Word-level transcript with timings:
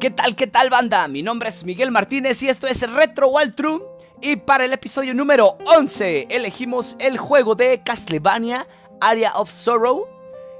¿Qué 0.00 0.10
tal, 0.10 0.36
qué 0.36 0.46
tal 0.46 0.70
banda? 0.70 1.08
Mi 1.08 1.24
nombre 1.24 1.48
es 1.48 1.64
Miguel 1.64 1.90
Martínez 1.90 2.40
y 2.44 2.48
esto 2.48 2.68
es 2.68 2.88
Retro 2.88 3.32
True 3.56 3.82
Y 4.20 4.36
para 4.36 4.64
el 4.64 4.72
episodio 4.72 5.12
número 5.12 5.58
11 5.66 6.28
elegimos 6.30 6.94
el 7.00 7.18
juego 7.18 7.56
de 7.56 7.82
Castlevania 7.82 8.68
Area 9.00 9.32
of 9.34 9.50
Sorrow. 9.50 10.06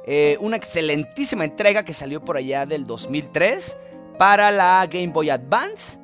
Eh, 0.07 0.37
una 0.41 0.57
excelentísima 0.57 1.45
entrega 1.45 1.85
que 1.85 1.93
salió 1.93 2.21
por 2.21 2.37
allá 2.37 2.67
del 2.67 2.85
2003 2.85 3.77
para 4.19 4.51
la 4.51 4.85
Game 4.91 5.13
Boy 5.13 5.31
Advance. 5.31 6.01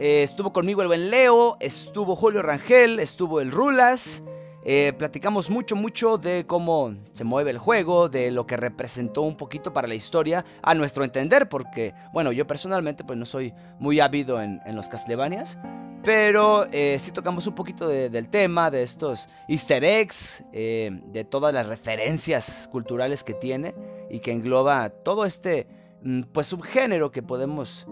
Eh, 0.00 0.22
estuvo 0.22 0.50
conmigo 0.50 0.80
el 0.80 0.88
buen 0.88 1.10
Leo, 1.10 1.58
estuvo 1.60 2.16
Julio 2.16 2.40
Rangel, 2.40 2.98
estuvo 2.98 3.42
el 3.42 3.50
Rulas. 3.50 4.22
Eh, 4.66 4.94
platicamos 4.96 5.50
mucho, 5.50 5.76
mucho 5.76 6.16
de 6.16 6.46
cómo 6.46 6.94
se 7.12 7.22
mueve 7.22 7.50
el 7.50 7.58
juego, 7.58 8.08
de 8.08 8.30
lo 8.30 8.46
que 8.46 8.56
representó 8.56 9.20
un 9.20 9.36
poquito 9.36 9.74
para 9.74 9.86
la 9.86 9.94
historia, 9.94 10.44
a 10.62 10.74
nuestro 10.74 11.04
entender, 11.04 11.50
porque, 11.50 11.92
bueno, 12.14 12.32
yo 12.32 12.46
personalmente 12.46 13.04
pues 13.04 13.18
no 13.18 13.26
soy 13.26 13.52
muy 13.78 14.00
ávido 14.00 14.40
en, 14.40 14.60
los 14.74 14.88
Castlevanias, 14.88 15.58
pero 16.02 16.66
eh, 16.72 16.98
sí 16.98 17.12
tocamos 17.12 17.46
un 17.46 17.54
poquito 17.54 17.88
del 17.88 18.28
tema, 18.30 18.70
de 18.70 18.82
estos 18.82 19.28
easter 19.48 19.84
eggs, 19.84 20.42
eh, 20.52 20.90
de 21.12 21.24
todas 21.24 21.52
las 21.52 21.66
referencias 21.66 22.66
culturales 22.72 23.22
que 23.22 23.34
tiene 23.34 23.74
y 24.10 24.20
que 24.20 24.32
engloba 24.32 24.88
todo 24.88 25.26
este, 25.26 25.66
mm, 26.02 26.22
pues, 26.32 26.46
subgénero 26.46 27.10
que 27.10 27.22
podemos, 27.22 27.86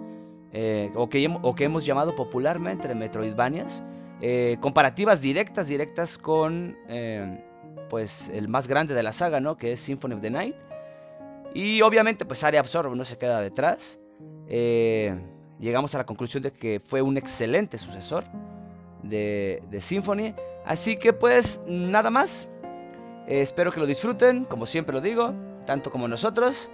o 0.95 1.09
que, 1.09 1.39
o, 1.43 1.55
que, 1.55 1.65
hemos 1.65 1.85
llamado 1.85 2.15
popularmente 2.15 2.95
Metroidvanias. 2.95 3.83
Eh, 4.25 4.57
comparativas 4.61 5.21
directas, 5.21 5.67
directas 5.67 6.17
con 6.17 6.79
eh, 6.89 7.45
pues 7.91 8.31
el 8.33 8.47
más 8.47 8.69
grande 8.69 8.95
de 8.95 9.03
la 9.03 9.13
saga, 9.13 9.41
¿no? 9.41 9.57
Que 9.57 9.73
es 9.73 9.81
Symphony 9.81 10.15
of 10.15 10.21
the 10.21 10.31
Night. 10.31 10.55
Y 11.55 11.83
obviamente 11.83 12.25
pues 12.25 12.45
Area 12.45 12.61
Absorb 12.61 12.95
no 12.95 13.05
se 13.05 13.19
queda 13.19 13.41
detrás. 13.41 13.99
Eh, 14.47 15.13
llegamos 15.59 15.93
a 15.97 15.99
la 15.99 16.07
conclusión 16.07 16.45
de 16.45 16.53
que 16.53 16.81
fue 16.87 17.03
un 17.03 17.17
excelente 17.17 17.79
sucesor 17.79 18.23
de, 19.03 19.61
de 19.69 19.81
Symphony. 19.81 20.37
Así 20.65 20.97
que 20.97 21.13
pues 21.13 21.61
nada 21.67 22.09
más. 22.09 22.49
espero 23.27 23.73
que 23.73 23.81
lo 23.81 23.87
disfruten, 23.87 24.45
como 24.45 24.67
siempre 24.67 24.95
lo 24.95 25.01
digo, 25.01 25.35
tanto 25.67 25.91
como 25.91 26.07
nosotros. 26.07 26.71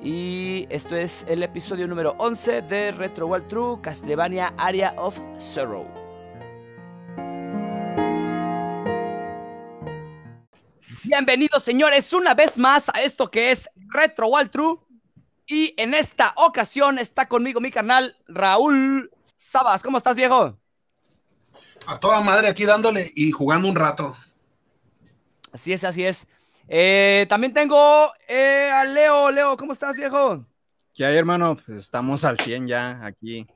Y 0.00 0.68
esto 0.70 0.94
es 0.94 1.24
el 1.28 1.42
episodio 1.42 1.88
número 1.88 2.14
11 2.18 2.62
de 2.62 2.92
Retro 2.92 3.26
World 3.26 3.48
True 3.48 3.80
Castlevania 3.82 4.54
Area 4.58 4.94
of 4.96 5.18
Sorrow. 5.38 6.03
Bienvenidos, 11.04 11.62
señores, 11.62 12.14
una 12.14 12.32
vez 12.32 12.56
más 12.56 12.88
a 12.88 13.02
esto 13.02 13.30
que 13.30 13.50
es 13.50 13.68
Retro 13.92 14.28
Wall 14.28 14.48
True. 14.48 14.78
Y 15.46 15.74
en 15.76 15.92
esta 15.92 16.32
ocasión 16.36 16.98
está 16.98 17.28
conmigo 17.28 17.60
mi 17.60 17.70
canal 17.70 18.16
Raúl 18.26 19.10
Sabas. 19.36 19.82
¿Cómo 19.82 19.98
estás, 19.98 20.16
viejo? 20.16 20.58
A 21.86 21.96
toda 22.00 22.22
madre 22.22 22.48
aquí 22.48 22.64
dándole 22.64 23.12
y 23.14 23.32
jugando 23.32 23.68
un 23.68 23.76
rato. 23.76 24.16
Así 25.52 25.74
es, 25.74 25.84
así 25.84 26.06
es. 26.06 26.26
Eh, 26.68 27.26
también 27.28 27.52
tengo 27.52 28.10
eh, 28.26 28.70
a 28.72 28.84
Leo. 28.84 29.30
Leo, 29.30 29.58
¿cómo 29.58 29.74
estás, 29.74 29.96
viejo? 29.96 30.46
¿Qué 30.94 31.04
hay, 31.04 31.18
hermano? 31.18 31.58
Pues 31.66 31.80
estamos 31.80 32.24
al 32.24 32.40
100 32.40 32.66
ya 32.66 33.04
aquí, 33.04 33.46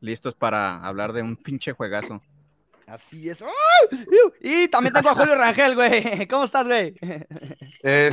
listos 0.00 0.34
para 0.34 0.82
hablar 0.82 1.12
de 1.12 1.20
un 1.20 1.36
pinche 1.36 1.72
juegazo. 1.72 2.22
Así 2.86 3.28
es. 3.28 3.42
Y 4.40 4.68
también 4.68 4.92
tengo 4.92 5.10
a 5.10 5.14
Julio 5.14 5.34
Rangel, 5.34 5.74
güey. 5.74 6.26
¿Cómo 6.28 6.44
estás, 6.44 6.66
güey? 6.66 6.94
Eh, 7.82 8.10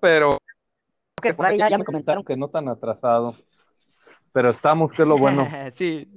pero 0.00 0.38
por 1.32 1.46
ahí 1.46 1.58
ya, 1.58 1.78
me 1.78 1.84
comentaron 1.84 2.24
que 2.24 2.36
no 2.36 2.48
tan 2.48 2.68
atrasado. 2.68 3.36
Pero 4.32 4.50
estamos, 4.50 4.92
que 4.92 5.02
es 5.02 5.08
lo 5.08 5.16
bueno. 5.16 5.48
sí. 5.74 6.08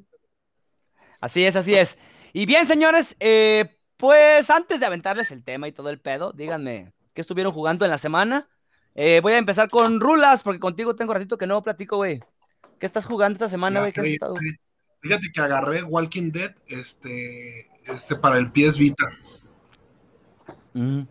Así 1.21 1.45
es, 1.45 1.55
así 1.55 1.75
es. 1.75 1.97
Y 2.33 2.45
bien, 2.45 2.67
señores, 2.67 3.15
eh, 3.19 3.77
pues 3.95 4.49
antes 4.49 4.79
de 4.79 4.85
aventarles 4.85 5.31
el 5.31 5.43
tema 5.43 5.67
y 5.67 5.71
todo 5.71 5.89
el 5.89 5.99
pedo, 5.99 6.33
díganme 6.33 6.93
qué 7.13 7.21
estuvieron 7.21 7.53
jugando 7.53 7.85
en 7.85 7.91
la 7.91 7.97
semana. 7.97 8.49
Eh, 8.95 9.19
voy 9.21 9.33
a 9.33 9.37
empezar 9.37 9.67
con 9.69 9.99
Rulas, 9.99 10.43
porque 10.43 10.59
contigo 10.59 10.95
tengo 10.95 11.13
ratito 11.13 11.37
que 11.37 11.47
no 11.47 11.61
platico, 11.61 11.97
güey. 11.97 12.19
¿Qué 12.79 12.85
estás 12.85 13.05
jugando 13.05 13.35
esta 13.35 13.47
semana, 13.47 13.79
güey? 13.79 13.91
¿Qué 13.91 14.01
has 14.01 14.07
estado? 14.07 14.35
Fíjate 15.01 15.31
que 15.31 15.41
agarré 15.41 15.83
Walking 15.83 16.31
Dead 16.31 16.55
este, 16.67 17.69
este 17.85 18.15
para 18.15 18.37
el 18.37 18.51
PS 18.51 18.77
Vita. 18.77 19.05
Mm. 20.73 21.01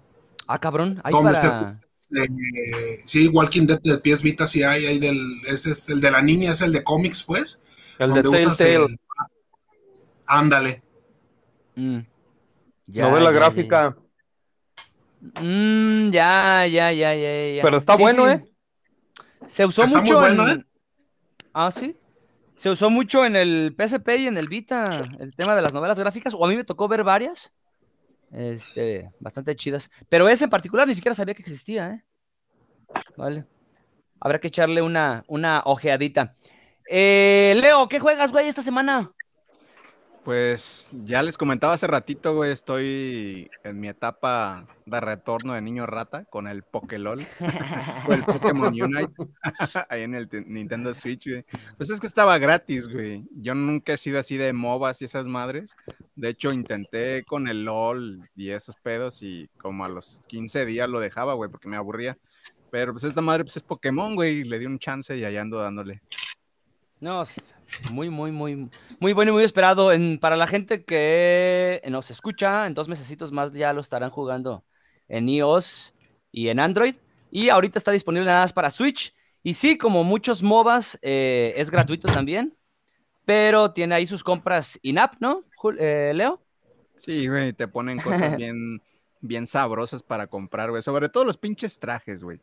Ah, 0.46 0.58
cabrón. 0.58 1.00
Ahí 1.04 1.12
para... 1.12 1.72
sí, 3.04 3.28
Walking 3.28 3.66
Dead 3.66 3.80
del 3.80 4.00
PS 4.00 4.22
Vita 4.22 4.46
sí 4.46 4.62
hay, 4.62 4.86
hay 4.86 4.98
del, 4.98 5.42
es, 5.46 5.88
el 5.88 6.00
de 6.00 6.10
la 6.10 6.22
niña, 6.22 6.50
es 6.50 6.62
el 6.62 6.72
de 6.72 6.84
cómics, 6.84 7.22
pues. 7.22 7.62
El 7.98 8.12
de 8.12 8.22
Telltale. 8.22 8.98
Ándale. 10.26 10.82
Mm. 11.76 12.00
Novela 12.86 13.30
gráfica. 13.30 13.96
Mm, 15.20 16.10
ya, 16.10 16.66
ya, 16.66 16.92
ya, 16.92 17.14
ya, 17.14 17.54
ya. 17.56 17.62
Pero 17.62 17.78
está 17.78 17.96
bueno, 17.96 18.30
¿eh? 18.30 18.44
Se 19.48 19.64
usó 19.64 19.82
está 19.82 20.00
mucho. 20.00 20.14
Muy 20.14 20.22
bueno, 20.22 20.48
¿eh? 20.48 20.64
Ah, 21.52 21.70
sí. 21.72 21.96
Se 22.56 22.70
usó 22.70 22.88
mucho 22.88 23.24
en 23.24 23.36
el 23.36 23.74
PSP 23.76 24.08
y 24.18 24.26
en 24.26 24.36
el 24.38 24.48
Vita 24.48 25.04
el 25.18 25.36
tema 25.36 25.54
de 25.54 25.62
las 25.62 25.74
novelas 25.74 25.98
gráficas, 25.98 26.34
o 26.34 26.44
a 26.44 26.48
mí 26.48 26.56
me 26.56 26.64
tocó 26.64 26.88
ver 26.88 27.04
varias, 27.04 27.52
este, 28.32 29.10
bastante 29.20 29.54
chidas. 29.54 29.90
Pero 30.08 30.28
ese 30.28 30.44
en 30.44 30.50
particular 30.50 30.88
ni 30.88 30.94
siquiera 30.94 31.14
sabía 31.14 31.34
que 31.34 31.42
existía, 31.42 31.90
¿eh? 31.90 32.04
Vale. 33.16 33.44
Habrá 34.20 34.40
que 34.40 34.48
echarle 34.48 34.80
una, 34.80 35.22
una 35.28 35.62
ojeadita. 35.66 36.34
Eh, 36.88 37.56
Leo, 37.60 37.88
¿qué 37.88 38.00
juegas, 38.00 38.32
güey, 38.32 38.48
esta 38.48 38.62
semana? 38.62 39.12
Pues 40.26 40.90
ya 41.04 41.22
les 41.22 41.38
comentaba 41.38 41.74
hace 41.74 41.86
ratito, 41.86 42.34
güey, 42.34 42.50
estoy 42.50 43.48
en 43.62 43.78
mi 43.78 43.86
etapa 43.86 44.66
de 44.84 45.00
retorno 45.00 45.54
de 45.54 45.60
niño 45.60 45.86
rata 45.86 46.24
con 46.24 46.48
el 46.48 46.64
Pokélol 46.64 47.24
o 48.08 48.12
el 48.12 48.24
Pokémon 48.24 48.74
Unite 48.74 49.14
ahí 49.88 50.02
en 50.02 50.16
el 50.16 50.28
Nintendo 50.48 50.92
Switch, 50.94 51.28
güey. 51.28 51.44
Pues 51.76 51.90
es 51.90 52.00
que 52.00 52.08
estaba 52.08 52.38
gratis, 52.38 52.88
güey. 52.88 53.22
Yo 53.36 53.54
nunca 53.54 53.92
he 53.92 53.96
sido 53.96 54.18
así 54.18 54.36
de 54.36 54.52
MOBAs 54.52 55.00
y 55.00 55.04
esas 55.04 55.26
madres. 55.26 55.76
De 56.16 56.30
hecho, 56.30 56.52
intenté 56.52 57.22
con 57.22 57.46
el 57.46 57.64
LOL 57.64 58.20
y 58.34 58.50
esos 58.50 58.74
pedos 58.74 59.22
y 59.22 59.48
como 59.58 59.84
a 59.84 59.88
los 59.88 60.22
15 60.26 60.66
días 60.66 60.88
lo 60.88 60.98
dejaba, 60.98 61.34
güey, 61.34 61.52
porque 61.52 61.68
me 61.68 61.76
aburría. 61.76 62.18
Pero 62.72 62.90
pues 62.90 63.04
esta 63.04 63.20
madre 63.20 63.44
pues 63.44 63.58
es 63.58 63.62
Pokémon, 63.62 64.16
güey, 64.16 64.42
le 64.42 64.58
di 64.58 64.66
un 64.66 64.80
chance 64.80 65.16
y 65.16 65.24
allá 65.24 65.42
ando 65.42 65.58
dándole. 65.58 66.02
No, 67.00 67.24
muy, 67.92 68.08
muy, 68.10 68.32
muy, 68.32 68.70
muy 69.00 69.12
bueno 69.12 69.30
y 69.30 69.34
muy 69.34 69.44
esperado. 69.44 69.92
En, 69.92 70.18
para 70.18 70.36
la 70.36 70.46
gente 70.46 70.84
que 70.84 71.82
nos 71.88 72.10
escucha, 72.10 72.66
en 72.66 72.74
dos 72.74 72.88
mesecitos 72.88 73.32
más 73.32 73.52
ya 73.52 73.72
lo 73.72 73.80
estarán 73.80 74.10
jugando 74.10 74.64
en 75.08 75.28
iOS 75.28 75.94
y 76.32 76.48
en 76.48 76.60
Android. 76.60 76.94
Y 77.30 77.50
ahorita 77.50 77.78
está 77.78 77.90
disponible 77.90 78.26
nada 78.26 78.40
más 78.42 78.52
para 78.52 78.70
Switch. 78.70 79.14
Y 79.42 79.54
sí, 79.54 79.76
como 79.76 80.04
muchos 80.04 80.42
MOBAs, 80.42 80.98
eh, 81.02 81.52
es 81.56 81.70
gratuito 81.70 82.08
también. 82.08 82.56
Pero 83.24 83.72
tiene 83.72 83.94
ahí 83.94 84.06
sus 84.06 84.24
compras 84.24 84.78
in-app, 84.82 85.14
¿no, 85.20 85.44
eh, 85.78 86.12
Leo? 86.14 86.40
Sí, 86.96 87.28
güey, 87.28 87.52
te 87.52 87.68
ponen 87.68 87.98
cosas 87.98 88.36
bien, 88.36 88.80
bien 89.20 89.46
sabrosas 89.46 90.02
para 90.02 90.28
comprar, 90.28 90.70
güey. 90.70 90.82
Sobre 90.82 91.08
todo 91.08 91.24
los 91.24 91.36
pinches 91.36 91.78
trajes, 91.78 92.22
güey. 92.22 92.40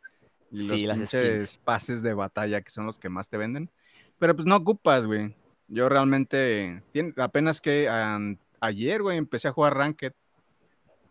Y 0.52 0.86
los 0.86 0.98
pinches 0.98 1.58
pases 1.58 2.02
de 2.02 2.14
batalla, 2.14 2.60
que 2.60 2.70
son 2.70 2.86
los 2.86 2.98
que 2.98 3.08
más 3.08 3.28
te 3.28 3.36
venden. 3.36 3.70
Pero 4.18 4.34
pues 4.34 4.46
no 4.46 4.56
ocupas, 4.56 5.06
güey. 5.06 5.34
Yo 5.68 5.88
realmente, 5.88 6.82
apenas 7.16 7.60
que 7.60 7.88
ayer, 8.60 9.02
güey, 9.02 9.18
empecé 9.18 9.48
a 9.48 9.52
jugar 9.52 9.76
Ranked. 9.76 10.12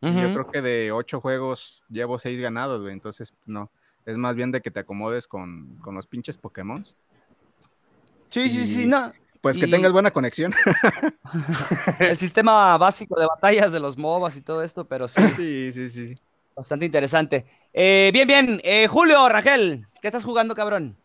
y 0.02 0.22
yo 0.22 0.34
creo 0.34 0.52
que 0.52 0.62
de 0.62 0.91
ocho 0.91 1.22
juegos 1.22 1.84
llevo 1.90 2.19
seis 2.19 2.40
ganados, 2.40 2.82
güey. 2.82 2.94
Entonces, 2.94 3.34
no. 3.46 3.72
Es 4.05 4.17
más 4.17 4.35
bien 4.35 4.52
de 4.52 4.61
que 4.61 4.72
te 4.72 4.82
acomodes 4.82 5.28
con, 5.28 5.79
los 5.85 6.08
pinches 6.08 6.38
Pokémon. 6.38 6.84
Sí, 8.29 8.50
sí, 8.50 8.67
sí, 8.67 8.85
no. 8.85 9.14
Pues 9.41 9.58
que 9.58 9.67
tengas 9.67 9.91
buena 9.91 10.11
conexión. 10.11 10.53
El 12.00 12.17
sistema 12.17 12.78
básico 12.78 13.20
de 13.20 13.28
batallas 13.28 13.72
de 13.72 13.79
los 13.79 13.97
MOBAs 13.97 14.38
y 14.38 14.41
todo 14.41 14.64
esto, 14.64 14.85
pero 14.85 15.08
sí. 15.08 15.22
Sí, 15.35 15.73
sí, 15.73 15.90
sí. 15.90 16.17
Bastante 16.55 16.85
interesante. 16.85 17.46
Eh, 17.73 18.11
bien, 18.14 18.28
bien. 18.28 18.61
Eh, 18.64 18.88
Julio, 18.88 19.28
Rangel, 19.28 19.88
¿qué 20.02 20.08
estás 20.08 20.23
jugando, 20.23 20.55
cabrón? 20.55 20.96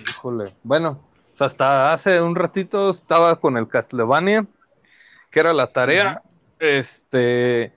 Híjole. 0.00 0.52
Bueno, 0.62 1.07
hasta 1.40 1.92
hace 1.92 2.20
un 2.20 2.34
ratito 2.34 2.90
estaba 2.90 3.36
con 3.40 3.56
el 3.56 3.68
Castlevania, 3.68 4.46
que 5.30 5.40
era 5.40 5.52
la 5.52 5.72
tarea. 5.72 6.22
Este, 6.58 7.72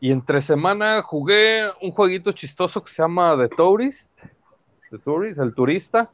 y 0.00 0.12
entre 0.12 0.42
semana 0.42 1.02
jugué 1.02 1.70
un 1.80 1.90
jueguito 1.90 2.32
chistoso 2.32 2.82
que 2.82 2.92
se 2.92 3.02
llama 3.02 3.36
The 3.36 3.48
Tourist. 3.48 4.24
The 4.90 4.98
Tourist, 4.98 5.40
el 5.40 5.54
turista. 5.54 6.10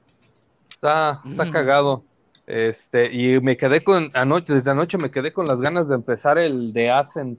Está, 0.69 1.20
está 1.25 1.50
cagado. 1.50 2.04
Este, 2.46 3.12
y 3.12 3.40
me 3.40 3.56
quedé 3.56 3.84
con, 3.84 4.10
anoche, 4.14 4.55
desde 4.55 4.70
anoche 4.70 4.98
me 4.98 5.10
quedé 5.10 5.32
con 5.32 5.46
las 5.46 5.60
ganas 5.60 5.88
de 5.88 5.94
empezar 5.94 6.38
el 6.38 6.72
de 6.72 6.90
Ascent. 6.90 7.38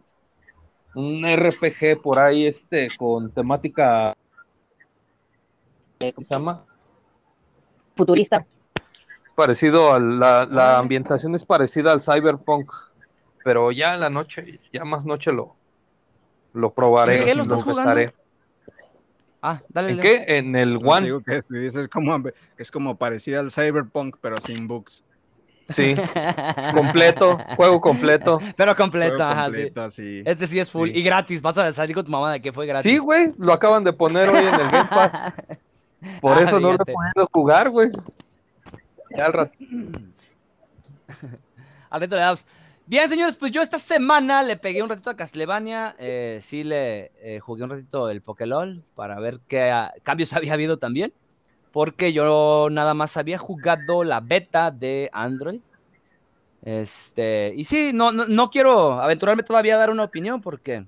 Un 0.95 1.24
RPG 1.25 2.01
por 2.01 2.19
ahí, 2.19 2.45
este, 2.45 2.88
con 2.98 3.31
temática. 3.31 4.13
¿Cómo 6.00 6.25
se 6.25 6.36
llama? 6.36 6.66
futurista. 7.95 8.45
Parecido 9.35 9.94
a 9.94 10.00
la, 10.00 10.45
la 10.45 10.77
ambientación 10.77 11.33
es 11.35 11.44
parecida 11.45 11.91
al 11.91 12.01
cyberpunk, 12.01 12.71
pero 13.44 13.71
ya 13.71 13.95
en 13.95 14.01
la 14.01 14.09
noche, 14.09 14.59
ya 14.71 14.85
más 14.85 15.06
noche 15.06 15.31
lo, 15.31 15.56
lo 16.53 16.71
probaré, 16.74 17.19
¿En 17.21 17.25
qué 17.25 17.35
lo 17.35 17.44
estás 17.44 17.59
empezaré. 17.62 18.13
Ah, 19.41 19.59
dale. 19.69 19.94
¿En 19.94 20.00
qué? 20.00 20.24
En 20.27 20.56
el 20.56 20.75
No, 20.75 20.89
One, 20.91 21.06
digo 21.07 21.21
que 21.21 21.35
es, 21.35 21.47
dices, 21.50 21.75
es 21.75 21.88
como, 21.89 22.21
es 22.57 22.71
como 22.71 22.95
parecida 22.95 23.39
al 23.39 23.51
Cyberpunk, 23.51 24.18
pero 24.21 24.39
sin 24.39 24.68
bugs. 24.68 25.03
sí, 25.75 25.95
completo, 26.74 27.38
juego 27.56 27.81
completo. 27.81 28.39
Pero 28.56 28.75
completo, 28.75 29.15
Juego 29.15 29.31
ajá, 29.31 29.44
completo, 29.45 29.81
así. 29.83 30.03
sí. 30.19 30.24
Este 30.25 30.47
sí 30.47 30.59
es 30.59 30.69
full. 30.69 30.89
Sí. 30.91 31.00
Y 31.00 31.03
gratis. 31.03 31.41
Vas 31.41 31.57
a 31.57 31.74
salir 31.74 31.95
con 31.95 32.06
tu 32.06 32.12
mamá 32.12 32.31
de 32.33 32.41
que 32.41 32.53
fue 32.53 32.65
gratis. 32.68 32.89
Sí, 32.91 32.97
güey, 33.00 33.33
lo 33.38 33.51
acaban 33.51 33.83
de 33.83 33.91
poner 33.94 34.30
hoy 34.30 34.45
en 34.45 34.53
el 34.53 34.69
Game 34.69 34.89
Pass. 34.89 35.33
Por 36.21 36.38
Ah, 36.38 36.41
eso 36.44 36.59
no 36.59 36.71
lo 36.74 36.77
podido 36.77 37.27
jugar, 37.31 37.69
güey. 37.69 37.89
Ya 39.15 39.25
al 39.25 39.33
rato. 39.33 39.57
Al 41.89 42.10
damos. 42.10 42.45
Bien, 42.86 43.10
señores, 43.10 43.36
pues 43.38 43.51
yo 43.51 43.62
esta 43.62 43.80
semana 43.80 44.44
le 44.44 44.57
pegué 44.57 44.81
un 44.81 44.89
ratito 44.89 45.10
a 45.10 45.15
Castlevania. 45.15 45.95
eh, 46.00 46.39
sí 46.42 46.63
le 46.63 47.12
eh, 47.21 47.39
jugué 47.39 47.63
un 47.63 47.69
ratito 47.69 48.10
el 48.10 48.21
Pokélol 48.21 48.83
para 48.95 49.19
ver 49.19 49.39
qué 49.48 49.71
ah, 49.71 49.94
cambios 50.04 50.33
había 50.33 50.54
habido 50.54 50.77
también. 50.80 51.13
Porque 51.71 52.13
yo 52.13 52.68
nada 52.71 52.94
más 52.94 53.18
había 53.18 53.38
jugado 53.38 54.04
la 54.04 54.19
beta 54.19 54.71
de 54.71 55.10
Android. 55.13 55.62
Este, 56.63 57.54
y 57.56 57.66
sí, 57.66 57.92
no, 57.94 58.12
no, 58.12 58.25
no 58.25 58.50
quiero 58.50 59.01
aventurarme 59.01 59.44
todavía 59.44 59.75
a 59.75 59.80
dar 59.80 59.89
una 59.89 60.04
opinión 60.06 60.39
porque 60.42 60.86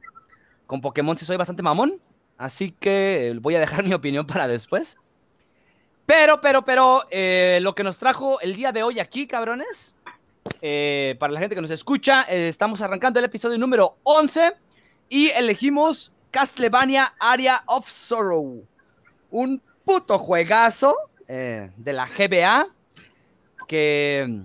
con 0.68 0.82
Pokémon 0.82 1.18
sí 1.18 1.26
soy 1.26 1.38
bastante 1.38 1.64
mamón. 1.64 2.00
Así 2.38 2.72
que 2.72 3.30
eh, 3.30 3.40
voy 3.40 3.56
a 3.56 3.60
dejar 3.60 3.84
mi 3.86 3.94
opinión 3.94 4.26
para 4.28 4.48
después. 4.48 4.98
Pero, 6.06 6.40
pero, 6.40 6.64
pero, 6.64 7.04
eh, 7.10 7.60
lo 7.62 7.74
que 7.74 7.84
nos 7.84 7.98
trajo 7.98 8.40
el 8.40 8.56
día 8.56 8.72
de 8.72 8.84
hoy 8.84 9.00
aquí, 9.00 9.26
cabrones, 9.26 9.96
eh, 10.62 11.16
para 11.20 11.34
la 11.34 11.40
gente 11.40 11.56
que 11.56 11.62
nos 11.62 11.72
escucha, 11.72 12.26
eh, 12.30 12.48
estamos 12.48 12.80
arrancando 12.82 13.18
el 13.18 13.26
episodio 13.26 13.58
número 13.58 13.98
11 14.04 14.54
y 15.10 15.30
elegimos 15.30 16.12
Castlevania 16.30 17.16
Area 17.20 17.64
of 17.66 17.90
Sorrow. 17.90 18.64
Un 19.32 19.62
puto 19.84 20.20
juegazo 20.20 20.96
de 21.28 21.92
la 21.92 22.06
GBA 22.06 22.68
que, 23.68 24.42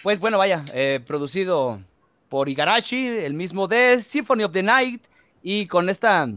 pues 0.00 0.20
bueno, 0.20 0.38
vaya, 0.38 0.64
producido 1.04 1.80
por 2.28 2.48
Igarashi, 2.48 3.04
el 3.04 3.34
mismo 3.34 3.66
de 3.66 4.00
Symphony 4.00 4.44
of 4.44 4.52
the 4.52 4.62
Night 4.62 5.02
y 5.42 5.66
con 5.66 5.88
esta, 5.88 6.28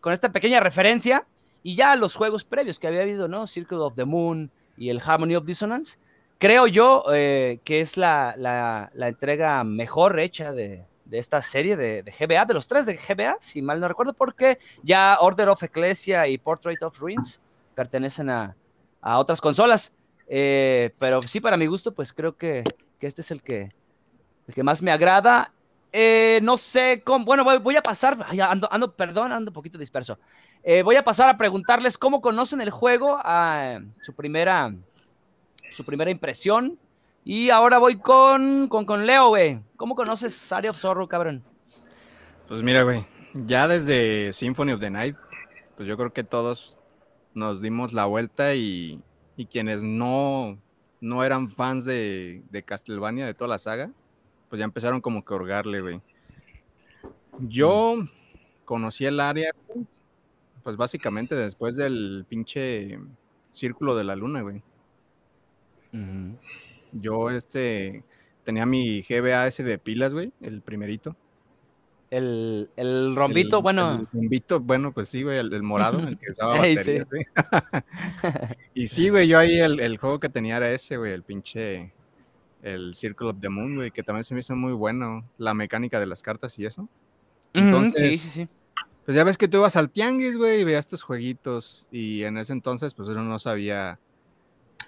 con 0.00 0.12
esta 0.12 0.32
pequeña 0.32 0.58
referencia 0.58 1.24
y 1.64 1.74
ya 1.74 1.96
los 1.96 2.14
juegos 2.14 2.44
previos 2.44 2.78
que 2.78 2.86
había 2.86 3.00
habido, 3.02 3.26
¿no? 3.26 3.48
Circle 3.48 3.78
of 3.78 3.96
the 3.96 4.04
Moon 4.04 4.52
y 4.76 4.90
el 4.90 5.00
Harmony 5.04 5.34
of 5.34 5.44
Dissonance 5.44 5.98
creo 6.38 6.66
yo 6.66 7.04
eh, 7.12 7.60
que 7.64 7.80
es 7.80 7.96
la, 7.96 8.34
la- 8.36 8.90
entrega 9.08 9.64
mejor 9.64 10.20
hecha 10.20 10.52
de, 10.52 10.84
de 11.06 11.18
esta 11.18 11.40
serie 11.40 11.74
de, 11.74 12.02
GBA, 12.02 12.44
de 12.44 12.52
los 12.52 12.68
tres 12.68 12.84
de 12.84 12.98
GBA, 12.98 13.36
si 13.40 13.62
mal 13.62 13.80
no 13.80 13.88
recuerdo, 13.88 14.12
porque 14.12 14.58
ya 14.82 15.16
Order 15.20 15.48
of 15.48 15.62
Ecclesia 15.62 16.28
y 16.28 16.36
Portrait 16.36 16.82
of 16.82 16.98
Ruins 16.98 17.40
pertenecen 17.74 18.28
a, 18.28 18.54
a 19.00 19.18
otras 19.18 19.40
consolas. 19.40 19.94
Eh, 20.26 20.94
pero 20.98 21.22
sí, 21.22 21.40
para 21.40 21.56
mi 21.56 21.64
gusto, 21.64 21.94
pues 21.94 22.12
creo 22.12 22.36
que, 22.36 22.62
que 22.98 23.06
este 23.06 23.22
es 23.22 23.30
el 23.30 23.42
que, 23.42 23.70
el 24.46 24.54
que 24.54 24.62
más 24.62 24.82
me 24.82 24.90
agrada. 24.90 25.50
Eh, 25.92 26.40
no 26.42 26.58
sé 26.58 27.02
cómo. 27.04 27.24
Bueno, 27.24 27.44
voy, 27.44 27.76
a 27.76 27.82
pasar. 27.82 28.18
ando, 28.42 28.68
ando, 28.70 28.94
perdón, 28.94 29.32
ando 29.32 29.50
un 29.50 29.54
poquito 29.54 29.78
disperso. 29.78 30.18
Eh, 30.64 30.82
voy 30.82 30.96
a 30.96 31.04
pasar 31.04 31.28
a 31.28 31.36
preguntarles 31.36 31.98
cómo 31.98 32.22
conocen 32.22 32.60
el 32.62 32.70
juego, 32.70 33.18
a 33.22 33.80
su 34.02 34.14
primera 34.14 34.74
su 35.74 35.84
primera 35.84 36.10
impresión. 36.10 36.78
Y 37.24 37.50
ahora 37.50 37.78
voy 37.78 37.96
con, 37.96 38.68
con, 38.68 38.84
con 38.84 39.06
Leo, 39.06 39.28
güey. 39.28 39.60
¿Cómo 39.76 39.94
conoces 39.94 40.52
Area 40.52 40.70
of 40.70 40.76
Sorrow, 40.76 41.08
cabrón? 41.08 41.42
Pues 42.48 42.62
mira, 42.62 42.82
güey, 42.82 43.06
ya 43.34 43.66
desde 43.66 44.32
Symphony 44.32 44.72
of 44.72 44.80
the 44.80 44.90
Night, 44.90 45.16
pues 45.76 45.88
yo 45.88 45.96
creo 45.96 46.12
que 46.12 46.24
todos 46.24 46.78
nos 47.32 47.62
dimos 47.62 47.92
la 47.92 48.04
vuelta 48.04 48.54
y, 48.54 49.02
y 49.36 49.46
quienes 49.46 49.82
no, 49.82 50.58
no 51.00 51.24
eran 51.24 51.50
fans 51.50 51.84
de, 51.84 52.42
de 52.50 52.62
Castlevania, 52.62 53.26
de 53.26 53.34
toda 53.34 53.48
la 53.48 53.58
saga, 53.58 53.90
pues 54.48 54.58
ya 54.58 54.64
empezaron 54.64 55.00
como 55.00 55.24
que 55.24 55.32
a 55.32 55.36
hurgarle, 55.36 55.80
güey. 55.80 56.00
Yo 57.38 57.96
conocí 58.66 59.06
el 59.06 59.18
área, 59.18 59.50
pues 60.64 60.76
básicamente 60.76 61.36
después 61.36 61.76
del 61.76 62.24
pinche 62.28 62.98
Círculo 63.52 63.94
de 63.94 64.02
la 64.04 64.16
Luna, 64.16 64.40
güey. 64.42 64.62
Yo 66.92 67.30
este 67.30 68.02
tenía 68.44 68.66
mi 68.66 69.02
GBA 69.02 69.46
ese 69.46 69.62
de 69.62 69.78
pilas, 69.78 70.12
güey, 70.12 70.32
el 70.40 70.60
primerito. 70.60 71.16
El, 72.10 72.68
el 72.76 73.14
rombito, 73.16 73.56
El- 73.58 73.62
bueno. 73.62 74.00
El 74.00 74.06
rombito, 74.12 74.60
bueno, 74.60 74.92
pues 74.92 75.08
sí, 75.08 75.22
güey, 75.22 75.38
el, 75.38 75.52
el 75.52 75.62
morado, 75.62 76.00
el 76.00 76.18
que 76.18 76.30
usaba 76.32 76.58
Ey, 76.66 76.76
batería, 76.76 77.04
güey. 77.10 77.24
y 78.74 78.86
sí, 78.88 79.08
güey, 79.08 79.26
yo 79.28 79.38
ahí 79.38 79.58
el, 79.58 79.80
el 79.80 79.98
juego 79.98 80.20
que 80.20 80.28
tenía 80.28 80.56
era 80.56 80.70
ese, 80.70 80.96
güey, 80.96 81.12
el 81.12 81.22
pinche, 81.22 81.92
el 82.62 82.94
Circle 82.94 83.28
of 83.30 83.36
the 83.40 83.48
Moon, 83.48 83.76
güey, 83.76 83.90
que 83.90 84.02
también 84.02 84.24
se 84.24 84.34
me 84.34 84.40
hizo 84.40 84.54
muy 84.54 84.72
bueno, 84.72 85.24
la 85.38 85.54
mecánica 85.54 85.98
de 85.98 86.06
las 86.06 86.22
cartas 86.22 86.58
y 86.58 86.66
eso. 86.66 86.88
Entonces- 87.52 88.20
sí, 88.20 88.28
sí, 88.28 88.28
sí. 88.42 88.48
Pues 89.04 89.16
ya 89.16 89.24
ves 89.24 89.36
que 89.36 89.48
tú 89.48 89.58
ibas 89.58 89.76
al 89.76 89.90
tianguis, 89.90 90.36
güey, 90.36 90.60
y 90.60 90.64
veías 90.64 90.86
estos 90.86 91.02
jueguitos, 91.02 91.88
y 91.90 92.22
en 92.24 92.38
ese 92.38 92.52
entonces, 92.54 92.94
pues 92.94 93.08
uno 93.08 93.22
no 93.22 93.38
sabía 93.38 93.98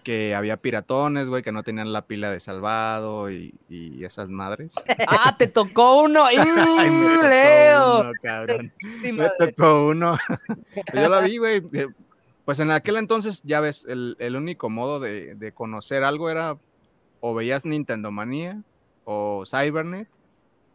que 0.05 0.35
había 0.35 0.57
piratones, 0.57 1.29
güey, 1.29 1.43
que 1.43 1.51
no 1.53 1.63
tenían 1.65 1.93
la 1.93 2.07
pila 2.07 2.31
de 2.31 2.39
salvado 2.41 3.31
y, 3.31 3.55
y 3.69 4.05
esas 4.05 4.31
madres. 4.31 4.75
¡Ah, 5.09 5.37
te 5.37 5.49
tocó 5.49 6.03
uno! 6.03 6.31
¡Ih, 6.31 6.37
Ay, 6.79 6.91
me 6.91 7.15
tocó 7.17 7.29
Leo! 7.29 8.01
uno, 8.01 8.13
cabrón. 8.23 8.73
Sí, 9.03 9.13
Me 9.13 9.31
tocó 9.39 9.89
uno. 9.89 10.17
Pues 10.93 11.03
yo 11.03 11.09
la 11.09 11.21
vi, 11.21 11.37
güey. 11.39 11.57
eh, 11.73 11.89
Pues 12.45 12.61
en 12.61 12.71
aquel 12.71 12.97
entonces, 12.99 13.43
ya 13.43 13.61
ves, 13.61 13.85
el, 13.89 14.17
el 14.21 14.37
único 14.37 14.71
modo 14.71 15.01
de, 15.01 15.35
de 15.35 15.53
conocer 15.53 16.05
algo 16.05 16.31
era 16.31 16.57
o 17.21 17.35
veías 17.35 17.65
Nintendo 17.67 18.11
Manía 18.13 18.63
o 19.05 19.43
Cybernet 19.45 20.09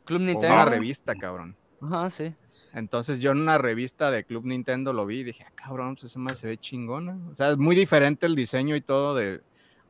Club 0.03 0.19
o 0.21 0.25
Nintendo. 0.25 0.55
una 0.55 0.65
revista, 0.65 1.15
cabrón. 1.15 1.55
Ajá, 1.81 2.09
sí. 2.09 2.35
Entonces 2.73 3.19
yo 3.19 3.31
en 3.31 3.39
una 3.39 3.57
revista 3.57 4.11
de 4.11 4.23
Club 4.23 4.45
Nintendo 4.45 4.93
lo 4.93 5.05
vi 5.05 5.19
y 5.19 5.23
dije, 5.25 5.43
ah, 5.47 5.51
cabrón, 5.55 5.95
pues 5.95 6.05
esa 6.05 6.19
madre 6.19 6.37
se 6.37 6.47
ve 6.47 6.57
chingona. 6.57 7.17
O 7.31 7.35
sea, 7.35 7.49
es 7.51 7.57
muy 7.57 7.75
diferente 7.75 8.25
el 8.25 8.35
diseño 8.35 8.75
y 8.75 8.81
todo 8.81 9.13
de, 9.15 9.41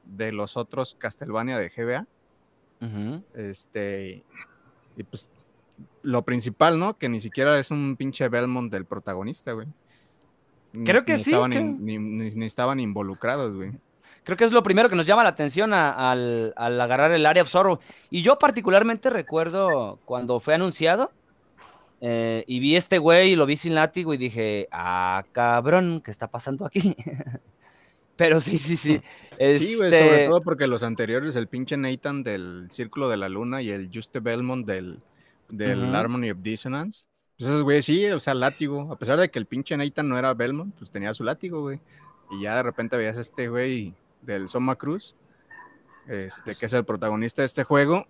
de 0.05 0.31
los 0.31 0.57
otros 0.57 0.95
Castlevania 0.95 1.57
de 1.59 1.69
GBA. 1.69 2.07
Ujú. 2.81 3.23
Este, 3.35 4.23
y 4.97 5.03
pues 5.03 5.29
lo 6.01 6.23
principal, 6.23 6.79
¿no? 6.79 6.97
Que 6.97 7.07
ni 7.09 7.19
siquiera 7.19 7.59
es 7.59 7.69
un 7.69 7.95
pinche 7.97 8.27
Belmont 8.29 8.71
del 8.71 8.85
protagonista, 8.85 9.51
güey. 9.51 9.67
Ni- 10.73 10.85
Creo 10.85 11.05
que 11.05 11.17
ni 11.17 11.23
sí, 11.23 11.29
Estaban 11.31 11.51
creo. 11.51 11.61
in- 11.61 12.17
ni, 12.35 12.45
estaban 12.45 12.79
involucrados, 12.79 13.55
güey. 13.55 13.71
Creo 14.23 14.37
que 14.37 14.45
es 14.45 14.51
lo 14.51 14.63
primero 14.63 14.89
que 14.89 14.95
nos 14.95 15.05
llama 15.05 15.23
la 15.23 15.29
atención 15.29 15.73
a- 15.73 16.11
al, 16.11 16.53
al 16.55 16.81
agarrar 16.81 17.11
el 17.11 17.25
Area 17.27 17.43
of. 17.43 17.79
Y 18.09 18.21
yo 18.23 18.39
particularmente 18.39 19.09
recuerdo 19.11 19.99
cuando 20.05 20.39
fue 20.39 20.55
anunciado 20.55 21.11
eh, 22.01 22.43
y 22.47 22.59
vi 22.59 22.75
este 22.75 22.97
güey 22.97 23.33
y 23.33 23.35
lo 23.35 23.45
vi 23.45 23.55
sin 23.57 23.75
látigo 23.75 24.13
y 24.13 24.17
dije, 24.17 24.67
ah, 24.71 25.23
cabrón, 25.31 26.01
¿qué 26.03 26.09
está 26.09 26.27
pasando 26.29 26.65
aquí? 26.65 26.95
Pero 28.17 28.41
sí, 28.41 28.57
sí, 28.57 28.75
sí. 28.75 29.01
Sí, 29.37 29.75
güey, 29.75 29.93
Este, 29.93 30.07
sobre 30.07 30.27
todo 30.27 30.41
porque 30.41 30.67
los 30.67 30.83
anteriores, 30.83 31.35
el 31.35 31.47
pinche 31.47 31.77
Nathan 31.77 32.23
del 32.23 32.67
Círculo 32.71 33.07
de 33.09 33.17
la 33.17 33.29
Luna 33.29 33.61
y 33.61 33.69
el 33.69 33.89
Juste 33.93 34.19
Belmont 34.19 34.65
del, 34.67 34.99
del. 35.49 35.95
Harmony 35.95 36.31
of 36.31 36.39
Dissonance. 36.41 37.07
Pues 37.37 37.49
esos 37.49 37.63
güey 37.63 37.81
sí, 37.81 38.05
o 38.07 38.19
sea, 38.19 38.33
látigo. 38.33 38.91
A 38.91 38.97
pesar 38.97 39.19
de 39.19 39.29
que 39.29 39.39
el 39.39 39.45
pinche 39.45 39.77
Nathan 39.77 40.09
no 40.09 40.17
era 40.17 40.33
Belmont, 40.33 40.75
pues 40.75 40.91
tenía 40.91 41.13
su 41.13 41.23
látigo, 41.23 41.61
güey. 41.61 41.79
Y 42.29 42.43
ya 42.43 42.55
de 42.55 42.63
repente 42.63 42.97
veías 42.97 43.17
a 43.17 43.21
este 43.21 43.47
güey 43.47 43.93
del 44.21 44.49
Soma 44.49 44.75
Cruz, 44.75 45.15
este, 46.07 46.55
que 46.55 46.65
es 46.65 46.73
el 46.73 46.85
protagonista 46.85 47.41
de 47.41 47.47
este 47.47 47.63
juego. 47.63 48.05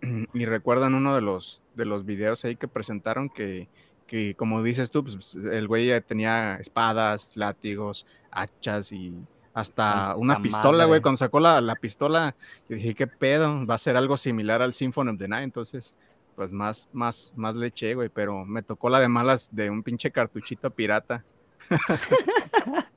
Y 0.34 0.44
recuerdan 0.44 0.94
uno 0.94 1.14
de 1.14 1.20
los, 1.20 1.62
de 1.74 1.84
los 1.84 2.04
videos 2.04 2.44
ahí 2.44 2.56
que 2.56 2.68
presentaron 2.68 3.28
que, 3.28 3.68
que 4.06 4.34
como 4.34 4.62
dices 4.62 4.90
tú, 4.90 5.04
pues 5.04 5.34
el 5.34 5.68
güey 5.68 5.88
ya 5.88 6.00
tenía 6.00 6.56
espadas, 6.56 7.36
látigos, 7.36 8.06
hachas 8.30 8.92
y 8.92 9.14
hasta 9.54 10.14
una 10.16 10.40
pistola, 10.40 10.84
güey. 10.84 11.00
Cuando 11.00 11.18
sacó 11.18 11.40
la, 11.40 11.60
la 11.60 11.74
pistola, 11.74 12.36
yo 12.68 12.76
dije, 12.76 12.94
¿qué 12.94 13.06
pedo? 13.06 13.66
Va 13.66 13.74
a 13.74 13.78
ser 13.78 13.96
algo 13.96 14.16
similar 14.16 14.62
al 14.62 14.72
Symphony 14.72 15.10
of 15.10 15.18
the 15.18 15.26
Night. 15.26 15.44
Entonces, 15.44 15.96
pues 16.36 16.52
más, 16.52 16.88
más, 16.92 17.34
más 17.36 17.56
le 17.56 17.66
eché, 17.66 17.94
güey. 17.94 18.08
Pero 18.08 18.44
me 18.44 18.62
tocó 18.62 18.88
la 18.88 19.00
de 19.00 19.08
malas 19.08 19.48
de 19.52 19.68
un 19.68 19.82
pinche 19.82 20.10
cartuchito 20.10 20.70
pirata. 20.70 21.24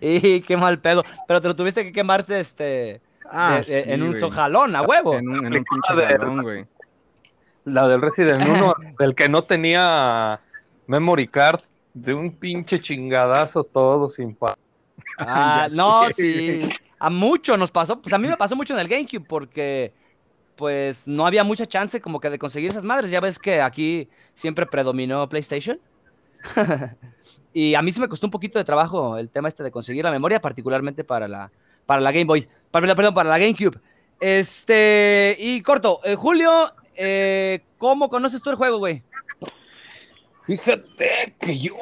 Y 0.00 0.40
qué 0.42 0.56
mal 0.56 0.80
pedo. 0.80 1.04
Pero 1.26 1.40
te 1.40 1.48
lo 1.48 1.56
tuviste 1.56 1.84
que 1.84 1.92
quemarte 1.92 2.38
este, 2.38 3.00
Ah, 3.30 3.60
de- 3.66 3.92
en 3.92 4.02
un 4.02 4.18
sojalón, 4.18 4.74
a 4.76 4.82
huevo. 4.82 5.14
En 5.14 5.28
un, 5.28 5.46
en 5.46 5.54
un 5.56 5.64
pinche 5.64 5.94
de- 5.94 6.18
galón, 6.18 6.42
güey. 6.42 6.66
La 7.64 7.86
del 7.86 8.00
Resident 8.00 8.42
1, 8.46 8.74
del 8.98 9.14
que 9.14 9.28
no 9.28 9.44
tenía 9.44 10.40
memory 10.86 11.28
card, 11.28 11.60
de 11.94 12.14
un 12.14 12.32
pinche 12.36 12.80
chingadazo 12.80 13.64
todo 13.64 14.10
sin 14.10 14.34
pa. 14.34 14.56
Ah, 15.18 15.66
Ya 15.68 15.76
no, 15.76 16.08
sí. 16.14 16.68
A 16.98 17.10
mucho 17.10 17.56
nos 17.56 17.70
pasó, 17.70 18.00
pues 18.00 18.12
a 18.12 18.18
mí 18.18 18.26
me 18.26 18.36
pasó 18.36 18.56
mucho 18.56 18.74
en 18.74 18.80
el 18.80 18.88
GameCube 18.88 19.24
porque 19.26 19.92
pues 20.56 21.06
no 21.06 21.24
había 21.26 21.44
mucha 21.44 21.66
chance 21.66 22.00
como 22.00 22.18
que 22.18 22.30
de 22.30 22.38
conseguir 22.38 22.70
esas 22.70 22.82
madres. 22.84 23.10
Ya 23.10 23.20
ves 23.20 23.38
que 23.38 23.60
aquí 23.60 24.08
siempre 24.34 24.66
predominó 24.66 25.28
PlayStation. 25.28 25.78
y 27.52 27.74
a 27.74 27.82
mí 27.82 27.92
sí 27.92 28.00
me 28.00 28.08
costó 28.08 28.26
un 28.26 28.30
poquito 28.30 28.58
de 28.58 28.64
trabajo 28.64 29.18
el 29.18 29.28
tema 29.28 29.48
este 29.48 29.62
de 29.62 29.70
conseguir 29.70 30.04
la 30.04 30.10
memoria, 30.10 30.40
particularmente 30.40 31.04
para 31.04 31.28
la, 31.28 31.50
para 31.86 32.00
la 32.00 32.12
Game 32.12 32.24
Boy. 32.24 32.48
Para, 32.70 32.94
perdón, 32.94 33.14
para 33.14 33.30
la 33.30 33.38
GameCube. 33.38 33.78
Este, 34.20 35.36
y 35.38 35.62
corto, 35.62 36.00
eh, 36.04 36.14
Julio, 36.14 36.72
eh, 36.96 37.60
¿cómo 37.78 38.08
conoces 38.08 38.42
tú 38.42 38.50
el 38.50 38.56
juego, 38.56 38.78
güey? 38.78 39.02
Fíjate 40.44 41.34
que 41.38 41.58
yo. 41.58 41.74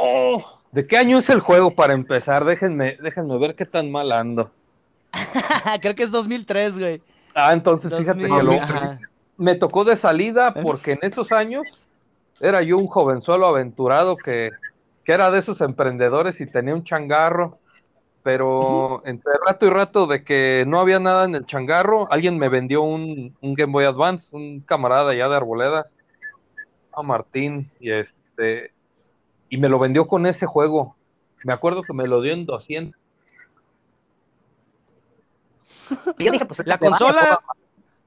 ¿De 0.73 0.87
qué 0.87 0.99
año 0.99 1.19
es 1.19 1.31
el 1.31 1.41
juego 1.41 1.75
para 1.75 1.95
empezar? 1.95 2.45
Déjenme, 2.45 2.99
déjenme 3.01 3.39
ver 3.39 3.55
qué 3.55 3.65
tan 3.65 3.91
mal 3.91 4.13
ando. 4.13 4.51
Creo 5.81 5.95
que 5.95 6.03
es 6.03 6.11
2003, 6.11 6.79
güey. 6.79 7.03
Ah, 7.35 7.53
entonces 7.53 7.93
fíjate 7.95 8.23
que 8.23 8.29
lo, 8.29 8.43
2003. 8.43 9.01
me 9.37 9.55
tocó 9.55 9.85
de 9.85 9.97
salida 9.97 10.53
porque 10.53 10.93
en 10.93 10.99
esos 11.03 11.33
años 11.33 11.79
era 12.41 12.63
yo 12.63 12.77
un 12.77 12.87
jovenzuelo 12.87 13.47
aventurado 13.47 14.17
que, 14.17 14.51
que 15.05 15.13
era 15.13 15.31
de 15.31 15.39
esos 15.39 15.61
emprendedores 15.61 16.41
y 16.41 16.47
tenía 16.47 16.75
un 16.75 16.85
changarro, 16.85 17.59
pero 18.27 19.03
entre 19.05 19.35
rato 19.47 19.67
y 19.67 19.71
rato 19.71 20.09
de 20.09 20.25
que 20.25 20.65
no 20.67 20.81
había 20.81 20.99
nada 20.99 21.27
en 21.27 21.37
el 21.37 21.47
changarro, 21.47 22.11
alguien 22.11 22.39
me 22.39 22.49
vendió 22.49 22.83
un, 22.83 23.37
un 23.41 23.55
Game 23.55 23.73
Boy 23.73 23.85
Advance, 23.85 24.35
un 24.35 24.63
camarada 24.63 25.15
ya 25.15 25.29
de 25.29 25.37
Arboleda, 25.37 25.87
a 26.93 27.03
Martín, 27.05 27.71
y 27.79 27.93
este, 27.93 28.73
y 29.49 29.59
me 29.59 29.69
lo 29.69 29.79
vendió 29.79 30.09
con 30.09 30.27
ese 30.27 30.45
juego. 30.45 30.97
Me 31.45 31.53
acuerdo 31.53 31.83
que 31.83 31.93
me 31.93 32.09
lo 32.09 32.21
dio 32.21 32.33
en 32.33 32.47
200. 32.47 33.01
Y 36.19 36.25
yo 36.25 36.33
dije, 36.33 36.47
pues 36.47 36.67
La 36.67 36.79
consola, 36.79 37.39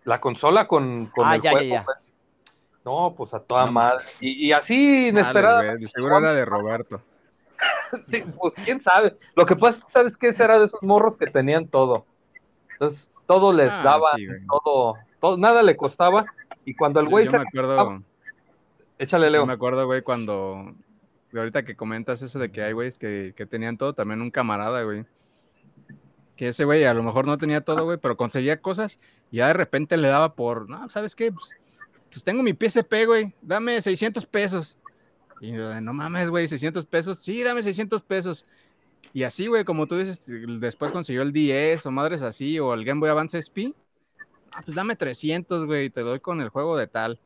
La 0.04 0.20
consola 0.20 0.68
con, 0.68 1.06
con 1.16 1.30
Ah, 1.30 1.36
el 1.38 1.42
ya, 1.42 1.52
juego, 1.52 1.66
ya. 1.76 1.86
pues. 1.86 1.98
No, 2.84 3.14
pues 3.16 3.34
a 3.34 3.40
toda 3.40 3.68
madre. 3.68 4.04
Y, 4.20 4.48
y 4.48 4.52
así 4.52 5.08
inesperada. 5.08 5.78
seguro 5.86 6.18
era 6.18 6.34
de 6.34 6.44
Roberto. 6.44 7.02
Sí, 8.10 8.24
pues 8.40 8.54
quién 8.64 8.82
sabe. 8.82 9.18
Lo 9.36 9.46
que 9.46 9.56
pasa 9.56 9.78
es 9.80 9.84
que, 9.86 9.92
¿sabes 9.92 10.18
qué? 10.18 10.28
Ese 10.30 10.44
Era 10.44 10.60
de 10.60 10.66
esos 10.68 10.82
morros 10.84 11.18
que 11.18 11.26
tenían 11.28 11.68
todo. 11.68 12.06
Entonces, 12.74 13.10
todo 13.28 13.52
les 13.54 13.72
Ah, 13.72 13.82
daba, 13.84 14.12
sí, 14.16 14.26
todo, 14.48 14.96
todo, 15.20 15.38
nada 15.38 15.62
le 15.64 15.76
costaba. 15.76 16.26
Y 16.66 16.76
cuando 16.76 17.00
el 17.00 17.10
güey 17.10 17.26
Yo 17.26 17.32
se. 17.32 17.38
me 17.38 17.44
acuerdo, 17.44 18.04
Échale, 18.98 19.28
yo 19.28 19.32
Leo. 19.32 19.46
me 19.46 19.54
acuerdo, 19.54 19.86
güey, 19.86 20.02
cuando 20.02 20.74
ahorita 21.34 21.64
que 21.64 21.76
comentas 21.76 22.22
eso 22.22 22.40
de 22.40 22.52
que 22.52 22.62
hay 22.64 22.74
güeyes 22.74 22.98
que, 22.98 23.34
que 23.36 23.46
tenían 23.46 23.78
todo, 23.78 23.94
también 23.94 24.22
un 24.22 24.32
camarada, 24.32 24.84
güey. 24.84 25.06
Que 26.36 26.50
ese 26.50 26.64
güey 26.66 26.86
a 26.86 26.94
lo 26.94 27.04
mejor 27.04 27.26
no 27.28 27.38
tenía 27.38 27.62
todo, 27.62 27.84
güey, 27.84 27.98
pero 27.98 28.18
conseguía 28.18 28.62
cosas 28.62 29.00
y 29.32 29.38
ya 29.38 29.48
de 29.48 29.54
repente 29.54 29.98
le 29.98 30.08
daba 30.08 30.34
por, 30.36 30.70
no, 30.70 30.88
¿sabes 30.90 31.16
qué? 31.16 31.32
Pues, 31.32 31.58
pues 32.10 32.24
tengo 32.24 32.42
mi 32.42 32.54
PSP, 32.54 33.06
güey, 33.06 33.34
dame 33.42 33.82
600 33.82 34.26
pesos. 34.26 34.78
Y 35.42 35.52
yo, 35.54 35.70
de, 35.70 35.82
no 35.82 35.94
mames, 35.94 36.30
güey, 36.30 36.48
600 36.48 36.86
pesos. 36.86 37.20
Sí, 37.20 37.42
dame 37.44 37.64
600 37.64 38.02
pesos. 38.02 38.46
Y 39.14 39.24
así, 39.24 39.48
güey, 39.48 39.64
como 39.64 39.88
tú 39.88 39.98
dices, 39.98 40.22
después 40.26 40.92
consiguió 40.92 41.22
el 41.22 41.32
10 41.34 41.86
o 41.86 41.92
madres 41.92 42.22
así, 42.22 42.60
o 42.60 42.74
el 42.74 42.86
Game 42.86 43.00
Boy 43.00 43.10
Advance 43.10 43.38
SP. 43.40 43.74
Ah, 44.54 44.62
pues 44.66 44.76
dame 44.76 44.96
300, 44.96 45.66
güey, 45.66 45.90
te 45.90 46.02
doy 46.02 46.20
con 46.20 46.42
el 46.42 46.50
juego 46.50 46.78
de 46.78 46.88
tal. 46.88 47.20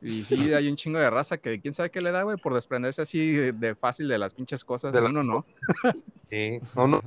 Y 0.00 0.24
sí, 0.24 0.34
hay 0.54 0.68
un 0.68 0.76
chingo 0.76 0.98
de 0.98 1.08
raza 1.10 1.38
que 1.38 1.60
quién 1.60 1.72
sabe 1.72 1.90
qué 1.90 2.00
le 2.00 2.10
da, 2.10 2.24
güey, 2.24 2.36
por 2.36 2.54
desprenderse 2.54 3.02
así 3.02 3.32
de, 3.32 3.52
de 3.52 3.74
fácil 3.74 4.08
de 4.08 4.18
las 4.18 4.34
pinches 4.34 4.64
cosas. 4.64 4.92
De 4.92 5.00
las 5.00 5.10
uno 5.10 5.22
no. 5.22 5.46
Sí, 6.30 6.58
no, 6.74 6.88
no. 6.88 7.02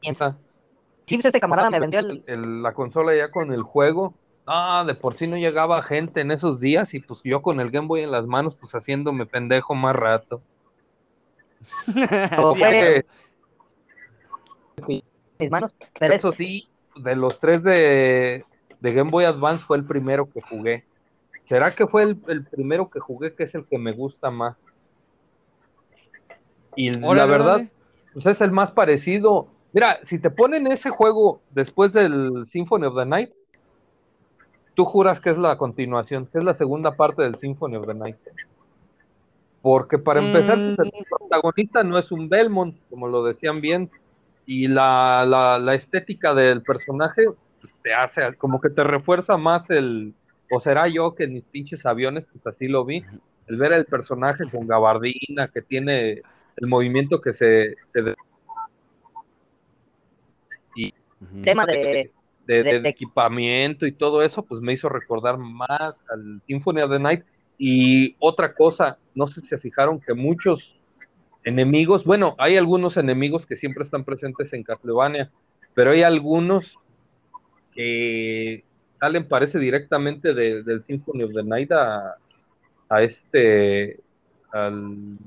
piensa. 0.00 0.36
Sí, 1.06 1.16
pues 1.16 1.26
este 1.26 1.40
camarada 1.40 1.70
me 1.70 1.80
vendió 1.80 2.00
el, 2.00 2.22
el- 2.26 2.62
la 2.62 2.72
consola 2.72 3.14
ya 3.16 3.30
con 3.30 3.52
el 3.52 3.62
juego. 3.62 4.14
Ah, 4.46 4.84
de 4.86 4.94
por 4.94 5.14
sí 5.14 5.26
no 5.26 5.36
llegaba 5.36 5.82
gente 5.82 6.20
en 6.20 6.30
esos 6.30 6.60
días 6.60 6.94
y 6.94 7.00
pues 7.00 7.20
yo 7.24 7.42
con 7.42 7.60
el 7.60 7.70
Game 7.70 7.88
Boy 7.88 8.02
en 8.02 8.12
las 8.12 8.26
manos, 8.26 8.54
pues 8.54 8.72
haciéndome 8.72 9.26
pendejo 9.26 9.74
más 9.74 9.96
rato. 9.96 10.40
o 12.38 12.54
Sí, 12.54 12.60
fue 14.84 15.04
mis 15.38 15.50
manos, 15.50 15.74
pero 15.98 16.14
Eso 16.14 16.30
sí, 16.30 16.68
de 16.94 17.16
los 17.16 17.40
tres 17.40 17.64
de, 17.64 18.44
de 18.78 18.92
Game 18.92 19.10
Boy 19.10 19.24
Advance 19.24 19.64
fue 19.64 19.78
el 19.78 19.84
primero 19.84 20.30
que 20.30 20.40
jugué. 20.40 20.84
¿Será 21.48 21.74
que 21.74 21.86
fue 21.86 22.04
el, 22.04 22.18
el 22.28 22.44
primero 22.44 22.88
que 22.88 23.00
jugué 23.00 23.34
que 23.34 23.44
es 23.44 23.54
el 23.54 23.66
que 23.66 23.78
me 23.78 23.92
gusta 23.92 24.30
más? 24.30 24.56
Y 26.76 26.90
la 26.92 27.26
verdad, 27.26 27.54
órale. 27.54 27.70
pues 28.12 28.26
es 28.26 28.40
el 28.40 28.52
más 28.52 28.70
parecido. 28.70 29.48
Mira, 29.72 29.98
si 30.02 30.18
te 30.18 30.30
ponen 30.30 30.66
ese 30.66 30.90
juego 30.90 31.40
después 31.50 31.92
del 31.92 32.46
Symphony 32.46 32.86
of 32.86 32.96
the 32.96 33.06
Night, 33.06 33.30
tú 34.76 34.84
juras 34.84 35.20
que 35.20 35.30
es 35.30 35.38
la 35.38 35.56
continuación, 35.56 36.26
que 36.26 36.38
es 36.38 36.44
la 36.44 36.54
segunda 36.54 36.94
parte 36.94 37.22
del 37.22 37.36
Symphony 37.36 37.76
of 37.76 37.86
the 37.88 37.94
Night. 37.94 38.16
Porque 39.62 39.98
para 39.98 40.20
empezar, 40.20 40.62
pues, 40.64 40.78
el 40.78 40.90
protagonista 41.08 41.82
no 41.82 41.98
es 41.98 42.12
un 42.12 42.28
Belmont, 42.28 42.76
como 42.88 43.08
lo 43.08 43.24
decían 43.24 43.60
bien, 43.60 43.90
y 44.44 44.68
la, 44.68 45.24
la, 45.26 45.58
la 45.58 45.74
estética 45.74 46.34
del 46.34 46.62
personaje 46.62 47.24
pues, 47.60 47.74
te 47.82 47.92
hace, 47.94 48.36
como 48.36 48.60
que 48.60 48.70
te 48.70 48.84
refuerza 48.84 49.36
más 49.36 49.68
el, 49.70 50.14
o 50.50 50.60
será 50.60 50.86
yo 50.86 51.14
que 51.16 51.24
en 51.24 51.32
mis 51.32 51.44
pinches 51.44 51.84
aviones, 51.86 52.26
pues 52.30 52.46
así 52.46 52.68
lo 52.68 52.84
vi, 52.84 53.02
el 53.48 53.56
ver 53.56 53.72
el 53.72 53.86
personaje 53.86 54.44
con 54.48 54.68
gabardina, 54.68 55.48
que 55.48 55.62
tiene 55.62 56.22
el 56.56 56.66
movimiento 56.68 57.20
que 57.20 57.32
se, 57.32 57.74
se 57.92 58.02
de- 58.02 58.14
Ujú. 61.18 61.40
tema 61.42 61.64
de, 61.64 62.12
de, 62.46 62.62
de- 62.62 62.72
de 62.74 62.80
de- 62.80 62.88
equipamiento 62.88 63.86
y 63.86 63.92
todo 63.92 64.22
eso, 64.22 64.44
pues 64.44 64.60
me 64.60 64.72
hizo 64.72 64.88
recordar 64.88 65.38
más 65.38 65.94
al 66.10 66.40
Symphony 66.46 66.80
of 66.82 66.90
the 66.90 66.98
Night. 66.98 67.24
Y 67.58 68.14
otra 68.18 68.54
cosa, 68.54 68.98
no 69.14 69.26
sé 69.28 69.40
si 69.40 69.48
se 69.48 69.58
fijaron 69.58 70.00
que 70.00 70.14
muchos 70.14 70.74
enemigos, 71.44 72.04
bueno, 72.04 72.34
hay 72.38 72.56
algunos 72.56 72.96
enemigos 72.96 73.46
que 73.46 73.56
siempre 73.56 73.84
están 73.84 74.04
presentes 74.04 74.52
en 74.52 74.62
Castlevania, 74.62 75.30
pero 75.74 75.92
hay 75.92 76.02
algunos 76.02 76.76
que 77.74 78.64
salen, 79.00 79.28
parece 79.28 79.58
directamente 79.58 80.34
de- 80.34 80.62
del 80.62 80.82
Symphony 80.82 81.22
of 81.24 81.32
the 81.34 81.42
Night 81.42 81.70
a, 81.72 82.16
a 82.88 83.02
este, 83.02 84.00
al, 84.52 85.18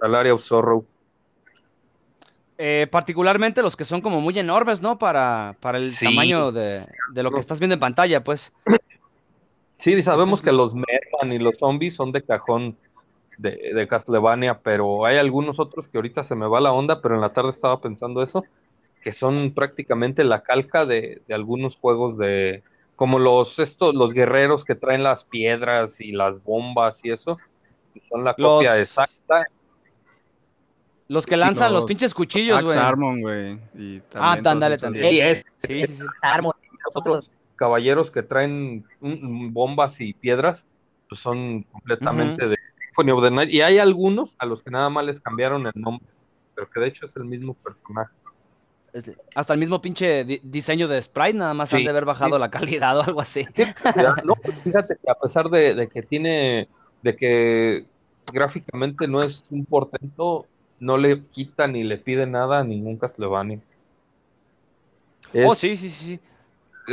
al 0.00 0.14
Area 0.14 0.34
of 0.34 0.42
Sorrow. 0.42 0.84
Eh, 2.56 2.86
particularmente 2.90 3.62
los 3.62 3.76
que 3.76 3.84
son 3.84 4.00
como 4.00 4.20
muy 4.20 4.38
enormes, 4.38 4.80
¿no? 4.80 4.96
Para, 4.98 5.56
para 5.60 5.78
el 5.78 5.98
Sí. 5.98 6.04
tamaño 6.04 6.52
de, 6.52 6.86
de 7.06 7.22
lo 7.22 7.32
que 7.32 7.40
estás 7.40 7.58
viendo 7.58 7.74
en 7.74 7.80
pantalla, 7.80 8.22
pues. 8.22 8.52
Sí, 9.78 10.02
sabemos 10.02 10.40
que 10.42 10.52
lo- 10.52 10.58
los 10.58 10.74
Merman 10.74 11.32
y 11.32 11.38
los 11.38 11.58
zombies 11.58 11.94
son 11.94 12.12
de 12.12 12.24
cajón 12.24 12.78
de, 13.36 13.72
de 13.74 13.88
Castlevania, 13.88 14.60
pero 14.62 15.04
hay 15.04 15.18
algunos 15.18 15.58
otros 15.60 15.88
que 15.88 15.98
ahorita 15.98 16.24
se 16.24 16.34
me 16.36 16.46
va 16.46 16.60
la 16.60 16.72
onda, 16.72 17.00
pero 17.02 17.14
en 17.16 17.20
la 17.20 17.32
tarde 17.32 17.50
estaba 17.50 17.80
pensando 17.80 18.22
eso, 18.22 18.46
que 19.02 19.12
son 19.12 19.52
prácticamente 19.54 20.24
la 20.24 20.42
calca 20.42 20.86
de, 20.86 21.22
de 21.26 21.34
algunos 21.34 21.76
juegos 21.76 22.16
de, 22.18 22.62
como 22.96 23.18
los 23.18 23.58
estos, 23.58 23.94
los 23.94 24.14
guerreros 24.14 24.64
que 24.64 24.74
traen 24.76 25.02
las 25.02 25.24
piedras 25.24 26.00
y 26.00 26.12
las 26.12 26.42
bombas 26.42 27.00
y 27.04 27.10
eso, 27.10 27.36
son 28.08 28.24
la 28.24 28.34
Los- 28.36 28.52
copia 28.58 28.80
exacta. 28.80 29.46
Los 31.08 31.26
que 31.26 31.36
lanzan 31.36 31.72
los, 31.72 31.82
los 31.82 31.88
pinches 31.88 32.14
cuchillos, 32.14 32.62
güey. 32.64 32.78
Armon, 32.78 33.20
güey. 33.20 33.60
Ah, 34.14 34.38
ándale, 34.44 34.78
también. 34.78 35.10
Sí, 35.10 35.20
es, 35.20 35.44
Sí, 35.66 35.86
sí, 35.86 35.94
sí. 35.98 36.02
armor, 36.22 36.56
los 36.86 36.96
otros, 36.96 37.30
caballeros 37.56 38.10
que 38.10 38.22
traen 38.22 38.84
bombas 39.00 40.00
y 40.00 40.12
piedras, 40.14 40.64
pues 41.08 41.20
son 41.20 41.62
completamente 41.64 42.46
de 42.48 42.56
Symphony 42.86 43.10
of 43.12 43.22
the 43.22 43.30
Night. 43.30 43.50
Y 43.50 43.60
hay 43.62 43.78
algunos 43.78 44.34
a 44.38 44.46
los 44.46 44.62
que 44.62 44.70
nada 44.70 44.88
más 44.90 45.04
les 45.04 45.20
cambiaron 45.20 45.66
el 45.66 45.72
nombre, 45.74 46.06
pero 46.54 46.68
que 46.70 46.80
de 46.80 46.88
hecho 46.88 47.06
es 47.06 47.16
el 47.16 47.24
mismo 47.24 47.54
personaje. 47.54 48.12
Este, 48.92 49.16
Hasta 49.34 49.52
el 49.54 49.58
mismo 49.60 49.82
pinche 49.82 50.24
di- 50.24 50.40
diseño 50.42 50.86
de 50.88 51.02
sprite, 51.02 51.34
nada 51.34 51.52
más 51.52 51.68
Sí, 51.68 51.76
han 51.76 51.84
de 51.84 51.90
haber 51.90 52.04
bajado 52.04 52.36
sí. 52.36 52.40
la 52.40 52.50
calidad 52.50 52.96
o 52.98 53.02
algo 53.02 53.20
así. 53.20 53.44
Ya, 53.56 54.16
no, 54.24 54.34
pues 54.42 54.56
fíjate 54.62 54.96
que 55.02 55.10
a 55.10 55.14
pesar 55.14 55.48
de, 55.50 55.74
de 55.74 55.88
que 55.88 56.02
tiene, 56.02 56.68
de 57.02 57.16
que 57.16 57.86
gráficamente 58.32 59.06
no 59.08 59.20
es 59.20 59.44
un 59.50 59.64
portento, 59.66 60.46
no 60.80 60.98
le 60.98 61.26
quita 61.28 61.66
ni 61.68 61.84
le 61.84 61.98
pide 61.98 62.26
nada 62.26 62.60
a 62.60 62.64
ningún 62.64 62.98
Castlevania. 62.98 63.60
Es- 65.32 65.50
Oh, 65.50 65.54
sí, 65.54 65.76
sí, 65.76 65.90
sí. 65.90 66.20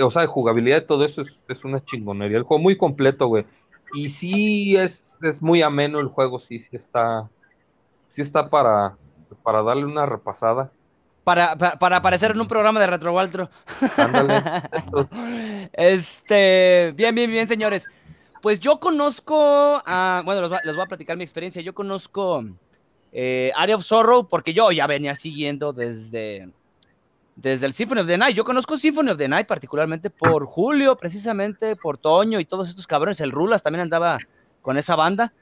o 0.01 0.11
sea, 0.11 0.21
de 0.21 0.27
jugabilidad 0.27 0.81
y 0.83 0.85
todo 0.87 1.05
eso 1.05 1.21
es, 1.21 1.37
es 1.47 1.63
una 1.65 1.83
chingonería. 1.83 2.37
El 2.37 2.43
juego 2.43 2.63
muy 2.63 2.77
completo, 2.77 3.27
güey. 3.27 3.45
Y 3.93 4.09
sí 4.09 4.75
es, 4.77 5.05
es 5.21 5.41
muy 5.41 5.61
ameno 5.61 5.99
el 5.99 6.07
juego, 6.07 6.39
sí, 6.39 6.59
sí 6.59 6.75
está, 6.77 7.29
sí 8.11 8.21
está 8.21 8.49
para, 8.49 8.97
para 9.43 9.63
darle 9.63 9.85
una 9.85 10.05
repasada. 10.05 10.71
Para, 11.23 11.55
para, 11.55 11.77
para 11.77 11.97
aparecer 11.97 12.31
en 12.31 12.41
un 12.41 12.47
programa 12.47 12.79
de 12.79 12.87
Retro 12.87 13.13
Waltro. 13.13 13.49
Este, 15.73 16.93
bien, 16.95 17.13
bien, 17.15 17.29
bien, 17.31 17.47
señores. 17.47 17.89
Pues 18.41 18.59
yo 18.59 18.79
conozco, 18.79 19.35
a, 19.85 20.23
bueno, 20.25 20.41
les 20.63 20.75
voy 20.75 20.83
a 20.83 20.87
platicar 20.87 21.17
mi 21.17 21.23
experiencia. 21.23 21.61
Yo 21.61 21.73
conozco 21.75 22.43
eh, 23.11 23.51
Area 23.55 23.75
of 23.75 23.83
Sorrow 23.83 24.27
porque 24.27 24.53
yo 24.53 24.71
ya 24.71 24.87
venía 24.87 25.15
siguiendo 25.15 25.73
desde, 25.73 26.49
desde 27.35 27.65
el 27.65 27.73
Symphony 27.73 28.01
of 28.01 28.07
the 28.07 28.17
Night. 28.17 28.35
Yo 28.35 28.43
conozco 28.43 28.77
Symphony 28.77 29.11
of 29.11 29.17
the 29.17 29.27
Night 29.27 29.47
particularmente 29.47 30.09
por 30.09 30.45
Julio, 30.45 30.97
precisamente, 30.97 31.75
por 31.75 31.97
Toño 31.97 32.39
y 32.39 32.45
todos 32.45 32.69
estos 32.69 32.87
cabrones. 32.87 33.19
El 33.19 33.31
Rulas 33.31 33.63
también 33.63 33.81
andaba 33.81 34.17
con 34.61 34.77
esa 34.77 34.95
banda. 34.95 35.33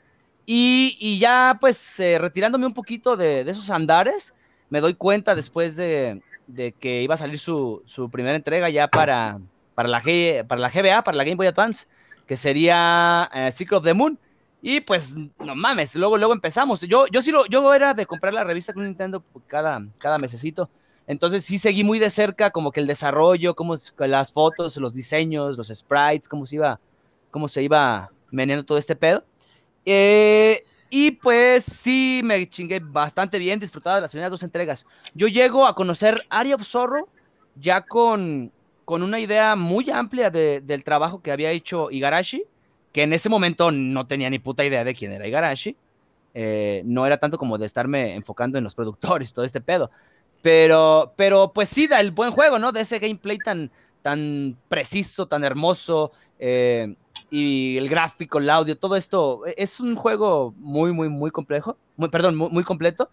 Y, 0.46 0.98
y 1.00 1.20
ya, 1.20 1.58
pues, 1.62 2.00
eh, 2.00 2.18
retirándome 2.18 2.66
un 2.66 2.74
poquito 2.74 3.16
de, 3.16 3.44
de 3.44 3.52
esos 3.52 3.70
andares, 3.70 4.34
me 4.70 4.82
doy 4.82 4.96
cuenta 4.96 5.36
después 5.36 5.76
de, 5.76 6.22
de 6.48 6.72
que 6.72 7.04
iba 7.04 7.16
a 7.16 7.18
salir 7.18 7.38
su, 7.40 7.84
su 7.86 8.10
primera 8.10 8.36
entrega 8.36 8.70
ya 8.70 8.88
para, 8.88 9.40
para, 9.76 9.88
la 9.88 10.02
G, 10.02 10.46
para 10.48 10.62
la 10.62 10.70
GBA, 10.70 11.04
para 11.04 11.18
la 11.18 11.24
Game 11.24 11.36
Boy 11.36 11.48
Advance, 11.48 11.86
que 12.26 12.38
sería 12.38 13.30
eh, 13.34 13.52
Secret 13.52 13.78
of 13.78 13.84
the 13.84 13.94
Moon. 13.94 14.18
Y 14.62 14.82
pues, 14.82 15.16
no 15.40 15.56
mames, 15.56 15.96
luego, 15.96 16.18
luego 16.18 16.34
empezamos. 16.34 16.82
Yo, 16.82 17.06
yo 17.08 17.22
sí 17.24 17.32
lo, 17.32 17.46
yo 17.46 17.74
era 17.74 17.94
de 17.94 18.06
comprar 18.06 18.34
la 18.34 18.44
revista 18.44 18.74
con 18.74 18.84
Nintendo 18.84 19.24
cada, 19.48 19.82
cada 19.98 20.18
mesecito. 20.20 20.70
Entonces 21.08 21.46
sí 21.46 21.58
seguí 21.60 21.84
muy 21.84 21.98
de 22.00 22.10
cerca 22.10 22.52
como 22.52 22.72
que 22.72 22.82
el 22.82 22.88
desarrollo, 22.88 23.56
cómo 23.56 23.74
es- 23.74 23.94
las 23.98 24.32
fotos, 24.34 24.76
los 24.78 24.94
diseños, 24.94 25.58
los 25.58 25.68
sprites, 25.70 26.28
cómo 26.30 26.46
se 26.46 26.56
iba, 26.56 26.80
cómo 27.32 27.48
se 27.48 27.64
iba 27.64 28.12
meneando 28.32 28.66
todo 28.66 28.78
este 28.78 28.96
pedo. 28.96 29.26
Eh, 29.86 30.64
y 30.90 31.12
pues 31.12 31.66
sí, 31.66 32.22
me 32.24 32.48
chingué 32.50 32.80
bastante 32.82 33.40
bien, 33.40 33.60
disfrutaba 33.60 33.96
de 33.98 34.02
las 34.02 34.12
primeras 34.12 34.32
dos 34.32 34.44
entregas. 34.44 34.86
Yo 35.14 35.28
llego 35.28 35.66
a 35.68 35.76
conocer 35.76 36.26
Area 36.30 36.56
of 36.56 36.64
Zorro 36.68 37.10
ya 37.56 37.82
con, 37.86 38.54
con 38.86 39.04
una 39.04 39.20
idea 39.20 39.56
muy 39.56 39.90
amplia 39.92 40.30
de- 40.30 40.62
del 40.62 40.84
trabajo 40.84 41.22
que 41.22 41.32
había 41.32 41.52
hecho 41.52 41.92
Igarashi, 41.92 42.44
que 42.92 43.04
en 43.04 43.14
ese 43.14 43.30
momento 43.30 43.72
no 43.72 44.08
tenía 44.08 44.30
ni 44.30 44.40
puta 44.40 44.66
idea 44.66 44.84
de 44.84 44.96
quién 44.96 45.12
era 45.12 45.28
Igarashi. 45.28 45.78
Eh, 46.34 46.84
no 46.86 47.06
era 47.06 47.18
tanto 47.18 47.38
como 47.38 47.58
de 47.58 47.66
estarme 47.66 48.14
enfocando 48.16 48.58
en 48.58 48.64
los 48.64 48.76
productores 48.76 49.34
todo 49.34 49.46
este 49.46 49.62
pedo. 49.62 49.92
Pero, 50.42 51.14
pero 51.18 51.52
pues 51.54 51.70
sí, 51.70 51.88
da 51.88 52.00
el 52.00 52.12
buen 52.12 52.32
juego, 52.32 52.60
¿no? 52.60 52.72
De 52.72 52.82
ese 52.82 53.00
gameplay 53.00 53.40
tan, 53.40 53.72
tan 54.02 54.58
preciso, 54.68 55.28
tan 55.28 55.44
hermoso. 55.44 56.12
eh, 56.40 56.96
y 57.32 57.78
el 57.78 57.90
gráfico, 57.90 58.40
el 58.40 58.50
audio, 58.50 58.78
todo 58.78 58.96
esto. 58.96 59.46
e- 59.46 59.54
Es 59.58 59.80
un 59.80 59.96
juego 59.96 60.54
muy, 60.58 60.92
muy, 60.94 61.10
muy 61.10 61.32
complejo. 61.32 61.78
Muy, 61.96 62.10
perdón, 62.10 62.36
muy, 62.36 62.64
completo. 62.64 63.12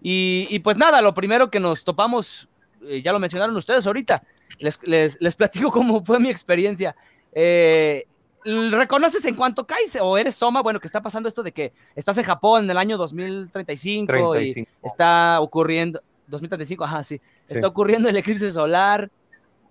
Y, 0.00 0.58
pues 0.60 0.76
nada, 0.76 1.00
lo 1.02 1.14
primero 1.14 1.50
que 1.50 1.60
nos 1.60 1.84
topamos, 1.84 2.48
eh, 2.82 3.02
ya 3.02 3.12
lo 3.12 3.20
mencionaron 3.20 3.56
ustedes 3.56 3.86
ahorita, 3.86 4.24
les, 4.58 4.78
les, 4.82 5.20
les 5.20 5.36
platico 5.36 5.70
cómo 5.72 6.04
fue 6.04 6.18
mi 6.20 6.28
experiencia. 6.30 6.96
Eh, 7.32 8.06
¿Reconoces 8.44 9.24
en 9.24 9.34
cuanto 9.36 9.66
caes 9.66 9.96
o 10.00 10.18
eres 10.18 10.34
Soma? 10.34 10.62
Bueno, 10.62 10.80
que 10.80 10.86
está 10.86 11.00
pasando 11.00 11.28
esto 11.28 11.42
de 11.42 11.52
que 11.52 11.72
estás 11.94 12.18
en 12.18 12.24
Japón 12.24 12.64
en 12.64 12.70
el 12.70 12.78
año 12.78 12.96
2035 12.96 14.12
y 14.36 14.52
35. 14.54 14.70
está 14.82 15.40
ocurriendo, 15.40 16.02
2035, 16.26 16.84
ajá, 16.84 17.04
sí, 17.04 17.18
Sí. 17.18 17.54
está 17.54 17.68
ocurriendo 17.68 18.08
el 18.08 18.16
eclipse 18.16 18.50
solar 18.50 19.10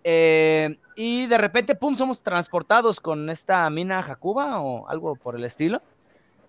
eh, 0.03 0.77
y 0.95 1.27
de 1.27 1.37
repente, 1.37 1.75
pum, 1.75 1.95
somos 1.95 2.21
transportados 2.23 2.99
con 2.99 3.29
esta 3.29 3.69
mina 3.69 3.99
Hakuba 3.99 4.59
o 4.61 4.87
algo 4.89 5.15
por 5.15 5.35
el 5.35 5.43
estilo. 5.43 5.81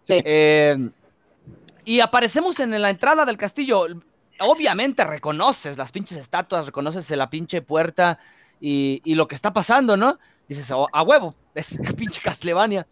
Sí. 0.02 0.20
Eh, 0.24 0.90
y 1.84 2.00
aparecemos 2.00 2.58
en 2.60 2.80
la 2.80 2.90
entrada 2.90 3.24
del 3.24 3.36
castillo. 3.36 3.86
Obviamente 4.40 5.04
reconoces 5.04 5.76
las 5.76 5.92
pinches 5.92 6.18
estatuas, 6.18 6.66
reconoces 6.66 7.10
la 7.10 7.28
pinche 7.28 7.62
puerta 7.62 8.18
y, 8.60 9.00
y 9.04 9.14
lo 9.14 9.28
que 9.28 9.34
está 9.34 9.52
pasando, 9.52 9.96
¿no? 9.96 10.18
Dices, 10.54 10.70
"Oh, 10.70 10.86
a 10.92 11.02
huevo, 11.02 11.34
es 11.54 11.78
pinche 11.96 12.20
Castlevania. 12.22 12.86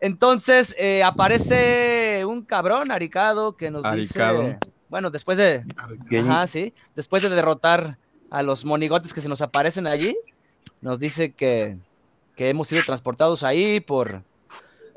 Entonces 0.00 0.74
eh, 0.78 1.02
aparece 1.02 2.24
un 2.26 2.42
cabrón 2.42 2.90
aricado 2.90 3.56
que 3.56 3.70
nos 3.70 3.84
Aricado. 3.84 4.42
dice, 4.42 4.58
bueno, 4.88 5.10
después 5.10 5.38
de. 5.38 5.64
Ajá, 6.20 6.46
sí. 6.46 6.74
Después 6.94 7.22
de 7.22 7.28
derrotar 7.30 7.98
a 8.30 8.42
los 8.42 8.64
monigotes 8.64 9.14
que 9.14 9.20
se 9.20 9.28
nos 9.28 9.40
aparecen 9.40 9.86
allí, 9.86 10.16
nos 10.80 10.98
dice 10.98 11.32
que, 11.32 11.78
que 12.34 12.50
hemos 12.50 12.68
sido 12.68 12.82
transportados 12.84 13.42
ahí 13.42 13.80
por 13.80 14.22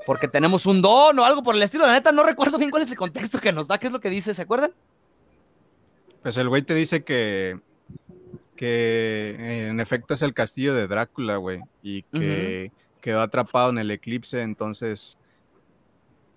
porque 0.05 0.27
tenemos 0.27 0.65
un 0.65 0.81
don 0.81 1.19
o 1.19 1.23
algo 1.25 1.43
por 1.43 1.55
el 1.55 1.61
estilo. 1.61 1.85
La 1.85 1.93
neta, 1.93 2.11
no 2.11 2.23
recuerdo 2.23 2.57
bien 2.57 2.71
cuál 2.71 2.83
es 2.83 2.91
el 2.91 2.97
contexto 2.97 3.39
que 3.39 3.51
nos 3.51 3.67
da, 3.67 3.77
qué 3.77 3.87
es 3.87 3.93
lo 3.93 3.99
que 3.99 4.09
dice, 4.09 4.33
¿se 4.33 4.41
acuerdan? 4.41 4.71
Pues 6.23 6.35
el 6.37 6.49
güey 6.49 6.63
te 6.63 6.73
dice 6.73 7.03
que, 7.03 7.59
que 8.59 9.37
eh, 9.39 9.67
en 9.69 9.79
efecto 9.79 10.13
es 10.13 10.21
el 10.21 10.33
castillo 10.33 10.73
de 10.73 10.85
Drácula, 10.85 11.37
güey, 11.37 11.61
y 11.81 12.03
que 12.03 12.73
quedó 12.99 13.21
atrapado 13.21 13.69
en 13.69 13.77
el 13.77 13.89
eclipse, 13.89 14.41
entonces 14.41 15.17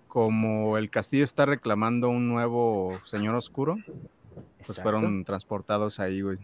como 0.07 0.77
el 0.77 0.89
castillo 0.89 1.25
está 1.25 1.45
reclamando 1.45 2.07
un 2.09 2.29
nuevo 2.29 2.97
señor 3.03 3.35
oscuro, 3.35 3.75
pues 3.85 4.69
Exacto. 4.69 4.83
fueron 4.83 5.25
transportados 5.25 5.99
ahí, 5.99 6.21
güey. 6.21 6.37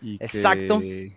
Y 0.00 0.18
que 0.18 0.26
Exacto. 0.26 0.80
Si 0.80 1.12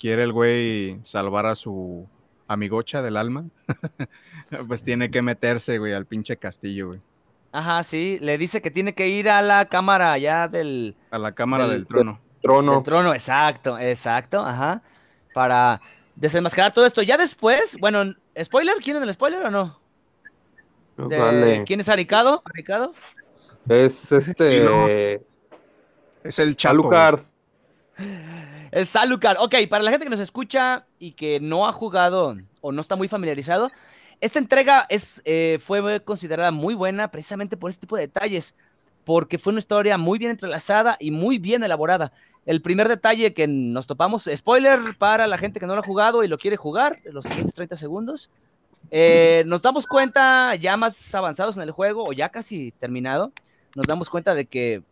quiere 0.00 0.24
el 0.24 0.32
güey 0.32 0.98
salvar 1.02 1.46
a 1.46 1.54
su 1.54 2.08
amigocha 2.48 3.02
del 3.02 3.16
alma, 3.18 3.44
pues 4.66 4.82
tiene 4.82 5.12
que 5.12 5.22
meterse, 5.22 5.78
güey, 5.78 5.92
al 5.92 6.06
pinche 6.06 6.36
castillo, 6.38 6.88
güey. 6.88 7.00
Ajá, 7.52 7.84
sí. 7.84 8.18
Le 8.20 8.36
dice 8.36 8.60
que 8.60 8.72
tiene 8.72 8.94
que 8.94 9.08
ir 9.08 9.28
a 9.28 9.42
la 9.42 9.66
cámara 9.66 10.12
allá 10.12 10.48
del, 10.48 10.96
A 11.12 11.18
la 11.18 11.32
cámara 11.32 11.68
Del- 11.68 11.78
del 11.78 11.86
trono. 11.86 12.20
Trono. 12.46 12.72
del 12.74 12.82
trono. 12.82 13.14
Exacto, 13.14 13.78
exacto, 13.78 14.40
ajá. 14.40 14.82
Para 15.34 15.80
desenmascarar 16.14 16.72
todo 16.72 16.86
esto. 16.86 17.02
Ya 17.02 17.16
después, 17.16 17.76
bueno, 17.78 18.14
¿spoiler? 18.42 18.76
¿Quién 18.82 18.96
es 18.96 19.02
el 19.02 19.12
spoiler 19.14 19.44
o 19.46 19.50
no? 19.50 19.78
De- 20.96 21.18
Vale. 21.18 21.64
¿Quién 21.64 21.80
es 21.80 21.88
Aricado? 21.88 22.42
¿Aricado? 22.44 22.94
Es 23.68 24.10
este. 24.10 25.20
Es 26.24 26.38
el 26.38 26.56
Chapo. 26.56 26.90
El 28.70 28.86
Salucar. 28.86 29.36
Ok, 29.40 29.54
para 29.68 29.82
la 29.84 29.90
gente 29.90 30.04
que 30.06 30.10
nos 30.10 30.20
escucha 30.20 30.86
y 30.98 31.12
que 31.12 31.40
no 31.40 31.66
ha 31.66 31.72
jugado 31.72 32.36
o 32.60 32.72
no 32.72 32.80
está 32.80 32.96
muy 32.96 33.08
familiarizado, 33.08 33.70
esta 34.20 34.38
entrega 34.38 34.86
es, 34.88 35.22
eh, 35.24 35.58
fue 35.62 36.02
considerada 36.02 36.50
muy 36.50 36.74
buena 36.74 37.10
precisamente 37.10 37.56
por 37.56 37.70
este 37.70 37.80
tipo 37.80 37.96
de 37.96 38.02
detalles, 38.02 38.54
porque 39.06 39.38
fue 39.38 39.52
una 39.52 39.60
historia 39.60 39.96
muy 39.98 40.18
bien 40.18 40.32
entrelazada 40.32 40.96
y 40.98 41.12
muy 41.12 41.38
bien 41.38 41.62
elaborada. 41.62 42.12
El 42.44 42.60
primer 42.60 42.88
detalle 42.88 43.32
que 43.34 43.46
nos 43.46 43.86
topamos, 43.86 44.28
spoiler 44.34 44.80
para 44.98 45.28
la 45.28 45.38
gente 45.38 45.60
que 45.60 45.66
no 45.66 45.74
lo 45.74 45.80
ha 45.80 45.86
jugado 45.86 46.24
y 46.24 46.28
lo 46.28 46.38
quiere 46.38 46.56
jugar, 46.56 46.98
los 47.04 47.24
siguientes 47.24 47.54
30 47.54 47.76
segundos, 47.76 48.30
eh, 48.90 49.44
nos 49.46 49.62
damos 49.62 49.86
cuenta 49.86 50.56
ya 50.56 50.76
más 50.76 51.14
avanzados 51.14 51.56
en 51.56 51.62
el 51.62 51.70
juego 51.70 52.04
o 52.04 52.12
ya 52.12 52.30
casi 52.30 52.72
terminado, 52.72 53.30
nos 53.76 53.86
damos 53.86 54.10
cuenta 54.10 54.34
de 54.34 54.46
que 54.46 54.82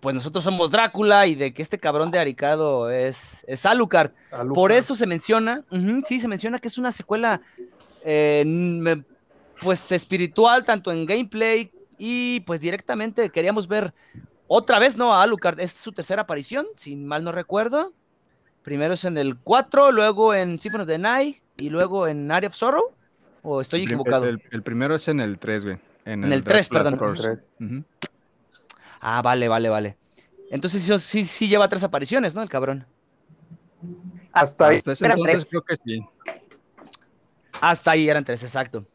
pues 0.00 0.14
nosotros 0.14 0.44
somos 0.44 0.70
Drácula 0.70 1.26
y 1.26 1.34
de 1.34 1.54
que 1.54 1.62
este 1.62 1.78
cabrón 1.78 2.10
de 2.10 2.18
Aricado 2.18 2.90
es, 2.90 3.42
es 3.46 3.64
Alucard. 3.64 4.10
Alucard. 4.30 4.54
Por 4.54 4.72
eso 4.72 4.94
se 4.94 5.06
menciona, 5.06 5.64
ujú, 5.70 6.02
sí, 6.06 6.20
se 6.20 6.28
menciona 6.28 6.58
que 6.58 6.68
es 6.68 6.76
una 6.76 6.92
secuela, 6.92 7.40
eh, 8.04 9.02
pues 9.62 9.90
espiritual, 9.90 10.64
tanto 10.64 10.92
en 10.92 11.06
gameplay 11.06 11.70
y 11.98 12.40
pues 12.40 12.60
directamente 12.60 13.30
queríamos 13.30 13.68
ver 13.68 13.94
otra 14.46 14.78
vez, 14.78 14.96
¿no? 14.96 15.14
A 15.14 15.22
Alucard, 15.22 15.60
es 15.60 15.72
su 15.72 15.92
tercera 15.92 16.22
aparición, 16.22 16.66
si 16.76 16.96
mal 16.96 17.24
no 17.24 17.32
recuerdo. 17.32 17.92
Primero 18.62 18.94
es 18.94 19.04
en 19.04 19.18
el 19.18 19.36
4, 19.38 19.92
luego 19.92 20.34
en 20.34 20.58
Symphony 20.58 20.82
of 20.82 20.88
the 20.88 20.98
Night 20.98 21.42
y 21.58 21.70
luego 21.70 22.08
en 22.08 22.30
Area 22.30 22.48
of 22.48 22.54
Sorrow. 22.54 22.94
¿O 23.42 23.60
estoy 23.60 23.84
equivocado? 23.84 24.26
El, 24.26 24.42
el 24.50 24.62
primero 24.62 24.94
es 24.94 25.06
en 25.08 25.20
el 25.20 25.38
3, 25.38 25.64
güey. 25.64 25.78
En, 26.06 26.24
En 26.24 26.32
el 26.32 26.44
3, 26.44 26.68
Drácula's 26.70 27.20
perdón. 27.20 27.86
Ah, 29.00 29.20
vale, 29.22 29.48
vale, 29.48 29.68
vale. 29.68 29.96
Entonces 30.50 30.82
sí, 30.82 30.98
sí, 30.98 31.24
sí 31.24 31.48
lleva 31.48 31.68
tres 31.68 31.84
apariciones, 31.84 32.34
¿no? 32.34 32.42
El 32.42 32.48
cabrón. 32.48 32.86
Hasta 34.32 34.68
ahí. 34.68 34.76
Hasta 34.76 34.92
ese 34.92 35.04
eran 35.04 35.18
entonces 35.18 35.46
tres. 35.46 35.50
creo 35.50 35.62
que 35.62 35.76
sí. 35.76 36.06
Hasta 37.60 37.90
ahí 37.90 38.08
eran 38.08 38.24
tres, 38.24 38.42
exacto. 38.42 38.86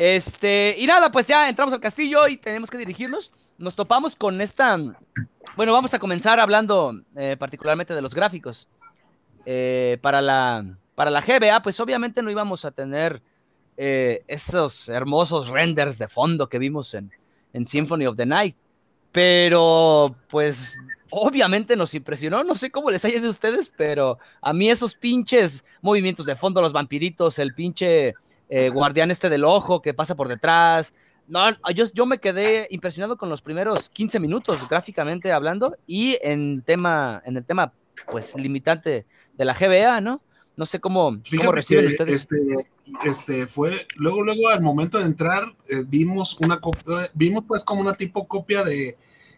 Este, 0.00 0.76
y 0.78 0.86
nada, 0.86 1.10
pues 1.10 1.26
ya 1.26 1.48
entramos 1.48 1.74
al 1.74 1.80
castillo 1.80 2.28
y 2.28 2.36
tenemos 2.36 2.70
que 2.70 2.78
dirigirnos. 2.78 3.32
Nos 3.58 3.74
topamos 3.74 4.14
con 4.14 4.40
esta. 4.40 4.78
Bueno, 5.56 5.72
vamos 5.72 5.92
a 5.92 5.98
comenzar 5.98 6.38
hablando 6.38 7.00
eh, 7.16 7.36
particularmente 7.36 7.92
de 7.92 8.00
los 8.00 8.14
gráficos. 8.14 8.68
Eh, 9.44 9.98
para, 10.00 10.22
la, 10.22 10.64
para 10.94 11.10
la 11.10 11.20
GBA, 11.20 11.64
pues 11.64 11.80
obviamente 11.80 12.22
no 12.22 12.30
íbamos 12.30 12.64
a 12.64 12.70
tener 12.70 13.20
eh, 13.76 14.22
esos 14.28 14.88
hermosos 14.88 15.48
renders 15.48 15.98
de 15.98 16.06
fondo 16.06 16.48
que 16.48 16.60
vimos 16.60 16.94
en, 16.94 17.10
en 17.52 17.66
Symphony 17.66 18.06
of 18.06 18.16
the 18.16 18.26
Night. 18.26 18.54
Pero, 19.10 20.14
pues, 20.30 20.76
obviamente 21.10 21.74
nos 21.74 21.92
impresionó. 21.94 22.44
No 22.44 22.54
sé 22.54 22.70
cómo 22.70 22.92
les 22.92 23.04
haya 23.04 23.20
a 23.20 23.28
ustedes, 23.28 23.68
pero 23.76 24.20
a 24.42 24.52
mí 24.52 24.70
esos 24.70 24.94
pinches 24.94 25.64
movimientos 25.82 26.24
de 26.24 26.36
fondo, 26.36 26.62
los 26.62 26.72
vampiritos, 26.72 27.40
el 27.40 27.52
pinche 27.52 28.14
eh, 28.48 28.70
guardián 28.70 29.10
este 29.10 29.28
del 29.28 29.44
ojo 29.44 29.82
que 29.82 29.94
pasa 29.94 30.14
por 30.14 30.28
detrás. 30.28 30.94
No, 31.26 31.50
yo, 31.74 31.84
yo 31.92 32.06
me 32.06 32.18
quedé 32.18 32.66
impresionado 32.70 33.18
con 33.18 33.28
los 33.28 33.42
primeros 33.42 33.90
15 33.90 34.18
minutos, 34.18 34.66
gráficamente 34.68 35.30
hablando, 35.30 35.76
y 35.86 36.18
en 36.22 36.62
tema, 36.62 37.22
en 37.26 37.36
el 37.36 37.44
tema, 37.44 37.72
pues, 38.10 38.34
limitante 38.34 39.04
de 39.34 39.44
la 39.44 39.52
GBA, 39.52 40.00
¿no? 40.00 40.22
No 40.56 40.66
sé 40.66 40.80
cómo, 40.80 41.20
cómo 41.36 41.52
reciben 41.52 41.86
que 41.86 41.92
ustedes. 41.92 42.14
este, 42.14 42.36
este 43.04 43.46
fue, 43.46 43.86
luego, 43.94 44.22
luego 44.22 44.48
al 44.48 44.60
momento 44.60 44.98
de 44.98 45.04
entrar, 45.04 45.44
eh, 45.68 45.84
vimos 45.86 46.36
una 46.40 46.58
copia, 46.58 47.10
vimos 47.14 47.44
pues 47.46 47.62
como 47.62 47.80
una 47.80 47.94
tipo 47.94 48.26
copia 48.26 48.64
de, 48.64 48.96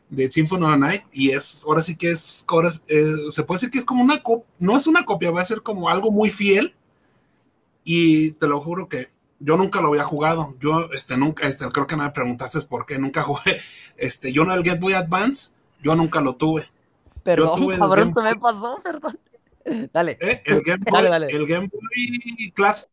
de 0.08 0.30
Symphony 0.30 0.64
of 0.64 0.72
the 0.72 0.78
Night 0.78 1.02
y 1.12 1.32
es, 1.32 1.62
ahora 1.66 1.82
sí 1.82 1.96
que 1.96 2.12
es, 2.12 2.46
ahora, 2.48 2.70
eh, 2.88 3.16
se 3.28 3.42
puede 3.42 3.56
decir 3.56 3.70
que 3.70 3.78
es 3.78 3.84
como 3.84 4.02
una 4.02 4.22
copia, 4.22 4.46
no 4.60 4.78
es 4.78 4.86
una 4.86 5.04
copia, 5.04 5.30
va 5.30 5.42
a 5.42 5.44
ser 5.44 5.60
como 5.60 5.90
algo 5.90 6.10
muy 6.10 6.30
fiel 6.30 6.74
y 7.84 8.32
te 8.32 8.46
lo 8.46 8.60
juro 8.60 8.88
que 8.88 9.10
yo 9.38 9.56
nunca 9.56 9.80
lo 9.80 9.88
había 9.88 10.04
jugado, 10.04 10.54
yo 10.60 10.90
este, 10.92 11.16
nunca, 11.16 11.48
este, 11.48 11.66
creo 11.68 11.86
que 11.86 11.96
me 11.96 12.10
preguntaste 12.10 12.60
por 12.62 12.84
qué, 12.86 12.98
nunca 12.98 13.22
jugué, 13.24 13.58
este, 13.96 14.32
yo 14.32 14.44
no 14.44 14.54
el 14.54 14.62
Game 14.62 14.80
Boy 14.80 14.92
Advance, 14.92 15.52
yo 15.82 15.94
nunca 15.96 16.20
lo 16.20 16.36
tuve. 16.36 16.64
Perdón, 17.22 17.60
tuve 17.60 17.74
el 17.74 17.80
cabrón, 17.80 18.12
Game 18.12 18.28
se 18.28 18.34
me 18.34 18.40
pasó, 18.40 18.80
perdón. 18.84 19.18
Dale. 19.92 20.18
¿eh? 20.20 20.42
El 20.44 20.62
Game 20.62 20.84
Boy, 20.84 20.92
Dale, 20.92 21.10
dale. 21.10 21.26
el 21.28 21.46
Game 21.46 21.68
Boy 21.68 22.52
Classic 22.54 22.90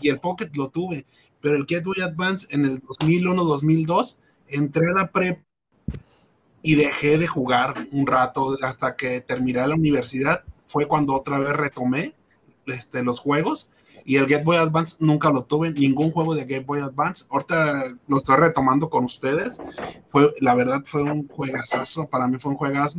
y 0.00 0.08
el 0.08 0.20
Pocket 0.20 0.50
lo 0.54 0.68
tuve, 0.68 1.04
pero 1.40 1.56
el 1.56 1.64
Game 1.64 1.84
Boy 1.84 2.00
Advance 2.02 2.46
en 2.50 2.64
el 2.64 2.82
2001-2002 2.82 4.18
entré 4.48 4.88
a 4.90 4.92
la 4.92 5.10
prep 5.10 5.42
y 6.62 6.76
dejé 6.76 7.18
de 7.18 7.26
jugar 7.26 7.86
un 7.92 8.06
rato 8.06 8.56
hasta 8.62 8.96
que 8.96 9.20
terminé 9.20 9.66
la 9.66 9.74
universidad. 9.74 10.44
Fue 10.66 10.86
cuando 10.86 11.14
otra 11.14 11.38
vez 11.38 11.52
retomé 11.52 12.14
este, 12.66 13.02
los 13.02 13.20
juegos 13.20 13.70
y 14.04 14.16
el 14.16 14.26
Game 14.26 14.44
Boy 14.44 14.56
Advance 14.58 14.96
nunca 15.00 15.30
lo 15.30 15.44
tuve, 15.44 15.70
ningún 15.70 16.10
juego 16.10 16.34
de 16.34 16.44
Game 16.44 16.64
Boy 16.64 16.80
Advance. 16.80 17.24
Ahorita 17.30 17.94
lo 18.06 18.18
estoy 18.18 18.36
retomando 18.36 18.90
con 18.90 19.04
ustedes. 19.04 19.62
Fue, 20.10 20.34
la 20.40 20.54
verdad 20.54 20.82
fue 20.84 21.02
un 21.02 21.26
juegazazo, 21.28 22.06
para 22.08 22.26
mí 22.28 22.38
fue 22.38 22.52
un 22.52 22.58
juegazo. 22.58 22.98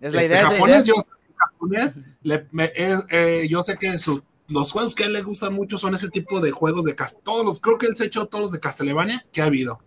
Es 0.00 0.12
la 0.12 0.22
Este, 0.22 0.34
idea. 0.34 0.50
japonés, 0.50 0.84
idea. 0.84 0.94
yo 0.94 1.00
sé, 1.00 1.10
japonés, 1.36 1.98
le- 2.22 2.46
me- 2.52 2.72
eh, 2.76 2.96
eh, 3.10 3.46
yo 3.48 3.62
sé 3.62 3.76
que 3.76 3.98
su- 3.98 4.22
los 4.48 4.70
juegos 4.70 4.94
que 4.94 5.02
a 5.02 5.06
él 5.06 5.14
le 5.14 5.22
gustan 5.22 5.52
mucho 5.54 5.78
son 5.78 5.94
ese 5.94 6.08
tipo 6.10 6.40
de 6.40 6.52
juegos 6.52 6.84
de 6.84 6.94
todos 7.24 7.44
los, 7.44 7.60
creo 7.60 7.78
que 7.78 7.86
él 7.86 7.96
se 7.96 8.04
ha 8.04 8.06
hecho 8.06 8.26
todos 8.26 8.42
los 8.44 8.52
de 8.52 8.60
Castlevania 8.60 9.26
que 9.32 9.42
ha 9.42 9.46
habido. 9.46 9.80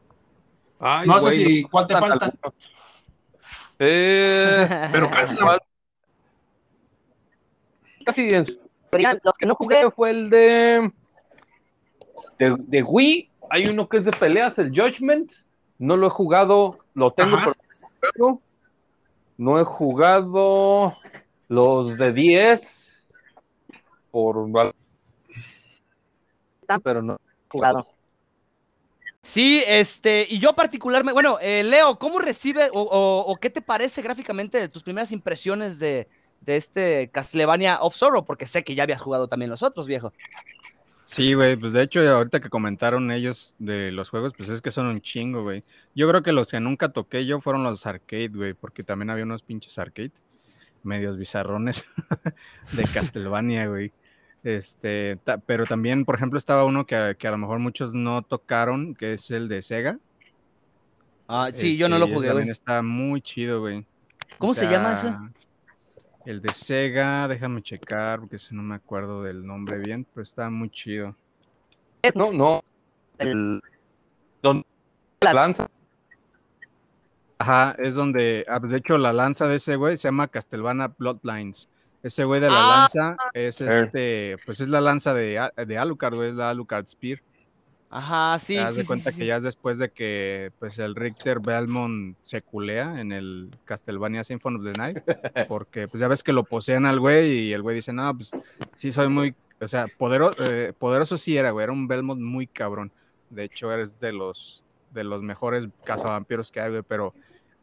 Ay, 0.80 1.08
no 1.08 1.20
sé 1.22 1.32
si 1.32 1.64
cuál 1.64 1.88
te 1.88 1.94
falta. 1.94 2.34
Eh, 3.80 4.90
pero 4.92 5.10
casi 5.10 5.38
¿cuál? 5.38 5.60
casi 8.06 8.22
en 8.32 8.46
su 8.48 8.56
Pero 8.56 8.60
ya, 8.60 8.69
los 8.92 9.34
que 9.38 9.46
no 9.46 9.56
jugué, 9.56 9.90
fue 9.92 10.10
el 10.12 10.30
de, 10.30 10.92
de 12.38 12.56
de 12.58 12.84
Wii. 12.84 13.30
Hay 13.52 13.68
uno 13.68 13.88
que 13.88 13.98
es 13.98 14.06
de 14.06 14.12
peleas, 14.12 14.58
el 14.60 14.70
Judgment. 14.70 15.32
No 15.78 15.96
lo 15.98 16.08
he 16.08 16.10
jugado, 16.10 16.76
lo 16.94 17.14
tengo 17.14 17.38
Ajá. 17.38 17.54
pero 18.00 18.42
no 19.38 19.60
he 19.60 19.64
jugado 19.64 20.98
los 21.48 21.98
de 21.98 22.14
10 22.14 22.62
por 24.12 24.36
pero 26.84 27.02
no 27.02 27.14
he 27.16 27.18
jugado. 27.50 27.88
Sí, 29.24 29.64
este, 29.66 30.26
y 30.30 30.40
yo 30.40 30.54
particularmente, 30.54 31.14
bueno, 31.14 31.38
eh, 31.42 31.64
Leo, 31.64 31.98
¿cómo 32.00 32.20
recibe 32.20 32.70
o, 32.74 32.82
o- 32.82 33.32
o 33.32 33.36
qué 33.38 33.50
te 33.50 33.62
parece 33.62 34.02
gráficamente 34.02 34.58
de 34.58 34.70
tus 34.70 34.84
primeras 34.84 35.12
impresiones 35.12 35.78
de, 35.80 36.08
de 36.42 36.56
este 36.58 37.10
Castlevania 37.12 37.82
of 37.82 37.96
Sorrow? 37.96 38.26
Porque 38.26 38.46
sé 38.48 38.64
que 38.64 38.76
ya 38.76 38.84
habías 38.84 39.02
jugado 39.02 39.28
también 39.28 39.50
los 39.52 39.64
otros, 39.64 39.88
viejo. 39.88 40.14
Sí, 41.04 41.34
güey, 41.34 41.56
pues 41.56 41.74
de 41.74 41.82
hecho, 41.82 42.02
ahorita 42.08 42.40
que 42.40 42.50
comentaron 42.50 43.12
ellos 43.12 43.56
de 43.58 43.92
los 43.92 44.10
juegos, 44.12 44.34
pues 44.38 44.50
es 44.50 44.62
que 44.62 44.70
son 44.70 44.86
un 44.86 45.02
chingo, 45.02 45.42
güey. 45.42 45.64
Yo 45.96 46.08
creo 46.08 46.22
que 46.22 46.32
los 46.32 46.52
que 46.52 46.60
nunca 46.60 46.90
toqué 46.90 47.26
yo 47.26 47.42
fueron 47.42 47.64
los 47.64 47.86
arcade, 47.88 48.28
güey, 48.30 48.54
porque 48.54 48.84
también 48.84 49.10
había 49.10 49.24
unos 49.24 49.42
pinches 49.42 49.80
arcade, 49.80 50.12
medios 50.84 51.18
bizarrones 51.18 51.88
de 52.74 52.84
Castlevania, 52.94 53.66
güey. 53.68 53.92
Este, 54.44 55.18
ta- 55.24 55.40
pero 55.40 55.66
también, 55.66 56.06
por 56.06 56.16
ejemplo, 56.16 56.38
estaba 56.38 56.64
uno 56.64 56.86
que, 56.86 57.16
que 57.18 57.28
a 57.28 57.32
lo 57.32 57.38
mejor 57.40 57.58
muchos 57.60 57.94
no 57.96 58.22
tocaron, 58.22 58.94
que 58.94 59.14
es 59.14 59.32
el 59.32 59.48
de 59.50 59.64
Sega. 59.64 59.98
Ah, 61.28 61.50
sí, 61.54 61.76
yo 61.76 61.90
no 61.90 61.98
lo 62.00 62.06
Este, 62.06 62.16
ese 62.16 62.16
jugué, 62.16 62.28
También 62.28 62.46
güey. 62.46 62.52
está 62.52 62.82
muy 62.84 63.22
chido, 63.22 63.62
güey. 63.62 63.86
¿Cómo 64.38 64.52
O 64.52 64.56
se 64.56 64.66
llama 64.68 64.96
sea, 64.98 65.32
El 66.30 66.42
de 66.44 66.54
Sega, 66.54 67.28
déjame 67.28 67.64
checar, 67.64 68.20
porque 68.20 68.38
si 68.38 68.54
no 68.54 68.62
me 68.62 68.76
acuerdo 68.76 69.24
del 69.24 69.44
nombre 69.44 69.80
bien, 69.80 70.06
pero 70.14 70.22
está 70.22 70.48
muy 70.52 70.70
chido. 70.70 71.16
no, 72.14 72.32
no. 72.32 72.64
El 73.18 73.60
donde 74.44 74.64
la 75.22 75.34
lanza. 75.34 75.68
Ajá, 77.40 77.76
es 77.80 77.96
donde, 77.96 78.46
ah, 78.48 78.60
de 78.60 78.78
hecho, 78.78 79.00
la 79.00 79.12
lanza 79.12 79.48
de 79.48 79.56
ese 79.56 79.76
güey 79.76 79.98
se 79.98 80.08
llama 80.10 80.28
Castlevania 80.28 80.94
Bloodlines. 80.96 81.68
Ese 82.04 82.24
güey 82.24 82.40
de 82.40 82.50
la 82.52 82.64
Ah. 82.64 82.78
lanza 82.82 83.18
es 83.34 83.60
Eh. 83.62 83.80
este, 83.86 84.38
pues 84.46 84.62
es 84.62 84.70
la 84.70 84.82
lanza 84.82 85.16
de, 85.16 85.40
A- 85.40 85.52
de 85.66 85.78
Alucard, 85.80 86.14
güey, 86.14 86.30
es 86.30 86.36
la 86.36 86.52
Alucard 86.52 86.86
Spear. 86.86 87.22
Ajá, 87.92 88.38
sí, 88.40 88.54
Te 88.54 88.60
das 88.60 88.76
sí, 88.76 88.82
de 88.82 88.88
cuenta 88.88 89.12
sí, 89.12 89.20
que 89.20 89.26
ya 89.26 89.38
es 89.38 89.44
después 89.44 89.78
de 89.80 89.90
que 89.90 90.52
pues 90.60 90.78
el 90.78 90.96
Richter 90.96 91.40
Belmont 91.40 92.16
se 92.22 92.42
culea 92.42 93.02
en 93.02 93.12
el 93.12 93.50
Castlevania 93.66 94.24
Symphony 94.24 94.58
of 94.58 94.64
the 94.64 94.74
Night, 94.74 94.98
porque 95.48 95.88
pues 95.88 96.00
ya 96.02 96.08
ves 96.08 96.22
que 96.22 96.34
lo 96.34 96.44
posean 96.44 96.86
al 96.86 97.00
güey 97.00 97.48
y 97.48 97.54
el 97.54 97.64
güey 97.64 97.76
dice, 97.78 97.92
no, 97.92 98.16
pues 98.16 98.32
sí 98.76 98.92
soy 98.92 99.08
muy, 99.10 99.34
o 99.60 99.68
sea, 99.68 99.88
podero- 99.88 100.36
eh, 100.40 100.74
poderoso 100.78 101.18
sí 101.18 101.36
era, 101.36 101.50
güey, 101.52 101.64
era 101.64 101.74
un 101.74 101.88
Belmont 101.88 102.22
muy 102.22 102.46
cabrón. 102.46 102.92
De 103.32 103.44
hecho, 103.44 103.72
eres 103.72 104.00
de 104.00 104.12
los, 104.14 104.64
de 104.92 105.04
los 105.04 105.22
mejores 105.24 105.68
cazavampiros 105.84 106.52
que 106.52 106.62
hay, 106.62 106.70
güey, 106.70 106.84
pero 106.88 107.14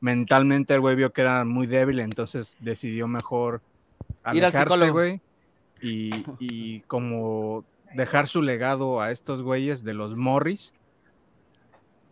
mentalmente 0.01 0.75
el 0.75 0.81
güey 0.81 0.97
vio 0.97 1.13
que 1.13 1.21
era 1.23 1.45
muy 1.45 1.67
débil, 1.67 2.01
entonces 2.01 2.57
decidió 2.61 3.07
mejor 3.09 3.61
alejarse, 4.25 4.91
güey, 4.91 5.21
y, 5.81 6.25
y 6.39 6.81
como 6.81 7.65
dejar 7.95 8.29
su 8.29 8.43
legado 8.43 9.01
a 9.01 9.11
estos 9.11 9.43
güeyes 9.43 9.85
de 9.85 9.95
los 9.95 10.17
Morris. 10.17 10.73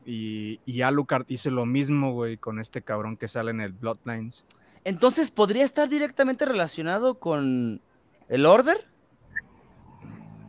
Y, 0.06 0.60
y 0.66 0.82
Alucard 0.82 1.24
hizo 1.28 1.50
lo 1.50 1.66
mismo, 1.66 2.12
güey, 2.12 2.37
con 2.37 2.60
este 2.60 2.82
cabrón 2.82 3.16
que 3.16 3.28
sale 3.28 3.50
en 3.50 3.60
el 3.60 3.72
Bloodlines. 3.72 4.44
Entonces, 4.84 5.30
¿podría 5.30 5.64
estar 5.64 5.88
directamente 5.88 6.44
relacionado 6.44 7.18
con 7.18 7.80
el 8.28 8.46
Order? 8.46 8.87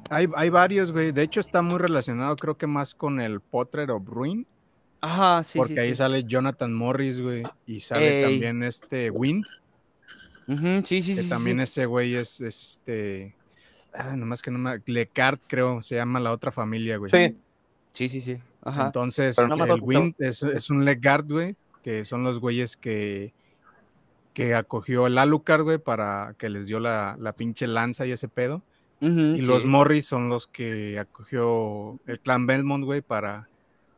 Hay, 0.09 0.27
hay 0.35 0.49
varios, 0.49 0.91
güey. 0.91 1.11
De 1.11 1.23
hecho, 1.23 1.39
está 1.39 1.61
muy 1.61 1.79
relacionado, 1.79 2.35
creo 2.35 2.57
que 2.57 2.67
más 2.67 2.93
con 2.93 3.21
el 3.21 3.39
Potrer 3.39 3.91
of 3.91 4.05
Ruin. 4.05 4.45
Ajá, 5.01 5.43
sí, 5.43 5.57
porque 5.57 5.75
sí, 5.75 5.79
ahí 5.79 5.89
sí. 5.89 5.95
sale 5.95 6.23
Jonathan 6.23 6.73
Morris, 6.73 7.21
güey. 7.21 7.43
Y 7.65 7.79
sale 7.79 8.17
Ey. 8.17 8.31
también 8.31 8.63
este 8.63 9.09
Wind. 9.09 9.45
Ujú, 10.47 10.85
sí, 10.85 11.01
sí, 11.01 11.15
que 11.15 11.23
sí, 11.23 11.29
también 11.29 11.57
sí. 11.57 11.63
ese 11.63 11.85
güey 11.85 12.15
es 12.15 12.41
este. 12.41 13.35
Ah, 13.97 14.15
nomás 14.15 14.41
que 14.41 14.51
no 14.51 14.59
me. 14.59 14.81
Lecart, 14.85 15.41
creo, 15.47 15.81
se 15.81 15.95
llama 15.95 16.19
la 16.19 16.31
otra 16.31 16.51
familia, 16.51 16.97
güey. 16.97 17.11
Sí, 17.11 17.35
Sí, 17.95 18.09
sí, 18.09 18.19
sí. 18.21 18.37
Ajá. 18.61 18.87
Entonces, 18.87 19.37
no 19.47 19.63
el. 19.63 19.81
Wind 19.81 20.15
es, 20.19 20.43
es 20.43 20.69
un 20.69 20.83
Legard, 20.83 21.25
güey, 21.31 21.55
que 21.81 22.03
son 22.03 22.23
los 22.23 22.39
güeyes 22.39 22.75
que, 22.75 23.33
que 24.33 24.53
acogió 24.53 25.07
el 25.07 25.17
Alucard, 25.17 25.63
güey, 25.63 25.77
para 25.77 26.35
que 26.37 26.49
les 26.49 26.67
dio 26.67 26.81
la, 26.81 27.15
la 27.17 27.33
pinche 27.33 27.67
lanza 27.67 28.05
y 28.05 28.11
ese 28.11 28.27
pedo. 28.27 28.61
Y 28.99 29.41
los. 29.41 29.65
Morris 29.65 30.05
son 30.07 30.29
los 30.29 30.47
que 30.47 30.99
acogió 30.99 31.99
el 32.05 32.19
clan 32.19 32.47
Belmont, 32.47 32.83
güey, 32.83 33.01
para 33.01 33.47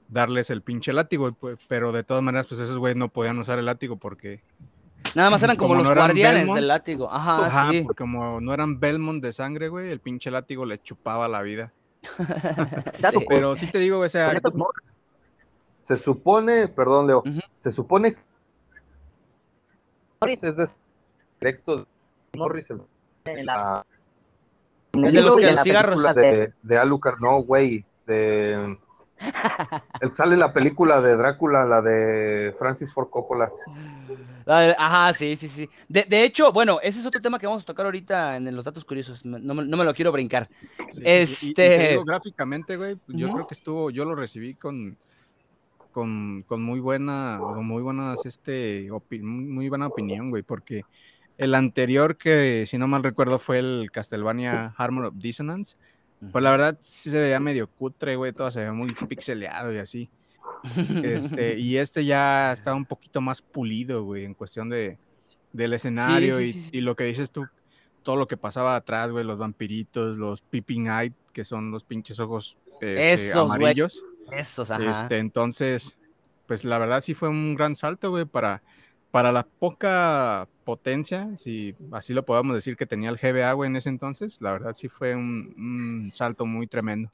darles 0.09 0.51
el 0.51 0.61
pinche 0.61 0.93
látigo. 0.93 1.31
pues, 1.31 1.57
Pero 1.67 1.91
de 1.91 2.03
todas 2.03 2.21
maneras, 2.21 2.45
pues 2.45 2.59
esos 2.61 2.77
güeyes 2.77 2.97
no 2.97 3.09
podían 3.09 3.39
usar 3.39 3.57
el 3.57 3.65
látigo 3.65 3.97
porque, 3.97 4.41
Nada 5.15 5.29
más 5.29 5.41
eran 5.41 5.55
como, 5.55 5.69
como 5.69 5.75
los 5.79 5.83
no 5.85 5.91
eran 5.91 6.05
guardianes 6.07 6.39
Belmont. 6.41 6.57
del 6.59 6.67
látigo. 6.67 7.11
Ajá, 7.11 7.45
ajá, 7.47 7.69
sí. 7.69 7.81
porque 7.81 7.97
como 8.03 8.39
no 8.41 8.53
eran 8.53 8.79
Belmont 8.79 9.23
de 9.23 9.33
sangre, 9.33 9.67
güey, 9.69 9.89
el 9.89 9.99
pinche 9.99 10.29
látigo 10.29 10.65
les 10.65 10.81
chupaba 10.83 11.27
la 11.27 11.41
vida. 11.41 11.71
Sí. 13.11 13.25
Pero 13.27 13.55
sí 13.55 13.67
te 13.71 13.79
digo, 13.79 13.99
o 13.99 14.09
sea, 14.09 14.33
se 15.83 15.97
supone, 15.97 16.67
perdón, 16.67 17.07
Leo, 17.07 17.23
se 17.59 17.71
supone 17.71 18.13
que 18.15 18.21
Morris, 20.21 20.43
es 20.43 20.57
de 20.57 20.67
directo 21.39 21.87
Morris 22.35 22.65
el- 22.69 22.81
en 23.25 23.45
la- 23.45 23.85
de 24.93 25.11
los 25.21 25.35
que 25.35 25.51
los 25.51 25.61
cigarros. 25.63 26.15
de, 26.15 26.53
de 26.63 26.77
Alucard, 26.77 27.19
no, 27.19 27.41
güey, 27.43 27.85
de 28.07 28.77
el- 30.01 30.15
sale 30.15 30.37
la 30.37 30.53
película 30.53 31.01
de 31.01 31.15
Drácula, 31.15 31.65
la 31.65 31.81
de 31.81 32.55
Francis 32.59 32.91
Ford 32.93 33.09
Coppola. 33.09 33.51
De- 34.47 34.75
Ajá, 34.77 35.13
sí, 35.13 35.35
sí, 35.35 35.49
sí. 35.49 35.69
De, 35.89 36.03
de 36.03 36.23
hecho, 36.23 36.51
bueno, 36.53 36.79
ese 36.81 36.99
es 36.99 37.05
otro 37.05 37.21
tema 37.21 37.37
que 37.37 37.45
vamos 37.47 37.63
a 37.63 37.65
tocar 37.65 37.85
ahorita 37.85 38.37
en 38.37 38.55
los 38.55 38.63
datos 38.65 38.85
curiosos. 38.85 39.25
No 39.25 39.53
me, 39.53 39.65
no 39.65 39.75
me 39.77 39.83
lo 39.83 39.93
quiero 39.93 40.11
brincar. 40.11 40.49
Sí. 40.89 41.01
Y- 41.03 41.49
y 41.49 41.53
te 41.53 41.75
Este- 41.75 41.89
digo, 41.89 42.03
gráficamente, 42.05 42.77
güey, 42.77 42.97
yo 43.07 43.31
creo 43.31 43.45
que 43.45 43.53
estuvo, 43.53 43.89
yo 43.91 44.05
lo 44.05 44.15
recibí 44.15 44.53
con, 44.55 44.97
con, 45.91 46.43
con 46.47 46.61
muy 46.63 46.79
buena, 46.79 47.39
con 47.41 47.65
muy 47.65 47.81
buenas, 47.81 48.25
este, 48.25 48.87
muy 49.21 49.67
buena 49.69 49.87
opinión, 49.87 50.29
güey, 50.29 50.43
porque 50.43 50.83
el 51.37 51.53
anterior 51.53 52.17
que, 52.17 52.65
si 52.67 52.77
no 52.77 52.87
mal 52.87 53.03
recuerdo, 53.03 53.39
fue 53.39 53.59
el 53.59 53.89
Castlevania 53.91 54.73
Harmony 54.77 55.07
of 55.07 55.13
Dissonance, 55.17 55.75
pues 56.31 56.43
la 56.43 56.51
verdad 56.51 56.77
sí 56.81 57.11
se 57.11 57.19
veía 57.19 57.39
medio 57.39 57.67
cutre, 57.67 58.15
güey, 58.15 58.31
todo 58.33 58.49
se 58.49 58.59
veía 58.61 58.73
muy 58.73 58.91
pixeleado 59.07 59.73
y 59.73 59.77
así. 59.77 60.09
Este, 61.03 61.57
y 61.59 61.77
este 61.77 62.05
ya 62.05 62.53
está 62.53 62.73
un 62.73 62.85
poquito 62.85 63.21
más 63.21 63.41
pulido, 63.41 64.03
güey, 64.03 64.25
en 64.25 64.33
cuestión 64.33 64.69
de, 64.69 64.97
del 65.53 65.73
escenario 65.73 66.37
sí, 66.37 66.43
y, 66.43 66.53
sí, 66.53 66.61
sí. 66.63 66.69
y 66.73 66.81
lo 66.81 66.95
que 66.95 67.05
dices 67.05 67.31
tú, 67.31 67.47
todo 68.03 68.15
lo 68.15 68.27
que 68.27 68.37
pasaba 68.37 68.75
atrás, 68.75 69.11
güey, 69.11 69.25
los 69.25 69.37
vampiritos, 69.37 70.17
los 70.17 70.41
peeping 70.41 70.87
eye, 70.87 71.13
que 71.33 71.43
son 71.43 71.71
los 71.71 71.83
pinches 71.83 72.19
ojos 72.19 72.57
este, 72.81 73.13
Esos, 73.13 73.47
güey. 73.47 73.57
amarillos. 73.57 74.03
Estos, 74.31 74.71
ajá. 74.71 75.01
Este, 75.03 75.17
entonces, 75.17 75.97
pues 76.45 76.63
la 76.63 76.77
verdad 76.77 77.01
sí 77.01 77.13
fue 77.13 77.29
un 77.29 77.55
gran 77.55 77.75
salto, 77.75 78.09
güey, 78.09 78.25
para, 78.25 78.61
para 79.11 79.31
la 79.31 79.43
poca 79.43 80.47
potencia, 80.63 81.35
si 81.37 81.75
así 81.91 82.13
lo 82.13 82.25
podemos 82.25 82.55
decir, 82.55 82.77
que 82.77 82.85
tenía 82.85 83.09
el 83.09 83.17
GBA, 83.17 83.51
güey, 83.53 83.69
en 83.69 83.75
ese 83.75 83.89
entonces. 83.89 84.41
La 84.41 84.51
verdad 84.51 84.73
sí 84.75 84.87
fue 84.89 85.15
un, 85.15 85.53
un 85.57 86.11
salto 86.13 86.45
muy 86.45 86.67
tremendo. 86.67 87.11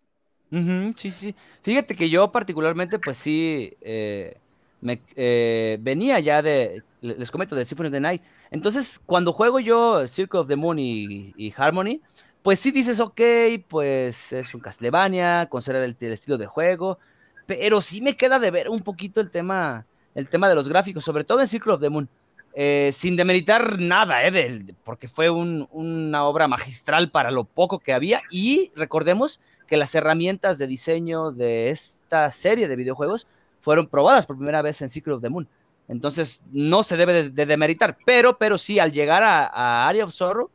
Ujú, 0.54 0.94
sí, 0.96 1.12
sí. 1.12 1.36
Fíjate 1.64 1.96
que 1.96 2.10
yo 2.10 2.32
particularmente, 2.32 3.00
pues 3.00 3.18
sí, 3.18 3.76
eh, 3.82 4.40
me, 4.82 5.04
eh, 5.16 5.78
venía 5.82 6.20
ya 6.20 6.44
de, 6.44 6.86
le- 7.02 7.16
les 7.18 7.32
comento, 7.32 7.56
de 7.56 7.66
Symphony 7.66 7.88
of 7.88 7.94
the 7.94 8.00
Night. 8.00 8.24
Entonces, 8.52 9.00
cuando 9.00 9.34
juego 9.34 9.60
yo 9.60 10.08
Circle 10.08 10.42
of 10.42 10.48
the 10.48 10.56
Moon 10.56 10.78
y, 10.78 11.34
y 11.36 11.52
Harmony, 11.58 12.04
pues 12.44 12.60
sí 12.60 12.70
dices, 12.72 13.00
ok, 13.00 13.20
pues 13.68 14.32
es 14.32 14.54
un 14.54 14.62
Castlevania, 14.62 15.48
considera 15.50 15.84
el, 15.86 15.98
el 16.00 16.12
estilo 16.14 16.38
de 16.38 16.46
juego, 16.46 17.00
pero 17.46 17.82
sí 17.82 18.02
me 18.02 18.16
queda 18.16 18.38
de 18.40 18.52
ver 18.52 18.70
un 18.70 18.84
poquito 18.84 19.22
el 19.22 19.32
tema, 19.32 19.88
el 20.14 20.30
tema 20.30 20.50
de 20.50 20.56
los 20.56 20.70
gráficos, 20.70 21.04
sobre 21.04 21.24
todo 21.24 21.42
en 21.42 21.48
Circle 21.48 21.74
of 21.74 21.82
the 21.82 21.90
Moon. 21.90 22.10
Eh, 22.56 22.92
sin 22.94 23.16
demeritar 23.16 23.80
nada, 23.80 24.28
eh, 24.28 24.76
porque 24.84 25.08
fue 25.08 25.30
un- 25.32 25.68
una 25.72 26.26
obra 26.26 26.48
magistral 26.48 27.10
para 27.10 27.32
lo 27.32 27.46
poco 27.46 27.80
que 27.80 27.94
había 27.94 28.22
y 28.30 28.72
recordemos 28.76 29.42
que 29.68 29.78
las 29.78 29.96
herramientas 29.96 30.58
de 30.58 30.68
diseño 30.68 31.32
de 31.32 31.70
esta 31.70 32.30
serie 32.32 32.68
de 32.68 32.76
videojuegos 32.76 33.28
fueron 33.62 33.88
probadas 33.88 34.26
por 34.26 34.38
primera 34.38 34.62
vez 34.62 34.82
en 34.82 34.90
Secret 34.90 35.16
of 35.16 35.22
the 35.22 35.30
Moon. 35.30 35.48
Entonces, 35.88 36.42
no 36.52 36.84
se 36.84 36.98
debe 36.98 37.14
de, 37.14 37.30
de 37.30 37.46
demeritar, 37.46 37.98
pero, 38.06 38.38
pero 38.38 38.58
sí, 38.58 38.80
al 38.80 38.92
llegar 38.92 39.24
a, 39.24 39.88
Area 39.88 40.06
of 40.06 40.14
Sorrow, 40.14 40.50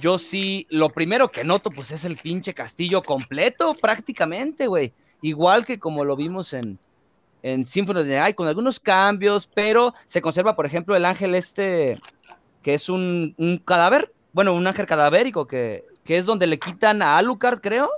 yo 0.00 0.18
sí, 0.18 0.66
lo 0.70 0.90
primero 0.90 1.30
que 1.30 1.44
noto, 1.44 1.70
pues 1.70 1.90
es 1.90 2.04
el 2.04 2.16
pinche 2.16 2.54
castillo 2.54 3.02
completo, 3.02 3.74
prácticamente, 3.74 4.66
güey. 4.66 4.92
Igual 5.22 5.64
que 5.64 5.78
como 5.78 6.04
lo 6.04 6.16
vimos 6.16 6.52
en, 6.52 6.78
en 7.42 7.64
Symphony 7.64 8.00
of 8.00 8.06
the 8.06 8.18
Night, 8.18 8.36
con 8.36 8.48
algunos 8.48 8.80
cambios, 8.80 9.46
pero 9.46 9.94
se 10.06 10.20
conserva, 10.20 10.56
por 10.56 10.66
ejemplo, 10.66 10.96
el 10.96 11.04
ángel 11.04 11.34
este, 11.34 11.98
que 12.62 12.74
es 12.74 12.88
un, 12.88 13.34
un 13.38 13.58
cadáver, 13.58 14.12
bueno, 14.32 14.54
un 14.54 14.66
ángel 14.66 14.86
cadavérico, 14.86 15.46
que, 15.46 15.84
que 16.04 16.18
es 16.18 16.26
donde 16.26 16.46
le 16.46 16.58
quitan 16.58 17.02
a 17.02 17.16
Alucard, 17.18 17.60
creo, 17.60 17.90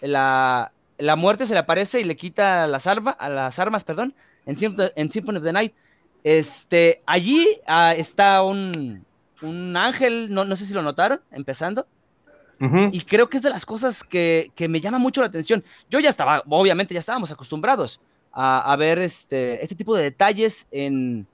la, 0.00 0.72
la 0.98 1.16
muerte 1.16 1.46
se 1.46 1.52
le 1.54 1.60
aparece 1.60 2.00
y 2.00 2.04
le 2.04 2.16
quita 2.16 2.66
las, 2.66 2.86
arma, 2.86 3.10
a 3.12 3.28
las 3.28 3.58
armas, 3.58 3.84
perdón, 3.84 4.14
en, 4.46 4.56
Symphony- 4.56 4.92
en 4.96 5.10
Symphony 5.10 5.38
of 5.38 5.44
the 5.44 5.52
Night. 5.52 5.74
Este, 6.22 7.02
allí 7.06 7.46
ah, 7.66 7.94
está 7.96 8.42
un, 8.42 9.04
un 9.42 9.76
ángel, 9.76 10.32
no, 10.32 10.44
no 10.44 10.56
sé 10.56 10.66
si 10.66 10.72
lo 10.74 10.82
notaron, 10.82 11.20
empezando, 11.30 11.86
Ujú. 12.60 12.90
y 12.92 13.00
creo 13.02 13.30
que 13.30 13.38
es 13.38 13.42
de 13.42 13.48
las 13.50 13.64
cosas 13.64 14.04
que, 14.04 14.52
que 14.54 14.68
me 14.68 14.80
llama 14.82 14.98
mucho 14.98 15.22
la 15.22 15.28
atención. 15.28 15.64
Yo 15.88 15.98
ya 15.98 16.10
estaba, 16.10 16.42
obviamente 16.48 16.92
ya 16.92 17.00
estábamos 17.00 17.30
acostumbrados 17.30 18.00
a, 18.32 18.70
a 18.70 18.76
ver 18.76 18.98
este, 18.98 19.62
este 19.62 19.74
tipo 19.74 19.96
de 19.96 20.02
detalles 20.02 20.68
en, 20.70 21.26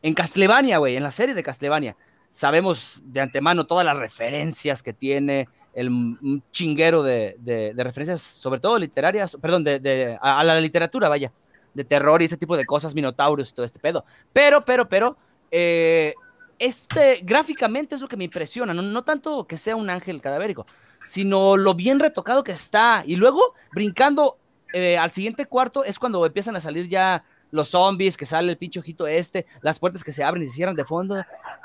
en 0.00 0.14
Castlevania, 0.14 0.78
güey, 0.78 0.96
en 0.96 1.02
la 1.02 1.10
serie 1.10 1.34
de 1.34 1.42
Castlevania. 1.42 1.94
Sabemos 2.30 3.02
de 3.04 3.20
antemano 3.20 3.66
todas 3.66 3.84
las 3.84 3.98
referencias 3.98 4.82
que 4.82 4.94
tiene, 4.94 5.46
el 5.74 5.88
un 5.88 6.42
chinguero 6.52 7.02
de, 7.02 7.36
de- 7.38 7.72
referencias, 7.84 8.20
sobre 8.20 8.60
todo 8.60 8.78
literarias, 8.78 9.36
perdón, 9.40 9.64
de, 9.64 9.80
de- 9.80 10.18
a, 10.20 10.40
a 10.40 10.44
la 10.44 10.60
literatura, 10.60 11.08
vaya, 11.08 11.32
de 11.74 11.84
terror 11.84 12.20
y 12.20 12.26
ese 12.26 12.36
tipo 12.36 12.56
de 12.56 12.66
cosas, 12.66 12.94
minotauros 12.94 13.50
y 13.50 13.54
todo 13.54 13.64
este 13.64 13.78
pedo. 13.78 14.04
Pero, 14.32 14.62
pero, 14.62 14.88
pero, 14.88 15.16
eh, 15.50 16.14
este, 16.58 17.20
gráficamente 17.22 17.94
es 17.94 18.00
lo 18.00 18.08
que 18.08 18.16
me 18.16 18.24
impresiona, 18.24 18.74
no, 18.74 18.82
no 18.82 19.02
tanto 19.02 19.46
que 19.46 19.56
sea 19.56 19.74
un 19.74 19.90
ángel 19.90 20.20
cadavérico, 20.20 20.66
sino 21.08 21.56
lo 21.56 21.74
bien 21.74 21.98
retocado 21.98 22.44
que 22.44 22.52
está. 22.52 23.02
Y 23.06 23.16
luego, 23.16 23.54
brincando 23.72 24.38
eh, 24.72 24.96
al 24.98 25.10
siguiente 25.12 25.46
cuarto, 25.46 25.84
es 25.84 25.98
cuando 25.98 26.24
empiezan 26.24 26.54
a 26.56 26.60
salir 26.60 26.88
ya 26.88 27.24
los 27.50 27.68
zombies, 27.70 28.16
que 28.16 28.24
sale 28.26 28.50
el 28.52 28.56
pinche 28.58 28.80
ojito 28.80 29.06
este, 29.06 29.46
las 29.60 29.78
puertas 29.78 30.04
que 30.04 30.12
se 30.12 30.24
abren 30.24 30.42
y 30.42 30.46
se 30.46 30.54
cierran 30.54 30.76
de 30.76 30.84
fondo. 30.84 31.16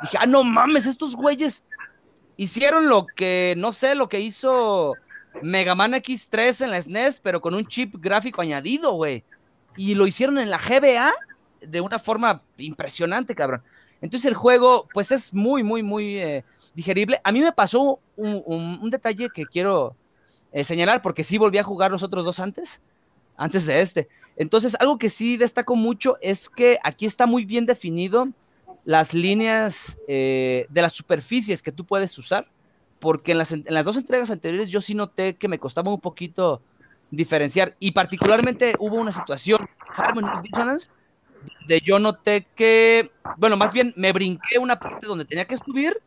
Dije, 0.01 0.17
ah, 0.19 0.25
no 0.25 0.43
mames, 0.43 0.85
estos 0.85 1.15
güeyes 1.15 1.63
hicieron 2.37 2.89
lo 2.89 3.13
que, 3.13 3.55
no 3.57 3.73
sé, 3.73 3.95
lo 3.95 4.09
que 4.09 4.21
hizo 4.21 5.01
Mega 5.39 5.75
Man 5.75 5.93
X3 5.95 6.61
en 6.61 6.71
la 6.71 6.77
SNES, 6.79 7.21
pero 7.21 7.41
con 7.41 7.55
un 7.55 7.67
chip 7.67 7.95
gráfico 7.99 8.41
añadido, 8.41 8.93
güey. 8.93 9.25
Y 9.75 9.95
lo 9.95 10.07
hicieron 10.07 10.37
en 10.39 10.49
la 10.49 10.59
GBA 10.59 11.13
de 11.61 11.81
una 11.81 11.99
forma 11.99 12.45
impresionante, 12.57 13.35
cabrón. 13.35 13.63
Entonces 14.01 14.27
el 14.27 14.35
juego, 14.35 14.89
pues 14.93 15.11
es 15.11 15.33
muy, 15.33 15.63
muy, 15.63 15.83
muy 15.83 16.17
eh, 16.19 16.45
digerible. 16.73 17.19
A 17.23 17.31
mí 17.31 17.41
me 17.41 17.51
pasó 17.53 18.03
un, 18.15 18.41
un- 18.45 18.79
un 18.81 18.89
detalle 18.91 19.31
que 19.31 19.47
quiero 19.49 19.97
eh, 20.51 20.63
señalar, 20.63 21.01
porque 21.01 21.23
sí 21.23 21.37
volví 21.37 21.57
a 21.59 21.63
jugar 21.63 21.91
los 21.91 22.03
otros 22.03 22.25
dos 22.25 22.39
antes, 22.39 22.81
antes 23.35 23.65
de 23.65 23.81
este. 23.81 24.09
Entonces, 24.35 24.75
algo 24.79 24.97
que 24.97 25.09
sí 25.09 25.37
destaco 25.37 25.75
mucho 25.75 26.17
es 26.21 26.49
que 26.49 26.79
aquí 26.83 27.05
está 27.05 27.25
muy 27.25 27.45
bien 27.45 27.65
definido 27.65 28.29
las 28.87 29.13
líneas 29.13 29.97
eh, 30.07 30.65
de 30.69 30.81
las 30.81 30.93
superficies 30.93 31.61
que 31.61 31.73
tú 31.73 31.85
puedes 31.85 32.17
usar, 32.17 32.47
porque 32.99 33.33
en 33.33 33.37
las, 33.37 33.51
en 33.51 33.65
las 33.67 33.83
dos 33.83 33.97
entregas 33.97 34.31
anteriores 34.31 34.69
yo 34.69 34.79
sí 34.79 34.95
noté 34.95 35.35
que 35.35 35.49
me 35.49 35.59
costaba 35.59 35.93
un 35.93 35.99
poquito 35.99 36.61
diferenciar, 37.11 37.75
y 37.79 37.91
particularmente 37.91 38.75
hubo 38.79 38.95
una 38.95 39.11
situación, 39.11 39.59
de 41.67 41.81
yo 41.81 41.99
noté 41.99 42.47
que, 42.55 43.11
bueno, 43.35 43.57
más 43.57 43.73
bien 43.73 43.93
me 43.97 44.13
brinqué 44.13 44.57
una 44.57 44.79
parte 44.79 45.05
donde 45.05 45.25
tenía 45.25 45.43
que 45.43 45.57
subir, 45.57 46.01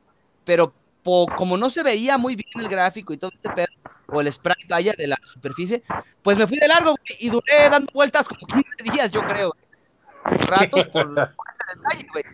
pero 0.45 0.73
po- 1.03 1.29
como 1.37 1.59
no 1.59 1.69
se 1.69 1.83
veía 1.83 2.17
muy 2.17 2.35
bien 2.35 2.49
el 2.65 2.69
gráfico 2.69 3.13
y 3.13 3.19
todo 3.19 3.31
este 3.35 3.51
pedo, 3.51 3.67
o 4.07 4.23
el 4.23 4.33
sprite 4.33 4.67
vaya 4.71 4.95
de 4.97 5.07
la 5.07 5.19
superficie, 5.23 5.83
pues 6.23 6.39
me 6.39 6.47
fui 6.47 6.59
de 6.59 6.67
largo 6.67 6.93
güey, 6.97 7.19
y 7.21 7.29
duré 7.29 7.69
dando 7.71 7.91
vueltas 7.93 8.27
como 8.27 8.47
15 8.47 8.91
días, 8.91 9.11
yo 9.11 9.23
creo, 9.23 9.55
ratos 10.49 10.87
por, 10.87 11.15
por 11.15 11.45
ese 11.51 11.77
detalle, 11.77 12.07
güey. 12.11 12.25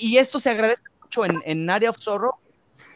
Y, 0.00 0.14
y 0.14 0.18
esto 0.18 0.40
se 0.40 0.50
agradece 0.50 0.82
mucho 1.02 1.24
en, 1.24 1.42
en 1.44 1.68
Area 1.70 1.90
of 1.90 1.96
Sorrow, 1.98 2.32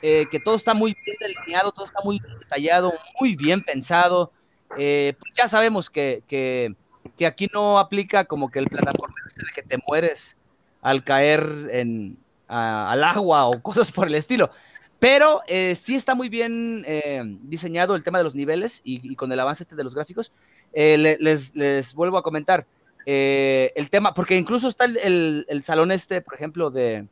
eh, 0.02 0.28
que 0.30 0.40
todo 0.40 0.56
está 0.56 0.74
muy 0.74 0.94
bien 1.04 1.16
delineado, 1.20 1.72
todo 1.72 1.86
está 1.86 2.00
muy 2.04 2.20
detallado, 2.40 2.92
muy 3.20 3.36
bien 3.36 3.62
pensado. 3.62 4.32
Eh, 4.74 5.14
pues 5.18 5.32
ya 5.36 5.48
sabemos 5.48 5.90
que, 5.90 6.24
que, 6.28 6.74
que 7.16 7.26
aquí 7.26 7.48
no 7.52 7.78
aplica 7.78 8.24
como 8.26 8.50
que 8.50 8.58
el 8.58 8.68
plataforma 8.68 9.14
este 9.28 9.42
de 9.46 9.52
que 9.54 9.62
te 9.62 9.78
mueres 9.86 10.36
al 10.80 11.04
caer 11.04 11.44
en, 11.70 12.24
a- 12.48 12.90
al 12.92 13.04
agua 13.04 13.46
o 13.46 13.62
cosas 13.62 13.92
por 13.92 14.06
el 14.08 14.14
estilo. 14.14 14.50
Pero 14.98 15.42
eh, 15.48 15.74
sí 15.74 15.94
está 15.96 16.14
muy 16.14 16.28
bien 16.28 16.84
eh, 16.86 17.22
diseñado 17.42 17.94
el 17.96 18.04
tema 18.04 18.18
de 18.18 18.24
los 18.24 18.34
niveles 18.36 18.80
y, 18.84 19.00
y 19.12 19.16
con 19.16 19.32
el 19.32 19.40
avance 19.40 19.64
este 19.64 19.74
de 19.76 19.84
los 19.84 19.94
gráficos. 19.94 20.32
Eh, 20.72 20.96
le- 20.98 21.18
les, 21.20 21.54
les 21.56 21.92
vuelvo 21.94 22.18
a 22.18 22.22
comentar 22.22 22.66
eh, 23.06 23.72
el 23.76 23.90
tema, 23.90 24.14
porque 24.14 24.36
incluso 24.36 24.68
está 24.68 24.84
el, 24.84 25.46
el- 25.48 25.62
salón 25.64 25.90
este, 25.92 26.20
por 26.20 26.34
ejemplo, 26.34 26.70
de, 26.70 27.06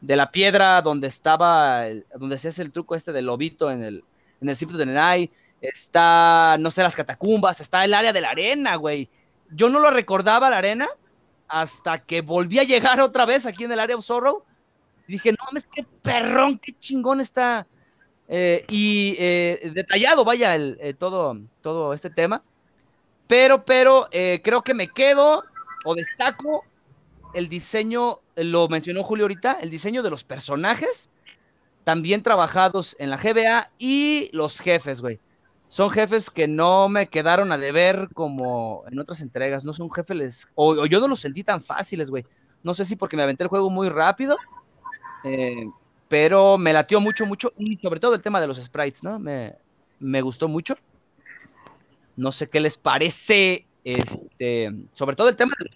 de 0.00 0.16
la 0.16 0.30
piedra 0.30 0.82
donde 0.82 1.08
estaba, 1.08 1.84
donde 2.18 2.38
se 2.38 2.48
hace 2.48 2.62
el 2.62 2.72
truco 2.72 2.94
este 2.94 3.12
del 3.12 3.26
lobito 3.26 3.70
en 3.70 3.82
el, 3.82 4.04
en 4.40 4.48
el 4.48 4.56
the 4.58 4.86
Night. 4.86 5.32
Está, 5.60 6.56
no 6.58 6.70
sé, 6.72 6.82
las 6.82 6.96
catacumbas, 6.96 7.60
está 7.60 7.84
el 7.84 7.94
área 7.94 8.12
de 8.12 8.20
la 8.20 8.30
arena, 8.30 8.76
güey. 8.76 9.08
Yo 9.50 9.68
no 9.70 9.78
lo 9.80 9.90
recordaba 9.90 10.50
la 10.50 10.58
arena 10.58 10.88
hasta 11.48 11.98
que 12.04 12.20
volví 12.22 12.58
a 12.58 12.64
llegar 12.64 13.00
otra 13.00 13.26
vez 13.26 13.46
aquí 13.46 13.64
en 13.64 13.72
el 13.72 13.80
área 13.80 13.96
of 13.96 14.04
Sorrow. 14.04 14.44
Y 15.06 15.12
dije, 15.14 15.30
no 15.32 15.38
mames, 15.46 15.66
qué 15.66 15.84
perrón, 16.02 16.58
qué 16.58 16.72
chingón 16.78 17.20
está. 17.20 17.66
eh, 18.28 18.64
y 18.68 19.16
eh, 19.18 19.70
detallado, 19.74 20.24
vaya, 20.24 20.54
el, 20.54 20.78
eh, 20.80 20.94
todo, 20.94 21.36
todo 21.60 21.92
este 21.94 22.10
tema. 22.10 22.42
Pero, 23.26 23.64
pero, 23.64 24.08
eh, 24.10 24.40
creo 24.44 24.62
que 24.62 24.74
me 24.74 24.88
quedo 24.88 25.42
o 25.84 25.94
destaco 25.94 26.64
el 27.34 27.48
diseño, 27.48 28.20
eh, 28.36 28.44
lo 28.44 28.68
mencionó 28.68 29.02
Julio 29.04 29.24
ahorita, 29.24 29.58
el 29.60 29.70
diseño 29.70 30.02
de 30.02 30.10
los 30.10 30.24
personajes, 30.24 31.10
también 31.84 32.22
trabajados 32.22 32.96
en 32.98 33.10
la 33.10 33.16
GBA 33.16 33.70
y 33.78 34.30
los 34.32 34.58
jefes, 34.60 35.00
güey. 35.00 35.20
Son 35.62 35.90
jefes 35.90 36.28
que 36.28 36.46
no 36.46 36.88
me 36.88 37.08
quedaron 37.08 37.50
a 37.50 37.58
deber 37.58 38.08
como 38.12 38.84
en 38.90 38.98
otras 38.98 39.20
entregas, 39.20 39.64
no 39.64 39.72
son 39.72 39.90
jefes, 39.90 40.48
o, 40.54 40.72
o 40.72 40.86
yo 40.86 41.00
no 41.00 41.08
los 41.08 41.20
sentí 41.20 41.42
tan 41.42 41.62
fáciles, 41.62 42.10
güey. 42.10 42.26
No 42.62 42.74
sé 42.74 42.84
si 42.84 42.94
porque 42.94 43.16
me 43.16 43.22
aventé 43.22 43.44
el 43.44 43.48
juego 43.48 43.70
muy 43.70 43.88
rápido, 43.88 44.36
eh, 45.24 45.66
pero 46.08 46.58
me 46.58 46.72
latió 46.72 47.00
mucho, 47.00 47.26
mucho, 47.26 47.52
y 47.56 47.76
sobre 47.78 48.00
todo 48.00 48.14
el 48.14 48.22
tema 48.22 48.40
de 48.40 48.46
los 48.46 48.62
sprites, 48.62 49.02
¿no? 49.02 49.18
Me, 49.18 49.56
me 49.98 50.20
gustó 50.20 50.48
mucho. 50.48 50.74
No 52.16 52.32
sé 52.32 52.48
qué 52.48 52.60
les 52.60 52.76
parece, 52.78 53.68
este, 53.84 54.70
sobre 54.94 55.16
todo 55.16 55.28
el 55.28 55.36
tema 55.36 55.52
de, 55.58 55.70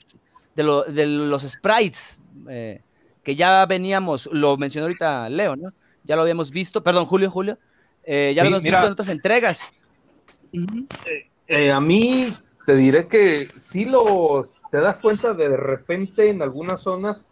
de 0.55 0.62
lo- 0.62 0.85
de 0.85 1.07
los 1.07 1.42
sprites, 1.42 2.18
eh, 2.49 2.83
que 3.22 3.37
ya 3.37 3.66
veníamos, 3.66 4.27
lo 4.33 4.57
mencionó 4.57 4.87
ahorita 4.87 5.29
Leo, 5.29 5.57
¿no? 5.57 5.70
Ya 6.05 6.16
lo 6.16 6.22
habíamos 6.22 6.51
visto, 6.51 6.83
perdón, 6.83 7.07
Julio, 7.07 7.31
Julio, 7.31 7.59
eh, 8.05 8.33
ya 8.37 8.42
Sí, 8.42 8.49
lo 8.51 8.57
habíamos 8.57 8.62
mira. 8.62 8.77
visto 8.79 8.87
en 8.87 8.92
otras 8.92 9.09
entregas. 9.09 9.61
Ujú. 10.53 10.87
Eh, 11.49 11.70
a 11.70 11.81
mí 11.81 12.33
te 12.66 12.77
diré 12.77 13.07
que 13.07 13.51
sí 13.61 13.85
lo 13.85 14.49
te 14.70 14.79
das 14.81 14.96
cuenta 14.99 15.33
de 15.33 15.57
repente 15.57 16.29
en 16.31 16.42
algunas 16.42 16.81
zonas 16.83 17.25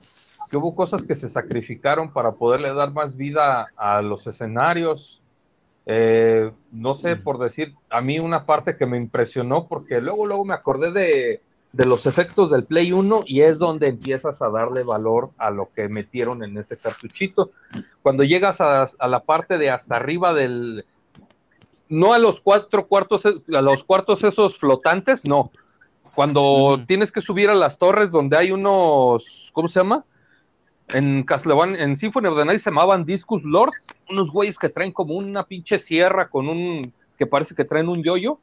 que 0.51 0.57
hubo 0.57 0.75
cosas 0.77 1.05
que 1.07 1.17
se 1.17 1.29
sacrificaron 1.29 2.13
para 2.13 2.33
poderle 2.33 2.73
dar 2.73 2.93
más 2.93 3.17
vida 3.17 3.67
a 3.77 4.03
los 4.03 4.27
escenarios. 4.27 5.21
Eh, 5.87 6.51
no 6.73 6.95
sé, 6.95 7.17
por 7.17 7.39
decir, 7.39 7.75
a 7.91 8.01
mí 8.01 8.19
una 8.19 8.47
parte 8.47 8.77
que 8.77 8.87
me 8.87 8.97
impresionó, 8.97 9.67
porque 9.67 10.01
luego, 10.01 10.27
luego 10.27 10.45
me 10.45 10.55
acordé 10.55 10.93
de 10.93 11.41
de 11.75 11.87
los 11.87 12.07
efectos 12.07 12.53
del 12.53 12.65
Play 12.65 12.93
1 12.93 13.25
y 13.27 13.41
es 13.41 13.59
donde 13.59 13.89
empiezas 13.89 14.41
a 14.41 14.49
darle 14.49 14.85
valor 14.85 15.31
a 15.39 15.51
lo 15.51 15.71
que 15.75 15.89
metieron 15.89 16.45
en 16.45 16.57
ese 16.57 16.77
cartuchito. 16.77 17.51
Cuando 18.01 18.23
llegas 18.23 18.61
a, 18.61 18.89
a 18.97 19.09
la 19.09 19.21
parte 19.21 19.59
de 19.59 19.71
hasta 19.71 19.97
arriba 19.97 20.33
del, 20.33 20.85
no 21.89 22.13
a 22.13 22.19
los 22.21 22.41
cuatro 22.41 22.87
cuartos, 22.87 23.27
a 23.27 23.61
los 23.61 23.83
cuartos 23.83 24.23
esos 24.23 24.57
flotantes, 24.57 25.25
no. 25.25 25.51
Cuando 26.15 26.81
tienes 26.87 27.11
que 27.11 27.21
subir 27.21 27.51
a 27.51 27.57
las 27.57 27.77
torres 27.77 28.13
donde 28.13 28.37
hay 28.39 28.53
unos, 28.53 29.51
¿cómo 29.53 29.69
se 29.69 29.81
llama? 29.81 30.05
En 30.89 31.23
Castlevania, 31.25 31.83
en 31.83 31.97
Symphony 31.97 32.29
of 32.29 32.37
the 32.39 32.45
Night 32.45 32.61
se 32.61 32.71
llamaban 32.71 33.05
Discus 33.05 33.43
Lords, 33.45 33.81
unos 34.11 34.31
güeyes 34.31 34.59
que 34.59 34.69
traen 34.69 34.93
como 34.93 35.15
una 35.15 35.45
pinche 35.45 35.79
sierra 35.79 36.29
con 36.29 36.49
un, 36.49 36.93
que 37.19 37.27
parece 37.27 37.55
que 37.55 37.65
traen 37.65 37.89
un 37.89 38.03
yoyo. 38.03 38.39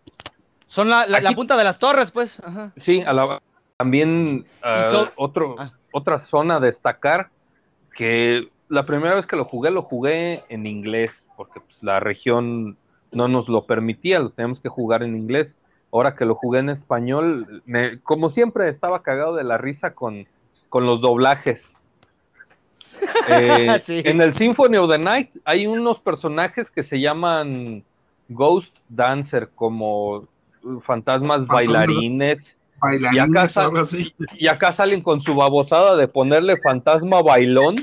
Son 0.68 0.90
la, 0.90 1.06
la- 1.06 1.32
punta 1.34 1.56
de 1.58 1.64
las 1.64 1.78
torres, 1.80 2.12
pues. 2.12 2.40
Ajá. 2.44 2.72
Sí, 2.78 3.02
a 3.02 3.14
la- 3.14 3.42
también 3.78 4.46
so- 4.92 5.12
otro, 5.18 5.56
ah. 5.60 5.72
otra 5.92 6.20
zona 6.20 6.56
a 6.56 6.60
destacar 6.60 7.30
que 7.96 8.50
la 8.70 8.86
primera 8.86 9.16
vez 9.16 9.26
que 9.26 9.36
lo 9.36 9.46
jugué, 9.46 9.70
lo 9.72 9.84
jugué 9.84 10.44
en 10.50 10.66
inglés, 10.66 11.24
porque 11.36 11.60
pues, 11.60 11.76
la 11.82 12.00
región 12.00 12.78
no 13.12 13.28
nos 13.28 13.50
lo 13.50 13.66
permitía, 13.66 14.20
lo 14.20 14.30
teníamos 14.30 14.62
que 14.62 14.70
jugar 14.70 15.04
en 15.04 15.16
inglés. 15.18 15.58
Ahora 15.92 16.16
que 16.16 16.26
lo 16.26 16.36
jugué 16.36 16.60
en 16.60 16.70
español, 16.70 17.62
me- 17.66 18.00
como 18.00 18.30
siempre 18.30 18.70
estaba 18.70 19.04
cagado 19.04 19.36
de 19.36 19.44
la 19.44 19.58
risa 19.58 19.94
con, 19.94 20.24
con 20.70 20.86
los 20.86 21.02
doblajes. 21.02 21.70
Eh, 23.28 23.80
Sí. 23.84 24.02
En 24.06 24.22
el 24.22 24.34
Symphony 24.36 24.78
of 24.78 24.90
the 24.90 24.98
Night 24.98 25.30
hay 25.46 25.68
unos 25.68 26.00
personajes 26.00 26.70
que 26.72 26.84
se 26.84 27.00
llaman 27.00 27.84
Ghost 28.30 28.76
Dancer, 28.90 29.50
como 29.56 30.28
fantasmas 30.84 31.48
Fantasmas. 31.48 31.48
bailarines. 31.48 32.40
Y 32.42 32.86
acá 32.86 33.12
Bailarines 33.12 33.58
o 33.58 33.62
algo 33.62 33.78
así. 33.80 34.14
Y 34.38 34.48
acá 34.48 34.74
salen 34.74 35.02
con 35.02 35.22
su 35.22 35.36
babosada 35.36 35.96
de 35.96 36.08
ponerle 36.08 36.56
fantasma 36.58 37.22
bailón. 37.22 37.76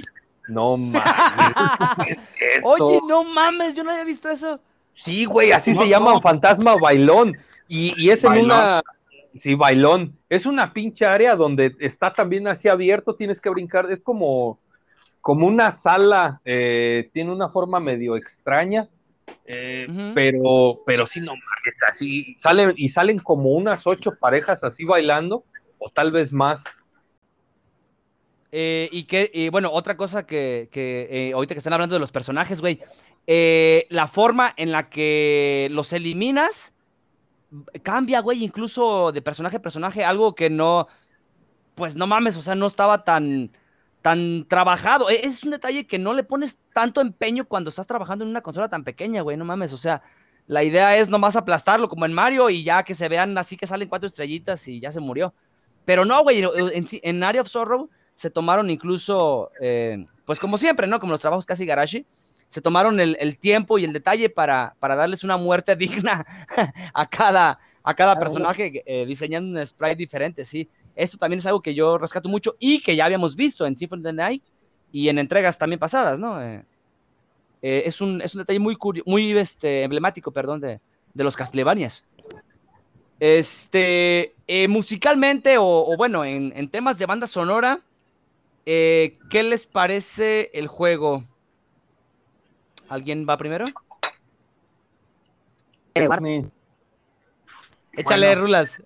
No 0.48 0.76
mames. 0.76 1.02
Oye, 2.62 3.00
no 3.06 3.24
mames, 3.24 3.74
yo 3.74 3.84
no 3.84 3.90
había 3.90 4.04
visto 4.04 4.28
eso. 4.28 4.58
Sí, 4.94 5.24
güey, 5.24 5.52
así 5.52 5.72
No, 5.72 5.82
se 5.82 5.88
llaman 5.88 6.14
no. 6.14 6.20
fantasma 6.20 6.76
bailón. 6.76 7.36
Y, 7.68 7.94
y 8.02 8.10
es 8.10 8.24
en 8.24 8.32
una. 8.44 8.82
Sí, 9.42 9.54
bailón. 9.54 10.16
Es 10.28 10.46
una 10.46 10.72
pinche 10.72 11.04
área 11.06 11.36
donde 11.36 11.76
está 11.80 12.12
también 12.12 12.48
así 12.48 12.66
abierto, 12.66 13.14
tienes 13.14 13.40
que 13.40 13.50
brincar. 13.50 13.92
Es 13.92 14.00
como, 14.00 14.58
como 15.28 15.46
una 15.46 15.72
sala, 15.72 16.40
eh, 16.42 17.10
tiene 17.12 17.30
una 17.30 17.50
forma 17.50 17.80
medio 17.80 18.16
extraña. 18.16 18.88
eh, 19.44 19.86
pero, 20.14 20.80
pero 20.86 21.06
sí, 21.06 21.20
no 21.20 21.32
mames, 21.32 21.82
así 21.86 22.34
salen 22.40 22.72
y 22.74 22.88
salen 22.88 23.18
como 23.18 23.50
unas 23.50 23.86
ocho 23.86 24.12
parejas 24.18 24.64
así 24.64 24.86
bailando, 24.86 25.44
o 25.76 25.90
tal 25.90 26.12
vez 26.12 26.32
más. 26.32 26.64
Eh, 28.52 28.88
y 28.90 29.04
que, 29.04 29.30
y 29.34 29.50
bueno, 29.50 29.70
otra 29.70 29.98
cosa 29.98 30.26
que, 30.26 30.70
que 30.72 31.08
eh, 31.10 31.32
ahorita 31.34 31.54
que 31.54 31.58
están 31.58 31.74
hablando 31.74 31.94
de 31.94 32.00
los 32.00 32.10
personajes, 32.10 32.62
güey, 32.62 32.80
eh, 33.26 33.86
la 33.90 34.06
forma 34.06 34.54
en 34.56 34.72
la 34.72 34.88
que 34.88 35.68
los 35.72 35.92
eliminas 35.92 36.72
cambia, 37.82 38.20
güey, 38.20 38.42
incluso 38.42 39.12
de 39.12 39.20
personaje 39.20 39.58
a 39.58 39.62
personaje, 39.62 40.06
algo 40.06 40.34
que 40.34 40.48
no, 40.48 40.88
pues 41.74 41.96
no 41.96 42.06
mames, 42.06 42.34
o 42.38 42.40
sea, 42.40 42.54
no 42.54 42.66
estaba 42.66 43.04
tan, 43.04 43.50
tan 44.08 44.46
trabajado. 44.48 45.10
E- 45.10 45.20
Es 45.26 45.44
un 45.44 45.50
detalle 45.50 45.86
que 45.86 45.98
no 45.98 46.14
le 46.14 46.24
pones 46.24 46.56
tanto 46.72 47.00
empeño 47.02 47.44
cuando 47.46 47.68
estás 47.70 47.86
trabajando 47.86 48.24
en 48.24 48.30
una 48.30 48.40
consola 48.42 48.68
tan 48.68 48.82
pequeña, 48.84 49.20
güey, 49.22 49.36
no 49.36 49.44
mames, 49.44 49.72
o 49.74 49.76
sea, 49.76 50.02
la 50.46 50.64
idea 50.64 50.96
es 50.96 51.10
nomás 51.10 51.36
aplastarlo 51.36 51.88
como 51.88 52.06
en 52.06 52.14
Mario 52.14 52.48
y 52.48 52.64
ya 52.64 52.82
que 52.84 52.94
se 52.94 53.08
vean 53.08 53.36
así 53.36 53.56
que 53.56 53.66
salen 53.66 53.88
cuatro 53.88 54.06
estrellitas 54.08 54.66
y 54.66 54.80
ya 54.80 54.90
se 54.92 55.00
murió. 55.00 55.34
Pero 55.84 56.04
no, 56.06 56.22
güey, 56.22 56.42
en, 56.72 56.86
en 56.90 57.22
Area 57.22 57.42
of 57.42 57.48
Sorrow 57.48 57.90
se 58.14 58.30
tomaron 58.30 58.70
incluso, 58.70 59.50
eh, 59.60 60.06
pues 60.24 60.38
como 60.38 60.56
siempre, 60.58 60.86
¿no? 60.86 61.00
Como 61.00 61.12
los 61.12 61.20
trabajos 61.20 61.44
casi 61.46 61.66
Garashi, 61.66 62.06
se 62.48 62.62
tomaron 62.62 62.98
el, 63.00 63.16
el 63.20 63.38
tiempo 63.38 63.78
y 63.78 63.84
el 63.84 63.92
detalle 63.92 64.30
para, 64.30 64.74
para 64.80 64.96
darles 64.96 65.22
una 65.22 65.36
muerte 65.36 65.76
digna 65.84 66.24
a 66.94 67.06
cada, 67.10 67.58
a 67.82 67.94
cada 67.94 68.18
personaje, 68.18 68.82
eh, 68.86 69.04
diseñando 69.06 69.58
un 69.60 69.66
sprite 69.66 69.96
diferente, 69.96 70.44
sí. 70.46 70.70
Esto 70.98 71.16
también 71.16 71.38
es 71.38 71.46
algo 71.46 71.62
que 71.62 71.74
yo 71.74 71.96
rescato 71.96 72.28
mucho 72.28 72.56
y 72.58 72.82
que 72.82 72.96
ya 72.96 73.04
habíamos 73.04 73.36
visto 73.36 73.64
en 73.64 73.76
Symphony 73.76 74.00
of 74.00 74.04
the 74.04 74.12
Night 74.12 74.42
y 74.90 75.08
en 75.08 75.18
entregas 75.18 75.56
también 75.56 75.78
pasadas, 75.78 76.18
¿no? 76.18 76.42
Eh, 76.42 76.64
eh, 77.62 77.82
es, 77.86 78.00
un, 78.00 78.20
es 78.20 78.34
un 78.34 78.40
detalle 78.40 78.58
muy, 78.58 78.74
curio- 78.74 79.04
muy 79.06 79.30
este, 79.38 79.84
emblemático, 79.84 80.32
perdón, 80.32 80.60
de, 80.60 80.80
de 81.14 81.24
los 81.24 81.36
Castlevanias. 81.36 82.04
Este, 83.20 84.34
eh, 84.48 84.66
musicalmente 84.66 85.56
o, 85.56 85.64
o 85.64 85.96
bueno, 85.96 86.24
en, 86.24 86.52
en 86.56 86.68
temas 86.68 86.98
de 86.98 87.06
banda 87.06 87.28
sonora, 87.28 87.80
eh, 88.66 89.18
¿qué 89.30 89.44
les 89.44 89.68
parece 89.68 90.50
el 90.52 90.66
juego? 90.66 91.24
¿Alguien 92.88 93.24
va 93.28 93.36
primero? 93.36 93.66
Échale, 97.94 98.26
Bueno. 98.26 98.42
Rulas. 98.42 98.82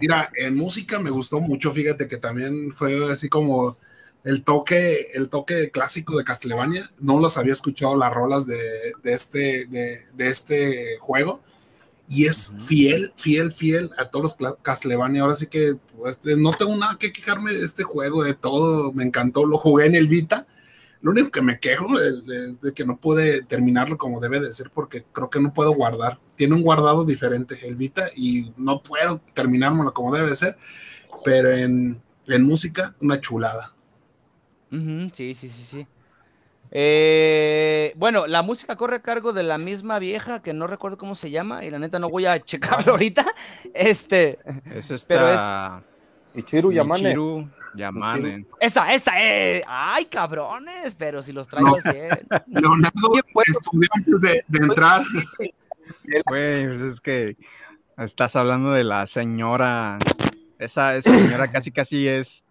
Mira, 0.00 0.30
en 0.34 0.56
música 0.56 0.98
me 0.98 1.10
gustó 1.10 1.40
mucho, 1.40 1.72
fíjate 1.72 2.08
que 2.08 2.16
también 2.16 2.72
fue 2.72 3.10
así 3.12 3.28
como 3.28 3.76
el 4.24 4.42
toque, 4.42 5.10
el 5.14 5.28
toque 5.28 5.70
clásico 5.70 6.16
de 6.16 6.24
Castlevania. 6.24 6.90
No 6.98 7.20
los 7.20 7.36
había 7.36 7.52
escuchado 7.52 7.96
las 7.96 8.12
rolas 8.12 8.46
de, 8.46 8.58
de 9.02 9.12
este, 9.12 9.66
de, 9.66 10.06
de 10.14 10.28
este 10.28 10.98
juego. 10.98 11.40
Y 12.08 12.26
es 12.26 12.56
fiel, 12.58 13.12
fiel, 13.16 13.52
fiel 13.52 13.92
a 13.96 14.10
todos 14.10 14.36
los 14.40 14.56
Castlevania. 14.62 15.22
Ahora 15.22 15.36
sí 15.36 15.46
que 15.46 15.76
pues, 15.96 16.18
no 16.36 16.50
tengo 16.50 16.76
nada 16.76 16.98
que 16.98 17.12
quejarme 17.12 17.54
de 17.54 17.64
este 17.64 17.84
juego, 17.84 18.24
de 18.24 18.34
todo. 18.34 18.92
Me 18.92 19.04
encantó, 19.04 19.46
lo 19.46 19.58
jugué 19.58 19.86
en 19.86 19.94
el 19.94 20.08
Vita. 20.08 20.46
Lo 21.02 21.12
único 21.12 21.30
que 21.30 21.40
me 21.40 21.58
quejo 21.58 21.98
es 21.98 22.22
es 22.28 22.60
de 22.60 22.72
que 22.74 22.84
no 22.84 22.96
pude 22.98 23.42
terminarlo 23.42 23.96
como 23.96 24.20
debe 24.20 24.38
de 24.40 24.52
ser 24.52 24.70
porque 24.70 25.04
creo 25.12 25.30
que 25.30 25.40
no 25.40 25.52
puedo 25.54 25.72
guardar. 25.72 26.18
Tiene 26.36 26.54
un 26.54 26.62
guardado 26.62 27.04
diferente 27.04 27.58
el 27.66 27.74
Vita 27.76 28.08
y 28.14 28.52
no 28.56 28.82
puedo 28.82 29.20
terminármelo 29.32 29.94
como 29.94 30.14
debe 30.14 30.28
de 30.30 30.36
ser. 30.36 30.56
Pero 31.24 31.50
en, 31.52 32.00
en 32.26 32.44
música, 32.44 32.94
una 33.00 33.18
chulada. 33.20 33.70
Sí, 34.70 35.34
sí, 35.34 35.48
sí, 35.48 35.64
sí. 35.70 35.86
Eh, 36.72 37.92
bueno, 37.96 38.26
la 38.28 38.42
música 38.42 38.76
corre 38.76 38.96
a 38.96 39.02
cargo 39.02 39.32
de 39.32 39.42
la 39.42 39.58
misma 39.58 39.98
vieja 39.98 40.40
que 40.40 40.52
no 40.52 40.66
recuerdo 40.68 40.98
cómo 40.98 41.14
se 41.16 41.30
llama 41.30 41.64
y 41.64 41.70
la 41.70 41.78
neta 41.80 41.98
no 41.98 42.08
voy 42.08 42.26
a 42.26 42.38
checarlo 42.40 42.92
ahorita. 42.92 43.26
Este, 43.74 44.38
Es 44.72 45.04
Pero 45.08 45.26
es- 45.28 45.32
esta. 45.34 45.82
Ichiru 46.34 46.70
Yamane. 46.72 47.14
Michiru 47.74 47.78
Yamane. 47.78 48.46
esa, 48.60 48.92
esa, 48.92 49.12
eh. 49.16 49.62
Ay, 49.66 50.06
cabrones, 50.06 50.94
pero 50.96 51.22
si 51.22 51.32
los 51.32 51.48
traigo 51.48 51.80
100. 51.80 51.94
Leonardo 52.48 53.10
estudió 53.46 53.88
antes 53.94 54.20
de, 54.22 54.44
de 54.48 54.58
entrar. 54.58 55.02
Güey, 56.26 56.66
pues 56.66 56.80
es 56.80 57.00
que 57.00 57.36
estás 57.96 58.36
hablando 58.36 58.72
de 58.72 58.84
la 58.84 59.06
señora. 59.06 59.98
Esa, 60.58 60.96
esa 60.96 61.12
señora 61.16 61.48
casi 61.52 61.70
casi 61.70 62.08
es. 62.08 62.44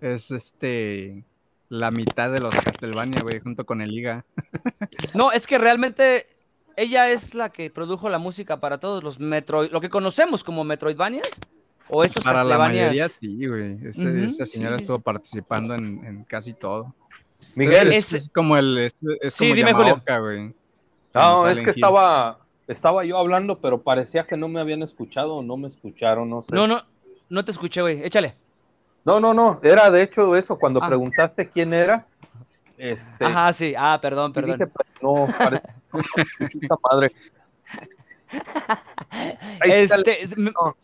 Es 0.00 0.30
este. 0.30 1.24
La 1.70 1.90
mitad 1.90 2.32
de 2.32 2.40
los 2.40 2.54
Castlevania, 2.54 3.20
güey, 3.20 3.40
junto 3.40 3.66
con 3.66 3.80
el 3.80 3.90
Liga. 3.90 4.24
No, 5.14 5.32
es 5.32 5.46
que 5.46 5.58
realmente 5.58 6.26
ella 6.76 7.10
es 7.10 7.34
la 7.34 7.50
que 7.50 7.70
produjo 7.70 8.08
la 8.08 8.18
música 8.18 8.60
para 8.60 8.78
todos 8.78 9.02
los 9.02 9.20
Metroid, 9.20 9.70
lo 9.70 9.80
que 9.80 9.90
conocemos 9.90 10.44
como 10.44 10.64
Metroidvanias 10.64 11.28
o 11.90 12.04
estos 12.04 12.22
Para 12.24 12.44
la 12.44 12.58
mayoría, 12.58 13.08
sí, 13.08 13.46
güey. 13.46 13.78
Ese- 13.86 14.24
esa 14.24 14.46
señora 14.46 14.76
sí, 14.76 14.82
estuvo 14.82 14.98
participando 15.00 15.74
en, 15.74 16.04
en 16.04 16.24
casi 16.24 16.52
todo. 16.54 16.94
Miguel, 17.54 17.92
es, 17.92 18.12
es 18.12 18.28
como 18.28 18.56
el. 18.56 18.78
Es, 18.78 18.96
es 19.20 19.34
Sí, 19.34 19.44
como 19.46 19.54
dime, 19.56 19.72
Julio. 19.72 19.88
Yamaoka, 19.88 20.18
güey. 20.18 20.54
no, 21.14 21.48
es 21.48 21.56
que 21.56 21.62
Hill. 21.62 21.68
estaba, 21.70 22.38
estaba 22.68 23.04
yo 23.04 23.18
hablando, 23.18 23.58
pero 23.58 23.80
parecía 23.82 24.24
que 24.24 24.36
no 24.36 24.48
me 24.48 24.60
habían 24.60 24.82
escuchado 24.82 25.36
o 25.36 25.42
no 25.42 25.56
me 25.56 25.68
escucharon, 25.68 26.28
no 26.30 26.42
sé. 26.48 26.54
No, 26.54 26.66
no, 26.66 26.82
no 27.28 27.44
te 27.44 27.50
escuché, 27.50 27.80
güey. 27.80 28.04
Échale. 28.04 28.34
No, 29.04 29.18
no, 29.20 29.32
no, 29.32 29.58
era 29.62 29.90
de 29.90 30.02
hecho 30.02 30.36
eso, 30.36 30.58
cuando 30.58 30.80
Ah. 30.82 30.88
preguntaste 30.88 31.48
quién 31.48 31.72
era, 31.72 32.06
este, 32.76 33.24
Ajá, 33.24 33.52
sí. 33.54 33.74
Ah, 33.76 33.98
perdón, 34.00 34.32
perdón. 34.32 34.58
dije, 34.58 34.70
pues, 34.72 34.88
no, 35.00 35.26
parece 35.36 35.62
madre. 36.92 37.12
Ahí 39.60 39.70
está 39.72 39.96
el- 39.96 40.08
Este, 40.08 40.40
no. 40.40 40.76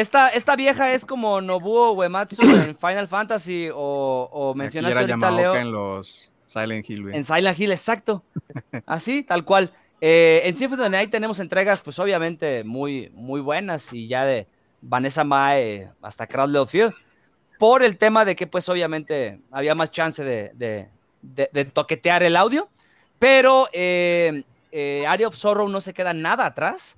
Esta, 0.00 0.28
esta 0.28 0.56
vieja 0.56 0.92
es 0.92 1.04
como 1.04 1.40
Nobuo 1.40 1.92
Uematsu 1.92 2.42
en 2.42 2.76
Final 2.80 3.08
Fantasy 3.08 3.68
o, 3.72 4.28
o 4.32 4.54
mencionaste 4.54 4.92
era 4.92 5.00
ahorita, 5.14 5.30
Leo, 5.30 5.54
en 5.56 5.72
los 5.72 6.30
Silent 6.46 6.88
Hill, 6.88 7.02
güey. 7.02 7.16
en 7.16 7.24
Silent 7.24 7.58
Hill, 7.58 7.72
exacto. 7.72 8.22
Así, 8.86 9.22
tal 9.22 9.44
cual. 9.44 9.70
Eh, 10.00 10.42
en 10.44 10.54
Symphony 10.56 10.80
of 10.80 10.86
the 10.86 10.90
Night 10.90 11.10
tenemos 11.10 11.40
entregas, 11.40 11.80
pues 11.80 11.98
obviamente 11.98 12.62
muy, 12.64 13.10
muy 13.14 13.40
buenas 13.40 13.92
y 13.92 14.06
ya 14.06 14.24
de 14.24 14.46
Vanessa 14.80 15.24
Mae 15.24 15.90
hasta 16.02 16.26
Crowd 16.26 16.66
Field. 16.68 16.94
Por 17.58 17.82
el 17.82 17.98
tema 17.98 18.24
de 18.24 18.36
que, 18.36 18.46
pues 18.46 18.68
obviamente 18.68 19.40
había 19.50 19.74
más 19.74 19.90
chance 19.90 20.22
de, 20.22 20.52
de- 20.54 20.88
de- 21.22 21.50
de 21.52 21.64
toquetear 21.64 22.22
el 22.22 22.36
audio. 22.36 22.68
Pero 23.18 23.68
eh, 23.72 24.44
eh, 24.70 25.04
Area 25.08 25.26
of 25.26 25.34
Sorrow 25.34 25.68
no 25.68 25.80
se 25.80 25.92
queda 25.92 26.12
nada 26.12 26.46
atrás. 26.46 26.96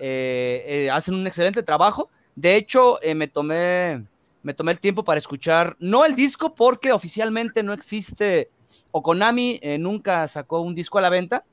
Eh, 0.00 0.88
hacen 0.92 1.14
un 1.14 1.26
excelente 1.26 1.62
trabajo. 1.62 2.08
De 2.34 2.56
hecho, 2.56 3.02
eh, 3.02 3.14
me 3.14 3.28
tomé 3.28 4.04
me 4.42 4.54
tomé 4.54 4.72
el 4.72 4.80
tiempo 4.80 5.04
para 5.04 5.18
escuchar, 5.18 5.76
no 5.78 6.04
el 6.04 6.16
disco 6.16 6.54
porque 6.54 6.92
oficialmente 6.92 7.62
no 7.62 7.72
existe, 7.72 8.50
o 8.90 9.02
Konami 9.02 9.60
eh, 9.62 9.78
nunca 9.78 10.26
sacó 10.26 10.60
un 10.60 10.74
disco 10.74 10.98
a 10.98 11.02
la 11.02 11.10
venta 11.10 11.44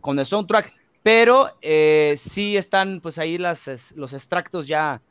con 0.00 0.18
el 0.18 0.26
soundtrack, 0.26 0.72
pero 1.02 1.50
eh, 1.60 2.18
sí 2.18 2.56
están 2.56 3.00
pues 3.00 3.18
ahí 3.18 3.36
las, 3.36 3.92
los 3.94 4.12
extractos 4.14 4.66
ya 4.66 5.02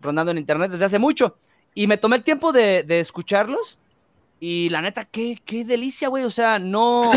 rondando 0.00 0.32
en 0.32 0.38
internet 0.38 0.72
desde 0.72 0.86
hace 0.86 0.98
mucho. 0.98 1.36
Y 1.74 1.86
me 1.86 1.98
tomé 1.98 2.16
el 2.16 2.24
tiempo 2.24 2.52
de, 2.52 2.82
de 2.82 2.98
escucharlos 2.98 3.78
y 4.40 4.70
la 4.70 4.82
neta, 4.82 5.04
qué, 5.04 5.40
qué 5.44 5.64
delicia, 5.64 6.08
güey. 6.08 6.24
O 6.24 6.30
sea, 6.30 6.58
no, 6.58 7.12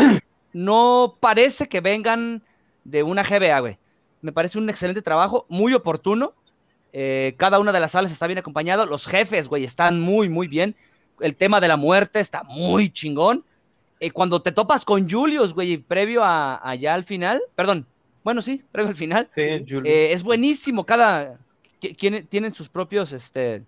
no 0.52 1.16
parece 1.18 1.68
que 1.68 1.80
vengan 1.80 2.42
de 2.84 3.02
una 3.02 3.24
GBA, 3.24 3.58
güey. 3.60 3.78
Me 4.20 4.32
parece 4.32 4.58
un 4.58 4.68
excelente 4.70 5.02
trabajo, 5.02 5.46
muy 5.48 5.74
oportuno. 5.74 6.34
Eh, 6.96 7.34
cada 7.36 7.58
una 7.58 7.72
de 7.72 7.80
las 7.80 7.90
salas 7.90 8.12
está 8.12 8.28
bien 8.28 8.38
acompañado. 8.38 8.86
Los 8.86 9.06
jefes, 9.06 9.48
güey, 9.48 9.64
están 9.64 10.00
muy, 10.00 10.28
muy 10.28 10.46
bien. 10.46 10.76
El 11.18 11.34
tema 11.34 11.60
de 11.60 11.66
la 11.66 11.76
muerte 11.76 12.20
está 12.20 12.44
muy 12.44 12.88
chingón. 12.88 13.44
Eh, 13.98 14.12
cuando 14.12 14.40
te 14.42 14.52
topas 14.52 14.84
con 14.84 15.10
Julius, 15.10 15.54
güey, 15.54 15.76
previo 15.78 16.22
a, 16.22 16.60
allá 16.68 16.94
al 16.94 17.02
final, 17.02 17.42
perdón, 17.56 17.84
bueno, 18.22 18.40
sí, 18.42 18.62
previo 18.70 18.90
al 18.90 18.96
final, 18.96 19.28
Sí, 19.34 19.40
eh, 19.42 20.10
es 20.12 20.22
buenísimo. 20.22 20.86
Cada. 20.86 21.36
quien- 21.80 22.26
tienen 22.28 22.54
sus 22.54 22.68
propios 22.68 23.12
este, 23.12 23.62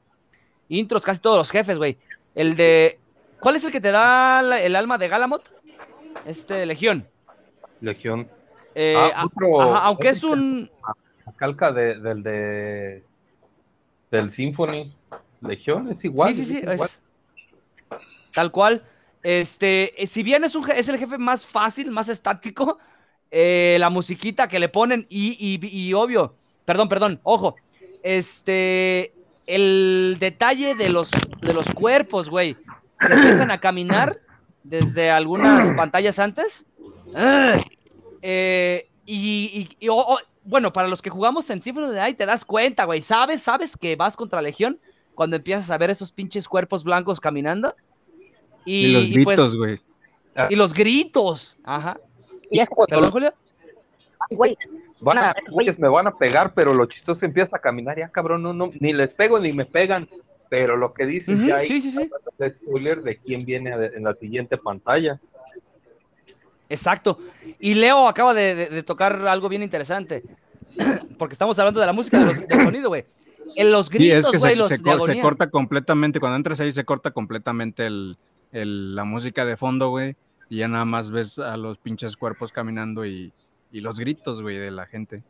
intros, 0.68 1.03
casi 1.03 1.20
todos 1.20 1.37
los 1.37 1.51
jefes, 1.51 1.79
güey. 1.79 1.97
El 2.37 2.55
de. 2.57 2.99
¿Cuál 3.41 3.57
es 3.57 3.64
el 3.64 3.72
que 3.72 3.81
te 3.81 3.91
da 3.91 4.41
la- 4.43 4.62
el 4.62 4.77
alma 4.77 4.99
de 4.99 5.09
Galamot? 5.09 5.43
Este, 6.27 6.64
Legión. 6.64 7.07
Legión. 7.81 8.29
Eh, 8.74 8.95
Ah, 8.97 9.22
a- 9.22 9.27
otro- 9.27 9.61
ajá, 9.62 9.79
aunque 9.87 10.11
es 10.11 10.22
un. 10.22 10.70
Calca 11.37 11.72
de, 11.72 11.99
del 11.99 12.22
de 12.22 13.05
del 14.16 14.32
Symphony. 14.32 14.92
Legión 15.40 15.90
es 15.90 16.04
igual. 16.04 16.34
sí, 16.34 16.44
sí, 16.44 16.50
sí. 16.52 16.62
es 16.66 17.00
tal 18.32 18.50
cual. 18.50 18.82
Este, 19.22 20.00
eh, 20.02 20.06
si 20.06 20.22
bien 20.22 20.44
es, 20.44 20.54
un, 20.54 20.70
es 20.70 20.88
el 20.88 20.98
jefe 20.98 21.18
más 21.18 21.46
fácil, 21.46 21.90
más 21.90 22.08
estático, 22.08 22.78
eh, 23.30 23.76
la 23.80 23.90
musiquita 23.90 24.46
que 24.48 24.58
le 24.58 24.68
ponen 24.68 25.06
y, 25.08 25.36
y- 25.38 25.66
y 25.66 25.92
obvio, 25.94 26.36
perdón, 26.64 26.88
perdón, 26.88 27.20
ojo, 27.24 27.56
este, 28.02 29.12
el 29.46 30.16
detalle 30.20 30.74
de 30.76 30.90
los, 30.90 31.10
de 31.40 31.52
los 31.52 31.66
cuerpos, 31.72 32.30
güey, 32.30 32.56
que 33.00 33.12
empiezan 33.12 33.50
a 33.50 33.58
caminar 33.60 34.16
desde 34.62 35.10
algunas 35.10 35.72
pantallas 35.72 36.18
antes. 36.18 36.64
Eh, 38.22 38.88
y, 39.04 39.76
y- 39.80 39.88
bueno, 40.47 40.72
para 40.72 40.88
los 40.88 41.03
que 41.03 41.11
jugamos 41.11 41.49
en 41.51 41.61
Symphony 41.61 41.86
of 41.86 41.92
the 41.92 41.99
Night 41.99 42.16
te 42.16 42.26
das 42.26 42.44
cuenta, 42.44 42.84
güey, 42.84 43.01
sabes, 43.03 43.42
sabes 43.42 43.76
que 43.76 43.97
vas 43.97 44.16
contra 44.16 44.40
Legión 44.42 44.78
cuando 45.14 45.36
empiezas 45.36 45.70
a 45.70 45.78
ver 45.78 45.90
esos 45.90 46.12
pinches 46.12 46.49
cuerpos 46.49 46.84
blancos 46.84 47.20
caminando. 47.20 47.74
Y, 48.64 48.86
Y, 48.86 48.92
los 48.92 49.05
y, 49.05 49.24
pues, 49.24 49.36
gritos, 49.36 49.57
güey. 49.57 49.80
y 50.51 50.57
los 50.57 50.74
gritos. 50.74 51.57
Ajá. 51.64 51.99
Y 52.51 52.61
es 52.61 52.68
cuando, 52.68 52.94
¿Perdón, 52.97 53.11
Julio? 53.12 53.34
güey, 54.30 54.57
Van 55.01 55.18
a, 55.18 55.20
Nada, 55.20 55.34
güey. 55.42 55.53
güeyes, 55.66 55.78
me 55.78 55.88
van 55.88 56.07
a 56.07 56.16
pegar, 56.16 56.55
pero 56.55 56.72
lo 56.72 56.86
chistoso 56.86 57.24
empieza 57.26 57.57
a 57.57 57.61
caminar. 57.61 57.99
Ya, 57.99 58.09
cabrón, 58.09 58.42
no, 58.42 58.53
no, 58.55 58.70
ni 58.80 58.92
les 58.92 59.12
pego 59.14 59.38
ni 59.38 59.53
me 59.53 59.66
pegan. 59.66 60.09
Pero 60.49 60.76
lo 60.76 60.94
que 60.94 61.05
dicen 61.07 61.38
Ujú, 61.38 61.49
ya 61.49 61.57
hay 61.57 61.66
sí, 61.66 61.80
sí, 61.80 61.90
sí. 61.90 62.09
de 62.38 62.51
spoiler 62.51 63.03
de 63.03 63.16
quién 63.18 63.44
viene 63.44 63.72
en 63.72 64.05
la 64.05 64.14
siguiente 64.14 64.57
pantalla. 64.57 65.20
Exacto. 66.68 67.18
Y 67.58 67.74
Leo 67.74 68.08
acaba 68.08 68.34
de, 68.34 68.54
de- 68.54 68.66
de 68.68 68.82
tocar 68.82 69.26
algo 69.28 69.48
bien 69.48 69.62
interesante. 69.62 70.22
Porque 71.18 71.32
estamos 71.34 71.58
hablando 71.58 71.80
de 71.80 71.86
la 71.86 71.92
música, 71.92 72.18
de 72.18 72.24
los- 72.26 72.46
del 72.46 72.62
sonido, 72.62 72.88
güey. 72.88 73.04
En 73.54 73.72
los 73.72 73.86
Sí, 73.86 74.10
es 74.10 74.26
gritos, 74.26 74.32
que 74.32 74.38
se, 74.38 74.56
los 74.56 74.68
se 74.68 74.76
de 75.14 75.20
corta 75.22 75.48
completamente, 75.50 76.20
cuando 76.20 76.36
entras 76.36 76.60
ahí 76.60 76.72
se 76.72 76.84
corta 76.84 77.10
completamente 77.12 77.86
el, 77.86 78.18
el- 78.52 78.94
la 78.94 79.04
música 79.04 79.44
de 79.46 79.56
fondo, 79.56 79.88
güey, 79.88 80.14
y 80.50 80.58
ya 80.58 80.68
nada 80.68 80.84
más 80.84 81.10
ves 81.10 81.38
a 81.38 81.56
los 81.56 81.78
pinches 81.78 82.16
cuerpos 82.16 82.52
caminando 82.52 83.06
y, 83.06 83.32
y 83.72 83.80
los 83.80 83.98
gritos, 83.98 84.42
güey, 84.42 84.58
de 84.58 84.70
la 84.70 84.84
gente. 84.86 85.22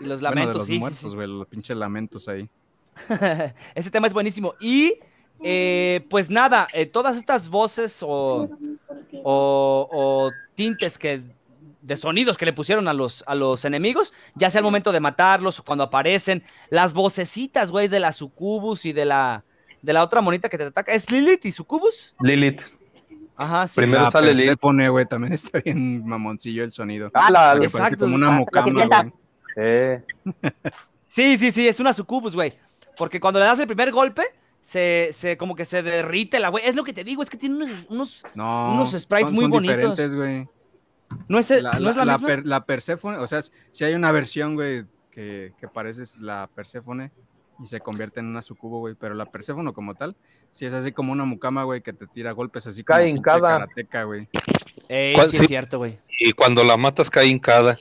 Y 0.00 0.04
los 0.06 0.06
Bueno, 0.06 0.16
de 0.16 0.22
lamentos, 0.22 0.56
los 0.56 0.66
sí, 0.66 0.78
muertos, 0.78 1.14
güey, 1.14 1.28
los 1.28 1.46
pinches 1.46 1.76
lamentos 1.76 2.26
ahí. 2.28 2.48
Ese 3.74 3.90
tema 3.90 4.08
es 4.08 4.12
buenísimo. 4.14 4.54
Y 4.60 4.94
eh, 5.42 6.06
pues 6.10 6.30
nada, 6.30 6.68
eh, 6.72 6.86
todas 6.86 7.16
estas 7.16 7.48
voces 7.48 7.98
o, 8.02 8.48
o- 9.24 9.88
o 9.90 10.32
tintes 10.54 10.98
que 10.98 11.22
de 11.80 11.96
sonidos 11.96 12.36
que 12.36 12.44
le 12.44 12.52
pusieron 12.52 12.88
a 12.88 12.92
los, 12.92 13.24
a 13.26 13.34
los 13.34 13.64
enemigos, 13.64 14.12
ya 14.34 14.50
sea 14.50 14.58
el 14.58 14.64
momento 14.64 14.92
de 14.92 15.00
matarlos 15.00 15.60
o 15.60 15.64
cuando 15.64 15.84
aparecen, 15.84 16.42
las 16.70 16.92
vocecitas, 16.92 17.70
güey, 17.70 17.88
de 17.88 18.00
la 18.00 18.12
sucubus 18.12 18.84
y 18.84 18.92
de 18.92 19.04
la 19.04 19.44
de 19.80 19.92
la 19.92 20.02
otra 20.02 20.20
monita 20.20 20.48
que 20.48 20.58
te 20.58 20.64
ataca, 20.64 20.92
¿es 20.92 21.08
Lilith 21.10 21.44
y 21.46 21.52
sucubus? 21.52 22.14
Lilith. 22.20 22.60
Ajá, 23.36 23.68
sí. 23.68 23.76
Primero 23.76 24.02
la 24.02 24.10
sale 24.10 24.34
Lilith. 24.34 24.46
Perséfone, 24.46 24.88
güey, 24.88 25.06
también 25.06 25.32
está 25.32 25.60
bien 25.60 26.04
mamoncillo 26.04 26.64
el 26.64 26.72
sonido. 26.72 27.12
Ah, 27.14 27.30
la, 27.30 27.52
Porque 27.52 27.66
exacto, 27.66 27.78
parece 27.80 27.96
como 28.00 28.16
una 28.16 28.44
sirvienta. 28.64 29.02
güey. 29.02 29.12
eh, 29.56 30.02
Sí, 31.08 31.38
sí, 31.38 31.52
sí, 31.52 31.68
es 31.68 31.78
una 31.80 31.92
sucubus, 31.92 32.34
güey. 32.34 32.54
Porque 32.96 33.20
cuando 33.20 33.38
le 33.40 33.46
das 33.46 33.60
el 33.60 33.66
primer 33.68 33.92
golpe, 33.92 34.22
se, 34.68 35.10
se 35.14 35.38
como 35.38 35.54
que 35.54 35.64
se 35.64 35.82
derrite 35.82 36.38
la 36.38 36.50
güey. 36.50 36.66
Es 36.66 36.74
lo 36.76 36.84
que 36.84 36.92
te 36.92 37.02
digo, 37.02 37.22
es 37.22 37.30
que 37.30 37.38
tiene 37.38 37.54
unos, 37.56 37.70
unos 37.88 38.22
No, 38.34 38.74
Unos 38.74 38.90
sprites 38.92 39.28
son- 39.28 39.34
muy 39.34 39.42
son 39.44 39.50
bonitos. 39.50 39.76
diferentes, 39.76 40.14
güey. 40.14 40.46
no 41.26 41.38
es, 41.38 41.48
La, 41.50 41.70
no 41.80 41.88
es 41.88 41.96
la, 41.96 42.04
la- 42.04 42.04
la 42.04 42.12
misma. 42.18 42.26
per- 42.26 42.46
la 42.46 42.64
Perséfone, 42.66 43.16
o 43.16 43.26
sea, 43.26 43.40
si 43.70 43.84
hay 43.84 43.94
una 43.94 44.12
versión, 44.12 44.56
güey, 44.56 44.84
que, 45.10 45.54
que 45.58 45.68
parece 45.68 46.02
es 46.02 46.18
la 46.18 46.50
Perséfone 46.54 47.10
y 47.64 47.66
se 47.66 47.80
convierte 47.80 48.20
en 48.20 48.26
una 48.26 48.42
sucubo, 48.42 48.80
güey, 48.80 48.94
pero 48.94 49.14
la 49.14 49.24
Perséfone 49.24 49.72
como 49.72 49.94
tal, 49.94 50.14
sí 50.50 50.66
es 50.66 50.74
así 50.74 50.92
como 50.92 51.12
una 51.12 51.24
mucama, 51.24 51.64
güey, 51.64 51.80
que 51.80 51.94
te 51.94 52.06
tira 52.06 52.32
golpes 52.32 52.66
así 52.66 52.84
como 52.84 52.96
Cae 52.98 53.06
pinche 53.06 53.18
hincada. 53.20 53.48
karateca, 53.60 54.02
güey. 54.04 54.28
¿Cuál- 55.14 55.30
sí 55.30 55.38
sí? 55.38 55.42
es 55.44 55.48
cierto, 55.48 55.78
güey. 55.78 55.98
Y 56.20 56.32
cuando 56.32 56.62
la 56.62 56.76
matas 56.76 57.08
cae 57.08 57.26
hincada. 57.26 57.78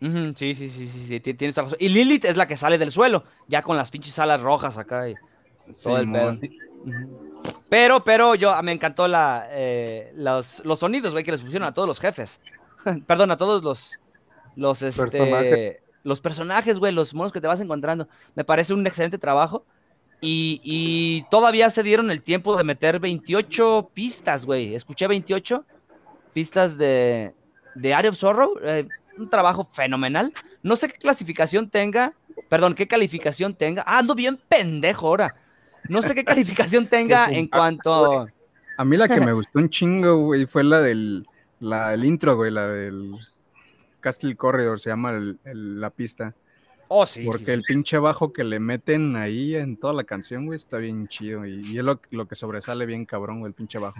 Ujú, 0.00 0.32
sí, 0.36 0.54
sí, 0.54 0.68
sí, 0.70 0.86
sí, 0.86 1.06
sí, 1.08 1.18
ti- 1.20 1.34
tienes 1.34 1.56
razón. 1.56 1.76
Y 1.80 1.88
Lilith 1.88 2.24
es 2.24 2.36
la 2.36 2.46
que 2.46 2.54
sale 2.54 2.78
del 2.78 2.92
suelo, 2.92 3.24
ya 3.48 3.62
con 3.62 3.76
las 3.76 3.90
pinches 3.90 4.16
alas 4.20 4.40
rojas 4.40 4.78
acá. 4.78 5.08
y 5.08 5.14
todo 5.82 5.98
el 5.98 6.10
pedo. 6.12 6.38
Pero, 7.68 8.02
pero 8.02 8.34
yo 8.34 8.60
me 8.62 8.72
encantó 8.72 9.08
la, 9.08 9.46
eh, 9.50 10.12
los, 10.16 10.64
los 10.64 10.78
sonidos, 10.78 11.12
güey, 11.12 11.24
que 11.24 11.32
les 11.32 11.44
pusieron 11.44 11.68
a 11.68 11.72
todos 11.72 11.86
los 11.86 12.00
jefes. 12.00 12.40
Perdón, 13.06 13.30
a 13.30 13.36
todos 13.36 13.62
los, 13.62 13.98
los, 14.56 14.80
este, 14.82 15.02
Personajes. 15.02 15.76
los 16.02 16.20
personajes, 16.20 16.78
güey, 16.78 16.92
los 16.92 17.12
monos 17.14 17.32
que 17.32 17.40
te 17.40 17.46
vas 17.46 17.60
encontrando. 17.60 18.08
Me 18.34 18.44
parece 18.44 18.72
un 18.72 18.86
excelente 18.86 19.18
trabajo. 19.18 19.64
Y, 20.20 20.60
y 20.64 21.22
todavía 21.30 21.70
se 21.70 21.82
dieron 21.82 22.10
el 22.10 22.22
tiempo 22.22 22.56
de 22.56 22.64
meter 22.64 22.98
28 22.98 23.90
pistas, 23.94 24.46
güey. 24.46 24.74
Escuché 24.74 25.06
28 25.06 25.64
pistas 26.32 26.76
de, 26.78 27.34
de 27.74 27.94
Area 27.94 28.10
of 28.10 28.16
Sorrow. 28.16 28.58
eh, 28.62 28.88
un 29.16 29.28
trabajo 29.28 29.68
fenomenal. 29.72 30.32
No 30.62 30.76
sé 30.76 30.88
qué 30.88 30.98
clasificación 30.98 31.68
tenga. 31.68 32.14
Perdón, 32.48 32.74
qué 32.74 32.88
calificación 32.88 33.54
tenga. 33.54 33.82
Ah, 33.86 33.98
ando 33.98 34.14
bien 34.14 34.38
pendejo 34.48 35.06
ahora. 35.08 35.34
No 35.88 36.02
sé 36.02 36.14
qué 36.14 36.24
calificación 36.24 36.86
tenga 36.86 37.26
en 37.30 37.48
cuanto. 37.48 38.26
A 38.76 38.84
mí 38.84 38.96
la 38.96 39.08
que 39.08 39.20
me 39.20 39.32
gustó 39.32 39.58
un 39.58 39.70
chingo, 39.70 40.16
güey, 40.24 40.46
fue 40.46 40.64
la 40.64 40.80
del 40.80 41.26
la, 41.60 41.92
el 41.94 42.04
intro, 42.04 42.36
güey, 42.36 42.52
la 42.52 42.68
del 42.68 43.16
Castle 44.00 44.36
Corridor, 44.36 44.78
se 44.78 44.90
llama 44.90 45.10
el- 45.10 45.38
el- 45.44 45.80
la 45.80 45.90
pista. 45.90 46.34
Oh, 46.86 47.04
sí. 47.04 47.24
Porque 47.24 47.46
sí, 47.46 47.50
el 47.50 47.62
pinche 47.64 47.98
bajo 47.98 48.32
que 48.32 48.44
le 48.44 48.60
meten 48.60 49.16
ahí 49.16 49.56
en 49.56 49.76
toda 49.76 49.92
la 49.92 50.04
canción, 50.04 50.46
güey, 50.46 50.56
está 50.56 50.78
bien 50.78 51.06
chido. 51.08 51.44
Y, 51.44 51.72
y 51.72 51.78
es 51.78 51.84
lo, 51.84 52.00
lo 52.10 52.26
que 52.28 52.34
sobresale 52.36 52.86
bien 52.86 53.04
cabrón, 53.04 53.40
güey, 53.40 53.50
el 53.50 53.54
pinche 53.54 53.78
bajo. 53.78 53.98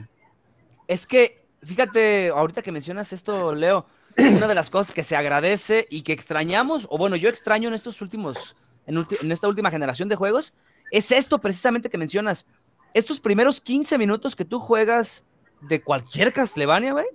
Es 0.87 1.07
que, 1.07 1.45
fíjate, 1.63 2.29
ahorita 2.29 2.63
que 2.63 2.73
mencionas 2.73 3.13
esto, 3.13 3.55
Leo, 3.55 3.87
una 4.17 4.47
de 4.49 4.55
las 4.55 4.71
cosas 4.71 4.93
que 4.93 5.03
se 5.05 5.17
agradece 5.17 5.87
y 5.91 6.03
que 6.03 6.13
extrañamos, 6.15 6.87
o 6.91 6.97
bueno, 6.97 7.17
yo 7.17 7.29
extraño 7.29 7.69
en 7.69 7.75
estos 7.75 8.01
últimos, 8.01 8.57
en, 8.87 8.97
ulti- 8.97 9.19
en 9.21 9.33
esta 9.33 9.49
última 9.49 9.71
generación 9.71 10.09
de 10.09 10.17
juegos, 10.17 10.55
es 10.91 11.11
esto 11.13 11.39
precisamente 11.39 11.91
que 11.91 11.99
mencionas. 11.99 12.47
Estos 12.95 13.21
primeros 13.21 13.61
15 13.61 13.99
minutos 13.99 14.35
que 14.35 14.45
tú 14.45 14.59
juegas 14.61 15.25
de 15.61 15.81
cualquier 15.83 16.33
Castlevania, 16.33 16.93
güey, 16.93 17.07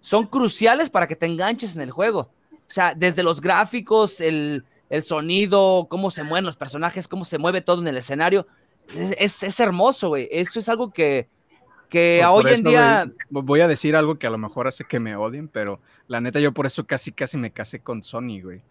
son 0.00 0.26
cruciales 0.26 0.90
para 0.90 1.06
que 1.06 1.16
te 1.16 1.26
enganches 1.26 1.74
en 1.74 1.82
el 1.82 1.90
juego. 1.90 2.30
O 2.52 2.70
sea, 2.70 2.94
desde 2.94 3.22
los 3.22 3.40
gráficos, 3.40 4.20
el, 4.20 4.64
el 4.90 5.02
sonido, 5.02 5.86
cómo 5.90 6.10
se 6.10 6.24
mueven 6.24 6.44
los 6.44 6.56
personajes, 6.56 7.08
cómo 7.08 7.24
se 7.24 7.38
mueve 7.38 7.60
todo 7.60 7.80
en 7.82 7.88
el 7.88 7.96
escenario. 7.96 8.46
Es, 8.94 9.14
es- 9.18 9.42
es 9.42 9.60
hermoso, 9.60 10.08
güey. 10.08 10.28
Eso 10.30 10.58
es 10.60 10.68
algo 10.68 10.90
que, 10.90 11.28
que 11.88 12.20
Por- 12.22 12.30
hoy 12.36 12.42
por 12.44 12.52
en 12.52 12.64
día... 12.64 13.12
voy 13.30 13.60
a 13.60 13.68
decir 13.68 13.96
algo 13.96 14.18
que 14.18 14.26
a 14.26 14.30
lo 14.30 14.38
mejor 14.38 14.66
hace 14.68 14.84
que 14.84 15.00
me 15.00 15.16
odien, 15.16 15.48
pero 15.48 15.80
la 16.06 16.20
neta 16.20 16.40
yo 16.40 16.52
por 16.52 16.66
eso 16.66 16.86
casi 16.86 17.12
casi 17.12 17.36
me 17.36 17.50
casé 17.50 17.80
con 17.80 18.02
Sony, 18.02 18.40
güey. 18.42 18.62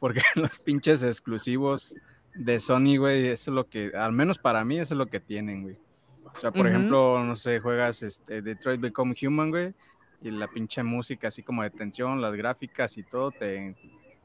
Porque 0.00 0.22
los 0.36 0.58
pinches 0.58 1.02
exclusivos 1.02 1.94
de 2.34 2.58
Sony, 2.60 2.96
güey, 2.98 3.28
eso 3.28 3.50
es 3.50 3.54
lo 3.54 3.68
que, 3.68 3.92
al 3.94 4.12
menos 4.12 4.38
para 4.38 4.64
mí, 4.64 4.78
eso 4.78 4.94
es 4.94 4.98
lo 4.98 5.06
que 5.06 5.20
tienen, 5.20 5.62
güey. 5.62 5.76
O 6.34 6.38
sea, 6.38 6.50
por 6.50 6.66
ejemplo, 6.66 7.22
no 7.22 7.36
sé, 7.36 7.60
juegas 7.60 8.02
este, 8.02 8.42
Detroit 8.42 8.80
Become 8.80 9.14
Human, 9.22 9.50
güey, 9.50 9.72
y 10.20 10.30
la 10.30 10.48
pinche 10.48 10.82
música 10.82 11.28
así 11.28 11.42
como 11.42 11.62
de 11.62 11.70
tensión, 11.70 12.20
las 12.20 12.34
gráficas 12.34 12.98
y 12.98 13.02
todo 13.04 13.30
te, 13.30 13.76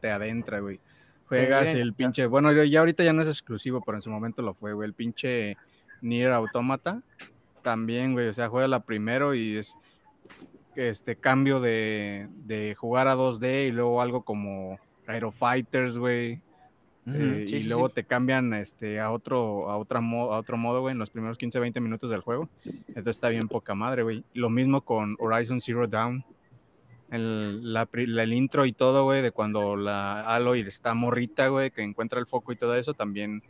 te 0.01 0.09
adentra, 0.09 0.59
güey. 0.59 0.79
Juegas 1.27 1.67
el 1.81 1.93
pinche, 1.93 2.25
bueno, 2.25 2.51
ya- 2.51 2.79
ahorita 2.79 3.03
ya 3.03 3.13
no 3.13 3.21
es 3.21 3.27
exclusivo, 3.27 3.81
pero 3.85 3.97
en 3.97 4.01
su 4.01 4.09
momento 4.09 4.41
lo 4.41 4.55
fue, 4.55 4.73
güey. 4.73 4.87
El 4.87 4.93
pinche 4.95 5.57
Nier 6.01 6.31
Automata 6.31 7.03
también, 7.61 8.13
güey. 8.13 8.27
O 8.29 8.33
sea, 8.33 8.49
juega 8.49 8.67
la 8.67 8.79
primero 8.79 9.35
y 9.35 9.57
es 9.57 9.75
este 10.75 11.15
cambio 11.17 11.59
de, 11.59 12.27
de 12.45 12.73
jugar 12.73 13.07
a 13.07 13.15
2D 13.15 13.67
y 13.67 13.71
luego 13.71 14.01
algo 14.01 14.23
como 14.23 14.79
Aero 15.05 15.29
Fighters, 15.31 15.97
eh, 17.15 17.45
sí, 17.47 17.55
y 17.57 17.63
luego 17.63 17.87
sí. 17.89 17.95
te 17.95 18.03
cambian 18.03 18.53
este, 18.53 18.99
a, 18.99 19.11
otro, 19.11 19.69
a, 19.69 19.77
otra 19.77 20.01
mo- 20.01 20.33
a 20.33 20.37
otro 20.37 20.57
modo, 20.57 20.81
güey, 20.81 20.91
en 20.93 20.99
los 20.99 21.09
primeros 21.09 21.37
15, 21.37 21.59
20 21.59 21.79
minutos 21.81 22.09
del 22.11 22.21
juego. 22.21 22.49
Entonces 22.65 23.07
está 23.15 23.29
bien 23.29 23.47
poca 23.47 23.75
madre, 23.75 24.03
güey. 24.03 24.23
Lo 24.33 24.49
mismo 24.49 24.81
con 24.81 25.15
Horizon 25.19 25.61
Zero 25.61 25.87
Dawn. 25.87 26.23
El, 27.11 27.73
la 27.73 27.87
el 27.93 28.33
intro 28.33 28.65
y 28.65 28.71
todo, 28.73 29.03
güey, 29.03 29.21
de 29.23 29.31
cuando 29.31 29.75
la 29.75 30.21
Aloy 30.21 30.59
está 30.61 30.93
morrita, 30.93 31.47
güey, 31.47 31.71
que 31.71 31.81
encuentra 31.81 32.19
el 32.19 32.27
foco 32.27 32.51
y 32.51 32.55
todo 32.55 32.75
eso, 32.75 32.93
también. 32.93 33.41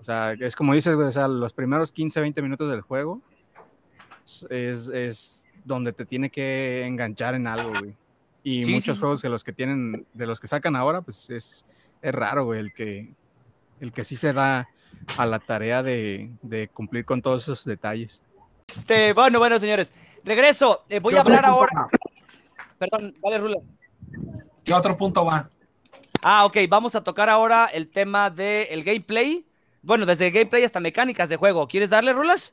O 0.00 0.04
sea, 0.04 0.32
es 0.34 0.54
como 0.54 0.72
dices, 0.74 0.94
güey, 0.94 1.08
o 1.08 1.12
sea, 1.12 1.26
los 1.26 1.52
primeros 1.52 1.90
15, 1.90 2.20
20 2.20 2.42
minutos 2.42 2.70
del 2.70 2.82
juego 2.82 3.20
es, 4.48 4.88
es 4.88 5.46
donde 5.64 5.92
te 5.92 6.04
tiene 6.04 6.30
que 6.30 6.84
enganchar 6.86 7.34
en 7.34 7.46
algo, 7.46 7.70
güey. 7.80 7.94
Y 8.44 8.62
Sí, 8.62 8.70
muchos 8.70 8.98
juegos 9.00 9.20
de 9.20 9.28
los 9.28 9.42
que 9.44 9.52
tienen, 9.52 10.06
de 10.14 10.26
los 10.26 10.38
que 10.40 10.46
sacan 10.48 10.76
ahora, 10.76 11.02
pues 11.02 11.28
es, 11.30 11.64
es 12.02 12.14
raro, 12.14 12.44
güey, 12.44 12.60
el 12.60 12.72
que, 12.72 13.12
el 13.80 13.92
que 13.92 14.04
sí 14.04 14.16
se 14.16 14.32
da 14.32 14.68
a 15.16 15.26
la 15.26 15.38
tarea 15.38 15.82
de, 15.82 16.30
de 16.42 16.68
cumplir 16.68 17.04
con 17.04 17.22
todos 17.22 17.42
esos 17.42 17.64
detalles. 17.64 18.22
Este, 18.68 19.12
bueno, 19.12 19.38
bueno, 19.38 19.58
señores. 19.58 19.92
Regreso. 20.24 20.84
eh, 20.88 20.98
voy 21.02 21.12
¿Qué 21.12 21.18
a 21.18 21.22
hablar 21.22 21.46
ahora. 21.46 21.70
va? 21.74 21.88
Perdón, 22.78 23.14
dale, 23.22 23.38
Rula. 23.38 23.56
¿Qué 24.64 24.74
otro 24.74 24.96
punto 24.96 25.24
va? 25.24 25.48
Ah, 26.22 26.44
ok, 26.44 26.56
vamos 26.68 26.94
a 26.94 27.02
tocar 27.04 27.28
ahora 27.28 27.66
el 27.66 27.88
tema 27.90 28.28
del 28.30 28.82
gameplay. 28.84 29.46
Bueno, 29.82 30.04
desde 30.04 30.30
gameplay 30.30 30.64
hasta 30.64 30.80
mecánicas 30.80 31.28
de 31.28 31.36
juego. 31.36 31.68
¿Quieres 31.68 31.90
darle, 31.90 32.12
Rulas? 32.12 32.52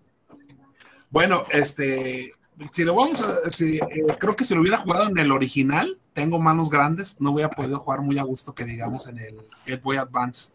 Bueno, 1.10 1.46
este, 1.50 2.32
si 2.72 2.84
lo 2.84 2.96
vamos 2.96 3.22
a, 3.22 3.50
si, 3.50 3.78
eh, 3.78 3.84
creo 4.20 4.36
que 4.36 4.46
si 4.46 4.56
lo 4.56 4.62
hubiera 4.62 4.78
jugado 4.78 5.08
en 5.10 5.18
el 5.18 5.32
original, 5.32 5.98
tengo 6.14 6.40
manos 6.40 6.70
grandes, 6.70 7.20
no 7.20 7.32
hubiera 7.32 7.50
podido 7.50 7.80
jugar 7.80 8.02
muy 8.02 8.18
a 8.18 8.24
gusto 8.24 8.54
que 8.56 8.64
digamos 8.66 9.08
en 9.08 9.20
el 9.20 9.36
Game 9.66 9.82
Boy 9.84 9.98
Advance. 9.98 10.52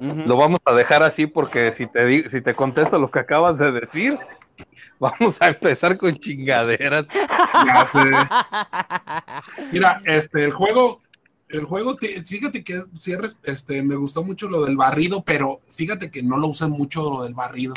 Lo 0.00 0.36
vamos 0.36 0.60
a 0.64 0.72
dejar 0.72 1.02
así 1.02 1.26
porque 1.26 1.72
si 1.72 1.86
te, 1.86 2.04
di- 2.04 2.28
si 2.28 2.40
te 2.40 2.54
contesto 2.54 2.98
lo 2.98 3.10
que 3.10 3.20
acabas 3.20 3.58
de 3.58 3.72
decir, 3.72 4.18
vamos 4.98 5.36
a 5.40 5.48
empezar 5.48 5.96
con 5.96 6.16
chingaderas. 6.16 7.06
Ya 7.66 7.84
sé. 7.86 8.00
Mira, 9.72 10.00
este, 10.04 10.44
el 10.44 10.52
juego, 10.52 11.00
el 11.48 11.64
juego, 11.64 11.96
te- 11.96 12.22
fíjate 12.24 12.62
que 12.64 12.82
cierres, 12.98 13.36
este, 13.44 13.82
me 13.82 13.94
gustó 13.96 14.22
mucho 14.24 14.48
lo 14.48 14.64
del 14.64 14.76
barrido, 14.76 15.22
pero 15.22 15.60
fíjate 15.70 16.10
que 16.10 16.22
no 16.22 16.36
lo 16.36 16.48
usan 16.48 16.70
mucho 16.70 17.08
lo 17.10 17.22
del 17.24 17.34
barrido, 17.34 17.74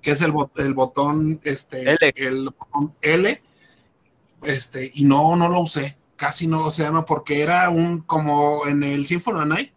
que 0.00 0.10
es 0.10 0.22
el, 0.22 0.32
bot- 0.32 0.58
el 0.58 0.74
botón, 0.74 1.40
este, 1.44 1.82
L. 1.82 1.98
el 2.16 2.50
botón 2.50 2.94
L, 3.00 3.42
este, 4.42 4.90
y 4.94 5.04
no, 5.04 5.36
no 5.36 5.48
lo 5.48 5.60
usé, 5.60 5.96
casi 6.16 6.46
no, 6.46 6.66
o 6.66 6.70
sea, 6.70 6.90
no, 6.90 7.04
porque 7.04 7.42
era 7.42 7.68
un, 7.70 8.00
como 8.02 8.66
en 8.66 8.82
el 8.82 9.06
Symphony 9.06 9.36
of 9.36 9.42
the 9.42 9.48
Night, 9.48 9.72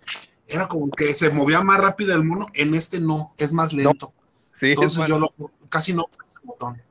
era 0.48 0.68
como 0.68 0.90
que 0.92 1.14
se 1.14 1.30
movía 1.30 1.62
más 1.62 1.80
rápido 1.80 2.14
el 2.14 2.24
mono, 2.24 2.48
en 2.54 2.74
este 2.76 3.00
no, 3.00 3.34
es 3.38 3.54
más 3.54 3.74
lento, 3.74 4.14
Sí, 4.60 4.68
entonces 4.70 4.98
bueno, 4.98 5.16
yo 5.16 5.20
lo, 5.40 5.52
casi 5.70 5.94
no 5.94 6.06
usé 6.08 6.20
ese 6.28 6.40
botón. 6.44 6.82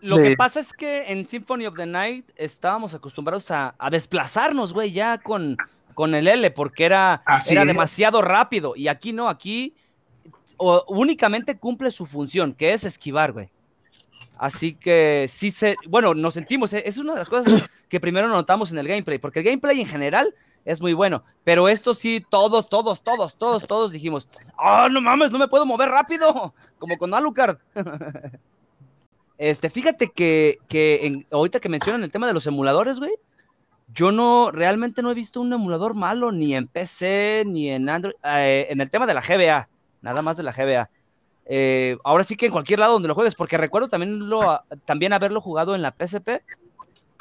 Lo 0.00 0.16
que 0.16 0.36
pasa 0.36 0.60
es 0.60 0.72
que 0.72 1.10
en 1.12 1.26
Symphony 1.26 1.66
of 1.66 1.74
the 1.76 1.84
Night 1.86 2.28
estábamos 2.36 2.94
acostumbrados 2.94 3.50
a, 3.50 3.74
a 3.78 3.90
desplazarnos, 3.90 4.72
güey, 4.72 4.92
ya 4.92 5.18
con, 5.18 5.56
con 5.94 6.14
el 6.14 6.28
L, 6.28 6.50
porque 6.52 6.84
era, 6.84 7.14
Así 7.26 7.52
era 7.54 7.62
es. 7.62 7.68
demasiado 7.68 8.22
rápido. 8.22 8.76
Y 8.76 8.86
aquí 8.86 9.12
no, 9.12 9.28
aquí 9.28 9.74
o- 10.58 10.84
únicamente 10.88 11.56
cumple 11.56 11.90
su 11.90 12.04
función, 12.06 12.52
que 12.52 12.72
es 12.74 12.84
esquivar, 12.84 13.32
güey. 13.32 13.48
Así 14.38 14.74
que 14.74 15.28
sí 15.32 15.50
se, 15.50 15.74
bueno, 15.88 16.14
nos 16.14 16.34
sentimos, 16.34 16.72
eh, 16.72 16.82
es 16.86 16.98
una 16.98 17.14
de 17.14 17.18
las 17.18 17.28
cosas 17.28 17.62
que 17.88 17.98
primero 17.98 18.28
notamos 18.28 18.70
en 18.70 18.78
el 18.78 18.86
gameplay, 18.86 19.18
porque 19.18 19.40
el 19.40 19.44
gameplay 19.46 19.80
en 19.80 19.86
general 19.86 20.34
es 20.64 20.80
muy 20.80 20.92
bueno, 20.92 21.24
pero 21.44 21.68
esto 21.68 21.94
sí, 21.94 22.24
todos, 22.28 22.68
todos, 22.68 23.02
todos, 23.02 23.34
todos, 23.36 23.66
todos 23.66 23.90
dijimos, 23.90 24.28
ah, 24.58 24.88
no 24.90 25.00
mames, 25.00 25.32
no 25.32 25.38
me 25.38 25.48
puedo 25.48 25.64
mover 25.66 25.88
rápido, 25.88 26.54
como 26.78 26.96
con 26.98 27.14
Alucard. 27.14 27.58
Este, 29.38 29.70
fíjate 29.70 30.08
que, 30.10 30.58
que 30.68 31.24
ahorita 31.30 31.60
que 31.60 31.68
mencionan 31.68 32.02
el 32.02 32.10
tema 32.10 32.26
de 32.26 32.32
los 32.32 32.46
emuladores, 32.48 32.98
güey, 32.98 33.12
yo 33.94 34.10
no, 34.10 34.50
realmente 34.50 35.00
no 35.00 35.10
he 35.12 35.14
visto 35.14 35.40
un 35.40 35.52
emulador 35.52 35.94
malo 35.94 36.32
ni 36.32 36.56
en 36.56 36.66
PC 36.66 37.44
ni 37.46 37.70
en 37.70 37.88
Android, 37.88 38.14
eh, 38.24 38.66
en 38.68 38.80
el 38.80 38.90
tema 38.90 39.06
de 39.06 39.14
la 39.14 39.22
GBA, 39.22 39.68
nada 40.02 40.22
más 40.22 40.36
de 40.36 40.42
la 40.42 40.52
GBA. 40.52 40.90
Eh, 41.46 41.96
ahora 42.04 42.24
sí 42.24 42.36
que 42.36 42.46
en 42.46 42.52
cualquier 42.52 42.78
lado 42.78 42.92
donde 42.92 43.08
lo 43.08 43.14
juegues, 43.14 43.34
porque 43.34 43.56
recuerdo 43.56 43.88
también, 43.88 44.28
lo, 44.28 44.60
también 44.84 45.12
haberlo 45.12 45.40
jugado 45.40 45.74
en 45.74 45.82
la 45.82 45.94
PSP, 45.98 46.42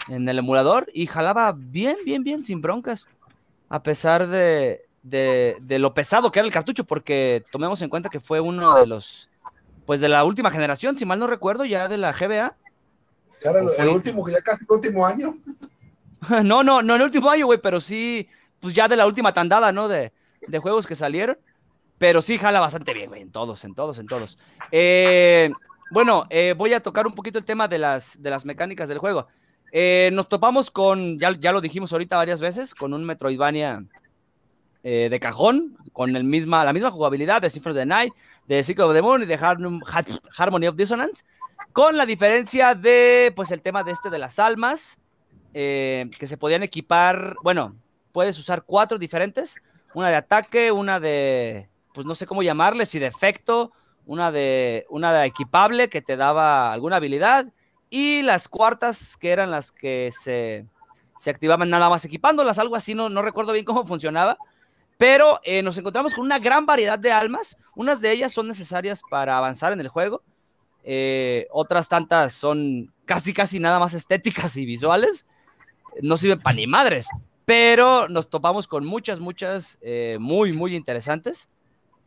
en 0.09 0.27
el 0.27 0.39
emulador, 0.39 0.89
y 0.93 1.07
jalaba 1.07 1.53
bien, 1.55 1.97
bien, 2.05 2.23
bien, 2.23 2.43
sin 2.43 2.61
broncas, 2.61 3.07
a 3.69 3.81
pesar 3.81 4.27
de, 4.27 4.81
de, 5.03 5.57
de 5.61 5.79
lo 5.79 5.93
pesado 5.93 6.31
que 6.31 6.39
era 6.39 6.45
el 6.45 6.53
cartucho, 6.53 6.83
porque 6.83 7.43
tomemos 7.51 7.81
en 7.81 7.89
cuenta 7.89 8.09
que 8.09 8.19
fue 8.19 8.39
uno 8.41 8.75
de 8.75 8.85
los, 8.85 9.29
pues 9.85 10.01
de 10.01 10.09
la 10.09 10.25
última 10.25 10.51
generación, 10.51 10.97
si 10.97 11.05
mal 11.05 11.19
no 11.19 11.27
recuerdo, 11.27 11.63
ya 11.63 11.87
de 11.87 11.97
la 11.97 12.11
GBA. 12.11 12.53
Era 13.41 13.61
el, 13.61 13.69
el 13.77 13.87
último, 13.89 14.27
ya 14.27 14.41
casi 14.41 14.65
el 14.65 14.75
último 14.75 15.05
año. 15.05 15.37
No, 16.43 16.63
no, 16.63 16.81
no 16.81 16.95
el 16.95 17.03
último 17.03 17.29
año, 17.29 17.45
güey, 17.45 17.59
pero 17.61 17.79
sí, 17.79 18.27
pues 18.59 18.73
ya 18.73 18.87
de 18.87 18.95
la 18.95 19.05
última 19.05 19.35
tandada, 19.35 19.71
¿no? 19.71 19.87
De, 19.87 20.11
de 20.47 20.59
juegos 20.59 20.87
que 20.87 20.95
salieron. 20.95 21.37
Pero 21.97 22.21
sí 22.21 22.37
jala 22.37 22.59
bastante 22.59 22.93
bien, 22.93 23.09
güey, 23.09 23.21
en 23.21 23.31
todos, 23.31 23.63
en 23.63 23.73
todos, 23.73 23.97
en 23.97 24.07
todos. 24.07 24.37
Eh, 24.71 25.49
bueno, 25.89 26.25
eh, 26.29 26.53
voy 26.55 26.73
a 26.73 26.79
tocar 26.79 27.07
un 27.07 27.13
poquito 27.13 27.39
el 27.39 27.45
tema 27.45 27.67
de 27.67 27.79
las, 27.79 28.21
de 28.21 28.29
las 28.29 28.45
mecánicas 28.45 28.87
del 28.89 28.99
juego. 28.99 29.27
Eh, 29.71 30.09
nos 30.13 30.29
topamos 30.29 30.69
con, 30.69 31.17
ya, 31.19 31.31
ya 31.39 31.51
lo 31.51 31.61
dijimos 31.61 31.91
ahorita 31.91 32.15
varias 32.17 32.39
veces, 32.39 32.75
con 32.75 32.93
un 32.93 33.03
Metroidvania 33.03 33.83
eh, 34.83 35.07
de 35.09 35.19
cajón, 35.19 35.75
con 35.91 36.15
el 36.15 36.23
misma, 36.23 36.63
la 36.63 36.73
misma 36.73 36.91
jugabilidad 36.91 37.41
de 37.41 37.49
Symphony 37.49 37.71
of 37.71 37.77
the 37.79 37.85
Night, 37.85 38.13
de 38.47 38.63
Secret 38.63 38.85
of 38.85 38.93
the 38.93 39.01
Moon 39.01 39.23
y 39.23 39.25
de 39.25 39.37
Har- 39.37 39.57
Har- 39.57 40.21
Harmony 40.37 40.67
of 40.67 40.75
Dissonance, 40.75 41.25
con 41.73 41.97
la 41.97 42.05
diferencia 42.05 42.75
de, 42.75 43.33
pues, 43.35 43.51
el 43.51 43.61
tema 43.61 43.83
de 43.83 43.91
este 43.91 44.09
de 44.09 44.19
las 44.19 44.37
almas, 44.39 44.99
que 45.53 46.27
se 46.27 46.37
podían 46.37 46.61
equipar, 46.61 47.35
bueno, 47.41 47.75
puedes 48.11 48.37
usar 48.37 48.61
cuatro 48.63 48.99
diferentes, 48.99 49.55
una 49.95 50.09
de 50.09 50.15
ataque, 50.15 50.71
una 50.71 50.99
de, 50.99 51.67
pues 51.93 52.05
no 52.05 52.15
sé 52.15 52.25
cómo 52.25 52.43
llamarle, 52.43 52.85
si 52.85 52.99
de 52.99 53.07
efecto, 53.07 53.71
una 54.05 54.31
de, 54.31 54.85
una 54.89 55.13
de 55.13 55.25
equipable 55.25 55.89
que 55.89 56.01
te 56.01 56.17
daba 56.17 56.71
alguna 56.71 56.97
habilidad, 56.97 57.47
y 57.89 58.21
las 58.21 58.47
cuartas 58.47 59.17
que 59.17 59.31
eran 59.31 59.51
las 59.51 59.71
que 59.71 60.11
se, 60.23 60.65
se 61.17 61.29
activaban 61.29 61.69
nada 61.69 61.89
más 61.89 62.05
equipándolas, 62.05 62.59
algo 62.59 62.75
así, 62.75 62.93
no, 62.93 63.09
no 63.09 63.21
recuerdo 63.21 63.53
bien 63.53 63.65
cómo 63.65 63.85
funcionaba, 63.85 64.37
pero 64.97 65.39
eh, 65.43 65.61
nos 65.61 65.77
encontramos 65.77 66.13
con 66.13 66.25
una 66.25 66.39
gran 66.39 66.65
variedad 66.65 66.99
de 66.99 67.11
almas, 67.11 67.55
unas 67.75 68.01
de 68.01 68.11
ellas 68.11 68.33
son 68.33 68.47
necesarias 68.47 69.01
para 69.09 69.37
avanzar 69.37 69.73
en 69.73 69.79
el 69.79 69.87
juego, 69.87 70.23
eh, 70.83 71.47
otras 71.51 71.87
tantas 71.87 72.33
son 72.33 72.93
casi, 73.05 73.33
casi 73.33 73.59
nada 73.59 73.79
más 73.79 73.93
estéticas 73.93 74.55
y 74.57 74.65
visuales, 74.65 75.25
no 76.01 76.17
sirven 76.17 76.39
para 76.39 76.55
ni 76.55 76.67
madres, 76.67 77.07
pero 77.45 78.07
nos 78.09 78.29
topamos 78.29 78.67
con 78.67 78.85
muchas, 78.85 79.19
muchas 79.19 79.77
eh, 79.81 80.17
muy, 80.19 80.53
muy 80.53 80.75
interesantes. 80.75 81.49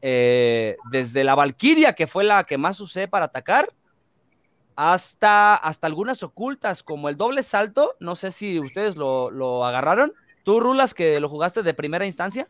Eh, 0.03 0.76
desde 0.90 1.24
la 1.24 1.34
Valkyria, 1.34 1.94
que 1.94 2.07
fue 2.07 2.24
la 2.24 2.44
que 2.44 2.59
más 2.59 2.80
usé 2.80 3.09
para 3.09 3.26
atacar, 3.26 3.72
hasta, 4.76 5.55
hasta 5.57 5.86
algunas 5.86 6.22
ocultas, 6.22 6.82
como 6.82 7.09
el 7.09 7.16
doble 7.16 7.42
salto. 7.42 7.96
No 8.01 8.16
sé 8.16 8.32
si 8.32 8.59
ustedes 8.59 8.96
lo, 8.96 9.30
lo 9.30 9.64
agarraron. 9.64 10.12
¿Tú, 10.42 10.61
Rulas, 10.61 10.94
que 10.94 11.20
lo 11.20 11.28
jugaste 11.28 11.62
de 11.62 11.74
primera 11.74 12.07
instancia? 12.07 12.48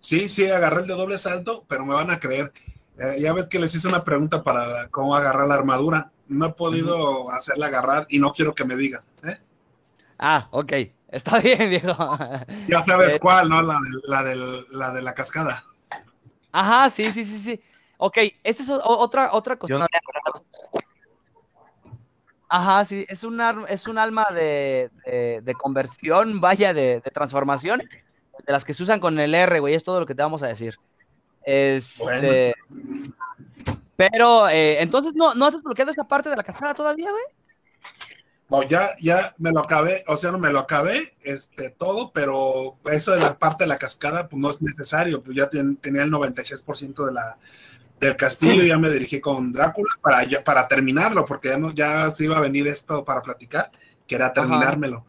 Sí, 0.00 0.28
sí, 0.28 0.48
agarré 0.50 0.80
el 0.82 0.86
de 0.86 0.94
doble 0.94 1.18
salto, 1.18 1.64
pero 1.68 1.84
me 1.84 1.94
van 1.94 2.10
a 2.10 2.18
creer. 2.18 2.52
Eh, 2.98 3.20
ya 3.20 3.32
ves 3.32 3.48
que 3.48 3.58
les 3.58 3.74
hice 3.74 3.88
una 3.88 4.04
pregunta 4.04 4.42
para 4.42 4.88
cómo 4.90 5.14
agarrar 5.16 5.46
la 5.46 5.54
armadura. 5.54 6.10
No 6.28 6.46
he 6.46 6.50
podido 6.52 7.30
hacerla 7.30 7.66
agarrar 7.66 8.06
y 8.08 8.18
no 8.18 8.32
quiero 8.32 8.54
que 8.54 8.64
me 8.64 8.76
digan. 8.76 9.02
¿eh? 9.24 9.38
Ah, 10.18 10.48
ok. 10.50 10.72
Está 11.12 11.40
bien, 11.40 11.68
viejo. 11.70 12.18
Ya 12.66 12.80
sabes 12.82 13.14
Eh, 13.16 13.18
cuál, 13.20 13.48
¿no? 13.48 13.60
La 13.62 13.74
de 13.74 14.00
la, 14.04 14.22
del- 14.24 14.66
la 14.70 14.90
de 14.92 15.02
la 15.02 15.14
cascada. 15.14 15.62
Ajá, 16.52 16.90
sí, 16.90 17.04
sí, 17.04 17.24
sí, 17.24 17.38
sí. 17.40 17.60
Ok, 17.96 18.18
esta 18.44 18.62
es 18.62 18.68
otra, 18.68 19.32
otra 19.32 19.56
cosa. 19.58 19.72
Yo 19.72 19.78
no- 19.78 19.86
Ajá, 22.48 22.84
sí, 22.84 23.06
es 23.08 23.24
un, 23.24 23.40
ar- 23.40 23.64
es 23.68 23.86
un 23.86 23.96
alma 23.96 24.26
de, 24.30 24.90
de- 25.06 25.40
de 25.42 25.54
conversión, 25.54 26.40
vaya, 26.40 26.74
de, 26.74 27.00
de 27.00 27.10
transformación, 27.10 27.78
de 27.80 28.52
las 28.52 28.64
que 28.64 28.74
se 28.74 28.82
usan 28.82 29.00
con 29.00 29.18
el 29.18 29.34
R, 29.34 29.60
güey, 29.60 29.74
es 29.74 29.84
todo 29.84 30.00
lo 30.00 30.06
que 30.06 30.14
te 30.14 30.22
vamos 30.22 30.42
a 30.42 30.48
decir. 30.48 30.76
Este, 31.44 32.54
Pero, 33.96 34.48
eh, 34.48 34.82
entonces, 34.82 35.14
¿no, 35.14 35.34
¿no 35.34 35.46
has 35.46 35.54
desbloqueado 35.54 35.92
esa 35.92 36.04
parte 36.04 36.28
de 36.28 36.36
la 36.36 36.42
cascada 36.44 36.74
todavía, 36.74 37.10
güey? 37.10 37.24
No, 38.52 38.62
ya, 38.62 38.90
ya 39.00 39.34
me 39.38 39.50
lo 39.50 39.60
acabé, 39.60 40.04
o 40.06 40.16
sea, 40.18 40.30
no 40.30 40.38
me 40.38 40.52
lo 40.52 40.58
acabé, 40.60 41.14
este, 41.22 41.70
todo, 41.70 42.12
pero 42.12 42.76
eso 42.92 43.12
de 43.12 43.20
la 43.20 43.38
parte 43.38 43.64
de 43.64 43.68
la 43.68 43.78
cascada, 43.78 44.28
pues 44.28 44.40
no 44.40 44.50
es 44.50 44.60
necesario, 44.60 45.22
pues 45.22 45.34
ya 45.36 45.48
ten- 45.48 45.76
tenía 45.76 46.02
el 46.02 46.10
96% 46.10 47.06
de 47.06 47.12
la, 47.14 47.38
del 48.00 48.16
castillo, 48.16 48.62
ya 48.64 48.78
me 48.78 48.90
dirigí 48.90 49.20
con 49.20 49.52
Drácula 49.52 49.88
para, 50.02 50.24
ya- 50.24 50.44
para 50.44 50.68
terminarlo, 50.68 51.24
porque 51.24 51.48
ya, 51.48 51.58
no, 51.58 51.72
ya 51.72 52.10
se 52.10 52.24
iba 52.24 52.36
a 52.36 52.40
venir 52.40 52.66
esto 52.68 53.04
para 53.04 53.22
platicar, 53.22 53.70
que 54.06 54.16
era 54.16 54.32
terminármelo. 54.34 55.06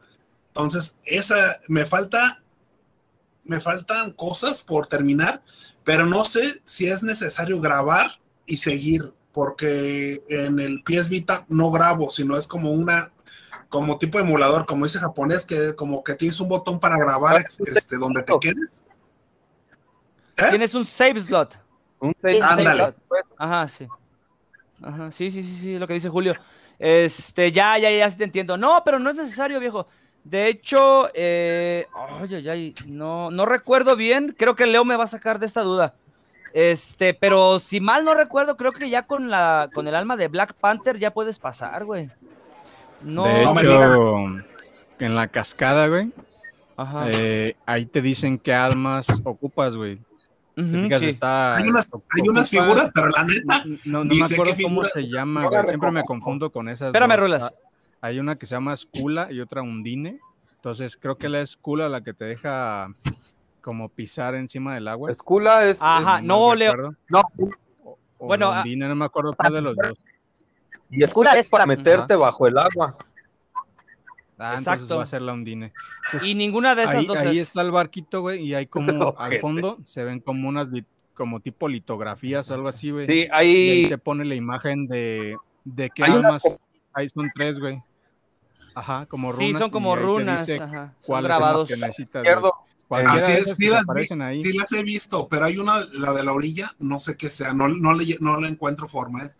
Entonces, 0.50 1.00
esa, 1.06 1.60
me 1.68 1.86
falta, 1.86 2.42
me 3.44 3.60
faltan 3.60 4.12
cosas 4.14 4.62
por 4.62 4.88
terminar, 4.88 5.42
pero 5.84 6.06
no 6.06 6.24
sé 6.24 6.62
si 6.64 6.88
es 6.88 7.04
necesario 7.04 7.60
grabar 7.60 8.20
y 8.46 8.58
seguir, 8.58 9.14
porque 9.34 10.24
en 10.30 10.60
el 10.60 10.84
PS 10.84 11.10
Vita 11.10 11.46
no 11.50 11.72
grabo, 11.72 12.10
sino 12.10 12.38
es 12.38 12.48
como 12.48 12.72
una, 12.72 13.12
como 13.68 13.98
tipo 13.98 14.20
emulador, 14.20 14.66
como 14.66 14.86
dice 14.86 15.00
japonés, 15.00 15.44
que 15.44 15.76
como 15.76 16.04
que 16.04 16.14
tienes 16.14 16.40
un 16.40 16.50
botón 16.50 16.80
para 16.80 16.98
grabar 16.98 17.44
este, 17.66 17.98
donde 17.98 18.22
te 18.22 18.34
quedes. 18.40 18.84
¿Eh? 20.38 20.46
Tienes 20.52 20.76
un 20.76 20.86
save 20.86 21.20
slot. 21.20 21.60
Un 22.00 22.14
save 22.22 22.42
Ándale. 22.42 22.94
pues, 23.08 23.24
Ajá, 23.38 23.68
sí. 23.68 23.88
Ajá, 24.84 25.12
sí, 25.12 25.32
sí, 25.32 25.42
sí, 25.42 25.56
sí, 25.60 25.80
lo 25.80 25.88
que 25.88 25.96
dice 25.96 26.10
Julio. 26.10 26.34
Este, 26.78 27.52
ya, 27.52 27.78
ya, 27.80 27.90
ya 27.90 28.10
sí 28.10 28.18
te 28.18 28.26
entiendo. 28.26 28.56
No, 28.56 28.84
pero 28.86 29.00
no 29.00 29.10
es 29.10 29.16
necesario, 29.16 29.60
viejo. 29.60 29.88
De 30.24 30.48
hecho, 30.48 31.10
eh, 31.14 31.88
ay, 32.22 32.36
ay, 32.36 32.50
ay, 32.50 32.74
no, 32.88 33.32
no 33.32 33.46
recuerdo 33.46 33.96
bien. 33.96 34.36
Creo 34.38 34.56
que 34.56 34.68
Leo 34.68 34.86
me 34.86 34.96
va 34.96 35.06
a 35.06 35.08
sacar 35.08 35.40
de 35.40 35.48
esta 35.48 35.62
duda. 35.62 35.96
Este, 36.54 37.14
pero 37.16 37.60
si 37.60 37.80
mal 37.80 38.06
no 38.06 38.14
recuerdo, 38.14 38.56
creo 38.58 38.72
que 38.72 38.90
ya 38.90 39.04
con 39.04 39.30
la, 39.30 39.70
con 39.74 39.88
el 39.88 39.96
alma 39.96 40.16
de 40.16 40.28
Black 40.28 40.54
Panther 40.54 41.00
ya 41.00 41.12
puedes 41.12 41.40
pasar, 41.40 41.84
güey. 41.86 42.10
No, 43.06 43.24
de 43.26 43.42
hecho, 43.44 44.26
en 45.00 45.16
la 45.16 45.28
cascada, 45.28 45.88
güey, 45.88 46.12
ajá. 46.78 47.08
eh, 47.10 47.56
ahí 47.66 47.86
te 47.86 48.02
dicen 48.02 48.38
qué 48.38 48.54
almas 48.54 49.08
ocupas, 49.26 49.76
güey. 49.76 50.00
Fijas, 50.56 51.00
sí. 51.02 51.10
está- 51.10 51.56
Hay 51.56 51.68
unas, 51.68 51.90
hay 52.12 52.30
unas 52.30 52.54
ocupa- 52.54 52.64
figuras, 52.64 52.92
pero 52.94 53.08
la 53.10 53.24
neta, 53.24 53.64
No, 53.86 54.06
me 54.06 54.16
acuerdo 54.24 54.44
cómo 54.44 54.56
figura, 54.84 54.90
se 54.90 55.06
llama, 55.08 55.48
güey. 55.48 55.66
Siempre 55.66 55.90
me 55.92 56.04
confundo 56.04 56.52
con 56.52 56.70
esas. 56.70 56.90
Espérame. 56.90 57.18
Rulas. 57.18 57.42
Ah, 57.44 57.54
Hay 58.02 58.20
una 58.20 58.36
que 58.36 58.46
se 58.46 58.54
llama 58.56 58.78
Skula 58.78 59.32
y 59.32 59.40
otra 59.42 59.64
Undine. 59.64 60.20
Entonces 60.58 60.96
creo 60.96 61.18
que 61.18 61.28
la 61.28 61.44
Skula 61.46 61.90
la 61.90 62.02
que 62.02 62.14
te 62.14 62.26
deja 62.26 62.88
como 63.64 63.90
pisar 63.90 64.36
encima 64.36 64.76
del 64.76 64.88
agua. 64.88 65.12
Skula 65.14 65.66
es. 65.70 65.78
Ajá, 65.80 66.20
si 66.20 66.28
no, 66.28 66.54
Leo. 66.54 66.74
No, 67.10 67.22
O- 67.84 67.98
o 68.18 68.28
Bueno, 68.28 68.52
la 68.52 68.58
ah- 68.60 68.62
Undine, 68.62 68.88
no 68.90 68.96
me 68.96 69.06
acuerdo 69.06 69.34
cuál 69.36 69.54
de 69.54 69.62
los 69.62 69.76
dos. 69.76 69.94
y 70.92 71.02
Skula 71.08 71.32
es 71.40 71.48
para 71.48 71.64
Ajá. 71.64 71.68
meterte 71.76 72.16
bajo 72.16 72.46
el 72.46 72.58
agua. 72.58 72.96
Ah, 74.38 74.56
entonces 74.58 74.74
Exacto. 74.74 74.98
va 74.98 75.04
a 75.04 75.08
ser 75.08 75.22
la 75.22 75.34
Undine. 75.34 75.72
Y 76.22 76.36
ninguna 76.36 76.76
de 76.76 76.84
esas 76.84 76.96
Ahí, 76.96 77.06
dos 77.06 77.18
ahí 77.18 77.40
es- 77.40 77.48
está 77.48 77.62
el 77.62 77.72
barquito, 77.72 78.22
güey, 78.22 78.42
y 78.44 78.54
hay 78.54 78.68
como 78.68 78.86
al 79.18 79.40
fondo 79.40 79.78
se 79.86 80.04
ven 80.04 80.20
como 80.20 80.50
unas 80.50 80.68
como 81.14 81.40
tipo 81.40 81.68
litografías 81.70 82.50
o 82.50 82.54
algo 82.56 82.68
así, 82.68 82.92
güey. 82.92 83.06
Sí, 83.06 83.14
Y 83.14 83.28
ahí 83.32 83.70
ahí. 83.70 83.90
te 83.90 83.98
pone 83.98 84.26
la 84.26 84.36
imagen 84.36 84.88
de, 84.88 85.38
de 85.64 85.90
qué 85.92 86.04
Hay 86.04 86.12
una 86.12 86.28
almas. 86.30 86.42
co- 86.44 86.60
Ahí 86.94 87.08
son 87.10 87.26
tres, 87.34 87.60
güey. 87.60 87.82
Ajá, 88.76 89.06
como 89.06 89.32
runas. 89.32 89.48
Sí, 89.48 89.54
son 89.58 89.70
como 89.70 89.94
ahí 89.96 90.02
runas, 90.02 90.50
ajá. 90.50 90.68
Son 90.68 90.92
cuáles 91.06 91.06
son 91.06 91.14
las 91.14 91.24
grabados. 91.40 91.68
que 91.70 91.78
necesitas, 91.78 92.24
así 92.96 93.32
de 93.34 93.40
es, 93.40 93.44
esas 93.46 93.58
sí 93.58 93.68
las, 93.70 93.82
vi- 93.82 93.84
aparecen 93.92 94.22
ahí. 94.22 94.38
sí 94.38 94.54
las 94.54 94.72
he 94.74 94.84
visto, 94.84 95.28
pero 95.28 95.46
hay 95.46 95.58
una, 95.58 95.86
la 95.94 96.14
de 96.14 96.24
la 96.24 96.34
orilla, 96.34 96.76
no 96.80 97.00
sé 97.00 97.18
qué 97.18 97.30
sea, 97.30 97.54
no, 97.54 97.68
no, 97.68 97.94
le, 97.94 98.18
no 98.20 98.40
le 98.40 98.48
encuentro 98.48 98.88
forma. 98.88 99.26
¿eh? 99.26 99.32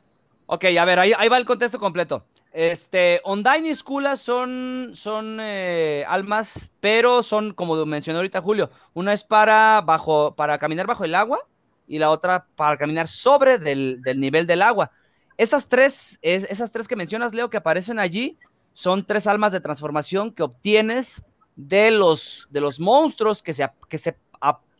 Ok, 0.46 0.66
a 0.66 0.86
ver, 0.86 1.00
ahí, 1.00 1.14
ahí 1.18 1.30
va 1.30 1.38
el 1.38 1.46
contexto 1.46 1.80
completo. 1.80 2.26
Este, 2.52 3.22
Undyne 3.26 3.70
y 3.70 3.76
Skula 3.76 4.16
son, 4.16 4.92
son 4.94 5.40
eh, 5.42 6.06
almas, 6.08 6.72
pero 6.80 7.24
son, 7.24 7.54
como 7.54 7.84
mencionó 7.86 8.20
ahorita 8.20 8.42
Julio, 8.42 8.70
una 8.94 9.14
es 9.14 9.24
para, 9.24 9.82
bajo, 9.82 10.36
para 10.36 10.58
caminar 10.60 10.86
bajo 10.86 11.04
el 11.06 11.16
agua 11.16 11.40
y 11.88 11.98
la 12.00 12.12
otra 12.12 12.46
para 12.56 12.78
caminar 12.78 13.08
sobre 13.08 13.58
del, 13.58 14.02
del 14.04 14.20
nivel 14.20 14.46
del 14.46 14.62
agua. 14.62 14.92
Esas 15.38 15.68
tres, 15.68 16.20
es- 16.22 16.44
esas 16.50 16.72
tres 16.72 16.88
que 16.88 16.96
mencionas, 16.96 17.34
Leo, 17.34 17.50
que 17.50 17.58
aparecen 17.58 17.98
allí, 17.98 18.38
son 18.74 19.04
tres 19.04 19.26
almas 19.26 19.52
de 19.52 19.60
transformación 19.60 20.32
que 20.32 20.44
obtienes 20.44 21.24
de 21.56 21.92
los, 21.92 22.48
de 22.50 22.62
los 22.62 22.80
monstruos 22.80 23.42
que 23.44 23.54
se, 23.54 23.70
que 23.90 23.98
se, 23.98 24.18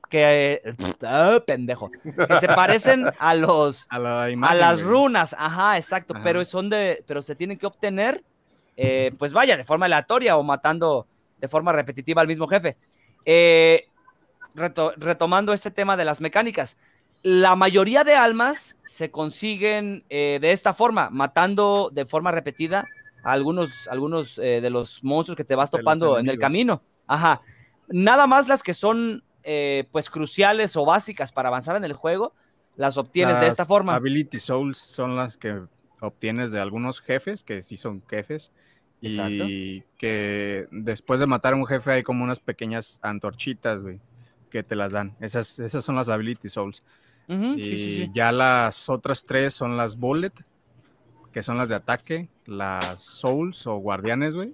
que, 0.10 0.62
ah, 1.04 1.44
pendejo, 1.46 1.90
que 2.28 2.36
se 2.40 2.48
parecen 2.48 3.12
a 3.18 3.36
los, 3.36 3.88
A, 3.90 4.00
la 4.00 4.30
a 4.30 4.30
imagen, 4.32 4.58
las 4.60 4.82
güey. 4.82 4.84
runas, 4.84 5.36
ajá, 5.38 5.78
exacto, 5.78 6.14
Ajá. 6.14 6.24
pero 6.24 6.46
son 6.46 6.70
de, 6.70 7.04
pero 7.08 7.22
se 7.22 7.36
tienen 7.36 7.58
que 7.58 7.66
obtener, 7.66 8.24
eh, 8.76 9.12
pues 9.18 9.34
vaya, 9.34 9.58
de 9.58 9.64
forma 9.66 9.86
aleatoria 9.88 10.38
o 10.38 10.44
matando 10.44 11.08
de 11.38 11.48
forma 11.48 11.72
repetitiva 11.72 12.22
al 12.22 12.28
mismo 12.28 12.48
jefe. 12.48 12.78
Eh, 13.26 13.88
reto- 14.54 14.94
retomando 14.98 15.54
este 15.54 15.72
tema 15.72 15.98
de 15.98 16.06
las 16.06 16.22
mecánicas, 16.22 16.78
la 17.22 17.56
mayoría 17.56 18.04
de 18.04 18.16
almas 18.16 18.78
se 18.86 19.12
consiguen 19.12 20.06
eh, 20.10 20.40
de 20.42 20.52
esta 20.52 20.74
forma, 20.74 21.10
matando 21.10 21.90
de 21.94 22.06
forma 22.06 22.32
repetida 22.32 22.92
a 23.24 23.32
algunos, 23.32 23.88
algunos 23.88 24.38
eh, 24.38 24.60
de 24.62 24.70
los 24.70 25.04
monstruos 25.04 25.38
que 25.38 25.44
te 25.44 25.56
vas 25.56 25.72
topando 25.72 26.20
en 26.20 26.28
el 26.28 26.38
camino. 26.38 26.84
Ajá. 27.08 27.42
Nada 27.88 28.28
más 28.28 28.48
las 28.48 28.64
que 28.64 28.74
son 28.74 29.24
eh, 29.44 29.86
pues 29.92 30.10
cruciales 30.10 30.76
o 30.78 30.86
básicas 30.86 31.32
para 31.32 31.50
avanzar 31.50 31.76
en 31.76 31.84
el 31.84 31.94
juego, 31.94 32.34
las 32.76 32.98
obtienes 32.98 33.40
de 33.40 33.48
esta 33.48 33.66
forma. 33.66 33.96
Ability 33.96 34.40
Souls 34.40 34.78
son 34.78 35.16
las 35.16 35.38
que 35.38 35.62
obtienes 36.00 36.52
de 36.52 36.60
algunos 36.60 37.02
jefes, 37.02 37.44
que 37.44 37.62
sí 37.62 37.78
son 37.78 38.04
jefes, 38.08 38.52
Exacto. 39.02 39.46
y 39.48 39.84
que 39.98 40.68
después 40.72 41.20
de 41.20 41.28
matar 41.28 41.54
a 41.54 41.56
un 41.56 41.66
jefe 41.66 41.92
hay 41.92 42.04
como 42.04 42.24
unas 42.24 42.40
pequeñas 42.40 43.00
antorchitas, 43.02 43.82
güey, 43.82 44.00
que 44.50 44.64
te 44.64 44.76
las 44.76 44.92
dan. 44.92 45.16
Esas, 45.20 45.60
esas 45.60 45.84
son 45.84 45.96
las 45.96 46.10
Ability 46.10 46.50
Souls. 46.50 46.84
Y 47.28 47.34
sí, 47.34 47.64
sí, 47.64 47.96
sí. 47.96 48.12
ya 48.14 48.32
las 48.34 48.90
otras 48.90 49.24
tres 49.24 49.54
son 49.54 49.78
las 49.78 49.98
Bullet, 49.98 50.34
que 51.34 51.44
son 51.44 51.58
las 51.58 51.68
de 51.70 51.76
ataque, 51.76 52.30
las 52.46 53.00
Souls 53.02 53.66
o 53.68 53.76
guardianes, 53.78 54.36
güey, 54.36 54.54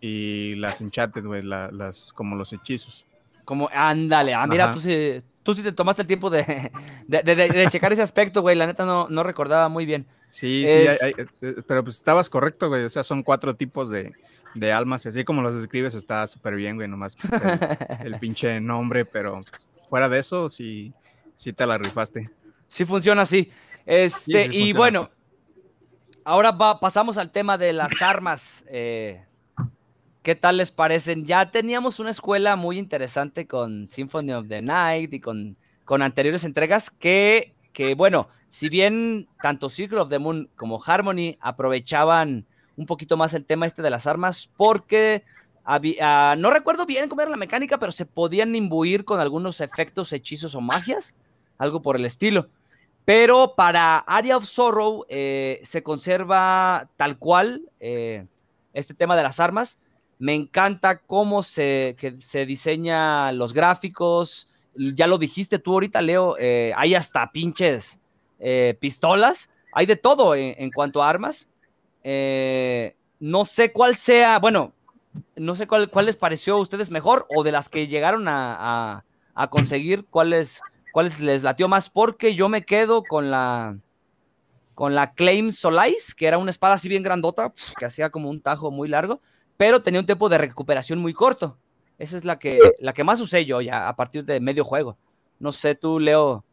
y 0.00 0.54
las 0.56 0.80
Enchanted, 0.80 1.24
güey, 1.24 1.42
la- 1.42 1.70
las, 1.70 2.12
como 2.12 2.36
los 2.36 2.52
hechizos. 2.52 3.06
Como, 3.44 3.68
ándale, 3.72 4.34
ah, 4.34 4.46
mira, 4.46 4.64
Ajá. 4.66 4.74
tú 4.74 4.80
sí, 4.80 5.22
tú 5.42 5.54
sí 5.54 5.62
te 5.62 5.72
tomaste 5.72 6.02
el 6.02 6.08
tiempo 6.08 6.30
de, 6.30 6.70
de, 7.06 7.22
de- 7.22 7.34
de- 7.36 7.48
de 7.48 7.66
checar 7.68 7.92
ese 7.92 8.02
aspecto, 8.02 8.42
güey. 8.42 8.56
La 8.56 8.66
neta 8.66 8.84
no, 8.84 9.08
no 9.08 9.22
recordaba 9.22 9.68
muy 9.68 9.84
bien. 9.86 10.06
Sí, 10.30 10.64
Es- 10.64 10.70
sí, 10.70 10.88
hay- 11.04 11.12
hay- 11.18 11.26
eh, 11.42 11.62
pero 11.66 11.82
pues 11.82 11.96
estabas 11.96 12.30
correcto, 12.30 12.68
güey. 12.68 12.84
O 12.84 12.90
sea, 12.90 13.02
son 13.02 13.22
cuatro 13.22 13.54
tipos 13.56 13.90
de, 13.90 14.12
de 14.54 14.72
almas. 14.72 15.04
y 15.04 15.08
Así 15.08 15.24
como 15.24 15.42
los 15.42 15.54
describes, 15.54 15.94
está 15.94 16.26
súper 16.26 16.54
bien, 16.54 16.76
güey. 16.76 16.86
Nomás 16.88 17.16
pues, 17.16 17.42
el, 17.42 18.06
el 18.14 18.18
pinche 18.20 18.60
nombre, 18.60 19.04
pero 19.04 19.42
pues, 19.50 19.66
fuera 19.88 20.08
de 20.08 20.20
eso, 20.20 20.48
sí, 20.48 20.92
sí 21.36 21.52
te 21.52 21.66
la 21.66 21.76
rifaste. 21.78 22.30
Sí 22.68 22.84
funciona 22.84 23.22
así. 23.22 23.50
Este, 23.84 24.48
sí 24.48 24.54
y 24.54 24.58
funciona 24.72 24.78
bueno, 24.78 25.10
ahora 26.24 26.52
va, 26.52 26.80
pasamos 26.80 27.18
al 27.18 27.30
tema 27.30 27.58
de 27.58 27.72
las 27.72 27.90
armas. 28.02 28.64
eh, 28.68 29.24
¿Qué 30.22 30.34
tal 30.34 30.58
les 30.58 30.70
parecen? 30.70 31.24
Ya 31.24 31.50
teníamos 31.50 31.98
una 31.98 32.10
escuela 32.10 32.54
muy 32.54 32.78
interesante 32.78 33.46
con 33.46 33.88
Symphony 33.88 34.32
of 34.32 34.48
the 34.48 34.60
Night 34.60 35.14
y 35.14 35.20
con, 35.20 35.56
con 35.86 36.02
anteriores 36.02 36.44
entregas 36.44 36.90
que, 36.90 37.54
que, 37.72 37.94
bueno, 37.94 38.28
si 38.50 38.68
bien 38.68 39.28
tanto 39.42 39.70
Circle 39.70 40.00
of 40.00 40.10
the 40.10 40.18
Moon 40.18 40.50
como 40.56 40.82
Harmony 40.84 41.38
aprovechaban 41.40 42.44
un 42.76 42.84
poquito 42.84 43.16
más 43.16 43.32
el 43.32 43.46
tema 43.46 43.64
este 43.64 43.80
de 43.80 43.88
las 43.88 44.06
armas 44.06 44.50
porque 44.58 45.24
había, 45.64 46.36
no 46.36 46.50
recuerdo 46.50 46.84
bien 46.84 47.08
cómo 47.08 47.22
era 47.22 47.30
la 47.30 47.36
mecánica, 47.38 47.78
pero 47.78 47.92
se 47.92 48.04
podían 48.04 48.54
imbuir 48.54 49.04
con 49.06 49.20
algunos 49.20 49.60
efectos, 49.62 50.12
hechizos 50.12 50.54
o 50.54 50.60
magias, 50.60 51.14
algo 51.56 51.80
por 51.80 51.96
el 51.96 52.04
estilo. 52.04 52.48
Pero 53.10 53.56
para 53.56 53.98
Area 54.06 54.36
of 54.36 54.44
Sorrow 54.44 55.04
eh, 55.08 55.60
se 55.64 55.82
conserva 55.82 56.88
tal 56.96 57.18
cual 57.18 57.62
eh, 57.80 58.24
este 58.72 58.94
tema 58.94 59.16
de 59.16 59.24
las 59.24 59.40
armas. 59.40 59.80
Me 60.20 60.32
encanta 60.36 60.98
cómo 60.98 61.42
se, 61.42 61.96
que 61.98 62.20
se 62.20 62.46
diseña 62.46 63.32
los 63.32 63.52
gráficos. 63.52 64.46
Ya 64.76 65.08
lo 65.08 65.18
dijiste 65.18 65.58
tú 65.58 65.72
ahorita, 65.72 66.00
Leo. 66.00 66.36
eh, 66.38 66.72
hay 66.76 66.94
hasta 66.94 67.32
pinches 67.32 67.98
pistolas. 68.78 69.50
Hay 69.72 69.86
de 69.86 69.96
todo 69.96 70.36
en, 70.36 70.70
cuanto 70.70 71.02
a 71.02 71.10
armas. 71.10 71.48
No 73.18 73.44
sé 73.44 73.72
cuál 73.72 73.96
sea, 73.96 74.38
bueno, 74.38 74.72
no 75.34 75.56
sé 75.56 75.66
cuál, 75.66 75.90
cuál 75.90 76.06
les 76.06 76.14
pareció 76.16 76.54
a 76.54 76.60
ustedes 76.60 76.90
mejor 76.90 77.26
o 77.34 77.42
de 77.42 77.50
las 77.50 77.68
que 77.68 77.88
llegaron 77.88 78.28
a- 78.28 79.04
a 79.34 79.48
conseguir, 79.48 80.04
cuáles, 80.10 80.60
cuáles 80.92 81.20
les 81.20 81.42
latió 81.42 81.68
más, 81.68 81.90
porque 81.90 82.34
yo 82.34 82.48
me 82.48 82.62
quedo 82.62 83.02
con 83.02 83.30
la 83.30 83.76
con 84.74 84.94
la 84.94 85.12
Claim 85.12 85.52
Solais, 85.52 86.14
que 86.14 86.26
era 86.26 86.38
una 86.38 86.50
espada 86.50 86.74
así 86.74 86.88
bien 86.88 87.02
grandota, 87.02 87.52
que 87.78 87.84
hacía 87.84 88.08
como 88.08 88.30
un 88.30 88.40
tajo 88.40 88.70
muy 88.70 88.88
largo, 88.88 89.20
pero 89.58 89.82
tenía 89.82 90.00
un 90.00 90.06
tiempo 90.06 90.30
de 90.30 90.38
recuperación 90.38 90.98
muy 90.98 91.12
corto. 91.12 91.58
Esa 91.98 92.16
es 92.16 92.24
la 92.24 92.38
que, 92.38 92.58
la 92.78 92.94
que 92.94 93.04
más 93.04 93.20
usé 93.20 93.44
yo 93.44 93.60
ya 93.60 93.88
a 93.88 93.94
partir 93.94 94.24
de 94.24 94.40
medio 94.40 94.64
juego. 94.64 94.96
No 95.38 95.52
sé 95.52 95.74
tú, 95.74 96.00
Leo, 96.00 96.44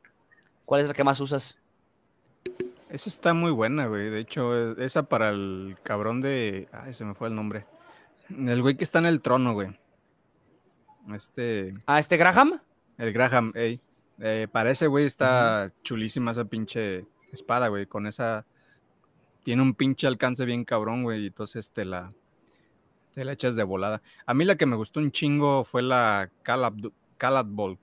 ¿cuál 0.66 0.82
es 0.82 0.90
la 0.90 0.94
que 0.94 1.06
más 1.06 1.22
usas? 1.22 1.58
Esa 2.90 3.10
está 3.10 3.34
muy 3.34 3.52
buena, 3.52 3.88
güey. 3.88 4.10
De 4.10 4.20
hecho, 4.20 4.54
e- 4.56 4.84
esa 4.84 5.04
para 5.04 5.30
el 5.30 5.78
cabrón 5.84 6.20
de. 6.20 6.68
Ay, 6.74 6.94
se 6.94 7.06
me 7.06 7.14
fue 7.14 7.30
el 7.30 7.36
nombre. 7.36 7.66
El 8.30 8.62
güey 8.62 8.76
que 8.76 8.84
está 8.84 9.00
en 9.00 9.06
el 9.06 9.22
trono, 9.22 9.54
güey. 9.54 9.70
Este. 11.14 11.74
¿A 11.86 12.00
este 12.00 12.18
Graham? 12.18 12.60
El 12.98 13.14
Graham, 13.14 13.54
ey. 13.56 13.80
Eh, 14.20 14.48
para 14.52 14.72
ese 14.72 14.88
güey 14.88 15.06
está 15.06 15.72
chulísima 15.84 16.32
esa 16.32 16.46
pinche 16.46 17.06
espada, 17.32 17.68
güey. 17.68 17.86
Con 17.86 18.08
esa. 18.08 18.46
Tiene 19.44 19.62
un 19.62 19.74
pinche 19.76 20.08
alcance 20.08 20.44
bien 20.46 20.66
cabrón, 20.66 21.04
güey. 21.04 21.24
Y 21.24 21.28
entonces 21.28 21.72
te 21.72 21.86
la. 21.86 22.14
Te 23.14 23.24
la 23.26 23.34
echas 23.34 23.56
de 23.56 23.64
volada. 23.64 24.02
A 24.26 24.34
mí 24.34 24.46
la 24.46 24.56
que 24.58 24.66
me 24.66 24.76
gustó 24.76 25.00
un 25.00 25.12
chingo 25.12 25.64
fue 25.64 25.82
la 25.82 26.30
Calab, 26.44 26.76
Ball. 27.48 27.80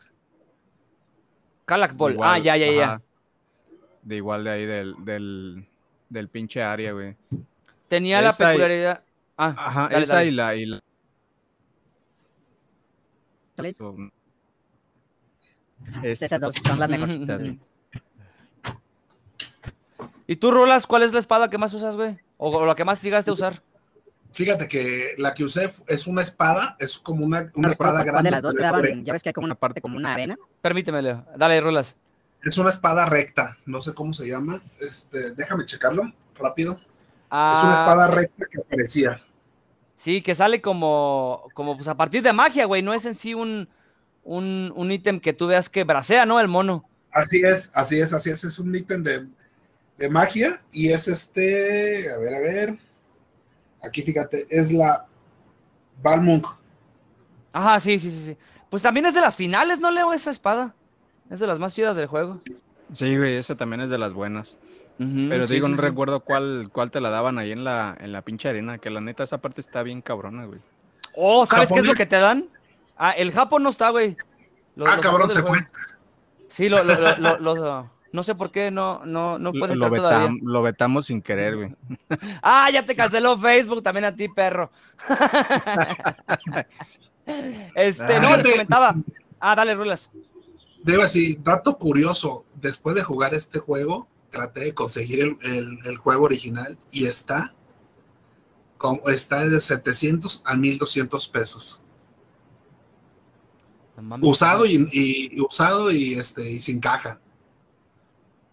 Igual, 2.13 2.19
ah, 2.23 2.39
ya, 2.39 2.57
ya, 2.57 2.71
ya. 2.73 2.85
ajá. 2.85 3.03
De 4.03 4.17
igual 4.17 4.45
de 4.45 4.51
ahí 4.51 4.67
del, 4.67 4.95
del, 5.05 5.67
del 6.09 6.29
pinche 6.29 6.63
área, 6.63 6.93
güey. 6.93 7.17
Tenía 7.89 8.21
la 8.21 8.31
Esa 8.31 8.45
y- 8.45 8.57
peculiaridad. 8.59 9.03
Ah, 9.37 9.55
Ajá, 9.57 9.89
dale, 9.91 10.05
esa 10.05 10.15
dale. 10.17 10.27
y 10.27 10.31
la. 10.33 10.55
Y 10.57 10.67
la- 10.67 10.83
Esas 16.03 16.41
dos 16.41 16.55
son 16.65 16.79
las 16.79 16.89
güey. 16.89 17.59
¿Y 20.27 20.37
tú, 20.37 20.51
Rolas, 20.51 20.87
cuál 20.87 21.03
es 21.03 21.13
la 21.13 21.21
espada 21.21 21.51
que 21.51 21.59
más 21.59 21.75
usas, 21.75 21.97
güey? 21.97 22.19
O, 22.39 22.51
o 22.51 22.67
la 22.67 22.75
que 22.75 22.85
más 22.85 23.03
llegaste 23.03 23.31
a 23.31 23.35
usar. 23.35 23.63
Fíjate 24.35 24.67
que 24.67 25.15
la 25.19 25.33
que 25.33 25.45
usé 25.45 25.71
es 25.87 26.07
una 26.09 26.21
espada, 26.21 26.77
es 26.81 26.99
como 26.99 27.25
una, 27.25 27.53
una 27.55 27.69
espada 27.69 28.03
grande. 28.03 28.25
de 28.25 28.31
las 28.33 28.43
dos 28.43 28.55
daban, 28.57 28.83
recta. 28.83 29.01
ya 29.05 29.13
ves 29.13 29.23
que 29.23 29.29
hay 29.29 29.33
como 29.33 29.45
una 29.45 29.55
parte 29.55 29.81
como 29.81 29.97
una 29.97 30.13
arena. 30.13 30.37
Permíteme, 30.61 31.01
Leo. 31.03 31.25
Dale, 31.37 31.61
Rolas. 31.61 31.95
Es 32.43 32.59
una 32.59 32.71
espada 32.71 33.07
recta, 33.07 33.57
no 33.65 33.81
sé 33.81 33.95
cómo 33.95 34.13
se 34.13 34.29
llama. 34.29 34.61
Este, 34.81 35.35
déjame 35.35 35.65
checarlo 35.67 36.13
rápido. 36.37 36.81
Ah, 37.31 37.55
es 37.57 37.65
una 37.65 37.75
espada 37.75 38.09
recta 38.09 38.47
que 38.51 38.59
parecía. 38.59 39.23
Sí, 39.97 40.21
que 40.21 40.35
sale 40.35 40.61
como, 40.61 41.45
como 41.55 41.77
pues 41.77 41.87
a 41.87 41.97
partir 41.97 42.23
de 42.23 42.33
magia, 42.33 42.65
güey. 42.65 42.83
No 42.83 42.93
es 42.93 43.05
en 43.05 43.15
sí 43.15 43.35
un, 43.35 43.69
un, 44.25 44.73
un 44.75 44.91
ítem 44.91 45.21
que 45.21 45.33
tú 45.33 45.47
veas 45.47 45.69
que 45.69 45.85
bracea, 45.85 46.27
¿no? 46.27 46.41
El 46.41 46.49
mono. 46.49 46.89
Así 47.13 47.43
es, 47.45 47.71
así 47.75 48.01
es, 48.01 48.13
así 48.13 48.31
es. 48.31 48.43
Es 48.45 48.59
un 48.59 48.75
ítem 48.75 49.03
de, 49.03 49.27
de 49.99 50.09
magia 50.09 50.61
y 50.73 50.91
es 50.91 51.07
este, 51.07 52.11
a 52.13 52.19
ver, 52.19 52.35
a 52.35 52.39
ver. 52.41 52.79
Aquí 53.83 54.03
fíjate, 54.03 54.47
es 54.51 54.73
la 54.73 55.07
Balmung. 56.03 56.45
Ajá, 57.53 57.79
sí, 57.79 57.99
sí, 58.01 58.11
sí, 58.11 58.23
sí. 58.25 58.37
Pues 58.69 58.83
también 58.83 59.07
es 59.07 59.15
de 59.15 59.21
las 59.21 59.37
finales, 59.37 59.79
¿no, 59.79 59.91
Leo? 59.91 60.13
Esa 60.13 60.31
espada. 60.31 60.75
Es 61.31 61.39
de 61.39 61.47
las 61.47 61.59
más 61.59 61.75
chidas 61.75 61.97
del 61.97 62.07
juego. 62.07 62.41
Sí, 62.93 63.17
güey, 63.17 63.37
esa 63.37 63.55
también 63.55 63.81
es 63.81 63.91
de 63.91 63.99
las 63.99 64.13
buenas. 64.13 64.59
Pero 64.99 65.47
sí, 65.47 65.55
digo, 65.55 65.67
sí, 65.67 65.73
no 65.73 65.77
sí. 65.77 65.83
recuerdo 65.83 66.21
cuál, 66.21 66.71
cuál 66.73 66.91
te 66.91 67.01
la 67.01 67.11
daban 67.11 67.39
ahí 67.39 67.51
en 67.53 67.65
la, 67.65 67.97
en 67.99 68.13
la 68.13 68.23
pinche 68.23 68.49
arena, 68.49 68.79
que 68.79 68.91
la 68.91 69.01
neta 69.01 69.25
esa 69.25 69.39
parte 69.39 69.61
está 69.61 69.83
bien 69.83 70.03
cabrona, 70.03 70.45
güey. 70.45 70.61
Oh, 71.17 71.47
¿sabes 71.47 71.69
qué 71.73 71.81
es 71.81 71.87
lo 71.87 71.95
que 71.95 72.07
te 72.07 72.17
dan? 72.17 72.49
Ah, 72.97 73.11
el 73.13 73.33
Japón 73.33 73.63
no 73.63 73.71
está, 73.71 73.91
güey. 73.91 74.17
Los- 74.77 74.89
Ah, 74.89 74.97
los 74.97 75.01
cabrón, 75.05 75.31
se 75.31 75.43
fue. 75.43 75.59
Sí, 76.49 76.69
lo, 76.69 76.83
lo, 76.85 76.95
lo, 77.19 77.39
lo- 77.39 77.55
lo- 77.57 77.91
no 78.13 78.23
sé 78.23 78.37
por 78.37 78.53
qué 78.53 78.71
no, 78.71 79.01
no, 79.05 79.41
no 79.41 79.51
Lo, 79.53 79.59
puede 79.59 79.75
lo 79.75 79.87
entrar 79.87 80.01
todavía. 80.13 80.39
lo 80.43 80.63
vetamos 80.63 81.07
sin 81.07 81.21
querer, 81.21 81.57
güey. 81.57 81.75
Ah, 82.43 82.71
ya 82.71 82.87
te 82.87 82.95
canceló 82.95 83.37
Facebook 83.37 83.83
también 83.83 84.05
a 84.05 84.15
ti, 84.15 84.29
perro. 84.29 84.71
este, 87.75 88.21
no, 88.21 88.37
les 88.37 88.47
comentaba. 88.53 88.95
Ah, 89.41 89.55
dale, 89.57 89.75
Rulas. 89.75 90.11
Debo 90.83 91.03
decir, 91.03 91.39
dato 91.43 91.77
curioso, 91.79 92.45
después 92.61 92.95
de 92.95 93.03
jugar 93.03 93.35
este 93.35 93.59
juego, 93.59 94.07
traté 94.31 94.61
de 94.61 94.75
conseguir 94.75 95.21
el, 95.21 95.37
el- 95.43 95.79
el 95.85 95.97
juego 95.97 96.25
original 96.25 96.77
y 96.91 97.07
está, 97.07 97.55
como, 98.79 99.09
está 99.09 99.41
de 99.49 99.61
700 99.61 100.43
a 100.47 100.55
1200 100.57 101.29
pesos. 101.29 101.81
Usado 104.21 104.67
y, 104.67 105.41
usado 105.41 105.91
y 105.91 106.15
este 106.15 106.51
y 106.51 106.61
sin 106.61 106.81
caja. 106.81 107.21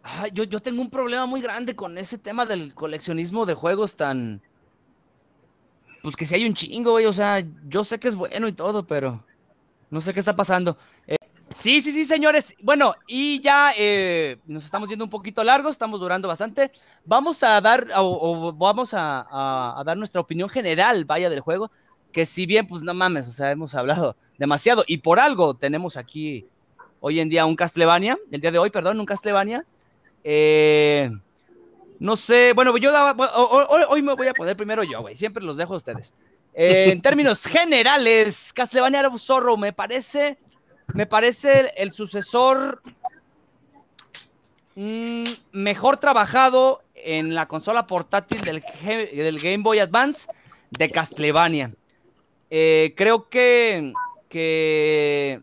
Ah, 0.03 0.27
yo, 0.33 0.43
yo 0.45 0.61
tengo 0.61 0.81
un 0.81 0.89
problema 0.89 1.25
muy 1.25 1.41
grande 1.41 1.75
con 1.75 1.97
ese 1.97 2.17
tema 2.17 2.45
del 2.45 2.73
coleccionismo 2.73 3.45
de 3.45 3.53
juegos 3.53 3.95
tan. 3.95 4.41
Pues 6.01 6.15
que 6.15 6.25
si 6.25 6.35
hay 6.35 6.45
un 6.45 6.53
chingo, 6.53 6.91
güey. 6.91 7.05
O 7.05 7.13
sea, 7.13 7.43
yo 7.67 7.83
sé 7.83 7.99
que 7.99 8.07
es 8.07 8.15
bueno 8.15 8.47
y 8.47 8.53
todo, 8.53 8.85
pero 8.87 9.23
no 9.89 10.01
sé 10.01 10.13
qué 10.13 10.19
está 10.21 10.35
pasando. 10.35 10.77
Eh, 11.07 11.17
sí, 11.55 11.81
sí, 11.81 11.91
sí, 11.91 12.05
señores. 12.05 12.55
Bueno, 12.61 12.95
y 13.07 13.41
ya 13.41 13.73
eh, 13.77 14.39
nos 14.45 14.65
estamos 14.65 14.89
yendo 14.89 15.05
un 15.05 15.11
poquito 15.11 15.43
largos, 15.43 15.73
estamos 15.73 15.99
durando 15.99 16.27
bastante. 16.27 16.71
Vamos 17.05 17.43
a 17.43 17.61
dar, 17.61 17.87
o, 17.97 18.47
o 18.49 18.53
vamos 18.53 18.93
a, 18.93 19.21
a- 19.29 19.79
a 19.81 19.83
dar 19.83 19.97
nuestra 19.97 20.21
opinión 20.21 20.49
general, 20.49 21.05
vaya, 21.05 21.29
del 21.29 21.41
juego. 21.41 21.71
Que 22.11 22.25
si 22.25 22.45
bien, 22.45 22.67
pues 22.67 22.83
no 22.83 22.93
mames, 22.93 23.27
o 23.27 23.31
sea, 23.31 23.51
hemos 23.51 23.75
hablado 23.75 24.15
demasiado. 24.37 24.83
Y 24.87 24.97
por 24.97 25.19
algo 25.19 25.55
tenemos 25.55 25.97
aquí 25.97 26.45
hoy 26.99 27.19
en 27.19 27.29
día 27.29 27.45
un 27.45 27.55
Castlevania, 27.55 28.17
el 28.31 28.41
día 28.41 28.51
de 28.51 28.57
hoy, 28.57 28.69
perdón, 28.69 28.99
un 28.99 29.05
Castlevania. 29.05 29.65
Eh, 30.23 31.11
no 31.99 32.17
sé, 32.17 32.53
bueno, 32.53 32.75
yo 32.77 32.91
daba, 32.91 33.15
hoy, 33.35 33.83
hoy 33.87 34.01
me 34.01 34.15
voy 34.15 34.27
a 34.27 34.33
poner 34.33 34.55
primero 34.55 34.83
yo, 34.83 35.01
güey, 35.01 35.15
siempre 35.15 35.43
los 35.43 35.57
dejo 35.57 35.75
a 35.75 35.77
ustedes. 35.77 36.13
Eh, 36.53 36.89
en 36.91 37.01
términos 37.01 37.43
generales, 37.45 38.51
Castlevania 38.53 39.07
of 39.07 39.21
Zorro 39.21 39.57
me 39.57 39.73
parece, 39.73 40.37
me 40.93 41.05
parece 41.05 41.73
el 41.77 41.91
sucesor 41.91 42.81
mm, 44.75 45.23
mejor 45.53 45.97
trabajado 45.97 46.81
en 46.95 47.33
la 47.35 47.47
consola 47.47 47.87
portátil 47.87 48.41
del, 48.41 48.63
del 48.83 49.39
Game 49.39 49.63
Boy 49.63 49.79
Advance 49.79 50.27
de 50.71 50.89
Castlevania. 50.89 51.71
Eh, 52.53 52.93
creo 52.97 53.29
que, 53.29 53.93
que 54.27 55.41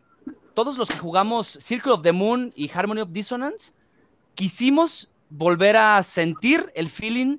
todos 0.52 0.76
los 0.76 0.88
que 0.88 0.98
jugamos 0.98 1.48
Circle 1.48 1.92
of 1.92 2.02
the 2.02 2.12
Moon 2.12 2.52
y 2.54 2.70
Harmony 2.70 3.00
of 3.00 3.08
Dissonance 3.10 3.72
quisimos 4.34 5.08
volver 5.30 5.78
a 5.78 6.02
sentir 6.02 6.70
el 6.74 6.90
feeling 6.90 7.38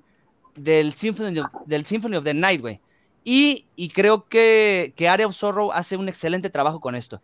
del 0.56 0.92
Symphony 0.94 1.40
of, 1.40 1.48
del 1.68 1.86
Symphony 1.86 2.18
of 2.18 2.24
the 2.24 2.34
Night, 2.34 2.62
güey. 2.62 2.82
Y, 3.24 3.68
y 3.76 3.90
creo 3.90 4.28
que, 4.28 4.94
que 4.96 5.08
Area 5.08 5.28
of 5.28 5.36
Sorrow 5.36 5.72
hace 5.72 5.96
un 5.96 6.10
excelente 6.10 6.50
trabajo 6.50 6.80
con 6.80 6.96
esto. 6.96 7.22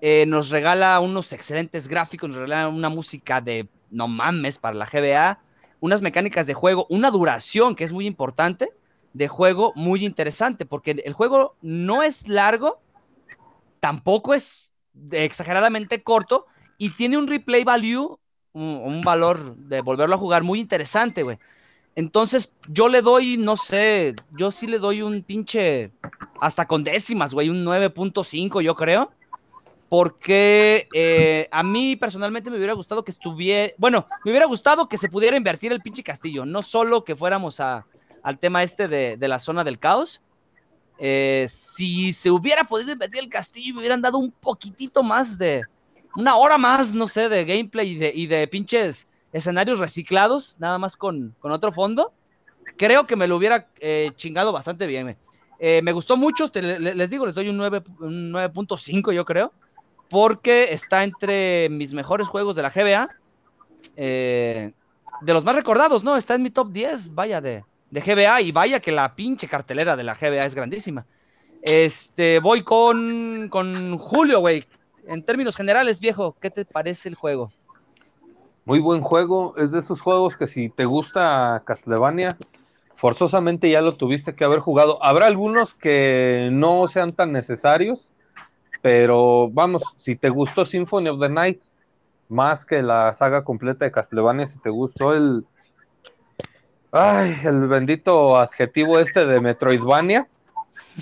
Eh, 0.00 0.26
nos 0.26 0.50
regala 0.50 0.98
unos 0.98 1.32
excelentes 1.32 1.86
gráficos, 1.86 2.30
nos 2.30 2.38
regala 2.38 2.66
una 2.66 2.88
música 2.88 3.40
de 3.40 3.68
no 3.88 4.08
mames 4.08 4.58
para 4.58 4.74
la 4.74 4.86
GBA, 4.86 5.38
unas 5.78 6.02
mecánicas 6.02 6.48
de 6.48 6.54
juego, 6.54 6.88
una 6.90 7.12
duración 7.12 7.76
que 7.76 7.84
es 7.84 7.92
muy 7.92 8.08
importante 8.08 8.72
de 9.12 9.28
juego 9.28 9.72
muy 9.76 10.04
interesante, 10.04 10.66
porque 10.66 11.02
el 11.04 11.12
juego 11.12 11.56
no 11.60 12.02
es 12.02 12.28
largo, 12.28 12.80
tampoco 13.80 14.34
es 14.34 14.72
exageradamente 15.10 16.02
corto 16.02 16.46
y 16.78 16.90
tiene 16.90 17.18
un 17.18 17.26
replay 17.26 17.64
value, 17.64 18.18
un, 18.52 18.80
un 18.84 19.02
valor 19.02 19.56
de 19.56 19.80
volverlo 19.80 20.14
a 20.14 20.18
jugar 20.18 20.42
muy 20.42 20.60
interesante, 20.60 21.22
güey. 21.22 21.38
Entonces, 21.94 22.52
yo 22.68 22.88
le 22.88 23.02
doy, 23.02 23.36
no 23.36 23.56
sé, 23.56 24.14
yo 24.36 24.50
sí 24.50 24.66
le 24.66 24.78
doy 24.78 25.02
un 25.02 25.22
pinche, 25.22 25.92
hasta 26.40 26.66
con 26.66 26.84
décimas, 26.84 27.34
güey, 27.34 27.50
un 27.50 27.64
9.5, 27.64 28.62
yo 28.62 28.74
creo. 28.74 29.12
Porque 29.90 30.88
eh, 30.94 31.48
a 31.52 31.62
mí 31.62 31.96
personalmente 31.96 32.50
me 32.50 32.56
hubiera 32.56 32.72
gustado 32.72 33.04
que 33.04 33.10
estuviera, 33.10 33.74
bueno, 33.76 34.06
me 34.24 34.30
hubiera 34.30 34.46
gustado 34.46 34.88
que 34.88 34.96
se 34.96 35.10
pudiera 35.10 35.36
invertir 35.36 35.70
el 35.70 35.82
pinche 35.82 36.02
castillo, 36.02 36.46
no 36.46 36.62
solo 36.62 37.04
que 37.04 37.14
fuéramos 37.14 37.60
a, 37.60 37.84
al 38.22 38.38
tema 38.38 38.62
este 38.62 38.88
de, 38.88 39.16
de 39.16 39.28
la 39.28 39.38
zona 39.38 39.64
del 39.64 39.78
caos. 39.78 40.22
Eh, 40.98 41.46
si 41.50 42.12
se 42.12 42.30
hubiera 42.30 42.64
podido 42.64 42.92
invertir 42.92 43.20
el 43.22 43.28
castillo 43.28 43.70
y 43.70 43.72
me 43.72 43.78
hubieran 43.80 44.02
dado 44.02 44.18
un 44.18 44.30
poquitito 44.30 45.02
más 45.02 45.36
de, 45.38 45.62
una 46.14 46.36
hora 46.36 46.58
más, 46.58 46.94
no 46.94 47.08
sé, 47.08 47.28
de 47.28 47.44
gameplay 47.44 47.90
y 47.92 47.96
de, 47.96 48.12
y 48.14 48.26
de 48.26 48.46
pinches 48.46 49.08
escenarios 49.32 49.78
reciclados, 49.78 50.56
nada 50.58 50.78
más 50.78 50.96
con, 50.96 51.34
con 51.40 51.52
otro 51.52 51.72
fondo, 51.72 52.12
creo 52.76 53.06
que 53.06 53.16
me 53.16 53.26
lo 53.26 53.36
hubiera 53.36 53.68
eh, 53.80 54.12
chingado 54.16 54.52
bastante 54.52 54.86
bien. 54.86 55.16
Eh, 55.58 55.80
me 55.82 55.92
gustó 55.92 56.16
mucho, 56.16 56.50
te- 56.50 56.60
le- 56.62 56.94
les 56.94 57.10
digo, 57.10 57.24
les 57.26 57.34
doy 57.34 57.48
un 57.48 57.56
9 57.56 57.82
un 58.00 58.30
9.5 58.32 59.12
yo 59.12 59.24
creo, 59.24 59.52
porque 60.10 60.72
está 60.72 61.02
entre 61.04 61.68
mis 61.70 61.94
mejores 61.94 62.28
juegos 62.28 62.54
de 62.54 62.62
la 62.62 62.70
GBA, 62.70 63.08
eh, 63.96 64.72
de 65.22 65.32
los 65.32 65.44
más 65.44 65.54
recordados, 65.56 66.04
¿no? 66.04 66.16
Está 66.16 66.34
en 66.34 66.42
mi 66.42 66.50
top 66.50 66.70
10, 66.72 67.14
vaya, 67.14 67.40
de, 67.40 67.64
de 67.92 68.00
GBA, 68.00 68.40
y 68.40 68.52
vaya 68.52 68.80
que 68.80 68.90
la 68.90 69.14
pinche 69.14 69.46
cartelera 69.46 69.96
de 69.96 70.02
la 70.02 70.14
GBA 70.14 70.38
es 70.38 70.54
grandísima. 70.54 71.04
Este, 71.60 72.40
voy 72.40 72.62
con, 72.62 73.48
con 73.50 73.98
Julio, 73.98 74.40
güey. 74.40 74.64
En 75.06 75.22
términos 75.22 75.54
generales, 75.54 76.00
viejo, 76.00 76.34
¿qué 76.40 76.48
te 76.48 76.64
parece 76.64 77.10
el 77.10 77.16
juego? 77.16 77.52
Muy 78.64 78.80
buen 78.80 79.02
juego. 79.02 79.54
Es 79.58 79.72
de 79.72 79.80
esos 79.80 80.00
juegos 80.00 80.38
que 80.38 80.46
si 80.46 80.70
te 80.70 80.86
gusta 80.86 81.62
Castlevania, 81.66 82.38
forzosamente 82.96 83.70
ya 83.70 83.82
lo 83.82 83.94
tuviste 83.94 84.34
que 84.34 84.44
haber 84.44 84.60
jugado. 84.60 85.04
Habrá 85.04 85.26
algunos 85.26 85.74
que 85.74 86.48
no 86.50 86.88
sean 86.88 87.12
tan 87.12 87.30
necesarios, 87.30 88.08
pero 88.80 89.50
vamos, 89.50 89.82
si 89.98 90.16
te 90.16 90.30
gustó 90.30 90.64
Symphony 90.64 91.10
of 91.10 91.20
the 91.20 91.28
Night, 91.28 91.60
más 92.30 92.64
que 92.64 92.80
la 92.80 93.12
saga 93.12 93.44
completa 93.44 93.84
de 93.84 93.92
Castlevania, 93.92 94.48
si 94.48 94.58
te 94.60 94.70
gustó 94.70 95.12
el, 95.12 95.44
Ay, 96.92 97.34
el 97.44 97.66
bendito 97.68 98.36
adjetivo 98.36 98.98
este 98.98 99.24
de 99.24 99.40
Metroidvania. 99.40 100.28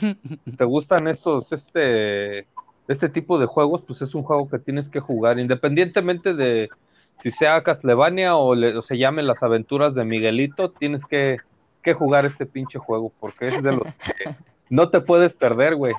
¿Te 0.56 0.64
gustan 0.64 1.08
estos, 1.08 1.52
este, 1.52 2.46
este 2.86 3.08
tipo 3.08 3.38
de 3.38 3.46
juegos? 3.46 3.82
Pues 3.86 4.00
es 4.02 4.14
un 4.14 4.22
juego 4.22 4.48
que 4.48 4.60
tienes 4.60 4.88
que 4.88 5.00
jugar, 5.00 5.38
independientemente 5.40 6.34
de 6.34 6.70
si 7.16 7.32
sea 7.32 7.62
Castlevania 7.62 8.36
o, 8.36 8.54
le- 8.54 8.76
o 8.76 8.82
se 8.82 8.98
llame 8.98 9.22
Las 9.24 9.42
Aventuras 9.42 9.94
de 9.94 10.04
Miguelito, 10.04 10.70
tienes 10.70 11.04
que, 11.06 11.36
que 11.82 11.92
jugar 11.92 12.24
este 12.24 12.46
pinche 12.46 12.78
juego, 12.78 13.12
porque 13.18 13.48
es 13.48 13.62
de 13.62 13.72
los 13.72 13.82
que 13.82 14.30
no 14.70 14.90
te 14.90 15.00
puedes 15.00 15.34
perder, 15.34 15.74
güey. 15.74 15.94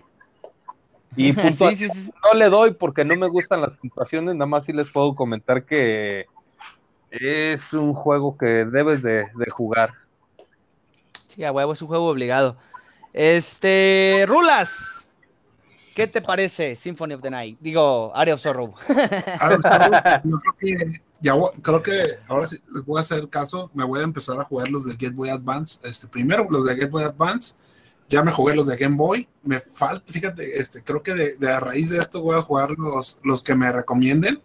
Y 1.17 1.33
punto 1.33 1.69
sí, 1.69 1.75
sí, 1.75 1.89
sí, 1.89 2.03
sí. 2.05 2.11
no 2.23 2.39
le 2.39 2.49
doy 2.49 2.73
porque 2.75 3.03
no 3.03 3.17
me 3.17 3.27
gustan 3.27 3.59
las 3.61 3.77
puntuaciones, 3.77 4.35
nada 4.35 4.45
más 4.47 4.63
sí 4.63 4.71
les 4.71 4.89
puedo 4.89 5.13
comentar 5.15 5.65
que 5.65 6.25
es 7.11 7.73
un 7.73 7.93
juego 7.93 8.37
que 8.37 8.65
debes 8.65 9.01
de, 9.03 9.27
de 9.35 9.49
jugar. 9.51 9.93
Sí, 11.27 11.43
a 11.43 11.51
huevo, 11.51 11.73
es 11.73 11.81
un 11.81 11.87
juego 11.87 12.07
obligado. 12.07 12.57
Este, 13.13 14.25
Rulas, 14.27 15.07
¿qué 15.95 16.07
te 16.07 16.21
parece 16.21 16.75
Symphony 16.75 17.13
of 17.13 17.21
the 17.21 17.29
Night? 17.29 17.57
Digo, 17.59 18.11
Area 18.15 18.33
of 18.33 18.41
Sorrow. 18.41 18.73
Ah, 19.39 20.21
yo 20.23 20.39
creo 20.39 20.55
que 20.57 21.01
ya 21.21 21.35
creo 21.61 21.83
que 21.83 22.05
ahora 22.27 22.47
sí 22.47 22.57
les 22.73 22.85
voy 22.85 22.97
a 22.97 23.01
hacer 23.01 23.27
caso. 23.29 23.69
Me 23.73 23.83
voy 23.83 23.99
a 23.99 24.03
empezar 24.03 24.39
a 24.39 24.45
jugar 24.45 24.69
los 24.69 24.85
de 24.85 24.95
Game 24.95 25.15
Boy 25.15 25.29
Advance. 25.29 25.87
Este, 25.87 26.07
primero 26.07 26.47
los 26.49 26.65
de 26.65 26.75
Game 26.75 26.89
Boy 26.89 27.03
Advance. 27.03 27.55
Ya 28.09 28.23
me 28.23 28.31
jugué 28.31 28.55
los 28.55 28.67
de 28.67 28.77
Game 28.77 28.95
Boy. 28.95 29.27
Me 29.43 29.59
falta, 29.59 30.11
fíjate, 30.11 30.59
este, 30.59 30.83
creo 30.83 31.03
que 31.03 31.13
de, 31.13 31.37
de 31.37 31.51
a 31.51 31.59
raíz 31.59 31.89
de 31.89 31.99
esto 31.99 32.21
voy 32.21 32.37
a 32.37 32.41
jugar 32.41 32.71
los, 32.71 33.19
los 33.23 33.41
que 33.43 33.55
me 33.55 33.71
recomienden. 33.71 34.41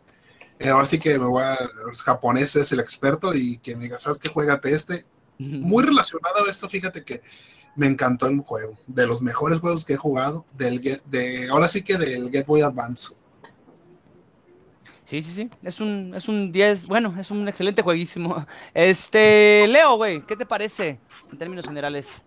Eh, 0.59 0.69
ahora 0.69 0.87
sí 0.87 0.99
que 0.99 1.19
me 1.19 1.27
voy 1.27 1.43
a. 1.43 1.59
Los 1.87 2.03
japoneses 2.03 2.57
es 2.57 2.73
el 2.73 2.81
experto 2.81 3.35
y 3.35 3.59
que 3.59 3.77
me 3.77 3.85
diga, 3.85 3.99
¿sabes 3.99 4.19
qué? 4.19 4.29
Juégate 4.29 4.73
este. 4.73 5.05
Muy 5.39 5.85
relacionado 5.85 6.47
a 6.47 6.51
esto, 6.51 6.67
fíjate 6.67 7.05
que 7.05 7.21
me 7.75 7.87
encantó 7.87 8.27
el 8.27 8.41
juego. 8.41 8.79
De 8.87 9.07
los 9.07 9.21
mejores 9.21 9.61
juegos 9.61 9.85
que 9.85 9.95
he 9.95 9.99
jugado. 9.99 10.47
Del, 10.57 10.81
de, 10.81 11.49
ahora 11.51 11.69
sí 11.69 11.83
que 11.83 11.99
del 11.99 12.31
Game 12.31 12.47
Boy 12.47 12.63
Advance. 12.63 13.15
Sí, 15.05 15.23
sí, 15.23 15.33
sí. 15.35 15.51
Es 15.63 15.81
un, 15.81 16.15
es 16.17 16.27
un 16.27 16.51
10, 16.51 16.87
bueno, 16.87 17.15
es 17.21 17.31
un 17.31 17.47
excelente 17.49 17.83
jueguísimo. 17.83 18.47
Este, 18.75 19.67
Leo, 19.69 19.97
güey, 19.97 20.23
¿qué 20.27 20.37
te 20.37 20.47
parece 20.47 20.99
en 21.31 21.39
términos 21.39 21.67
generales? 21.67 22.23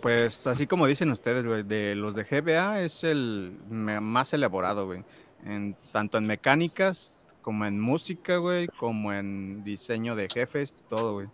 Pues 0.00 0.46
así 0.46 0.66
como 0.66 0.86
dicen 0.86 1.10
ustedes, 1.10 1.44
güey, 1.44 1.62
de 1.62 1.94
los 1.94 2.14
de 2.14 2.24
GBA 2.24 2.82
es 2.82 3.04
el 3.04 3.56
más 3.68 4.32
elaborado, 4.32 4.86
güey. 4.86 5.04
En, 5.44 5.74
tanto 5.92 6.18
en 6.18 6.26
mecánicas, 6.26 7.26
como 7.42 7.64
en 7.64 7.80
música, 7.80 8.36
güey, 8.36 8.68
como 8.68 9.12
en 9.12 9.64
diseño 9.64 10.14
de 10.14 10.28
jefes, 10.32 10.74
todo, 10.88 11.14
güey. 11.14 11.28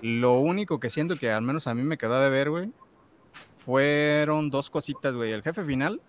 Lo 0.00 0.34
único 0.40 0.80
que 0.80 0.90
siento 0.90 1.16
que 1.16 1.30
al 1.30 1.42
menos 1.42 1.66
a 1.66 1.74
mí 1.74 1.82
me 1.82 1.98
quedó 1.98 2.20
de 2.20 2.30
ver, 2.30 2.50
güey, 2.50 2.72
fueron 3.56 4.50
dos 4.50 4.68
cositas, 4.68 5.14
güey. 5.14 5.32
El 5.32 5.42
jefe 5.42 5.64
final, 5.64 6.00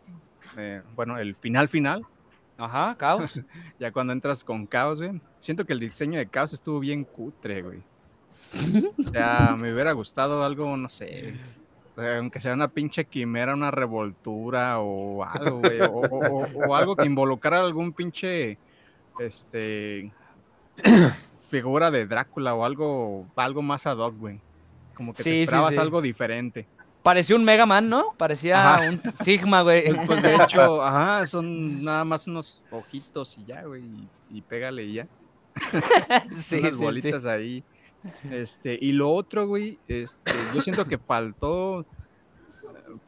eh, 0.57 0.81
bueno, 0.95 1.17
el 1.17 1.35
final 1.35 1.69
final, 1.69 2.05
Ajá, 2.57 2.95
caos. 2.97 3.39
ya 3.79 3.91
cuando 3.91 4.13
entras 4.13 4.43
con 4.43 4.65
Caos, 4.65 4.99
güey. 4.99 5.19
Siento 5.39 5.65
que 5.65 5.73
el 5.73 5.79
diseño 5.79 6.19
de 6.19 6.27
Caos 6.27 6.53
estuvo 6.53 6.79
bien 6.79 7.03
cutre, 7.03 7.61
güey. 7.61 7.83
O 9.05 9.09
sea, 9.09 9.55
me 9.57 9.73
hubiera 9.73 9.91
gustado 9.93 10.43
algo, 10.43 10.77
no 10.77 10.89
sé. 10.89 11.33
Eh, 11.97 12.15
Aunque 12.17 12.39
sea 12.39 12.53
una 12.53 12.67
pinche 12.67 13.05
quimera, 13.05 13.53
una 13.53 13.71
revoltura 13.71 14.79
o 14.79 15.23
algo, 15.23 15.59
güey. 15.59 15.79
O, 15.81 15.85
o- 15.85 16.43
o- 16.43 16.67
o 16.69 16.75
algo 16.75 16.95
que 16.95 17.05
involucrara 17.05 17.59
algún 17.61 17.93
pinche. 17.93 18.57
Este. 19.19 20.11
figura 21.49 21.91
de 21.91 22.07
Drácula 22.07 22.55
o 22.55 22.65
algo, 22.65 23.27
algo 23.35 23.61
más 23.61 23.85
ad 23.85 23.97
hoc, 23.97 24.15
güey. 24.17 24.39
Como 24.95 25.13
que 25.13 25.23
Sí, 25.23 25.29
te 25.29 25.43
esperabas 25.43 25.73
sí. 25.75 25.79
algo 25.79 26.01
diferente. 26.01 26.65
Parecía 27.03 27.35
un 27.35 27.43
Mega 27.43 27.65
Man, 27.65 27.89
¿no? 27.89 28.13
Parecía 28.17 28.75
Ajá. 28.75 28.89
un 28.89 29.01
Sigma, 29.23 29.61
güey. 29.61 29.83
Pues, 30.07 30.21
de 30.23 30.35
hecho, 30.35 30.81
ajá, 30.81 31.25
son 31.27 31.83
nada 31.83 32.03
más 32.05 32.25
unos 32.27 32.63
ojitos 32.71 33.37
y 33.37 33.45
ya, 33.45 33.63
güey. 33.63 33.83
Y, 33.83 34.37
y 34.37 34.41
pégale 34.41 34.83
y 34.83 34.93
ya. 34.93 35.07
sí, 36.41 36.57
unas 36.59 36.77
bolitas 36.77 37.25
ahí. 37.25 37.63
Este, 38.31 38.77
y 38.79 38.91
lo 38.91 39.11
otro, 39.11 39.47
güey, 39.47 39.79
este, 39.87 40.31
yo 40.53 40.61
siento 40.61 40.85
que 40.85 40.97
faltó. 40.97 41.85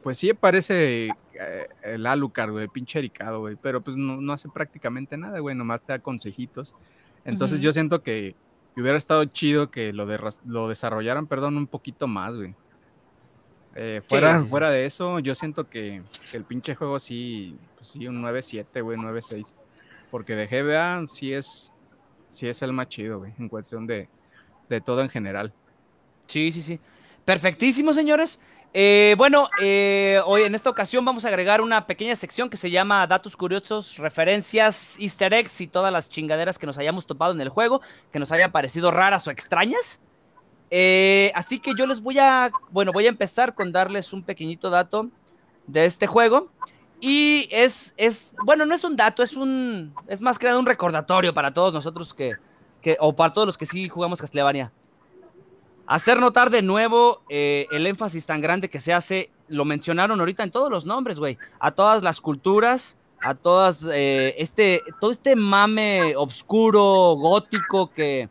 Pues 0.02 0.18
sí 0.18 0.32
parece 0.34 1.08
eh, 1.34 1.68
el 1.82 2.06
Alucard, 2.06 2.50
güey, 2.50 2.68
pinche 2.68 2.98
ericado, 2.98 3.40
güey. 3.40 3.56
Pero 3.60 3.80
pues 3.80 3.96
no, 3.96 4.20
no 4.20 4.32
hace 4.32 4.48
prácticamente 4.48 5.16
nada, 5.16 5.38
güey, 5.38 5.54
nomás 5.54 5.82
te 5.82 5.92
da 5.92 5.98
consejitos. 5.98 6.74
Entonces 7.24 7.60
yo 7.60 7.72
siento 7.72 8.02
que 8.02 8.34
hubiera 8.76 8.96
estado 8.96 9.24
chido 9.24 9.70
que 9.70 9.92
lo, 9.92 10.06
de, 10.06 10.18
lo 10.44 10.68
desarrollaran, 10.68 11.26
perdón, 11.26 11.56
un 11.56 11.66
poquito 11.66 12.06
más, 12.06 12.36
güey. 12.36 12.54
Eh, 13.74 14.00
fuera, 14.08 14.40
sí. 14.40 14.46
fuera 14.46 14.70
de 14.70 14.86
eso, 14.86 15.18
yo 15.18 15.34
siento 15.34 15.68
que, 15.68 16.02
que 16.30 16.36
el 16.36 16.44
pinche 16.44 16.74
juego 16.74 16.98
sí, 16.98 17.58
pues 17.74 17.88
sí, 17.88 18.06
un 18.08 18.22
9-7, 18.22 18.82
güey, 18.82 18.96
9-6. 18.98 19.44
Porque 20.10 20.34
de 20.34 20.46
GBA 20.46 21.06
sí 21.10 21.32
es, 21.32 21.72
sí 22.30 22.48
es 22.48 22.62
el 22.62 22.72
más 22.72 22.88
chido, 22.88 23.18
güey, 23.18 23.34
en 23.38 23.48
cuestión 23.48 23.86
de, 23.86 24.08
de 24.68 24.80
todo 24.80 25.02
en 25.02 25.08
general. 25.08 25.52
Sí, 26.26 26.52
sí, 26.52 26.62
sí. 26.62 26.80
Perfectísimo, 27.24 27.92
señores. 27.92 28.40
Eh, 28.78 29.14
bueno, 29.16 29.48
eh, 29.62 30.20
hoy 30.26 30.42
en 30.42 30.54
esta 30.54 30.68
ocasión 30.68 31.04
vamos 31.04 31.24
a 31.24 31.28
agregar 31.28 31.62
una 31.62 31.86
pequeña 31.86 32.14
sección 32.14 32.50
que 32.50 32.58
se 32.58 32.70
llama 32.70 33.06
Datos 33.06 33.36
Curiosos, 33.36 33.96
Referencias, 33.96 34.96
Easter 34.98 35.32
eggs 35.32 35.60
y 35.62 35.66
todas 35.66 35.90
las 35.90 36.10
chingaderas 36.10 36.58
que 36.58 36.66
nos 36.66 36.76
hayamos 36.76 37.06
topado 37.06 37.32
en 37.32 37.40
el 37.40 37.48
juego, 37.48 37.80
que 38.12 38.18
nos 38.18 38.32
hayan 38.32 38.52
parecido 38.52 38.90
raras 38.90 39.26
o 39.26 39.30
extrañas. 39.30 40.00
Eh, 40.70 41.32
así 41.34 41.58
que 41.58 41.74
yo 41.74 41.86
les 41.86 42.02
voy 42.02 42.18
a, 42.18 42.50
bueno, 42.70 42.92
voy 42.92 43.06
a 43.06 43.08
empezar 43.08 43.54
con 43.54 43.72
darles 43.72 44.12
un 44.12 44.22
pequeñito 44.22 44.68
dato 44.68 45.08
de 45.66 45.86
este 45.86 46.06
juego. 46.06 46.50
Y 47.00 47.48
es, 47.50 47.94
es, 47.96 48.32
bueno, 48.42 48.66
no 48.66 48.74
es 48.74 48.84
un 48.84 48.96
dato, 48.96 49.22
es 49.22 49.34
un, 49.34 49.94
es 50.06 50.20
más 50.20 50.38
que 50.38 50.46
nada 50.46 50.58
un 50.58 50.66
recordatorio 50.66 51.32
para 51.32 51.52
todos 51.52 51.72
nosotros 51.72 52.12
que, 52.12 52.32
o 53.00 53.14
para 53.14 53.32
todos 53.32 53.46
los 53.46 53.58
que 53.58 53.66
sí 53.66 53.88
jugamos 53.88 54.20
Castlevania. 54.20 54.72
Hacer 55.86 56.18
notar 56.18 56.50
de 56.50 56.62
nuevo 56.62 57.22
eh, 57.28 57.66
el 57.70 57.86
énfasis 57.86 58.26
tan 58.26 58.40
grande 58.40 58.68
que 58.68 58.80
se 58.80 58.92
hace, 58.92 59.30
lo 59.48 59.64
mencionaron 59.64 60.18
ahorita 60.18 60.42
en 60.42 60.50
todos 60.50 60.70
los 60.70 60.84
nombres, 60.84 61.18
güey, 61.18 61.38
a 61.60 61.70
todas 61.70 62.02
las 62.02 62.20
culturas, 62.20 62.96
a 63.20 63.34
todas, 63.34 63.86
eh, 63.92 64.34
este, 64.38 64.82
todo 65.00 65.10
este 65.10 65.36
mame 65.36 66.16
obscuro, 66.16 67.14
gótico 67.14 67.90
que, 67.92 68.28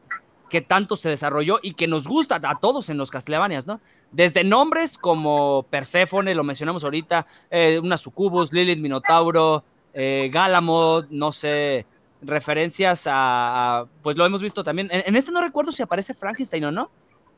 que 0.49 0.61
tanto 0.61 0.95
se 0.95 1.09
desarrolló 1.09 1.59
y 1.61 1.73
que 1.73 1.87
nos 1.87 2.07
gusta 2.07 2.39
a 2.43 2.59
todos 2.59 2.89
en 2.89 2.97
los 2.97 3.09
Castlevanias, 3.09 3.65
¿no? 3.65 3.79
Desde 4.11 4.43
nombres 4.43 4.97
como 4.97 5.65
Perséfone, 5.69 6.35
lo 6.35 6.43
mencionamos 6.43 6.83
ahorita, 6.83 7.25
eh, 7.49 7.79
una 7.83 7.97
Sucubus, 7.97 8.53
Lilith 8.53 8.79
Minotauro, 8.79 9.63
eh, 9.93 10.31
no 11.09 11.31
sé, 11.31 11.85
referencias 12.25 13.07
a, 13.07 13.79
a- 13.79 13.85
pues 14.01 14.17
lo 14.17 14.25
hemos 14.25 14.41
visto 14.41 14.63
también. 14.63 14.89
En, 14.91 15.03
en 15.05 15.15
este 15.15 15.31
no 15.31 15.41
recuerdo 15.41 15.71
si 15.71 15.81
aparece 15.83 16.13
Frankenstein 16.13 16.65
o 16.65 16.71
no, 16.71 16.89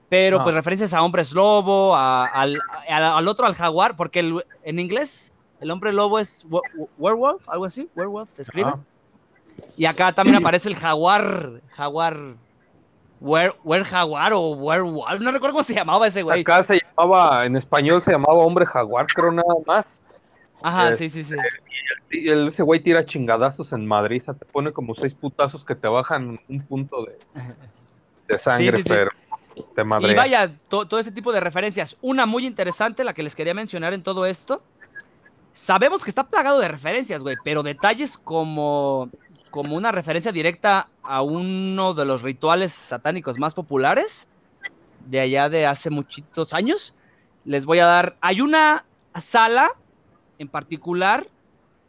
pero 0.09 0.37
No. 0.39 0.43
pues 0.43 0.55
referencias 0.55 0.93
a 0.93 1.03
hombres 1.03 1.31
lobo, 1.33 1.95
a- 1.95 2.23
al, 2.23 2.57
a- 2.89 3.17
al 3.17 3.27
otro 3.27 3.45
al 3.45 3.55
jaguar, 3.55 3.95
porque 3.95 4.19
el- 4.19 4.45
en 4.63 4.79
inglés 4.79 5.33
el 5.59 5.71
hombre 5.71 5.91
lobo 5.91 6.19
es 6.19 6.45
we- 6.49 6.61
we- 6.77 6.87
werewolf, 6.97 7.47
algo 7.49 7.65
así, 7.65 7.89
werewolf 7.95 8.29
se 8.29 8.43
escribe. 8.43 8.73
Y 9.75 9.85
acá 9.85 10.11
también 10.11 10.37
aparece 10.37 10.69
el 10.69 10.75
jaguar, 10.75 11.61
jaguar, 11.75 12.35
wer, 13.19 13.55
wer 13.63 13.83
jaguar 13.83 14.33
o 14.33 14.51
werewolf, 14.51 15.19
no 15.21 15.31
recuerdo 15.31 15.55
cómo 15.55 15.63
se 15.63 15.73
llamaba 15.73 16.07
ese 16.07 16.21
güey. 16.21 16.41
Acá 16.41 16.63
se 16.63 16.79
llamaba, 16.79 17.45
en 17.45 17.55
español 17.55 18.01
se 18.01 18.11
llamaba 18.11 18.33
hombre 18.39 18.65
jaguar, 18.65 19.07
creo 19.07 19.31
nada 19.31 19.53
más. 19.65 19.97
Ajá, 20.61 20.91
eh, 20.91 20.97
sí, 20.97 21.09
sí, 21.09 21.23
sí. 21.23 21.35
El- 22.09 22.47
ese 22.49 22.63
güey 22.63 22.79
tira 22.81 23.05
chingadazos 23.05 23.73
en 23.73 23.85
Madrid, 23.85 24.21
te 24.25 24.45
pone 24.45 24.71
como 24.71 24.95
seis 24.95 25.13
putazos 25.13 25.65
que 25.65 25.75
te 25.75 25.87
bajan 25.87 26.39
un 26.47 26.59
punto 26.65 27.05
de, 27.05 27.17
de 28.27 28.37
sangre, 28.37 28.77
sí, 28.77 28.83
sí. 28.83 28.89
pero 28.89 29.11
te 29.75 29.83
madrea. 29.83 30.11
Y 30.11 30.15
vaya, 30.15 30.59
to- 30.69 30.87
todo 30.87 30.99
ese 30.99 31.11
tipo 31.11 31.33
de 31.33 31.39
referencias. 31.39 31.97
Una 32.01 32.25
muy 32.25 32.45
interesante, 32.45 33.03
la 33.03 33.13
que 33.13 33.23
les 33.23 33.35
quería 33.35 33.53
mencionar 33.53 33.93
en 33.93 34.03
todo 34.03 34.25
esto. 34.25 34.61
Sabemos 35.53 36.03
que 36.03 36.11
está 36.11 36.23
plagado 36.23 36.59
de 36.59 36.67
referencias, 36.67 37.21
güey, 37.23 37.35
pero 37.43 37.63
detalles 37.63 38.17
como, 38.17 39.09
como 39.49 39.75
una 39.75 39.91
referencia 39.91 40.31
directa 40.31 40.87
a 41.03 41.23
uno 41.23 41.93
de 41.93 42.05
los 42.05 42.21
rituales 42.21 42.73
satánicos 42.73 43.39
más 43.39 43.53
populares 43.53 44.27
de 45.07 45.19
allá 45.19 45.49
de 45.49 45.65
hace 45.65 45.89
muchitos 45.89 46.53
años. 46.53 46.93
Les 47.43 47.65
voy 47.65 47.79
a 47.79 47.85
dar. 47.85 48.17
Hay 48.21 48.41
una 48.41 48.85
sala 49.19 49.71
en 50.37 50.47
particular 50.47 51.25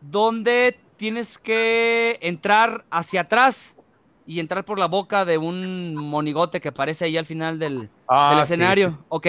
donde 0.01 0.78
tienes 0.96 1.38
que 1.38 2.18
entrar 2.22 2.84
hacia 2.90 3.22
atrás 3.22 3.76
y 4.26 4.40
entrar 4.40 4.64
por 4.64 4.78
la 4.78 4.86
boca 4.86 5.24
de 5.24 5.38
un 5.38 5.96
monigote 5.96 6.61
que 6.61 6.68
aparece 6.68 7.05
ahí 7.07 7.16
al 7.16 7.26
final 7.26 7.59
del, 7.59 7.88
Ah, 8.09 8.30
del 8.30 8.38
sí. 8.38 8.42
escenario. 8.44 8.99
Ok. 9.09 9.26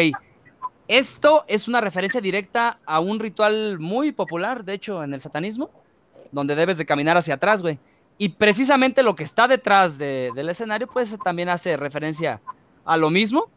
Esto 0.88 1.46
es 1.48 1.68
una 1.68 1.82
referencia 1.82 2.20
directa 2.20 2.80
a 2.86 3.00
un 3.00 3.20
ritual 3.20 3.78
muy 3.80 4.12
popular, 4.12 4.66
de 4.66 4.74
hecho, 4.74 5.04
en 5.04 5.14
el 5.14 5.22
satanismo, 5.22 5.70
donde 6.32 6.56
debes 6.56 6.78
de 6.78 6.86
caminar 6.86 7.16
hacia 7.16 7.36
atrás, 7.36 7.62
güey. 7.62 7.78
Y 8.18 8.30
precisamente 8.30 9.04
lo 9.04 9.16
que 9.16 9.24
está 9.24 9.48
detrás 9.48 9.98
de- 9.98 10.32
del 10.36 10.50
escenario, 10.50 10.88
pues 10.88 11.16
también 11.22 11.48
hace 11.50 11.78
referencia 11.78 12.42
a 12.86 12.98
lo 12.98 13.10
mismo. 13.10 13.48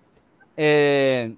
eh, 0.57 1.35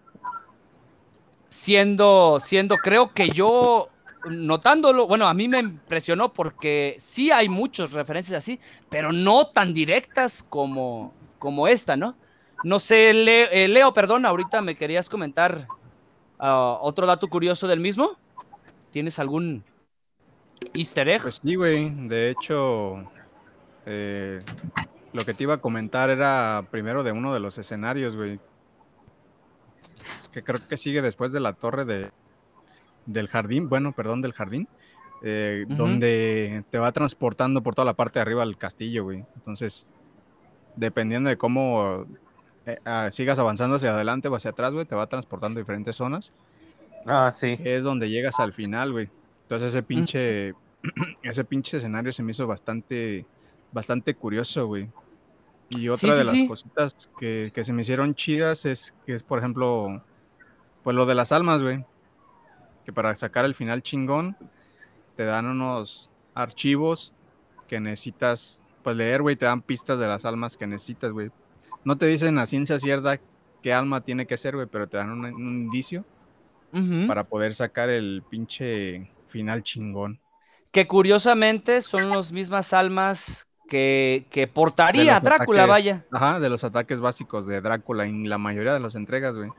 siendo, 1.49 2.41
siendo, 2.41 2.81
creo 2.81 3.13
que 3.13 3.31
yo, 3.31 3.89
notándolo, 4.31 5.07
bueno, 5.07 5.27
a 5.27 5.35
mí 5.35 5.49
me 5.49 5.59
impresionó 5.59 6.33
porque 6.33 6.97
sí 6.99 7.31
hay 7.31 7.49
muchas 7.49 7.93
referencias 7.93 8.39
así, 8.39 8.59
pero 8.89 9.13
no 9.13 9.49
tan 9.49 9.75
directas 9.75 10.45
como, 10.49 11.13
como 11.39 11.69
esta, 11.69 11.97
¿no? 11.97 12.17
No 12.63 12.81
sé, 12.81 13.13
Leo, 13.13 13.49
eh, 13.51 13.69
Leo, 13.69 13.93
perdón, 13.93 14.25
ahorita 14.25 14.63
me 14.63 14.77
querías 14.77 15.09
comentar 15.09 15.69
ah, 16.39 16.79
otro 16.81 17.07
dato 17.07 17.29
curioso 17.29 17.69
del 17.69 17.81
mismo. 17.81 18.17
¿Tienes 18.91 19.19
algún 19.19 19.65
easter 20.75 21.09
egg? 21.09 21.23
Pues 21.23 21.41
sí, 21.45 21.57
güey. 21.57 21.91
De 22.09 22.31
hecho, 22.31 23.05
eh, 23.85 24.39
lo 25.13 25.25
que 25.25 25.35
te 25.35 25.43
iba 25.43 25.55
a 25.55 25.59
comentar 25.59 26.09
era 26.09 26.65
primero 26.71 27.03
de 27.03 27.13
uno 27.13 27.35
de 27.35 27.41
los 27.41 27.59
escenarios, 27.59 28.17
güey. 28.17 28.41
Que 30.33 30.43
creo 30.43 30.61
que 30.67 30.79
sigue 30.79 31.03
después 31.03 31.33
de 31.33 31.41
la 31.41 31.53
torre 31.53 31.85
de, 31.85 32.13
del 33.07 33.29
jardín, 33.29 33.69
bueno, 33.69 33.93
perdón, 33.93 34.23
del 34.23 34.33
jardín, 34.33 34.69
eh, 35.23 35.65
donde 35.69 36.65
te 36.71 36.79
va 36.79 36.93
transportando 36.93 37.63
por 37.63 37.75
toda 37.75 37.87
la 37.87 37.95
parte 37.95 38.19
de 38.19 38.23
arriba 38.23 38.45
del 38.45 38.57
castillo, 38.57 39.05
güey. 39.05 39.25
Entonces, 39.37 39.87
dependiendo 40.77 41.31
de 41.31 41.37
cómo 41.37 42.07
eh, 42.67 42.79
ah, 42.85 43.09
sigas 43.13 43.39
avanzando 43.39 43.77
hacia 43.77 43.95
adelante 43.95 44.29
o 44.29 44.35
hacia 44.37 44.51
atrás, 44.51 44.73
güey, 44.73 44.87
te 44.87 44.95
va 44.95 45.07
transportando 45.07 45.59
a 45.59 45.63
diferentes 45.63 45.97
zonas 45.97 46.33
Ah, 47.07 47.33
sí. 47.35 47.59
es 47.65 47.83
donde 47.85 48.09
llegas 48.11 48.41
al 48.41 48.53
final, 48.53 48.93
güey. 48.93 49.09
Entonces 49.43 49.71
ese 49.71 49.83
pinche, 49.83 50.55
ese 51.23 51.45
pinche 51.45 51.77
escenario 51.79 52.13
se 52.13 52.23
me 52.23 52.31
hizo 52.33 52.47
bastante, 52.47 53.27
bastante 53.73 54.15
curioso, 54.15 54.67
güey. 54.67 54.89
Y 55.71 55.89
otra 55.89 56.13
Sí, 56.13 56.19
de 56.19 56.25
sí, 56.25 56.27
las 56.31 56.37
sí. 56.39 56.47
cositas 56.49 57.11
que, 57.19 57.51
que 57.55 57.65
se 57.65 57.73
me 57.73 57.83
hicieron 57.83 58.15
chidas 58.15 58.65
es 58.67 58.95
que 59.07 59.15
es, 59.15 59.23
por 59.23 59.39
ejemplo, 59.39 60.03
pues 60.83 60.95
lo 60.97 61.07
de 61.07 61.15
las 61.15 61.33
almas, 61.33 61.63
güey. 61.63 61.85
Que 62.85 62.93
para 62.93 63.15
sacar 63.15 63.45
el 63.45 63.55
final 63.55 63.83
chingón, 63.83 64.37
te 65.17 65.25
dan 65.25 65.47
unos 65.47 66.11
archivos 66.35 67.15
que 67.69 67.81
necesitas, 67.81 68.63
pues 68.83 68.97
leer, 68.97 69.23
güey, 69.23 69.37
te 69.37 69.47
dan 69.47 69.63
pistas 69.63 69.99
de 69.99 70.07
las 70.07 70.25
almas 70.25 70.57
que 70.57 70.67
necesitas, 70.67 71.13
güey. 71.13 71.31
No 71.85 71.97
te 71.97 72.07
dicen 72.07 72.39
a 72.39 72.47
ciencia 72.47 72.79
cierta 72.79 73.19
qué 73.63 73.73
alma 73.73 74.03
tiene 74.03 74.27
que 74.27 74.37
ser, 74.37 74.55
güey, 74.55 74.67
pero 74.67 74.89
te 74.89 74.97
dan 74.97 75.11
un, 75.11 75.25
un 75.25 75.55
indicio 75.65 76.05
para 77.07 77.23
poder 77.23 77.55
sacar 77.55 77.89
el 77.89 78.25
pinche 78.29 79.09
final 79.29 79.63
chingón. 79.63 80.19
Que 80.73 80.89
curiosamente 80.89 81.81
son 81.83 82.11
las 82.11 82.33
mismas 82.33 82.73
almas 82.73 83.47
que, 83.69 84.27
que 84.31 84.49
portaría 84.49 85.21
Drácula, 85.21 85.63
ataques- 85.63 85.69
vaya. 85.69 86.05
Ajá, 86.11 86.41
de 86.41 86.51
los 86.51 86.65
ataques 86.65 86.99
básicos 87.01 87.47
de 87.47 87.61
Drácula 87.61 88.07
en 88.07 88.29
la 88.29 88.39
mayoría 88.39 88.75
de 88.75 88.81
las 88.81 88.97
entregas, 88.97 89.37
güey. 89.37 89.51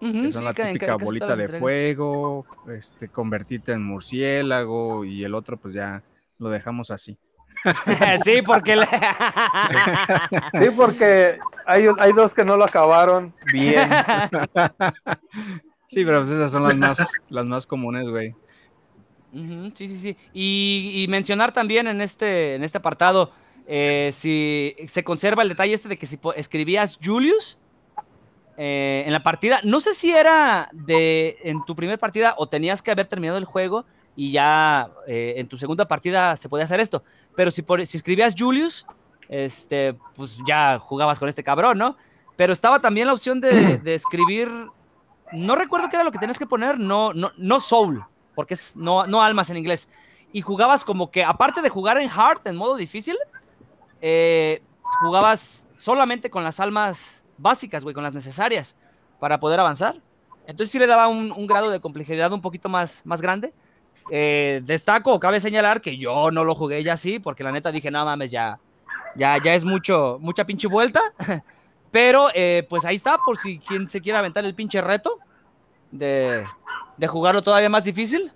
Que 0.00 0.06
son 0.32 0.32
sí, 0.32 0.44
la 0.44 0.50
en 0.50 0.74
típica 0.74 0.96
bolita 0.96 1.26
de 1.28 1.32
entregas. 1.44 1.58
fuego, 1.60 2.46
este, 2.68 3.08
convertirte 3.08 3.72
en 3.72 3.82
murciélago 3.82 5.04
y 5.04 5.24
el 5.24 5.34
otro 5.34 5.56
pues 5.56 5.72
ya 5.74 6.02
lo 6.38 6.50
dejamos 6.50 6.90
así. 6.90 7.16
sí, 8.24 8.42
porque 8.42 8.76
le- 8.76 8.86
Sí, 10.62 10.70
porque 10.76 11.38
hay, 11.64 11.86
hay 11.98 12.12
dos 12.12 12.34
que 12.34 12.44
no 12.44 12.56
lo 12.56 12.64
acabaron 12.64 13.32
bien. 13.52 13.88
Sí, 15.88 16.04
pero 16.04 16.18
pues 16.20 16.30
esas 16.32 16.50
son 16.50 16.64
las 16.64 16.76
más, 16.76 16.98
las 17.28 17.46
más 17.46 17.64
comunes, 17.64 18.08
güey. 18.08 18.34
Sí, 19.32 19.86
sí, 19.88 20.00
sí. 20.00 20.16
Y, 20.34 21.02
y 21.04 21.08
mencionar 21.08 21.52
también 21.52 21.86
en 21.86 22.00
este, 22.00 22.56
en 22.56 22.64
este 22.64 22.78
apartado, 22.78 23.30
eh, 23.68 24.10
si 24.12 24.74
se 24.88 25.04
conserva 25.04 25.42
el 25.44 25.48
detalle 25.48 25.74
este 25.74 25.88
de 25.88 25.96
que 25.96 26.06
si 26.06 26.18
escribías 26.34 26.98
Julius 27.02 27.56
eh, 28.56 29.04
en 29.06 29.12
la 29.12 29.22
partida, 29.22 29.60
no 29.64 29.80
sé 29.80 29.94
si 29.94 30.12
era 30.12 30.68
de 30.72 31.38
en 31.42 31.62
tu 31.64 31.76
primer 31.76 31.98
partida 31.98 32.34
o 32.38 32.48
tenías 32.48 32.82
que 32.82 32.90
haber 32.90 33.06
terminado 33.06 33.38
el 33.38 33.44
juego 33.44 33.86
y 34.14 34.32
ya 34.32 34.90
eh, 35.06 35.34
en 35.36 35.48
tu 35.48 35.58
segunda 35.58 35.86
partida 35.88 36.36
se 36.36 36.48
podía 36.48 36.64
hacer 36.64 36.80
esto, 36.80 37.04
pero 37.34 37.50
si, 37.50 37.62
por- 37.62 37.86
si 37.86 37.96
escribías 37.98 38.34
Julius, 38.36 38.88
este, 39.28 39.94
pues 40.14 40.38
ya 40.46 40.78
jugabas 40.78 41.18
con 41.18 41.28
este 41.28 41.44
cabrón, 41.44 41.78
¿no? 41.78 41.96
Pero 42.36 42.52
estaba 42.52 42.80
también 42.80 43.06
la 43.08 43.12
opción 43.14 43.40
de, 43.40 43.78
de 43.78 43.94
escribir, 43.94 44.50
no 45.30 45.54
recuerdo 45.56 45.88
qué 45.88 45.96
era 45.96 46.04
lo 46.04 46.12
que 46.12 46.18
tenías 46.18 46.38
que 46.38 46.46
poner, 46.46 46.78
no, 46.78 47.12
no, 47.12 47.32
no 47.36 47.60
Soul, 47.60 48.08
porque 48.34 48.54
es 48.54 48.74
no, 48.76 49.06
no 49.06 49.22
almas 49.22 49.50
en 49.50 49.56
inglés. 49.58 49.88
Y 50.32 50.40
jugabas 50.42 50.84
como 50.84 51.10
que, 51.10 51.24
aparte 51.24 51.62
de 51.62 51.68
jugar 51.68 51.98
en 51.98 52.10
hard, 52.10 52.40
en 52.46 52.56
modo 52.56 52.76
difícil, 52.76 53.16
eh, 54.00 54.64
jugabas 54.92 55.68
solamente 55.74 56.30
con 56.30 56.44
las 56.44 56.60
almas 56.60 57.25
básicas, 57.38 57.82
güey, 57.82 57.94
con 57.94 58.04
las 58.04 58.14
necesarias 58.14 58.76
para 59.18 59.40
poder 59.40 59.60
avanzar. 59.60 60.00
Entonces 60.46 60.70
sí 60.70 60.78
le 60.78 60.86
daba 60.86 61.08
un, 61.08 61.46
grado 61.46 61.70
de 61.70 61.80
complejidad 61.80 62.32
un 62.32 62.40
poquito 62.40 62.68
más, 62.68 63.02
más 63.04 63.20
grande. 63.20 63.52
Eh, 64.10 64.62
destaco, 64.64 65.18
cabe 65.18 65.40
señalar 65.40 65.80
que 65.80 65.96
yo 65.96 66.30
no 66.30 66.44
lo 66.44 66.54
jugué 66.54 66.82
ya 66.84 66.94
así, 66.94 67.18
porque 67.18 67.42
la 67.42 67.50
neta 67.50 67.72
dije, 67.72 67.90
no 67.90 68.04
mames, 68.04 68.30
ya, 68.30 68.60
ya, 69.16 69.42
ya 69.42 69.54
es 69.54 69.64
mucho, 69.64 70.18
mucha 70.20 70.44
pinche 70.44 70.68
vuelta. 70.68 71.00
Pero 71.90 72.28
eh, 72.34 72.66
pues 72.68 72.84
ahí 72.84 72.96
está, 72.96 73.18
por 73.18 73.38
si 73.38 73.58
quien 73.58 73.88
se 73.88 74.00
quiera 74.00 74.20
aventar 74.20 74.44
el 74.44 74.54
pinche 74.54 74.80
reto 74.80 75.18
de, 75.90 76.44
de 76.96 77.06
jugarlo 77.06 77.42
todavía 77.42 77.68
más 77.68 77.84
difícil. 77.84 78.30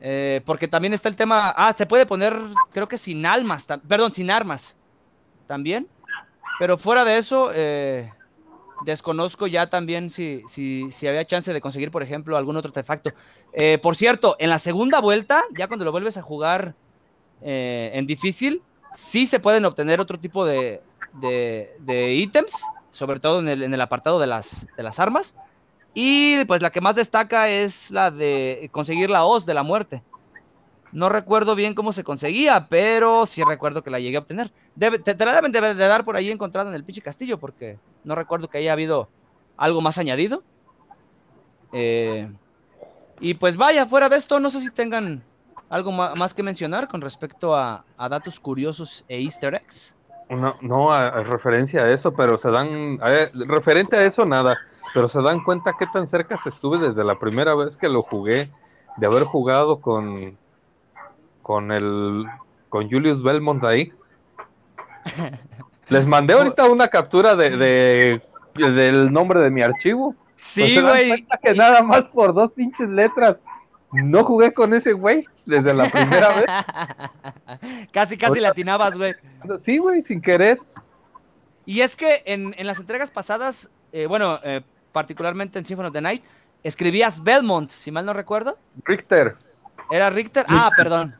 Eh, 0.00 0.42
porque 0.44 0.68
también 0.68 0.94
está 0.94 1.08
el 1.08 1.16
tema. 1.16 1.52
Ah, 1.56 1.74
se 1.76 1.86
puede 1.86 2.06
poner, 2.06 2.36
creo 2.72 2.86
que 2.86 2.98
sin 2.98 3.24
almas, 3.26 3.66
perdón, 3.88 4.12
sin 4.12 4.30
armas 4.30 4.76
también. 5.46 5.88
Pero 6.58 6.76
fuera 6.76 7.04
de 7.04 7.18
eso, 7.18 7.50
desconozco 8.80 9.46
ya 9.46 9.68
también 9.68 10.10
si, 10.10 10.44
si, 10.48 10.90
si 10.92 11.06
había 11.06 11.24
chance 11.26 11.52
de 11.52 11.60
conseguir, 11.60 11.90
por 11.90 12.02
ejemplo, 12.02 12.36
algún 12.36 12.56
otro 12.56 12.68
artefacto. 12.68 13.10
Eh, 13.52 13.78
por 13.78 13.96
cierto, 13.96 14.36
en 14.38 14.50
la 14.50 14.58
segunda 14.58 15.00
vuelta, 15.00 15.44
ya 15.52 15.68
cuando 15.68 15.84
lo 15.84 15.92
vuelves 15.92 16.16
a 16.16 16.22
jugar 16.22 16.74
eh, 17.42 17.90
en 17.94 18.06
difícil, 18.06 18.62
sí 18.94 19.26
se 19.26 19.40
pueden 19.40 19.64
obtener 19.64 20.00
otro 20.00 20.18
tipo 20.18 20.46
de, 20.46 20.82
de, 21.14 21.74
de 21.80 22.14
ítems, 22.14 22.52
sobre 22.90 23.20
todo 23.20 23.40
en 23.40 23.48
el, 23.48 23.62
en 23.62 23.74
el 23.74 23.80
apartado 23.80 24.18
de 24.18 24.26
las, 24.26 24.66
de 24.76 24.82
las 24.82 24.98
armas. 24.98 25.34
Y 25.94 26.44
pues 26.44 26.62
la 26.62 26.70
que 26.70 26.80
más 26.80 26.94
destaca 26.94 27.48
es 27.48 27.90
la 27.90 28.10
de 28.10 28.68
conseguir 28.72 29.10
la 29.10 29.24
hoz 29.24 29.46
de 29.46 29.54
la 29.54 29.62
muerte. 29.62 30.02
No 30.92 31.08
recuerdo 31.08 31.54
bien 31.54 31.74
cómo 31.74 31.92
se 31.92 32.04
conseguía, 32.04 32.66
pero 32.70 33.26
sí 33.26 33.44
recuerdo 33.44 33.82
que 33.82 33.90
la 33.90 34.00
llegué 34.00 34.16
a 34.16 34.20
obtener. 34.20 34.52
Debe- 34.74 34.98
te, 34.98 35.14
te 35.14 35.24
de, 35.24 35.74
dar 35.74 36.04
por 36.04 36.16
ahí 36.16 36.30
encontrada 36.30 36.70
en 36.70 36.76
el 36.76 36.84
pinche 36.84 37.02
castillo, 37.02 37.38
porque 37.38 37.78
no 38.04 38.14
recuerdo 38.14 38.48
que 38.48 38.58
haya 38.58 38.72
habido 38.72 39.10
algo 39.56 39.80
más 39.80 39.98
añadido. 39.98 40.42
Eh, 41.72 42.30
y 43.20 43.34
pues 43.34 43.56
vaya, 43.56 43.86
fuera 43.86 44.08
de 44.08 44.16
esto, 44.16 44.40
no 44.40 44.48
sé 44.48 44.60
si 44.60 44.70
tengan 44.70 45.20
algo 45.68 45.92
más 45.92 46.32
que 46.32 46.42
mencionar 46.42 46.88
con 46.88 47.00
respecto 47.00 47.54
a, 47.54 47.84
datos 48.08 48.40
curiosos 48.40 49.04
e 49.08 49.20
easter 49.20 49.54
eggs. 49.54 49.94
No, 50.30 50.56
no 50.60 50.92
a, 50.92 51.22
referencia 51.22 51.82
a 51.82 51.90
eso, 51.90 52.14
pero 52.14 52.36
se 52.38 52.50
dan, 52.50 52.98
referente 53.48 53.96
a 53.96 54.04
eso 54.04 54.24
nada, 54.24 54.58
pero 54.94 55.08
se 55.08 55.20
dan 55.22 55.42
cuenta 55.44 55.74
qué 55.76 55.86
tan 55.86 56.08
cerca 56.08 56.36
se 56.38 56.50
estuve 56.50 56.78
desde 56.78 57.04
la 57.04 57.18
primera 57.18 57.54
vez 57.54 57.76
que 57.76 57.88
lo 57.88 58.02
jugué, 58.02 58.50
de 58.96 59.06
haber 59.06 59.24
jugado 59.24 59.80
con, 59.80 60.38
con 61.48 61.72
el, 61.72 62.26
con 62.68 62.90
Julius 62.90 63.22
Belmont 63.22 63.64
ahí. 63.64 63.90
Les 65.88 66.06
mandé 66.06 66.34
ahorita 66.34 66.66
una 66.66 66.88
captura 66.88 67.34
de, 67.34 67.56
de- 67.56 68.20
del 68.54 69.10
nombre 69.10 69.40
de 69.40 69.48
mi 69.50 69.62
archivo. 69.62 70.14
Sí, 70.36 70.60
¿No 70.60 70.66
se 70.68 70.82
dan 70.82 71.08
güey. 71.08 71.26
que 71.42 71.54
nada 71.54 71.82
más 71.82 72.04
por 72.08 72.34
dos 72.34 72.52
pinches 72.52 72.90
letras 72.90 73.36
no 73.92 74.24
jugué 74.24 74.52
con 74.52 74.74
ese 74.74 74.92
güey 74.92 75.24
desde 75.46 75.72
la 75.72 75.86
primera 75.88 76.28
vez. 76.36 77.88
casi, 77.92 78.18
casi 78.18 78.40
le 78.40 78.48
atinabas, 78.48 78.98
güey. 78.98 79.14
Sí, 79.58 79.78
güey, 79.78 80.02
sin 80.02 80.20
querer. 80.20 80.58
Y 81.64 81.80
es 81.80 81.96
que 81.96 82.24
en, 82.26 82.54
en 82.58 82.66
las 82.66 82.78
entregas 82.78 83.10
pasadas, 83.10 83.70
eh, 83.92 84.04
bueno, 84.06 84.38
eh, 84.44 84.60
particularmente 84.92 85.58
en 85.58 85.64
Symphony 85.64 85.86
of 85.86 85.94
the 85.94 86.02
Night, 86.02 86.22
escribías 86.62 87.22
Belmont, 87.22 87.70
si 87.70 87.90
mal 87.90 88.04
no 88.04 88.12
recuerdo. 88.12 88.58
Richter. 88.84 89.36
¿Era 89.90 90.10
Richter? 90.10 90.44
Ah, 90.48 90.70
perdón. 90.76 91.14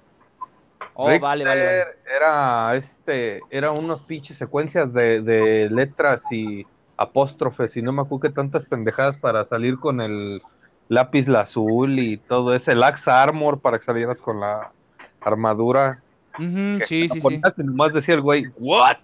Oh, 0.94 1.06
Richter 1.08 1.22
vale, 1.22 1.44
vale, 1.44 1.64
vale. 1.64 1.84
Era 2.16 2.76
este, 2.76 3.40
era 3.50 3.70
unos 3.70 4.02
pinches 4.02 4.36
secuencias 4.36 4.92
de, 4.92 5.20
de 5.22 5.70
letras 5.70 6.22
y 6.32 6.66
apóstrofes 6.96 7.76
y 7.76 7.82
no 7.82 7.92
me 7.92 8.02
acuerdo 8.02 8.32
tantas 8.32 8.64
pendejadas 8.64 9.16
para 9.16 9.44
salir 9.44 9.78
con 9.78 10.00
el 10.00 10.42
lápiz 10.88 11.28
azul 11.28 11.98
y 12.00 12.16
todo 12.16 12.54
ese 12.54 12.74
lax 12.74 13.06
armor 13.06 13.60
para 13.60 13.78
que 13.78 13.84
salieras 13.84 14.20
con 14.20 14.40
la 14.40 14.72
armadura. 15.20 16.02
Que 16.36 16.84
sí, 16.86 17.08
sí, 17.08 17.20
sí. 17.20 17.40
nomás 17.58 17.92
decía 17.92 18.14
el 18.14 18.20
güey, 18.20 18.42
¿what? 18.58 18.96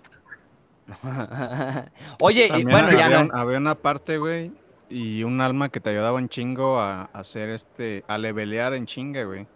Oye, 2.20 2.46
y 2.46 2.48
También 2.48 2.68
bueno, 2.70 2.92
ya 2.92 3.04
había, 3.06 3.18
no. 3.18 3.24
un- 3.26 3.34
había 3.34 3.58
una 3.58 3.74
parte, 3.74 4.18
güey, 4.18 4.52
y 4.88 5.22
un 5.24 5.40
alma 5.40 5.68
que 5.68 5.80
te 5.80 5.90
ayudaba 5.90 6.16
un 6.18 6.28
chingo 6.28 6.78
a, 6.80 7.02
a 7.02 7.18
hacer 7.18 7.50
este, 7.50 8.04
a 8.06 8.18
levelear 8.18 8.74
en 8.74 8.86
chinga, 8.86 9.24
güey. 9.24 9.46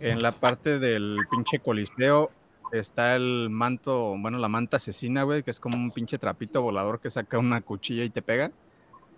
En 0.00 0.22
la 0.22 0.32
parte 0.32 0.78
del 0.78 1.16
pinche 1.30 1.58
coliseo 1.58 2.30
está 2.72 3.14
el 3.16 3.48
manto, 3.50 4.16
bueno, 4.18 4.38
la 4.38 4.48
manta 4.48 4.76
asesina, 4.76 5.22
güey, 5.22 5.42
que 5.42 5.50
es 5.50 5.60
como 5.60 5.76
un 5.76 5.90
pinche 5.90 6.18
trapito 6.18 6.62
volador 6.62 7.00
que 7.00 7.10
saca 7.10 7.38
una 7.38 7.60
cuchilla 7.60 8.04
y 8.04 8.10
te 8.10 8.22
pega. 8.22 8.50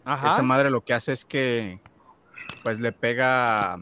Ajá. 0.05 0.29
esa 0.29 0.43
madre 0.43 0.71
lo 0.71 0.83
que 0.83 0.95
hace 0.95 1.13
es 1.13 1.27
que 1.27 1.81
pues 2.63 2.81
le 2.81 2.93
pega 2.93 3.79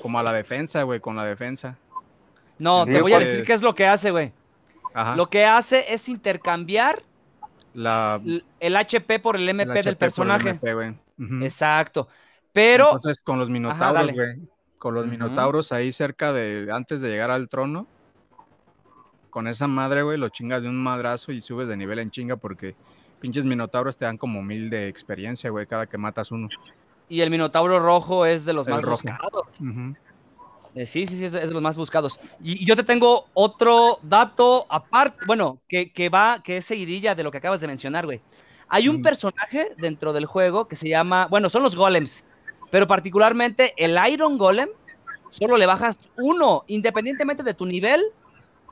como 0.00 0.18
a 0.18 0.22
la 0.24 0.32
defensa, 0.32 0.82
güey, 0.82 0.98
con 0.98 1.14
la 1.14 1.24
defensa. 1.24 1.78
No, 2.58 2.84
te 2.84 3.00
voy 3.00 3.12
a 3.12 3.16
pues- 3.18 3.28
decir 3.28 3.44
qué 3.44 3.52
es 3.52 3.62
lo 3.62 3.74
que 3.74 3.86
hace, 3.86 4.10
güey. 4.10 4.32
Ajá. 4.94 5.14
Lo 5.14 5.30
que 5.30 5.44
hace 5.44 5.92
es 5.94 6.08
intercambiar 6.08 7.02
la, 7.72 8.20
el 8.60 8.76
HP 8.76 9.20
por 9.20 9.36
el 9.36 9.48
MP 9.48 9.62
el 9.62 9.74
del 9.74 9.88
HP 9.94 9.96
personaje. 9.96 10.50
MP, 10.50 10.74
güey. 10.74 10.90
Ujú. 11.18 11.44
Exacto. 11.44 12.08
Pero, 12.52 12.86
Entonces, 12.86 13.20
con 13.22 13.38
los 13.38 13.48
minotauros, 13.48 14.12
güey. 14.12 14.40
Con 14.82 14.94
los 14.94 15.06
minotauros 15.06 15.70
ahí 15.70 15.92
cerca 15.92 16.32
de, 16.32 16.68
antes 16.72 17.00
de 17.00 17.08
llegar 17.08 17.30
al 17.30 17.48
trono. 17.48 17.86
Con 19.30 19.46
esa 19.46 19.68
madre, 19.68 20.02
güey, 20.02 20.18
lo 20.18 20.28
chingas 20.28 20.64
de 20.64 20.68
un 20.68 20.76
madrazo 20.76 21.30
y 21.30 21.40
subes 21.40 21.68
de 21.68 21.76
nivel 21.76 22.00
en 22.00 22.10
chinga 22.10 22.36
porque 22.36 22.74
pinches 23.20 23.44
minotauros 23.44 23.96
te 23.96 24.06
dan 24.06 24.18
como 24.18 24.42
mil 24.42 24.70
de 24.70 24.88
experiencia, 24.88 25.50
güey, 25.50 25.68
cada 25.68 25.86
que 25.86 25.98
matas 25.98 26.32
uno. 26.32 26.48
y 27.08 27.20
el 27.20 27.30
Minotauro 27.30 27.78
rojo 27.78 28.26
es 28.26 28.44
de 28.44 28.54
los 28.54 28.66
El 28.66 28.72
más 28.72 28.82
rojo. 28.82 29.02
buscados. 29.04 29.46
Eh, 30.74 30.86
sí, 30.86 31.06
sí, 31.06 31.16
sí, 31.18 31.26
es 31.26 31.32
de, 31.32 31.42
es 31.42 31.48
de 31.48 31.54
los 31.54 31.62
más 31.62 31.76
buscados. 31.76 32.18
Y, 32.40 32.62
y 32.62 32.66
yo 32.66 32.74
te 32.74 32.82
tengo 32.82 33.30
otro 33.34 33.98
dato 34.02 34.66
aparte, 34.68 35.18
bueno, 35.26 35.62
que, 35.68 35.92
que 35.92 36.08
va, 36.08 36.42
que 36.42 36.56
es 36.56 36.64
seguidilla 36.64 37.14
de 37.14 37.22
lo 37.22 37.30
que 37.30 37.38
acabas 37.38 37.60
de 37.60 37.66
mencionar, 37.68 38.06
güey. 38.06 38.22
Hay 38.68 38.88
un 38.88 38.94
Ujú. 38.94 39.02
personaje 39.02 39.68
dentro 39.76 40.12
del 40.14 40.24
juego 40.26 40.66
que 40.68 40.76
se 40.76 40.88
llama, 40.88 41.26
bueno, 41.30 41.50
son 41.50 41.62
los 41.62 41.76
golems, 41.76 42.24
pero 42.72 42.86
particularmente 42.86 43.74
el 43.76 43.98
Iron 44.10 44.38
Golem, 44.38 44.70
solo 45.28 45.58
le 45.58 45.66
bajas 45.66 45.98
uno, 46.16 46.64
independientemente 46.68 47.42
de 47.42 47.52
tu 47.52 47.66
nivel 47.66 48.02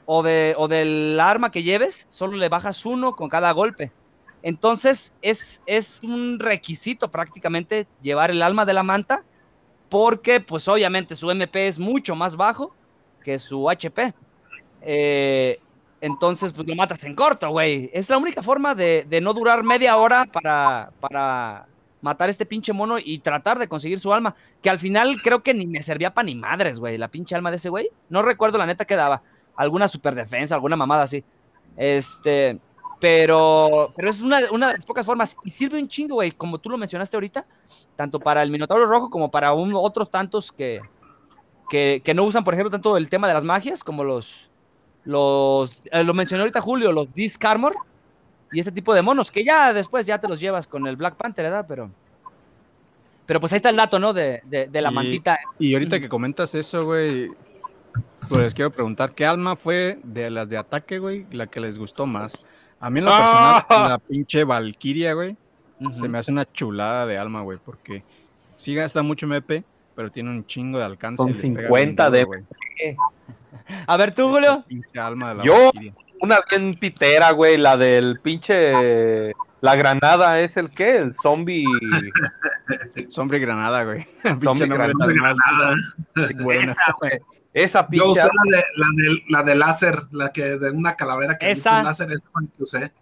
o, 0.06 0.22
de, 0.22 0.54
o 0.56 0.68
del 0.68 1.20
arma 1.20 1.50
que 1.50 1.62
lleves, 1.62 2.06
solo 2.08 2.38
le 2.38 2.48
bajas 2.48 2.86
uno 2.86 3.14
con 3.14 3.28
cada 3.28 3.52
golpe. 3.52 3.92
Entonces 4.42 5.12
es, 5.20 5.60
es 5.66 6.00
un 6.02 6.38
requisito 6.38 7.10
prácticamente 7.10 7.86
llevar 8.00 8.30
el 8.30 8.40
alma 8.40 8.64
de 8.64 8.72
la 8.72 8.82
manta 8.82 9.22
porque 9.90 10.40
pues 10.40 10.66
obviamente 10.66 11.14
su 11.14 11.30
MP 11.30 11.68
es 11.68 11.78
mucho 11.78 12.14
más 12.14 12.36
bajo 12.36 12.74
que 13.22 13.38
su 13.38 13.68
HP. 13.68 14.14
Eh, 14.80 15.60
entonces 16.00 16.54
pues 16.54 16.66
lo 16.66 16.74
matas 16.74 17.04
en 17.04 17.14
corto, 17.14 17.50
güey. 17.50 17.90
Es 17.92 18.08
la 18.08 18.16
única 18.16 18.42
forma 18.42 18.74
de, 18.74 19.04
de 19.06 19.20
no 19.20 19.34
durar 19.34 19.62
media 19.62 19.98
hora 19.98 20.24
para, 20.24 20.90
para 21.00 21.66
matar 22.00 22.30
este 22.30 22.46
pinche 22.46 22.72
mono 22.72 22.98
y 22.98 23.18
tratar 23.18 23.58
de 23.58 23.68
conseguir 23.68 24.00
su 24.00 24.12
alma. 24.12 24.34
Que 24.62 24.70
al 24.70 24.78
final 24.78 25.20
creo 25.22 25.42
que 25.42 25.54
ni 25.54 25.66
me 25.66 25.82
servía 25.82 26.12
para 26.12 26.26
ni 26.26 26.34
madres, 26.34 26.78
güey, 26.78 26.98
la 26.98 27.08
pinche 27.08 27.34
alma 27.34 27.50
de 27.50 27.56
ese 27.56 27.68
güey. 27.68 27.90
No 28.08 28.22
recuerdo 28.22 28.58
la 28.58 28.66
neta 28.66 28.84
que 28.84 28.96
daba. 28.96 29.22
Alguna 29.56 29.88
super 29.88 30.14
defensa, 30.14 30.54
alguna 30.54 30.76
mamada 30.76 31.02
así. 31.02 31.24
Este, 31.76 32.58
pero, 33.00 33.92
pero 33.96 34.10
es 34.10 34.20
una, 34.20 34.40
una 34.52 34.68
de 34.68 34.74
las 34.74 34.86
pocas 34.86 35.06
formas. 35.06 35.36
Y 35.44 35.50
sirve 35.50 35.80
un 35.80 35.88
chingo, 35.88 36.16
güey, 36.16 36.32
como 36.32 36.58
tú 36.58 36.70
lo 36.70 36.78
mencionaste 36.78 37.16
ahorita, 37.16 37.46
tanto 37.96 38.20
para 38.20 38.42
el 38.42 38.50
Minotauro 38.50 38.86
Rojo 38.86 39.10
como 39.10 39.30
para 39.30 39.52
otros 39.52 40.10
tantos 40.10 40.52
que, 40.52 40.80
que, 41.68 42.02
que 42.04 42.14
no 42.14 42.24
usan, 42.24 42.44
por 42.44 42.54
ejemplo, 42.54 42.70
tanto 42.70 42.96
el 42.96 43.08
tema 43.08 43.28
de 43.28 43.34
las 43.34 43.44
magias 43.44 43.82
como 43.82 44.04
los, 44.04 44.50
los 45.04 45.82
eh, 45.90 46.04
lo 46.04 46.14
mencionó 46.14 46.42
ahorita 46.42 46.60
Julio, 46.60 46.92
los 46.92 47.12
Disc 47.14 47.42
Armor 47.44 47.74
y 48.52 48.60
este 48.60 48.72
tipo 48.72 48.94
de 48.94 49.02
monos, 49.02 49.30
que 49.30 49.44
ya 49.44 49.72
después 49.72 50.06
ya 50.06 50.18
te 50.18 50.28
los 50.28 50.40
llevas 50.40 50.66
con 50.66 50.86
el 50.86 50.96
Black 50.96 51.14
Panther, 51.16 51.44
¿verdad? 51.44 51.64
Pero, 51.68 51.90
pero 53.26 53.40
pues 53.40 53.52
ahí 53.52 53.56
está 53.58 53.70
el 53.70 53.76
dato, 53.76 53.98
¿no? 53.98 54.12
De, 54.12 54.42
de, 54.44 54.66
de 54.68 54.80
la 54.82 54.90
mantita. 54.90 55.38
Y 55.58 55.72
ahorita 55.74 56.00
que 56.00 56.08
comentas 56.08 56.54
eso, 56.54 56.84
güey, 56.84 57.30
pues 58.28 58.40
les 58.40 58.54
quiero 58.54 58.70
preguntar, 58.70 59.12
¿qué 59.12 59.24
alma 59.26 59.56
fue 59.56 59.98
de 60.02 60.30
las 60.30 60.48
de 60.48 60.56
ataque, 60.58 60.98
güey, 60.98 61.26
la 61.30 61.46
que 61.46 61.60
les 61.60 61.78
gustó 61.78 62.06
más? 62.06 62.34
A 62.80 62.90
mí 62.90 62.98
en 62.98 63.04
lo 63.04 63.10
personal, 63.12 63.66
Ah. 63.68 63.86
la 63.90 63.98
pinche 63.98 64.42
Valkyria, 64.44 65.12
güey, 65.14 65.36
se 65.92 66.08
me 66.08 66.18
hace 66.18 66.30
una 66.32 66.44
chulada 66.50 67.06
de 67.06 67.18
alma, 67.18 67.42
güey, 67.42 67.58
porque 67.64 68.02
sí 68.56 68.74
gasta 68.74 69.02
mucho 69.02 69.26
MP, 69.26 69.62
pero 69.94 70.10
tiene 70.10 70.30
un 70.30 70.46
chingo 70.46 70.78
de 70.78 70.84
alcance. 70.84 71.22
Pega 71.24 71.40
50 71.40 72.10
bien 72.10 72.28
de-. 72.28 72.96
A 73.86 73.96
ver 73.96 74.14
tú, 74.14 74.28
Julio. 74.28 74.56
La 74.56 74.64
pinche 74.64 74.98
alma 74.98 75.28
de 75.30 75.34
la 75.36 75.44
Yo- 75.44 75.64
Valkyria. 75.66 75.94
Una 76.20 76.40
bien 76.48 76.74
pitera, 76.74 77.30
güey, 77.32 77.56
la 77.56 77.76
del 77.76 78.20
pinche... 78.20 79.32
La 79.62 79.76
granada 79.76 80.40
es 80.40 80.56
el 80.56 80.70
qué? 80.70 80.96
El 80.96 81.14
zombie... 81.22 81.64
Y 82.96 83.38
granada, 83.38 83.84
güey. 83.84 84.06
Zombie 84.42 84.66
granada. 84.66 84.94
Nada. 84.96 85.74
bueno. 86.42 86.74
Esa 87.52 87.86
pinche... 87.86 88.04
Yo 88.04 88.10
usé 88.12 88.22
la 88.22 88.56
de, 88.56 88.64
la, 88.76 88.86
de, 88.96 89.22
la 89.28 89.42
de 89.42 89.54
láser, 89.54 90.02
la 90.12 90.32
que 90.32 90.42
de 90.42 90.70
una 90.70 90.94
calavera 90.96 91.36
que 91.36 91.50
Esa. 91.50 91.80
un 91.80 91.84
láser, 91.84 92.10
esa 92.12 92.24
que 92.56 92.62
usé. 92.62 92.92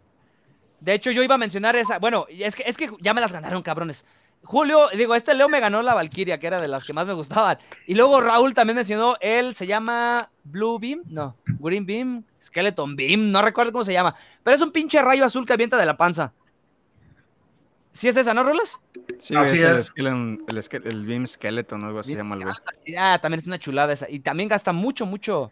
De 0.81 0.95
hecho, 0.95 1.11
yo 1.11 1.23
iba 1.23 1.35
a 1.35 1.39
mencionar 1.39 1.77
esa. 1.77 1.99
Bueno, 1.99 2.27
es 2.31 2.55
que, 2.55 2.62
es 2.66 2.77
que 2.77 2.91
ya 3.01 3.12
me 3.12 3.21
las 3.21 3.33
ganaron, 3.33 3.62
cabrones. 3.62 4.05
Julio, 4.43 4.89
digo, 4.97 5.14
este 5.14 5.34
Leo 5.34 5.49
me 5.49 5.61
ganó 5.61 5.82
la 5.82 5.95
Valkyria, 5.95 6.39
que 6.39 6.47
era 6.47 6.61
de 6.61 6.68
las 6.68 6.84
que 6.84 6.93
más 6.95 7.07
me 7.07 7.12
gustaban. 7.12 7.59
Y 7.86 7.95
luego 7.95 8.20
Raúl 8.20 8.55
también 8.55 8.76
mencionó, 8.76 9.16
él 9.20 9.55
se 9.55 9.66
llama 9.66 10.30
Blue 10.45 10.78
Beam, 10.78 11.03
no, 11.07 11.36
Green 11.59 11.84
Beam, 11.84 12.24
Skeleton 12.43 12.97
Beam, 12.97 13.30
no 13.30 13.43
recuerdo 13.43 13.72
cómo 13.72 13.84
se 13.84 13.93
llama. 13.93 14.14
Pero 14.43 14.55
es 14.55 14.62
un 14.62 14.72
pinche 14.72 15.03
rayo 15.03 15.24
azul 15.24 15.45
que 15.45 15.53
avienta 15.53 15.76
de 15.76 15.84
la 15.86 15.97
panza. 15.97 16.32
¿Sí 17.93 18.07
es 18.09 18.16
esa, 18.16 18.32
no, 18.32 18.45
Rolas? 18.45 18.80
Sí, 19.18 19.34
Así 19.34 19.59
es. 19.59 19.64
El, 19.68 19.74
es. 19.74 19.95
skeleton- 19.95 20.45
el, 20.47 20.57
ske- 20.59 20.86
el 20.89 21.05
Beam 21.05 21.26
Skeleton, 21.26 21.84
algo 21.84 21.99
así 21.99 22.12
se 22.12 22.16
llama 22.18 22.36
el 22.36 22.45
güey. 22.45 22.55
Ah, 22.97 23.18
también 23.20 23.41
es 23.41 23.47
una 23.47 23.59
chulada 23.59 23.93
esa. 23.93 24.09
Y 24.09 24.20
también 24.20 24.49
gasta 24.49 24.72
mucho, 24.72 25.05
mucho 25.05 25.51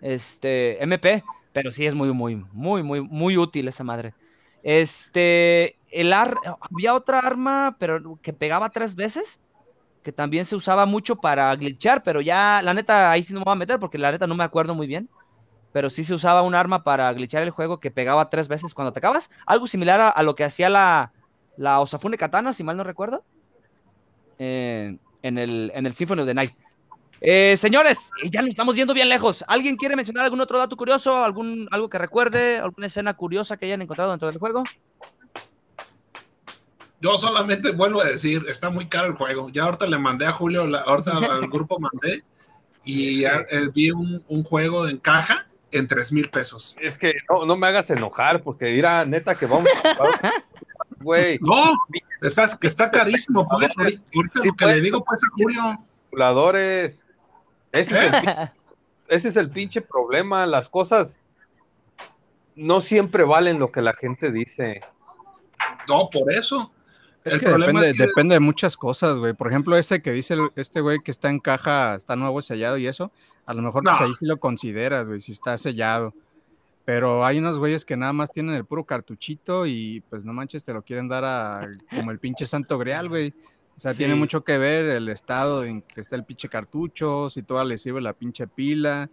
este, 0.00 0.82
MP. 0.84 1.24
Pero 1.52 1.72
sí 1.72 1.84
es 1.84 1.94
muy, 1.94 2.12
muy, 2.12 2.36
muy, 2.52 2.84
muy, 2.84 3.00
muy 3.00 3.36
útil 3.36 3.66
esa 3.66 3.82
madre. 3.82 4.14
Este, 4.62 5.76
había 6.70 6.94
otra 6.94 7.18
arma, 7.20 7.76
pero 7.78 8.18
que 8.22 8.32
pegaba 8.32 8.70
tres 8.70 8.94
veces, 8.94 9.40
que 10.02 10.12
también 10.12 10.44
se 10.44 10.56
usaba 10.56 10.86
mucho 10.86 11.16
para 11.16 11.54
glitchar, 11.56 12.02
pero 12.02 12.20
ya, 12.20 12.62
la 12.62 12.74
neta, 12.74 13.10
ahí 13.10 13.22
sí 13.22 13.32
no 13.34 13.40
me 13.40 13.44
voy 13.44 13.52
a 13.52 13.56
meter 13.56 13.78
porque 13.78 13.98
la 13.98 14.12
neta 14.12 14.26
no 14.26 14.34
me 14.34 14.44
acuerdo 14.44 14.74
muy 14.74 14.86
bien. 14.86 15.08
Pero 15.72 15.88
sí 15.88 16.02
se 16.02 16.14
usaba 16.14 16.42
un 16.42 16.56
arma 16.56 16.82
para 16.82 17.12
glitchar 17.12 17.42
el 17.42 17.50
juego 17.50 17.78
que 17.78 17.92
pegaba 17.92 18.28
tres 18.28 18.48
veces 18.48 18.74
cuando 18.74 18.90
atacabas. 18.90 19.30
Algo 19.46 19.68
similar 19.68 20.00
a, 20.00 20.08
a 20.08 20.22
lo 20.24 20.34
que 20.34 20.42
hacía 20.44 20.68
la, 20.68 21.12
la 21.56 21.80
Osafune 21.80 22.18
Katana, 22.18 22.52
si 22.52 22.64
mal 22.64 22.76
no 22.76 22.82
recuerdo. 22.82 23.24
eh, 24.40 24.96
en, 25.22 25.38
el, 25.38 25.70
en 25.74 25.86
el 25.86 25.92
Symphony 25.92 26.22
of 26.22 26.26
the 26.26 26.34
Night. 26.34 26.54
Eh, 27.20 27.56
señores, 27.58 28.10
eh, 28.24 28.30
ya 28.30 28.40
nos 28.40 28.48
estamos 28.50 28.74
yendo 28.74 28.94
bien 28.94 29.08
lejos. 29.08 29.44
¿Alguien 29.46 29.76
quiere 29.76 29.94
mencionar 29.94 30.24
algún 30.24 30.40
otro 30.40 30.58
dato 30.58 30.76
curioso? 30.76 31.22
¿Algún, 31.22 31.68
algo 31.70 31.88
que 31.88 31.98
recuerde? 31.98 32.58
¿Alguna 32.58 32.86
escena 32.86 33.14
curiosa 33.14 33.56
que 33.58 33.66
hayan 33.66 33.82
encontrado 33.82 34.10
dentro 34.10 34.28
del 34.28 34.38
juego? 34.38 34.64
Yo 37.00 37.16
solamente 37.16 37.72
vuelvo 37.72 38.00
a 38.02 38.04
decir, 38.04 38.44
está 38.48 38.70
muy 38.70 38.86
caro 38.88 39.06
el 39.08 39.14
juego. 39.14 39.48
Ya 39.50 39.64
ahorita 39.64 39.86
le 39.86 39.98
mandé 39.98 40.26
a 40.26 40.32
Julio, 40.32 40.66
la- 40.66 40.80
ahorita 40.80 41.12
al 41.16 41.48
grupo 41.48 41.78
mandé 41.80 42.22
y 42.84 43.20
ya 43.22 43.44
eh, 43.50 43.68
vi 43.74 43.90
un, 43.90 44.22
un 44.28 44.42
juego 44.44 44.86
en 44.86 44.98
caja 44.98 45.46
en 45.72 45.86
tres 45.86 46.12
mil 46.12 46.28
pesos. 46.30 46.76
Es 46.80 46.98
que 46.98 47.12
no, 47.28 47.46
no 47.46 47.56
me 47.56 47.68
hagas 47.68 47.88
enojar, 47.90 48.42
porque 48.42 48.66
dirá, 48.66 49.04
neta, 49.04 49.34
que 49.34 49.46
vamos 49.46 49.68
a... 49.84 50.30
Güey, 51.02 51.38
No, 51.40 51.72
está, 52.20 52.46
que 52.60 52.66
está 52.66 52.90
carísimo, 52.90 53.46
pues. 53.48 53.72
Ahorita 53.78 54.02
ahorita 54.14 54.44
lo 54.44 54.52
que 54.52 54.66
le 54.66 54.80
digo, 54.82 55.02
pues, 55.02 55.22
a 55.24 55.26
Julio. 55.34 55.62
calculadores. 56.02 56.94
Ese 57.72 57.94
es, 57.94 58.02
el, 58.02 58.12
pin- 58.22 58.52
ese 59.08 59.28
es 59.28 59.36
el 59.36 59.48
pinche 59.48 59.80
problema. 59.80 60.44
Las 60.46 60.68
cosas 60.68 61.08
no 62.54 62.82
siempre 62.82 63.24
valen 63.24 63.58
lo 63.58 63.72
que 63.72 63.80
la 63.80 63.94
gente 63.94 64.30
dice. 64.30 64.82
No, 65.88 66.10
por 66.10 66.30
eso. 66.32 66.70
Es 67.24 67.34
el 67.34 67.40
que 67.40 67.46
problema 67.46 67.80
depende, 67.80 67.90
es 67.90 67.96
que 67.96 68.02
depende 68.06 68.34
de 68.34 68.40
muchas 68.40 68.76
cosas, 68.76 69.18
güey. 69.18 69.34
Por 69.34 69.48
ejemplo, 69.48 69.76
ese 69.76 70.00
que 70.00 70.12
dice 70.12 70.34
el- 70.34 70.50
este 70.56 70.80
güey 70.80 71.00
que 71.00 71.10
está 71.10 71.28
en 71.28 71.38
caja, 71.38 71.94
está 71.94 72.16
nuevo 72.16 72.40
sellado 72.42 72.76
y 72.78 72.86
eso, 72.86 73.12
a 73.46 73.54
lo 73.54 73.62
mejor 73.62 73.82
pues 73.82 73.94
ahí 74.08 74.14
sí 74.14 74.26
lo 74.26 74.38
consideras, 74.38 75.06
güey, 75.06 75.20
si 75.20 75.32
está 75.32 75.56
sellado. 75.58 76.14
Pero 76.84 77.24
hay 77.24 77.38
unos 77.38 77.58
güeyes 77.58 77.84
que 77.84 77.96
nada 77.96 78.12
más 78.12 78.32
tienen 78.32 78.54
el 78.54 78.64
puro 78.64 78.84
cartuchito 78.84 79.66
y 79.66 80.02
pues 80.08 80.24
no 80.24 80.32
manches, 80.32 80.64
te 80.64 80.72
lo 80.72 80.82
quieren 80.82 81.08
dar 81.08 81.24
a 81.24 81.68
como 81.94 82.10
el 82.10 82.18
pinche 82.18 82.46
santo 82.46 82.78
grial, 82.78 83.08
güey. 83.08 83.34
O 83.76 83.80
sea, 83.80 83.94
tiene 83.94 84.14
mucho 84.14 84.42
que 84.44 84.58
ver 84.58 84.86
el 84.86 85.08
estado 85.08 85.64
en 85.64 85.82
que 85.82 86.00
está 86.00 86.16
el 86.16 86.24
pinche 86.24 86.48
cartucho, 86.48 87.30
si 87.30 87.42
todavía 87.42 87.70
le 87.70 87.78
sirve 87.78 88.00
la 88.00 88.12
pinche 88.12 88.46
pila. 88.46 89.08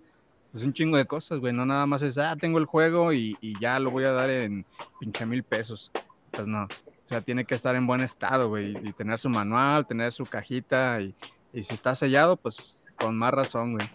Es 0.53 0.63
un 0.63 0.73
chingo 0.73 0.97
de 0.97 1.05
cosas, 1.05 1.39
güey. 1.39 1.53
No 1.53 1.65
nada 1.65 1.85
más 1.85 2.01
es, 2.01 2.17
ah, 2.17 2.35
tengo 2.39 2.57
el 2.57 2.65
juego 2.65 3.13
y, 3.13 3.38
y 3.41 3.59
ya 3.59 3.79
lo 3.79 3.91
voy 3.91 4.05
a 4.05 4.11
dar 4.11 4.29
en 4.29 4.65
pinche 4.99 5.25
mil 5.25 5.43
pesos. 5.43 5.91
Pues 6.31 6.47
no. 6.47 6.67
O 7.07 7.09
sea, 7.09 7.21
tiene 7.21 7.45
que 7.45 7.55
estar 7.55 7.73
en 7.77 7.88
buen 7.88 8.01
estado, 8.01 8.49
güey, 8.49 8.75
y 8.84 8.91
tener 8.91 9.17
su 9.17 9.29
manual, 9.29 9.88
tener 9.88 10.11
su 10.11 10.25
cajita, 10.25 10.99
y, 10.99 11.15
y 11.53 11.63
si 11.63 11.73
está 11.73 11.95
sellado, 11.95 12.35
pues 12.35 12.81
con 12.99 13.17
más 13.17 13.34
razón, 13.34 13.75
güey. 13.75 13.88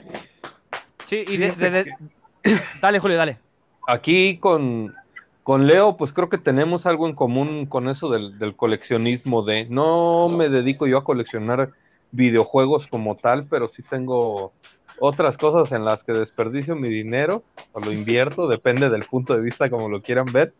Sí, 1.06 1.22
y 1.28 1.36
de, 1.36 1.52
de- 1.52 1.70
de- 1.70 1.94
Dale, 2.80 2.98
Julio, 3.00 3.18
dale. 3.18 3.38
Aquí 3.86 4.38
con, 4.38 4.94
con 5.42 5.66
Leo, 5.66 5.98
pues 5.98 6.14
creo 6.14 6.30
que 6.30 6.38
tenemos 6.38 6.86
algo 6.86 7.06
en 7.06 7.14
común 7.14 7.66
con 7.66 7.90
eso 7.90 8.08
del, 8.08 8.38
del 8.38 8.56
coleccionismo 8.56 9.42
de... 9.42 9.66
No 9.68 10.30
me 10.30 10.48
dedico 10.48 10.86
yo 10.86 10.96
a 10.96 11.04
coleccionar 11.04 11.70
videojuegos 12.12 12.86
como 12.86 13.16
tal, 13.16 13.44
pero 13.44 13.70
sí 13.76 13.82
tengo 13.82 14.54
otras 15.00 15.36
cosas 15.36 15.76
en 15.76 15.84
las 15.84 16.02
que 16.02 16.12
desperdicio 16.12 16.76
mi 16.76 16.88
dinero 16.88 17.42
o 17.72 17.80
lo 17.80 17.92
invierto, 17.92 18.48
depende 18.48 18.88
del 18.88 19.04
punto 19.04 19.34
de 19.34 19.42
vista 19.42 19.68
como 19.68 19.90
lo 19.90 20.00
quieran 20.00 20.32
ver. 20.32 20.54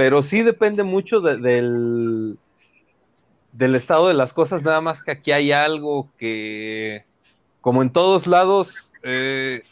Pero 0.00 0.22
sí 0.22 0.42
depende 0.42 0.82
mucho 0.82 1.20
de- 1.20 1.36
del, 1.36 2.38
del 3.52 3.74
estado 3.74 4.08
de 4.08 4.14
las 4.14 4.32
cosas, 4.32 4.62
nada 4.62 4.80
más 4.80 5.02
que 5.02 5.10
aquí 5.10 5.30
hay 5.30 5.52
algo 5.52 6.08
que, 6.16 7.04
como 7.60 7.82
en 7.82 7.92
todos 7.92 8.26
lados, 8.26 8.90
eh, 9.02 9.62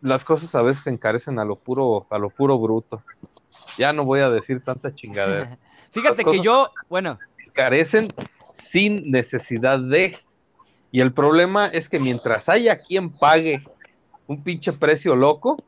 las 0.00 0.24
cosas 0.24 0.54
a 0.54 0.62
veces 0.62 0.84
se 0.84 0.88
encarecen 0.88 1.38
a 1.38 1.44
lo 1.44 1.56
puro, 1.56 2.06
a 2.08 2.16
lo 2.16 2.30
puro 2.30 2.58
bruto. 2.58 3.02
Ya 3.76 3.92
no 3.92 4.06
voy 4.06 4.20
a 4.20 4.30
decir 4.30 4.64
tanta 4.64 4.94
chingadera. 4.94 5.58
Fíjate 5.90 6.24
que 6.24 6.40
yo, 6.40 6.70
bueno, 6.88 7.18
Carecen 7.52 8.14
sin 8.54 9.10
necesidad 9.10 9.78
de. 9.78 10.16
Y 10.90 11.02
el 11.02 11.12
problema 11.12 11.66
es 11.66 11.90
que 11.90 11.98
mientras 11.98 12.48
haya 12.48 12.78
quien 12.78 13.10
pague 13.10 13.66
un 14.28 14.42
pinche 14.42 14.72
precio 14.72 15.14
loco, 15.14 15.62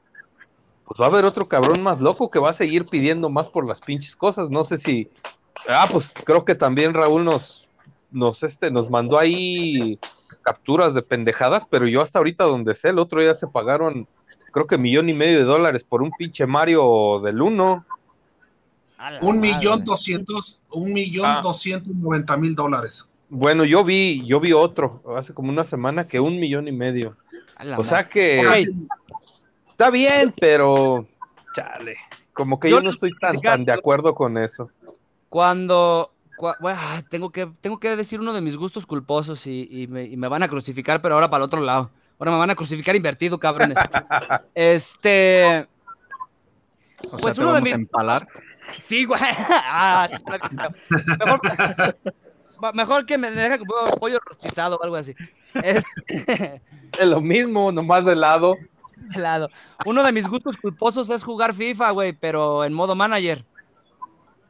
pues 0.89 0.99
va 0.99 1.05
a 1.05 1.09
haber 1.11 1.27
otro 1.27 1.47
cabrón 1.49 1.83
más 1.83 2.01
loco 2.01 2.31
que 2.31 2.39
va 2.39 2.49
a 2.49 2.55
seguir 2.55 2.87
pidiendo 2.87 3.29
más 3.29 3.49
por 3.49 3.67
las 3.67 3.79
pinches 3.83 4.17
cosas. 4.17 4.49
No 4.49 4.65
sé 4.65 4.79
si. 4.79 5.11
Ah, 5.69 5.87
pues 5.93 6.11
creo 6.25 6.47
que 6.47 6.55
también 6.55 6.95
Raúl 6.95 7.27
nos, 7.27 7.69
nos, 8.11 8.43
este, 8.43 8.71
nos 8.71 8.89
mandó 8.89 9.19
ahí 9.19 9.99
capturas 10.41 10.95
de 10.95 11.03
pendejadas, 11.03 11.65
pero 11.69 11.87
yo 11.87 12.01
hasta 12.01 12.19
ahorita 12.19 12.45
donde 12.45 12.75
sé, 12.75 12.89
el 12.89 12.99
otro 12.99 13.21
día 13.21 13.35
se 13.35 13.47
pagaron, 13.49 14.09
creo 14.51 14.67
que 14.67 14.79
millón 14.79 15.11
y 15.11 15.13
medio 15.13 15.41
de 15.41 15.45
dólares 15.45 15.85
por 15.87 16.01
un 16.01 16.11
pinche 16.11 16.47
Mario 16.47 17.21
del 17.23 17.43
1. 17.43 17.85
a 18.97 19.11
la 19.11 19.19
Un 19.21 19.41
millón 19.41 19.85
doscientos, 19.85 20.63
un 20.71 20.91
millón 20.95 21.27
Ah. 21.27 21.41
doscientos 21.43 21.95
noventa 21.95 22.35
mil 22.39 22.55
dólares. 22.55 23.11
Bueno, 23.29 23.67
yo 23.67 23.85
vi, 23.85 24.25
yo 24.25 24.41
vi 24.41 24.55
otro 24.55 25.03
hace 25.19 25.35
como 25.35 25.51
una 25.51 25.65
semana 25.65 26.09
que 26.09 26.19
un 26.19 26.41
millón 26.41 26.67
y 26.67 26.73
medio. 26.73 27.15
O 27.77 27.85
sea 27.85 28.09
que. 28.09 28.41
Está 29.79 29.91
bien, 29.91 30.35
pero 30.41 31.07
chale, 31.55 31.97
como 32.33 32.59
que 32.59 32.69
Yo 32.69 32.79
yo, 32.79 32.83
no 32.83 32.91
estoy 32.91 33.17
tan, 33.19 33.41
tan 33.41 33.65
de 33.65 33.73
acuerdo 33.73 34.15
con 34.15 34.37
eso. 34.37 34.71
Cuando. 35.29 36.13
cua- 36.37 36.57
bueno, 36.61 36.79
ah, 36.83 37.03
tengo, 37.09 37.31
que, 37.31 37.49
tengo 37.61 37.79
que 37.79 37.95
decir 37.95 38.21
uno 38.21 38.33
de 38.33 38.41
mis 38.41 38.57
gustos 38.57 38.87
culposos 38.87 39.47
y, 39.47 39.69
y 39.71 39.87
me, 39.87 40.05
y 40.05 40.17
me 40.17 40.27
van 40.27 40.43
a 40.43 40.49
crucificar, 40.49 41.01
pero 41.01 41.15
ahora 41.15 41.31
para 41.31 41.45
el 41.45 41.47
otro 41.47 41.61
lado. 41.61 41.91
Ahora 42.19 42.33
me 42.33 42.39
van 42.39 42.51
a 42.51 42.57
crucificar 42.57 42.97
invertido, 42.97 43.39
cabrones. 43.39 43.79
este. 44.55 45.69
O 47.05 47.11
sea, 47.11 47.19
Pues 47.21 47.35
te 47.37 47.41
uno 47.43 47.53
de 47.53 47.61
mis- 47.63 47.73
a 47.73 47.77
empalar. 47.77 48.27
Sí, 48.83 49.05
güey. 49.05 49.21
Ah, 49.71 50.09
mejor, 52.75 53.07
que 53.07 53.17
me 53.17 53.31
deje 53.31 53.61
como 53.61 53.97
pollo 53.99 54.19
rostizado 54.27 54.77
o 54.77 54.83
algo 54.83 54.97
así. 54.97 55.15
Es 55.55 55.85
Es 56.99 57.07
lo 57.07 57.21
mismo, 57.21 57.71
nomás 57.71 58.05
de 58.05 58.17
lado. 58.17 58.57
Helado. 59.15 59.49
Uno 59.85 60.03
de 60.03 60.13
mis 60.13 60.29
gustos 60.29 60.57
culposos 60.57 61.11
es 61.11 61.23
jugar 61.23 61.55
FIFA, 61.55 61.91
güey, 61.91 62.13
pero 62.13 62.65
en 62.65 62.73
modo 62.73 62.95
manager. 62.95 63.45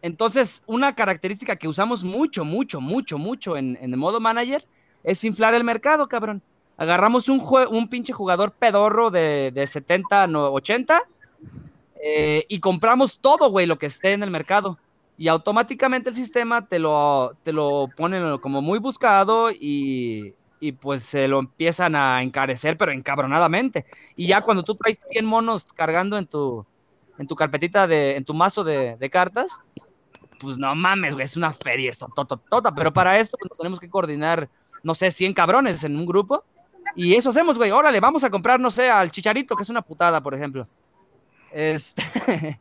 Entonces, 0.02 0.62
una 0.66 0.94
característica 0.94 1.56
que 1.56 1.68
usamos 1.68 2.04
mucho, 2.04 2.44
mucho, 2.44 2.80
mucho, 2.80 3.18
mucho 3.18 3.56
en, 3.56 3.78
el 3.80 3.96
modo 3.96 4.20
manager 4.20 4.64
es 5.02 5.24
inflar 5.24 5.54
el 5.54 5.64
mercado, 5.64 6.08
cabrón. 6.08 6.42
Agarramos 6.76 7.28
un, 7.28 7.42
un 7.70 7.88
pinche 7.88 8.12
jugador 8.12 8.52
pedorro 8.52 9.10
de, 9.10 9.50
de 9.52 9.66
70, 9.66 10.28
no, 10.28 10.52
80 10.52 11.02
eh, 12.00 12.44
y 12.48 12.60
compramos 12.60 13.18
todo, 13.18 13.50
güey, 13.50 13.66
lo 13.66 13.78
que 13.78 13.86
esté 13.86 14.12
en 14.12 14.22
el 14.22 14.30
mercado. 14.30 14.78
Y 15.16 15.26
automáticamente 15.28 16.10
el 16.10 16.14
sistema 16.14 16.66
te 16.66 16.78
lo, 16.78 17.36
te 17.42 17.52
lo 17.52 17.88
pone 17.96 18.38
como 18.40 18.62
muy 18.62 18.78
buscado 18.78 19.50
y, 19.50 20.34
y 20.60 20.72
pues 20.72 21.04
se 21.04 21.28
lo 21.28 21.38
empiezan 21.38 21.94
a 21.94 22.22
encarecer, 22.22 22.76
pero 22.76 22.92
encabronadamente. 22.92 23.86
Y 24.16 24.26
ya 24.26 24.40
cuando 24.40 24.62
tú 24.62 24.74
traes 24.74 24.98
100 25.10 25.24
monos 25.24 25.66
cargando 25.74 26.18
en 26.18 26.26
tu, 26.26 26.66
en 27.18 27.26
tu 27.26 27.36
carpetita, 27.36 27.86
de, 27.86 28.16
en 28.16 28.24
tu 28.24 28.34
mazo 28.34 28.64
de, 28.64 28.96
de 28.96 29.10
cartas, 29.10 29.60
pues 30.38 30.58
no 30.58 30.74
mames, 30.74 31.14
güey, 31.14 31.26
es 31.26 31.36
una 31.36 31.52
feria 31.52 31.90
esto, 31.90 32.08
tota, 32.14 32.36
tota. 32.36 32.74
Pero 32.74 32.92
para 32.92 33.18
esto 33.18 33.36
pues, 33.38 33.50
tenemos 33.56 33.80
que 33.80 33.90
coordinar, 33.90 34.48
no 34.82 34.94
sé, 34.94 35.10
100 35.10 35.34
cabrones 35.34 35.84
en 35.84 35.96
un 35.96 36.06
grupo. 36.06 36.44
Y 36.94 37.14
eso 37.14 37.30
hacemos, 37.30 37.58
güey. 37.58 37.70
Órale, 37.70 38.00
vamos 38.00 38.24
a 38.24 38.30
comprar, 38.30 38.60
no 38.60 38.70
sé, 38.70 38.88
al 38.88 39.10
chicharito, 39.10 39.56
que 39.56 39.62
es 39.62 39.68
una 39.68 39.82
putada, 39.82 40.22
por 40.22 40.34
ejemplo. 40.34 40.64
Este. 41.52 42.02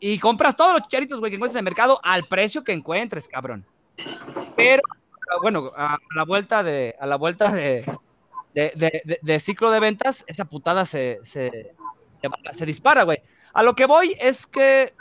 y 0.00 0.18
compras 0.18 0.56
todos 0.56 0.74
los 0.74 0.82
chicharitos, 0.82 1.20
güey, 1.20 1.30
que 1.30 1.36
encuentres 1.36 1.56
en 1.56 1.60
el 1.60 1.64
mercado 1.64 2.00
al 2.02 2.26
precio 2.26 2.62
que 2.62 2.72
encuentres, 2.72 3.28
cabrón. 3.28 3.64
Pero, 4.56 4.82
bueno, 5.40 5.70
a 5.76 5.98
la 6.14 6.24
vuelta 6.24 6.62
de, 6.62 6.94
a 6.98 7.06
la 7.06 7.16
vuelta 7.16 7.52
de, 7.52 7.84
de, 8.54 9.18
de- 9.22 9.40
ciclo 9.40 9.70
de 9.70 9.80
ventas, 9.80 10.24
esa 10.26 10.44
putada 10.44 10.84
se, 10.84 11.20
se, 11.24 11.74
se 12.52 12.66
dispara, 12.66 13.02
güey. 13.04 13.18
A 13.52 13.62
lo 13.62 13.74
que 13.74 13.86
voy 13.86 14.16
es 14.18 14.46
que, 14.46 14.94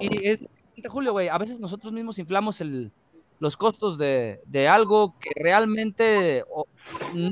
y 0.00 0.28
es, 0.28 0.40
Julio, 0.88 1.12
güey, 1.12 1.28
a 1.28 1.38
veces 1.38 1.58
nosotros 1.58 1.92
mismos 1.92 2.18
inflamos 2.18 2.60
el, 2.60 2.92
los 3.38 3.56
costos 3.56 3.98
de, 3.98 4.40
de 4.46 4.68
algo 4.68 5.16
que 5.20 5.30
realmente, 5.36 6.44
o- 6.50 6.66
no 7.14 7.30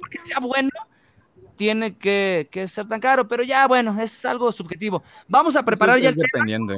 porque 0.00 0.18
sea 0.18 0.38
bueno, 0.40 0.70
tiene 1.56 1.96
que, 1.98 2.48
que 2.50 2.68
ser 2.68 2.88
tan 2.88 3.00
caro, 3.00 3.26
pero 3.26 3.42
ya, 3.42 3.66
bueno, 3.66 4.00
es 4.00 4.24
algo 4.24 4.52
subjetivo. 4.52 5.02
Vamos 5.28 5.56
a 5.56 5.64
preparar 5.64 5.98
ya 6.00 6.10
el 6.10 6.14
dependiendo, 6.14 6.74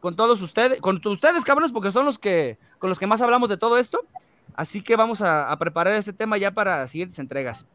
con 0.00 0.16
todos 0.16 0.40
ustedes, 0.42 0.80
con 0.80 1.00
ustedes, 1.04 1.44
cabrones, 1.44 1.72
porque 1.72 1.92
son 1.92 2.06
los 2.06 2.18
que, 2.18 2.58
con 2.78 2.90
los 2.90 2.98
que 2.98 3.06
más 3.06 3.20
hablamos 3.20 3.48
de 3.48 3.56
todo 3.56 3.78
esto. 3.78 4.04
Así 4.56 4.82
que 4.82 4.96
vamos 4.96 5.22
a, 5.22 5.50
a 5.50 5.58
preparar 5.58 5.94
este 5.94 6.12
tema 6.12 6.38
ya 6.38 6.50
para 6.50 6.86
siguientes 6.88 7.18
entregas. 7.18 7.66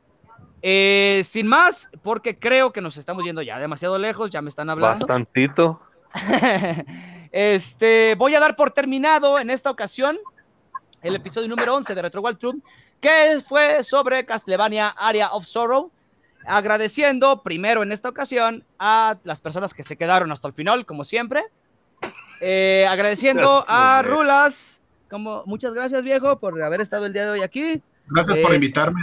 Eh, 0.64 1.24
sin 1.26 1.48
más, 1.48 1.90
porque 2.04 2.38
creo 2.38 2.72
que 2.72 2.82
nos 2.82 2.98
estamos 2.98 3.24
yendo 3.24 3.42
ya 3.42 3.60
demasiado 3.60 3.98
lejos, 3.98 4.30
ya 4.30 4.42
me 4.42 4.50
están 4.50 4.70
hablando. 4.70 5.08
Bastantito. 5.08 5.82
este, 7.32 8.16
voy 8.16 8.36
a 8.36 8.40
dar 8.40 8.56
por 8.56 8.72
terminado 8.72 9.40
en 9.40 9.50
esta 9.50 9.72
ocasión 9.72 10.20
el 11.02 11.16
episodio 11.16 11.48
número 11.48 11.76
11 11.76 11.96
de 11.96 12.02
Retro 12.02 12.22
Wild 12.22 12.38
Truth, 12.38 12.64
que 13.00 13.42
fue 13.48 13.84
sobre 13.84 14.26
Castlevania 14.26 14.90
Area 14.90 15.32
of 15.32 15.46
Sorrow. 15.46 15.92
Agradeciendo 16.46 17.42
primero 17.44 17.84
en 17.84 17.92
esta 17.92 18.10
ocasión 18.10 18.64
a 18.78 19.18
las 19.24 19.42
personas 19.42 19.74
que 19.74 19.84
se 19.84 19.96
quedaron 19.96 20.32
hasta 20.32 20.48
el 20.48 20.54
final, 20.54 20.86
como 20.86 21.04
siempre. 21.04 21.44
Eh, 22.40 22.86
agradeciendo 22.90 23.64
a 23.68 24.02
Rulas, 24.04 24.81
como 25.12 25.44
muchas 25.46 25.74
gracias 25.76 26.04
viejo 26.04 26.40
por 26.40 26.62
haber 26.64 26.82
estado 26.82 27.06
el 27.06 27.14
día 27.14 27.26
de 27.26 27.32
hoy 27.32 27.42
aquí. 27.44 27.82
Gracias 28.08 28.40
por 28.40 28.52
Eh, 28.54 28.56
invitarme. 28.56 29.00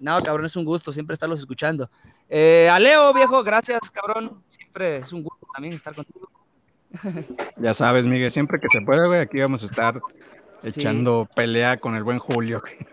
No, 0.00 0.22
cabrón, 0.22 0.46
es 0.46 0.54
un 0.56 0.64
gusto 0.64 0.92
siempre 0.92 1.12
estarlos 1.14 1.40
escuchando. 1.40 1.90
Eh, 2.28 2.70
a 2.72 2.78
Leo, 2.78 3.12
viejo, 3.12 3.42
gracias, 3.42 3.80
cabrón. 3.92 4.40
Siempre 4.50 4.98
es 4.98 5.12
un 5.12 5.24
gusto 5.24 5.46
también 5.52 5.74
estar 5.74 5.94
contigo. 5.94 6.30
Ya 7.56 7.74
sabes, 7.74 8.06
Miguel, 8.06 8.30
siempre 8.32 8.58
que 8.60 8.68
se 8.70 8.80
pueda, 8.80 9.06
güey, 9.08 9.20
aquí 9.20 9.40
vamos 9.40 9.62
a 9.64 9.66
estar 9.66 10.00
echando 10.62 11.28
pelea 11.34 11.76
con 11.78 11.96
el 11.96 12.04
buen 12.04 12.18
Julio. 12.20 12.62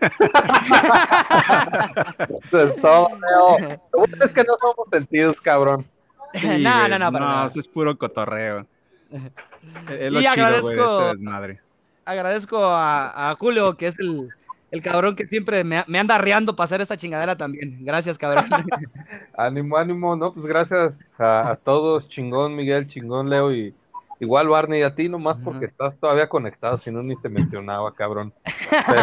Eso 2.44 2.58
es 2.60 2.76
todo, 2.80 3.08
Leo. 3.08 3.78
Lo 3.92 3.98
bueno 4.00 4.24
es 4.24 4.32
que 4.32 4.42
no 4.44 4.54
somos 4.60 4.88
sentidos, 4.90 5.40
cabrón. 5.40 5.86
Sí, 6.34 6.46
no, 6.62 6.78
güey, 6.78 6.90
no, 6.90 6.98
no, 6.98 7.12
para 7.12 7.24
nada. 7.26 7.46
eso 7.46 7.60
es 7.60 7.68
puro 7.68 7.96
cotorreo. 7.96 8.66
Es 9.90 10.12
lo 10.12 10.20
Y 10.20 10.24
chido, 10.26 10.60
güey, 10.62 10.76
de 10.76 10.82
agradezco- 10.82 11.00
este 11.00 11.16
desmadre. 11.16 11.58
Agradezco 12.06 12.64
a, 12.64 13.30
a 13.30 13.34
Julio, 13.34 13.76
que 13.76 13.88
es 13.88 13.98
el, 13.98 14.28
el 14.70 14.80
cabrón 14.80 15.16
que 15.16 15.26
siempre 15.26 15.64
me, 15.64 15.82
me 15.88 15.98
anda 15.98 16.14
arreando 16.14 16.54
para 16.54 16.66
hacer 16.66 16.80
esta 16.80 16.96
chingadera 16.96 17.36
también. 17.36 17.84
Gracias, 17.84 18.16
cabrón. 18.16 18.46
Ánimo, 19.36 19.76
ánimo, 19.76 20.14
no, 20.14 20.30
pues 20.30 20.46
gracias 20.46 20.98
a, 21.18 21.50
a 21.50 21.56
todos, 21.56 22.08
chingón 22.08 22.54
Miguel, 22.54 22.86
chingón 22.86 23.28
Leo 23.28 23.52
y 23.52 23.74
igual 24.20 24.48
Barney, 24.48 24.82
a 24.82 24.94
ti 24.94 25.08
nomás 25.08 25.36
porque 25.42 25.66
estás 25.66 25.96
todavía 25.96 26.28
conectado, 26.28 26.78
si 26.78 26.90
no 26.90 27.02
ni 27.02 27.16
te 27.16 27.28
mencionaba, 27.28 27.92
cabrón. 27.92 28.32
Pero 28.86 29.02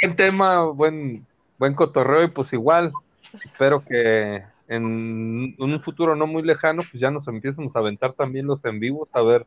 buen 0.00 0.16
tema, 0.16 0.64
buen, 0.66 1.26
buen 1.58 1.74
cotorreo 1.74 2.24
y 2.24 2.28
pues 2.28 2.52
igual, 2.52 2.92
espero 3.32 3.82
que 3.82 4.44
en 4.68 5.54
un 5.58 5.80
futuro 5.82 6.14
no 6.14 6.26
muy 6.26 6.42
lejano, 6.42 6.82
pues 6.90 7.00
ya 7.00 7.10
nos 7.10 7.26
empiecemos 7.26 7.74
a 7.74 7.78
aventar 7.78 8.12
también 8.12 8.46
los 8.46 8.64
en 8.64 8.80
vivos, 8.80 9.08
a 9.12 9.22
ver, 9.22 9.46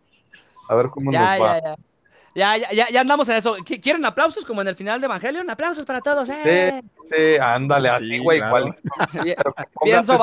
a 0.68 0.76
ver 0.76 0.88
cómo 0.88 1.12
ya, 1.12 1.20
nos 1.20 1.42
va. 1.42 1.60
ya, 1.60 1.64
ya. 1.64 1.76
Ya, 2.36 2.58
ya, 2.58 2.72
ya, 2.72 2.90
ya 2.90 3.02
andamos 3.02 3.28
en 3.30 3.38
eso. 3.38 3.58
¿Qui- 3.58 3.82
¿Quieren 3.82 4.06
aplausos 4.06 4.46
como 4.46 4.62
en 4.62 4.68
el 4.68 4.76
final 4.76 5.00
de 5.02 5.06
Evangelion? 5.06 5.50
Aplausos 5.50 5.86
para 5.86 6.02
todos. 6.02 6.30
¡eh! 6.30 6.82
Sí, 7.10 7.38
ándale, 7.42 7.90
así, 7.90 8.06
Sí, 8.08 8.18
güey, 8.20 8.40
claro. 8.40 8.54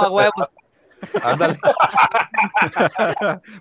esa- 0.02 0.10
huevos. 0.10 0.48
Ándale. 1.22 1.58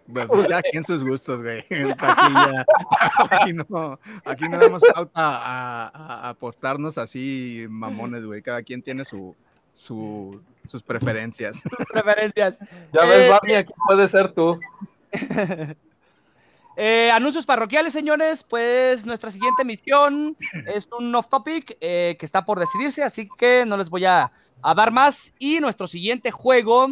Bueno, 0.07 0.27
pues 0.33 0.47
ya 0.47 0.57
aquí 0.57 0.77
en 0.77 0.83
sus 0.85 1.03
gustos, 1.03 1.41
güey. 1.41 1.59
Aquí, 1.69 2.33
ya- 2.33 2.65
aquí 3.29 3.53
no, 3.53 3.99
aquí 4.23 4.47
no 4.49 4.57
damos 4.57 4.81
pauta 4.93 5.11
a, 5.21 5.87
a- 5.87 6.27
a 6.27 6.29
apostarnos 6.29 6.97
así 6.97 7.65
mamones, 7.69 8.23
güey. 8.25 8.41
Cada 8.41 8.63
quien 8.63 8.81
tiene 8.81 9.03
su, 9.03 9.35
su, 9.73 10.41
sus 10.65 10.81
preferencias. 10.81 11.61
Preferencias. 11.91 12.57
Ya 12.93 13.05
ves, 13.05 13.25
Eh, 13.25 13.29
Barney, 13.29 13.55
aquí 13.55 13.73
puede 13.85 14.07
ser 14.07 14.31
tú. 14.31 14.57
Eh, 16.77 17.09
anuncios 17.11 17.45
parroquiales, 17.45 17.93
señores. 17.93 18.43
Pues 18.43 19.05
nuestra 19.05 19.31
siguiente 19.31 19.63
misión 19.63 20.37
es 20.73 20.87
un 20.97 21.13
off 21.15 21.29
topic 21.29 21.77
eh, 21.81 22.15
que 22.19 22.25
está 22.25 22.45
por 22.45 22.59
decidirse, 22.59 23.03
así 23.03 23.27
que 23.37 23.65
no 23.65 23.77
les 23.77 23.89
voy 23.89 24.05
a, 24.05 24.31
a 24.61 24.73
dar 24.75 24.91
más. 24.91 25.33
Y 25.39 25.59
nuestro 25.59 25.87
siguiente 25.87 26.31
juego 26.31 26.87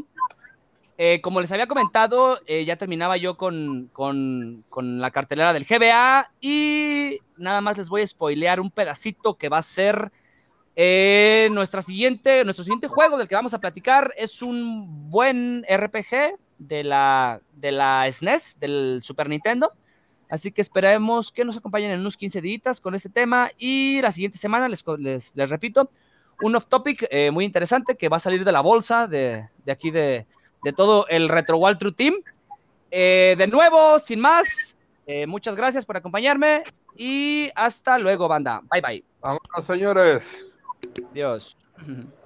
Eh, 0.98 1.22
como 1.22 1.42
les 1.42 1.52
había 1.52 1.66
comentado, 1.68 2.40
eh, 2.46 2.66
ya 2.66 2.76
terminaba 2.78 3.18
yo 3.18 3.36
con, 3.36 3.90
con- 3.94 4.64
la 5.02 5.10
cartelera 5.12 5.52
del 5.52 5.66
GBA 5.66 6.32
y 6.40 7.20
nada 7.36 7.62
más 7.62 7.78
les 7.80 7.90
voy 7.90 8.04
a 8.04 8.08
spoilear 8.08 8.60
un 8.60 8.70
pedacito 8.70 9.36
que 9.36 9.50
va 9.50 9.58
a 9.58 9.64
ser 9.64 10.12
eh, 10.76 11.50
nuestra 11.52 11.82
siguiente, 11.82 12.44
nuestro 12.46 12.64
siguiente 12.64 12.88
juego 12.88 13.18
del 13.18 13.28
que 13.28 13.36
vamos 13.36 13.54
a 13.54 13.60
platicar. 13.60 14.14
Es 14.18 14.42
un 14.44 15.10
buen 15.10 15.66
RPG 15.68 16.36
de 16.58 16.84
la, 16.84 17.42
de 17.56 17.72
la 17.72 18.10
SNES, 18.12 18.60
del 18.60 19.02
Super 19.04 19.30
Nintendo. 19.30 19.74
Así 20.30 20.52
que 20.52 20.62
esperemos 20.62 21.32
que 21.32 21.46
nos 21.46 21.58
acompañen 21.58 21.92
en 21.92 22.00
unos 22.00 22.18
15 22.18 22.42
días 22.42 22.82
con 22.82 22.96
este 22.96 23.10
tema 23.10 23.52
y 23.58 24.02
la 24.02 24.12
siguiente 24.12 24.38
semana, 24.38 24.68
les, 24.68 24.84
les, 24.98 25.36
les 25.36 25.50
repito, 25.50 25.90
un 26.42 26.56
off-topic 26.56 27.08
eh, 27.10 27.32
muy 27.32 27.46
interesante 27.46 27.96
que 27.96 28.10
va 28.10 28.18
a 28.18 28.20
salir 28.20 28.44
de 28.44 28.52
la 28.52 28.62
bolsa 28.62 29.08
de, 29.08 29.50
de 29.66 29.72
aquí 29.72 29.92
de, 29.92 30.26
de 30.64 30.74
todo 30.74 31.06
el 31.08 31.30
Retro 31.30 31.58
Wall 31.58 31.78
True 31.78 31.92
Team. 31.92 32.16
Eh, 32.90 33.36
de 33.38 33.48
nuevo, 33.48 34.00
sin 34.00 34.20
más, 34.20 34.76
eh, 35.06 35.28
muchas 35.28 35.56
gracias 35.56 35.86
por 35.86 35.98
acompañarme 35.98 36.64
y 36.96 37.50
hasta 37.56 37.98
luego, 38.00 38.28
banda. 38.28 38.62
Bye 38.72 38.82
bye. 38.82 39.04
Vámonos, 39.22 39.68
señores. 39.68 40.24
Adiós. 41.12 41.58